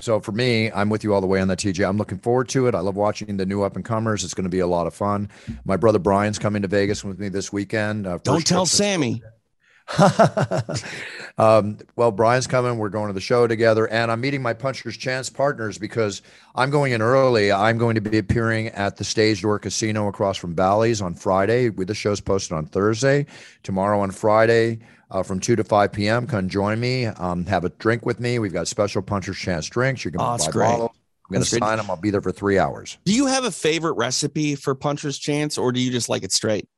so 0.00 0.20
for 0.20 0.32
me, 0.32 0.70
I'm 0.70 0.88
with 0.88 1.04
you 1.04 1.12
all 1.14 1.20
the 1.20 1.26
way 1.26 1.40
on 1.40 1.48
that, 1.48 1.58
TJ. 1.58 1.86
I'm 1.86 1.98
looking 1.98 2.18
forward 2.18 2.48
to 2.50 2.66
it. 2.66 2.74
I 2.74 2.80
love 2.80 2.96
watching 2.96 3.36
the 3.36 3.46
new 3.46 3.62
up 3.62 3.76
and 3.76 3.84
comers. 3.84 4.24
It's 4.24 4.34
going 4.34 4.44
to 4.44 4.50
be 4.50 4.60
a 4.60 4.66
lot 4.66 4.86
of 4.86 4.94
fun. 4.94 5.28
My 5.64 5.76
brother 5.76 5.98
Brian's 5.98 6.38
coming 6.38 6.62
to 6.62 6.68
Vegas 6.68 7.04
with 7.04 7.18
me 7.18 7.28
this 7.28 7.52
weekend. 7.52 8.06
Uh, 8.06 8.18
Don't 8.22 8.46
tell 8.46 8.66
Sammy. 8.66 9.22
um, 11.38 11.78
well, 11.96 12.10
Brian's 12.10 12.46
coming. 12.46 12.78
We're 12.78 12.88
going 12.88 13.08
to 13.08 13.12
the 13.12 13.20
show 13.20 13.46
together, 13.46 13.88
and 13.88 14.10
I'm 14.10 14.20
meeting 14.20 14.42
my 14.42 14.54
Puncher's 14.54 14.96
Chance 14.96 15.30
partners 15.30 15.78
because 15.78 16.22
I'm 16.54 16.70
going 16.70 16.92
in 16.92 17.02
early. 17.02 17.52
I'm 17.52 17.78
going 17.78 17.94
to 17.94 18.00
be 18.00 18.18
appearing 18.18 18.68
at 18.68 18.96
the 18.96 19.04
Stage 19.04 19.42
Door 19.42 19.60
Casino 19.60 20.08
across 20.08 20.36
from 20.36 20.54
Bally's 20.54 21.00
on 21.02 21.14
Friday. 21.14 21.70
With 21.70 21.88
the 21.88 21.94
show's 21.94 22.20
posted 22.20 22.56
on 22.56 22.66
Thursday. 22.66 23.26
Tomorrow 23.62 24.00
on 24.00 24.10
Friday, 24.10 24.80
uh, 25.10 25.22
from 25.22 25.40
two 25.40 25.56
to 25.56 25.64
five 25.64 25.92
p.m. 25.92 26.26
Come 26.26 26.48
join 26.48 26.80
me. 26.80 27.06
Um, 27.06 27.46
have 27.46 27.64
a 27.64 27.68
drink 27.70 28.04
with 28.06 28.20
me. 28.20 28.38
We've 28.38 28.52
got 28.52 28.68
special 28.68 29.02
Puncher's 29.02 29.38
Chance 29.38 29.68
drinks. 29.68 30.04
You 30.04 30.10
can 30.10 30.20
Oh, 30.20 30.36
buy 30.38 30.50
great. 30.50 30.66
bottles. 30.66 30.90
I'm 31.28 31.34
going 31.34 31.44
to 31.44 31.48
sign 31.58 31.78
them. 31.78 31.88
I'll 31.88 31.96
be 31.96 32.10
there 32.10 32.20
for 32.20 32.32
three 32.32 32.58
hours. 32.58 32.98
Do 33.06 33.14
you 33.14 33.26
have 33.26 33.44
a 33.44 33.50
favorite 33.50 33.92
recipe 33.94 34.54
for 34.54 34.74
Puncher's 34.74 35.16
Chance, 35.18 35.56
or 35.56 35.72
do 35.72 35.80
you 35.80 35.90
just 35.90 36.08
like 36.10 36.24
it 36.24 36.32
straight? 36.32 36.68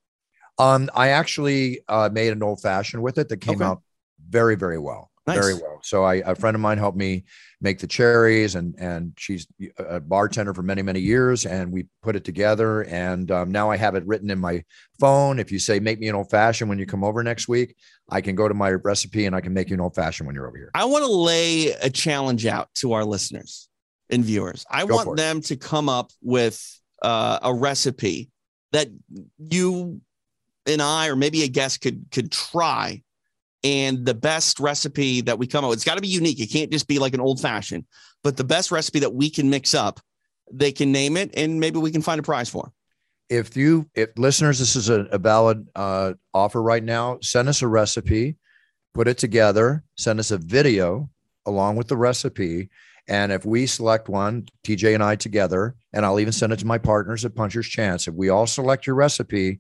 Um, 0.59 0.91
I 0.95 1.09
actually 1.09 1.81
uh, 1.89 2.09
made 2.13 2.33
an 2.33 2.43
old 2.43 2.61
fashioned 2.61 3.03
with 3.03 3.19
it 3.19 3.29
that 3.29 3.39
came 3.39 3.57
okay. 3.57 3.65
out 3.65 3.83
very, 4.29 4.55
very 4.55 4.79
well. 4.79 5.11
Nice. 5.27 5.39
Very 5.39 5.55
well. 5.55 5.81
So 5.83 6.05
I, 6.05 6.17
a 6.17 6.35
friend 6.35 6.55
of 6.55 6.61
mine 6.61 6.77
helped 6.77 6.99
me 6.99 7.25
make 7.63 7.79
the 7.79 7.87
cherries, 7.87 8.57
and 8.57 8.75
and 8.79 9.15
she's 9.17 9.47
a 9.79 9.99
bartender 9.99 10.53
for 10.53 10.63
many 10.63 10.83
many 10.83 11.01
years, 11.01 11.47
and 11.47 11.73
we 11.73 11.87
put 12.03 12.15
it 12.15 12.25
together. 12.25 12.83
And 12.83 13.31
um, 13.31 13.51
now 13.51 13.71
I 13.71 13.79
have 13.79 13.95
it 13.95 14.07
written 14.07 14.29
in 14.29 14.39
my 14.39 14.63
phone. 15.01 15.39
If 15.39 15.51
you 15.51 15.59
say 15.59 15.81
make 15.81 15.99
me 15.99 16.09
an 16.09 16.15
old 16.15 16.29
fashioned 16.29 16.69
when 16.69 16.79
you 16.79 16.85
come 16.85 17.03
over 17.03 17.23
next 17.23 17.49
week, 17.49 17.75
I 18.11 18.21
can 18.21 18.35
go 18.35 18.49
to 18.49 18.55
my 18.55 18.73
recipe 18.73 19.25
and 19.25 19.35
I 19.35 19.41
can 19.41 19.55
make 19.55 19.71
you 19.71 19.75
an 19.75 19.81
old 19.81 19.95
fashioned 19.95 20.27
when 20.27 20.37
you're 20.37 20.47
over 20.47 20.59
here. 20.59 20.71
I 20.75 20.85
want 20.85 21.05
to 21.05 21.11
lay 21.11 21.69
a 21.69 21.89
challenge 21.89 22.45
out 22.45 22.69
to 22.77 22.93
our 22.93 23.05
listeners 23.05 23.71
and 24.11 24.23
viewers. 24.23 24.67
I 24.71 24.85
go 24.85 24.97
want 24.97 25.17
them 25.17 25.41
to 25.43 25.57
come 25.57 25.89
up 25.89 26.11
with 26.21 26.63
uh, 27.01 27.39
a 27.41 27.55
recipe 27.55 28.31
that 28.73 28.89
you 29.39 30.03
and 30.67 30.83
I, 30.83 31.09
or 31.09 31.17
maybe 31.17 31.43
a 31.43 31.49
guest, 31.49 31.81
could 31.81 32.07
could 32.11 32.33
try 32.33 33.03
and 33.65 34.05
the 34.05 34.15
best 34.15 34.61
recipe 34.61 35.23
that 35.23 35.39
we 35.39 35.47
come 35.47 35.65
up 35.65 35.71
with, 35.71 35.79
it's 35.79 35.85
got 35.85 35.95
to 35.95 36.03
be 36.03 36.09
unique. 36.09 36.39
It 36.39 36.49
can't 36.49 36.71
just 36.71 36.87
be 36.87 36.99
like 36.99 37.15
an 37.15 37.21
old 37.21 37.41
fashioned, 37.41 37.87
but 38.23 38.37
the 38.37 38.45
best 38.45 38.71
recipe 38.71 39.01
that 39.01 39.15
we 39.15 39.31
can 39.31 39.49
mix 39.49 39.75
up, 39.75 40.01
they 40.53 40.71
can 40.71 40.93
name 40.93 41.17
it 41.17 41.31
and 41.37 41.59
maybe 41.59 41.79
we 41.79 41.91
can 41.91 42.03
find 42.03 42.21
a 42.21 42.23
prize 42.23 42.51
for. 42.51 42.71
If 43.31 43.57
you, 43.57 43.89
if 43.95 44.11
listeners, 44.19 44.59
this 44.59 44.77
is 44.77 44.91
a, 44.91 45.07
a 45.07 45.17
valid 45.17 45.67
uh, 45.75 46.13
offer 46.35 46.63
right 46.63 46.85
now, 46.85 47.19
send 47.23 47.49
us 47.49 47.63
a 47.63 47.67
recipe, 47.67 48.37
put 48.93 49.09
it 49.09 49.17
together, 49.17 49.83
send 49.97 50.21
us 50.21 50.31
a 50.31 50.37
video 50.37 51.09
along 51.47 51.77
with 51.77 51.89
the 51.89 51.97
recipe. 51.97 52.69
And 53.09 53.33
if 53.33 53.47
we 53.47 53.67
select 53.67 54.11
one, 54.11 54.47
TJ 54.63 54.93
and 54.93 55.03
I 55.03 55.17
together, 55.17 55.75
and 55.95 56.05
I'll 56.05 56.21
even 56.21 56.33
send 56.35 56.53
it 56.53 56.59
to 56.59 56.67
my 56.67 56.77
partners 56.77 57.25
at 57.25 57.35
Puncher's 57.35 57.67
Chance, 57.67 58.09
if 58.09 58.15
we 58.15 58.29
all 58.29 58.47
select 58.47 58.87
your 58.87 58.97
recipe, 58.97 59.59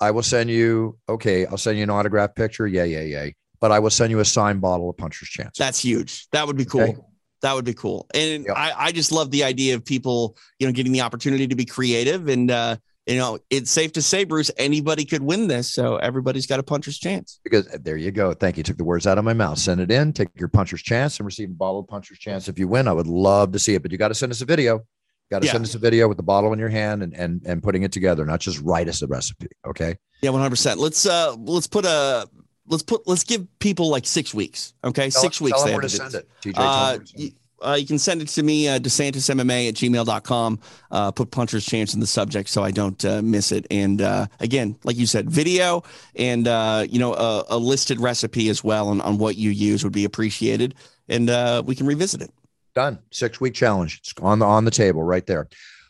I 0.00 0.10
will 0.10 0.22
send 0.22 0.50
you, 0.50 0.98
okay, 1.08 1.46
I'll 1.46 1.58
send 1.58 1.76
you 1.76 1.82
an 1.82 1.90
autograph 1.90 2.34
picture. 2.34 2.66
Yeah, 2.66 2.84
yeah, 2.84 3.02
yeah. 3.02 3.30
But 3.60 3.72
I 3.72 3.80
will 3.80 3.90
send 3.90 4.10
you 4.10 4.20
a 4.20 4.24
signed 4.24 4.60
bottle 4.60 4.88
of 4.88 4.96
Puncher's 4.96 5.28
Chance. 5.28 5.58
That's 5.58 5.80
huge. 5.80 6.28
That 6.30 6.46
would 6.46 6.56
be 6.56 6.64
cool. 6.64 6.82
Okay. 6.82 6.96
That 7.42 7.54
would 7.54 7.64
be 7.64 7.74
cool. 7.74 8.06
And 8.14 8.44
yep. 8.44 8.56
I, 8.56 8.72
I 8.76 8.92
just 8.92 9.12
love 9.12 9.30
the 9.30 9.44
idea 9.44 9.74
of 9.74 9.84
people, 9.84 10.36
you 10.58 10.66
know, 10.66 10.72
getting 10.72 10.92
the 10.92 11.00
opportunity 11.02 11.46
to 11.46 11.54
be 11.54 11.64
creative. 11.64 12.28
And, 12.28 12.50
uh, 12.50 12.76
you 13.06 13.16
know, 13.16 13.38
it's 13.48 13.70
safe 13.70 13.92
to 13.92 14.02
say, 14.02 14.24
Bruce, 14.24 14.50
anybody 14.58 15.04
could 15.04 15.22
win 15.22 15.48
this. 15.48 15.72
So 15.72 15.96
everybody's 15.96 16.46
got 16.46 16.60
a 16.60 16.62
puncher's 16.62 16.98
chance. 16.98 17.40
Because 17.42 17.66
uh, 17.68 17.78
there 17.80 17.96
you 17.96 18.10
go. 18.10 18.34
Thank 18.34 18.56
you. 18.56 18.62
Took 18.62 18.76
the 18.76 18.84
words 18.84 19.06
out 19.06 19.18
of 19.18 19.24
my 19.24 19.34
mouth. 19.34 19.58
Send 19.58 19.80
it 19.80 19.90
in, 19.90 20.12
take 20.12 20.28
your 20.34 20.48
puncher's 20.48 20.82
chance 20.82 21.18
and 21.18 21.26
receive 21.26 21.50
a 21.50 21.54
bottle 21.54 21.80
of 21.80 21.88
puncher's 21.88 22.18
chance. 22.18 22.48
If 22.48 22.58
you 22.58 22.68
win, 22.68 22.86
I 22.86 22.92
would 22.92 23.06
love 23.06 23.52
to 23.52 23.58
see 23.58 23.74
it, 23.74 23.82
but 23.82 23.92
you 23.92 23.98
got 23.98 24.08
to 24.08 24.14
send 24.14 24.30
us 24.30 24.40
a 24.40 24.44
video. 24.44 24.84
Got 25.30 25.40
to 25.40 25.46
yeah. 25.46 25.52
send 25.52 25.64
us 25.64 25.74
a 25.74 25.78
video 25.78 26.08
with 26.08 26.16
the 26.16 26.22
bottle 26.22 26.52
in 26.52 26.58
your 26.58 26.68
hand 26.68 27.02
and 27.02 27.14
and 27.14 27.42
and 27.44 27.62
putting 27.62 27.82
it 27.82 27.92
together, 27.92 28.24
not 28.24 28.40
just 28.40 28.60
write 28.60 28.88
us 28.88 29.02
a 29.02 29.06
recipe. 29.06 29.48
Okay. 29.66 29.96
Yeah, 30.22 30.30
one 30.30 30.40
hundred 30.40 30.50
percent. 30.50 30.80
Let's 30.80 31.06
uh 31.06 31.36
let's 31.38 31.66
put 31.66 31.84
a 31.84 32.28
let's 32.66 32.82
put 32.82 33.06
let's 33.06 33.24
give 33.24 33.46
people 33.58 33.90
like 33.90 34.06
six 34.06 34.32
weeks. 34.32 34.74
Okay, 34.84 35.10
tell, 35.10 35.22
six 35.22 35.40
weeks. 35.40 35.58
Tell 35.58 35.66
them 35.66 35.74
where 35.74 35.82
to 35.82 35.88
send 35.88 36.14
it. 36.14 36.28
TJ, 36.42 36.54
uh, 36.56 36.98
you, 37.14 37.30
uh, 37.60 37.76
you 37.78 37.86
can 37.86 37.98
send 37.98 38.22
it 38.22 38.28
to 38.28 38.42
me, 38.42 38.68
uh, 38.68 38.78
DeSantisMMA 38.78 39.68
at 39.68 39.74
gmail.com. 39.74 40.60
Uh, 40.90 41.10
put 41.10 41.30
Puncher's 41.30 41.66
Chance 41.66 41.94
in 41.94 42.00
the 42.00 42.06
subject 42.06 42.48
so 42.48 42.62
I 42.62 42.70
don't 42.70 43.02
uh, 43.04 43.22
miss 43.22 43.52
it. 43.52 43.66
And 43.70 44.00
uh, 44.00 44.26
again, 44.40 44.76
like 44.84 44.96
you 44.96 45.06
said, 45.06 45.28
video 45.28 45.82
and, 46.14 46.46
uh, 46.46 46.86
you 46.88 46.98
know, 46.98 47.14
a, 47.14 47.44
a, 47.48 47.58
listed 47.58 48.00
recipe 48.00 48.48
as 48.48 48.62
well 48.62 48.88
on, 48.88 49.00
on 49.00 49.18
what 49.18 49.36
you 49.36 49.50
use 49.50 49.82
would 49.82 49.92
be 49.92 50.04
appreciated. 50.04 50.74
And 51.08 51.30
uh, 51.30 51.62
we 51.66 51.74
can 51.74 51.86
revisit 51.86 52.22
it. 52.22 52.30
Done. 52.78 53.00
Six 53.10 53.40
week 53.40 53.54
challenge. 53.54 53.98
It's 53.98 54.14
on 54.22 54.38
the 54.38 54.46
on 54.46 54.64
the 54.64 54.70
table 54.70 55.02
right 55.02 55.26
there. 55.26 55.48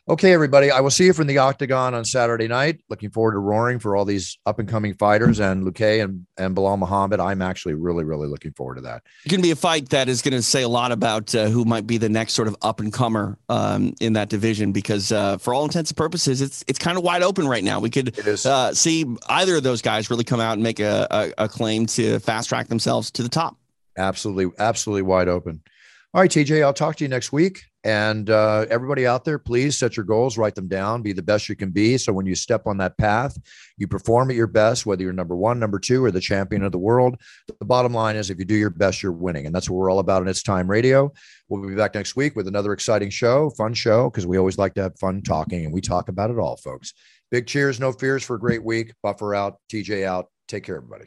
Okay, 0.09 0.33
everybody. 0.33 0.71
I 0.71 0.81
will 0.81 0.89
see 0.89 1.05
you 1.05 1.13
from 1.13 1.27
the 1.27 1.37
octagon 1.37 1.93
on 1.93 2.03
Saturday 2.07 2.49
night. 2.49 2.81
Looking 2.89 3.11
forward 3.11 3.33
to 3.33 3.39
roaring 3.41 3.79
for 3.79 3.95
all 3.95 4.07
these 4.07 4.39
up 4.47 4.59
and 4.59 4.67
coming 4.67 4.95
fighters 4.95 5.39
and 5.39 5.67
Luque 5.67 6.03
and, 6.03 6.27
and 6.39 6.57
Belal 6.57 6.79
Muhammad. 6.79 7.21
I'm 7.21 7.43
actually 7.43 7.75
really, 7.75 8.05
really 8.05 8.27
looking 8.27 8.53
forward 8.53 8.77
to 8.77 8.81
that. 8.81 9.03
It's 9.23 9.31
going 9.31 9.43
to 9.43 9.47
be 9.47 9.51
a 9.51 9.57
fight 9.57 9.91
that 9.91 10.09
is 10.09 10.23
going 10.23 10.33
to 10.33 10.41
say 10.41 10.63
a 10.63 10.69
lot 10.69 10.93
about 10.93 11.35
uh, 11.35 11.49
who 11.49 11.67
might 11.67 11.87
be 11.87 11.99
the 11.99 12.09
next 12.09 12.33
sort 12.33 12.49
of 12.49 12.57
up 12.63 12.81
and 12.81 12.91
comer 12.91 13.37
um, 13.51 13.93
in 14.01 14.15
that 14.15 14.31
division 14.31 14.73
because, 14.73 15.13
uh, 15.13 15.37
for 15.37 15.53
all 15.53 15.65
intents 15.65 15.91
and 15.91 15.97
purposes, 15.99 16.41
it's 16.41 16.65
it's 16.67 16.79
kind 16.79 16.97
of 16.97 17.05
wide 17.05 17.23
open 17.23 17.47
right 17.47 17.63
now. 17.63 17.81
We 17.81 17.91
could 17.91 18.19
uh, 18.47 18.73
see 18.73 19.05
either 19.29 19.57
of 19.57 19.63
those 19.63 19.83
guys 19.83 20.09
really 20.09 20.25
come 20.25 20.41
out 20.41 20.55
and 20.55 20.63
make 20.63 20.81
a, 20.81 21.07
a, 21.11 21.45
a 21.45 21.49
claim 21.51 21.85
to 21.85 22.19
fast 22.21 22.49
track 22.49 22.69
themselves 22.69 23.11
to 23.11 23.23
the 23.23 23.29
top. 23.29 23.59
Absolutely, 23.99 24.51
absolutely 24.59 25.03
wide 25.03 25.29
open. 25.29 25.61
All 26.15 26.23
right, 26.23 26.31
TJ, 26.31 26.65
I'll 26.65 26.73
talk 26.73 26.97
to 26.97 27.05
you 27.05 27.09
next 27.09 27.33
week. 27.33 27.65
And 27.85 28.31
uh, 28.31 28.65
everybody 28.71 29.07
out 29.07 29.27
there, 29.27 29.39
please 29.39 29.77
set 29.77 29.97
your 29.97 30.05
goals, 30.05 30.39
write 30.39 30.55
them 30.55 30.67
down, 30.67 31.03
be 31.03 31.13
the 31.13 31.23
best 31.23 31.51
you 31.51 31.55
can 31.55 31.71
be. 31.71 31.99
So 31.99 32.15
when 32.15 32.25
you 32.25 32.35
step 32.35 32.67
on 32.67 32.79
that 32.79 32.97
path, 32.97 33.37
you 33.77 33.87
perform 33.87 34.31
at 34.31 34.37
your 34.37 34.47
best, 34.47 34.87
whether 34.87 35.03
you're 35.03 35.13
number 35.13 35.37
one, 35.37 35.61
number 35.61 35.79
two, 35.79 36.03
or 36.03 36.11
the 36.11 36.21
champion 36.21 36.65
of 36.65 36.73
the 36.73 36.79
world. 36.79 37.21
The 37.61 37.65
bottom 37.67 37.93
line 37.93 38.17
is 38.17 38.31
if 38.31 38.39
you 38.39 38.47
do 38.47 38.55
your 38.55 38.71
best, 38.71 39.03
you're 39.03 39.13
winning. 39.13 39.45
And 39.45 39.55
that's 39.55 39.69
what 39.69 39.77
we're 39.77 39.91
all 39.91 39.99
about 39.99 40.23
in 40.23 40.29
It's 40.29 40.43
Time 40.43 40.69
Radio. 40.69 41.13
We'll 41.49 41.69
be 41.69 41.75
back 41.75 41.95
next 41.95 42.17
week 42.17 42.37
with 42.37 42.49
another 42.49 42.73
exciting 42.73 43.11
show, 43.11 43.51
fun 43.51 43.75
show, 43.75 44.09
because 44.11 44.27
we 44.27 44.39
always 44.39 44.57
like 44.57 44.75
to 44.75 44.83
have 44.83 44.99
fun 44.99 45.21
talking 45.21 45.67
and 45.67 45.75
we 45.75 45.83
talk 45.83 46.09
about 46.09 46.31
it 46.31 46.39
all, 46.39 46.57
folks. 46.57 46.95
Big 47.31 47.47
cheers, 47.47 47.79
no 47.79 47.93
fears 47.93 48.25
for 48.25 48.37
a 48.37 48.41
great 48.41 48.65
week. 48.65 48.95
Buffer 49.03 49.35
out, 49.35 49.59
TJ 49.71 50.05
out. 50.05 50.31
Take 50.49 50.65
care, 50.65 50.77
everybody. 50.77 51.05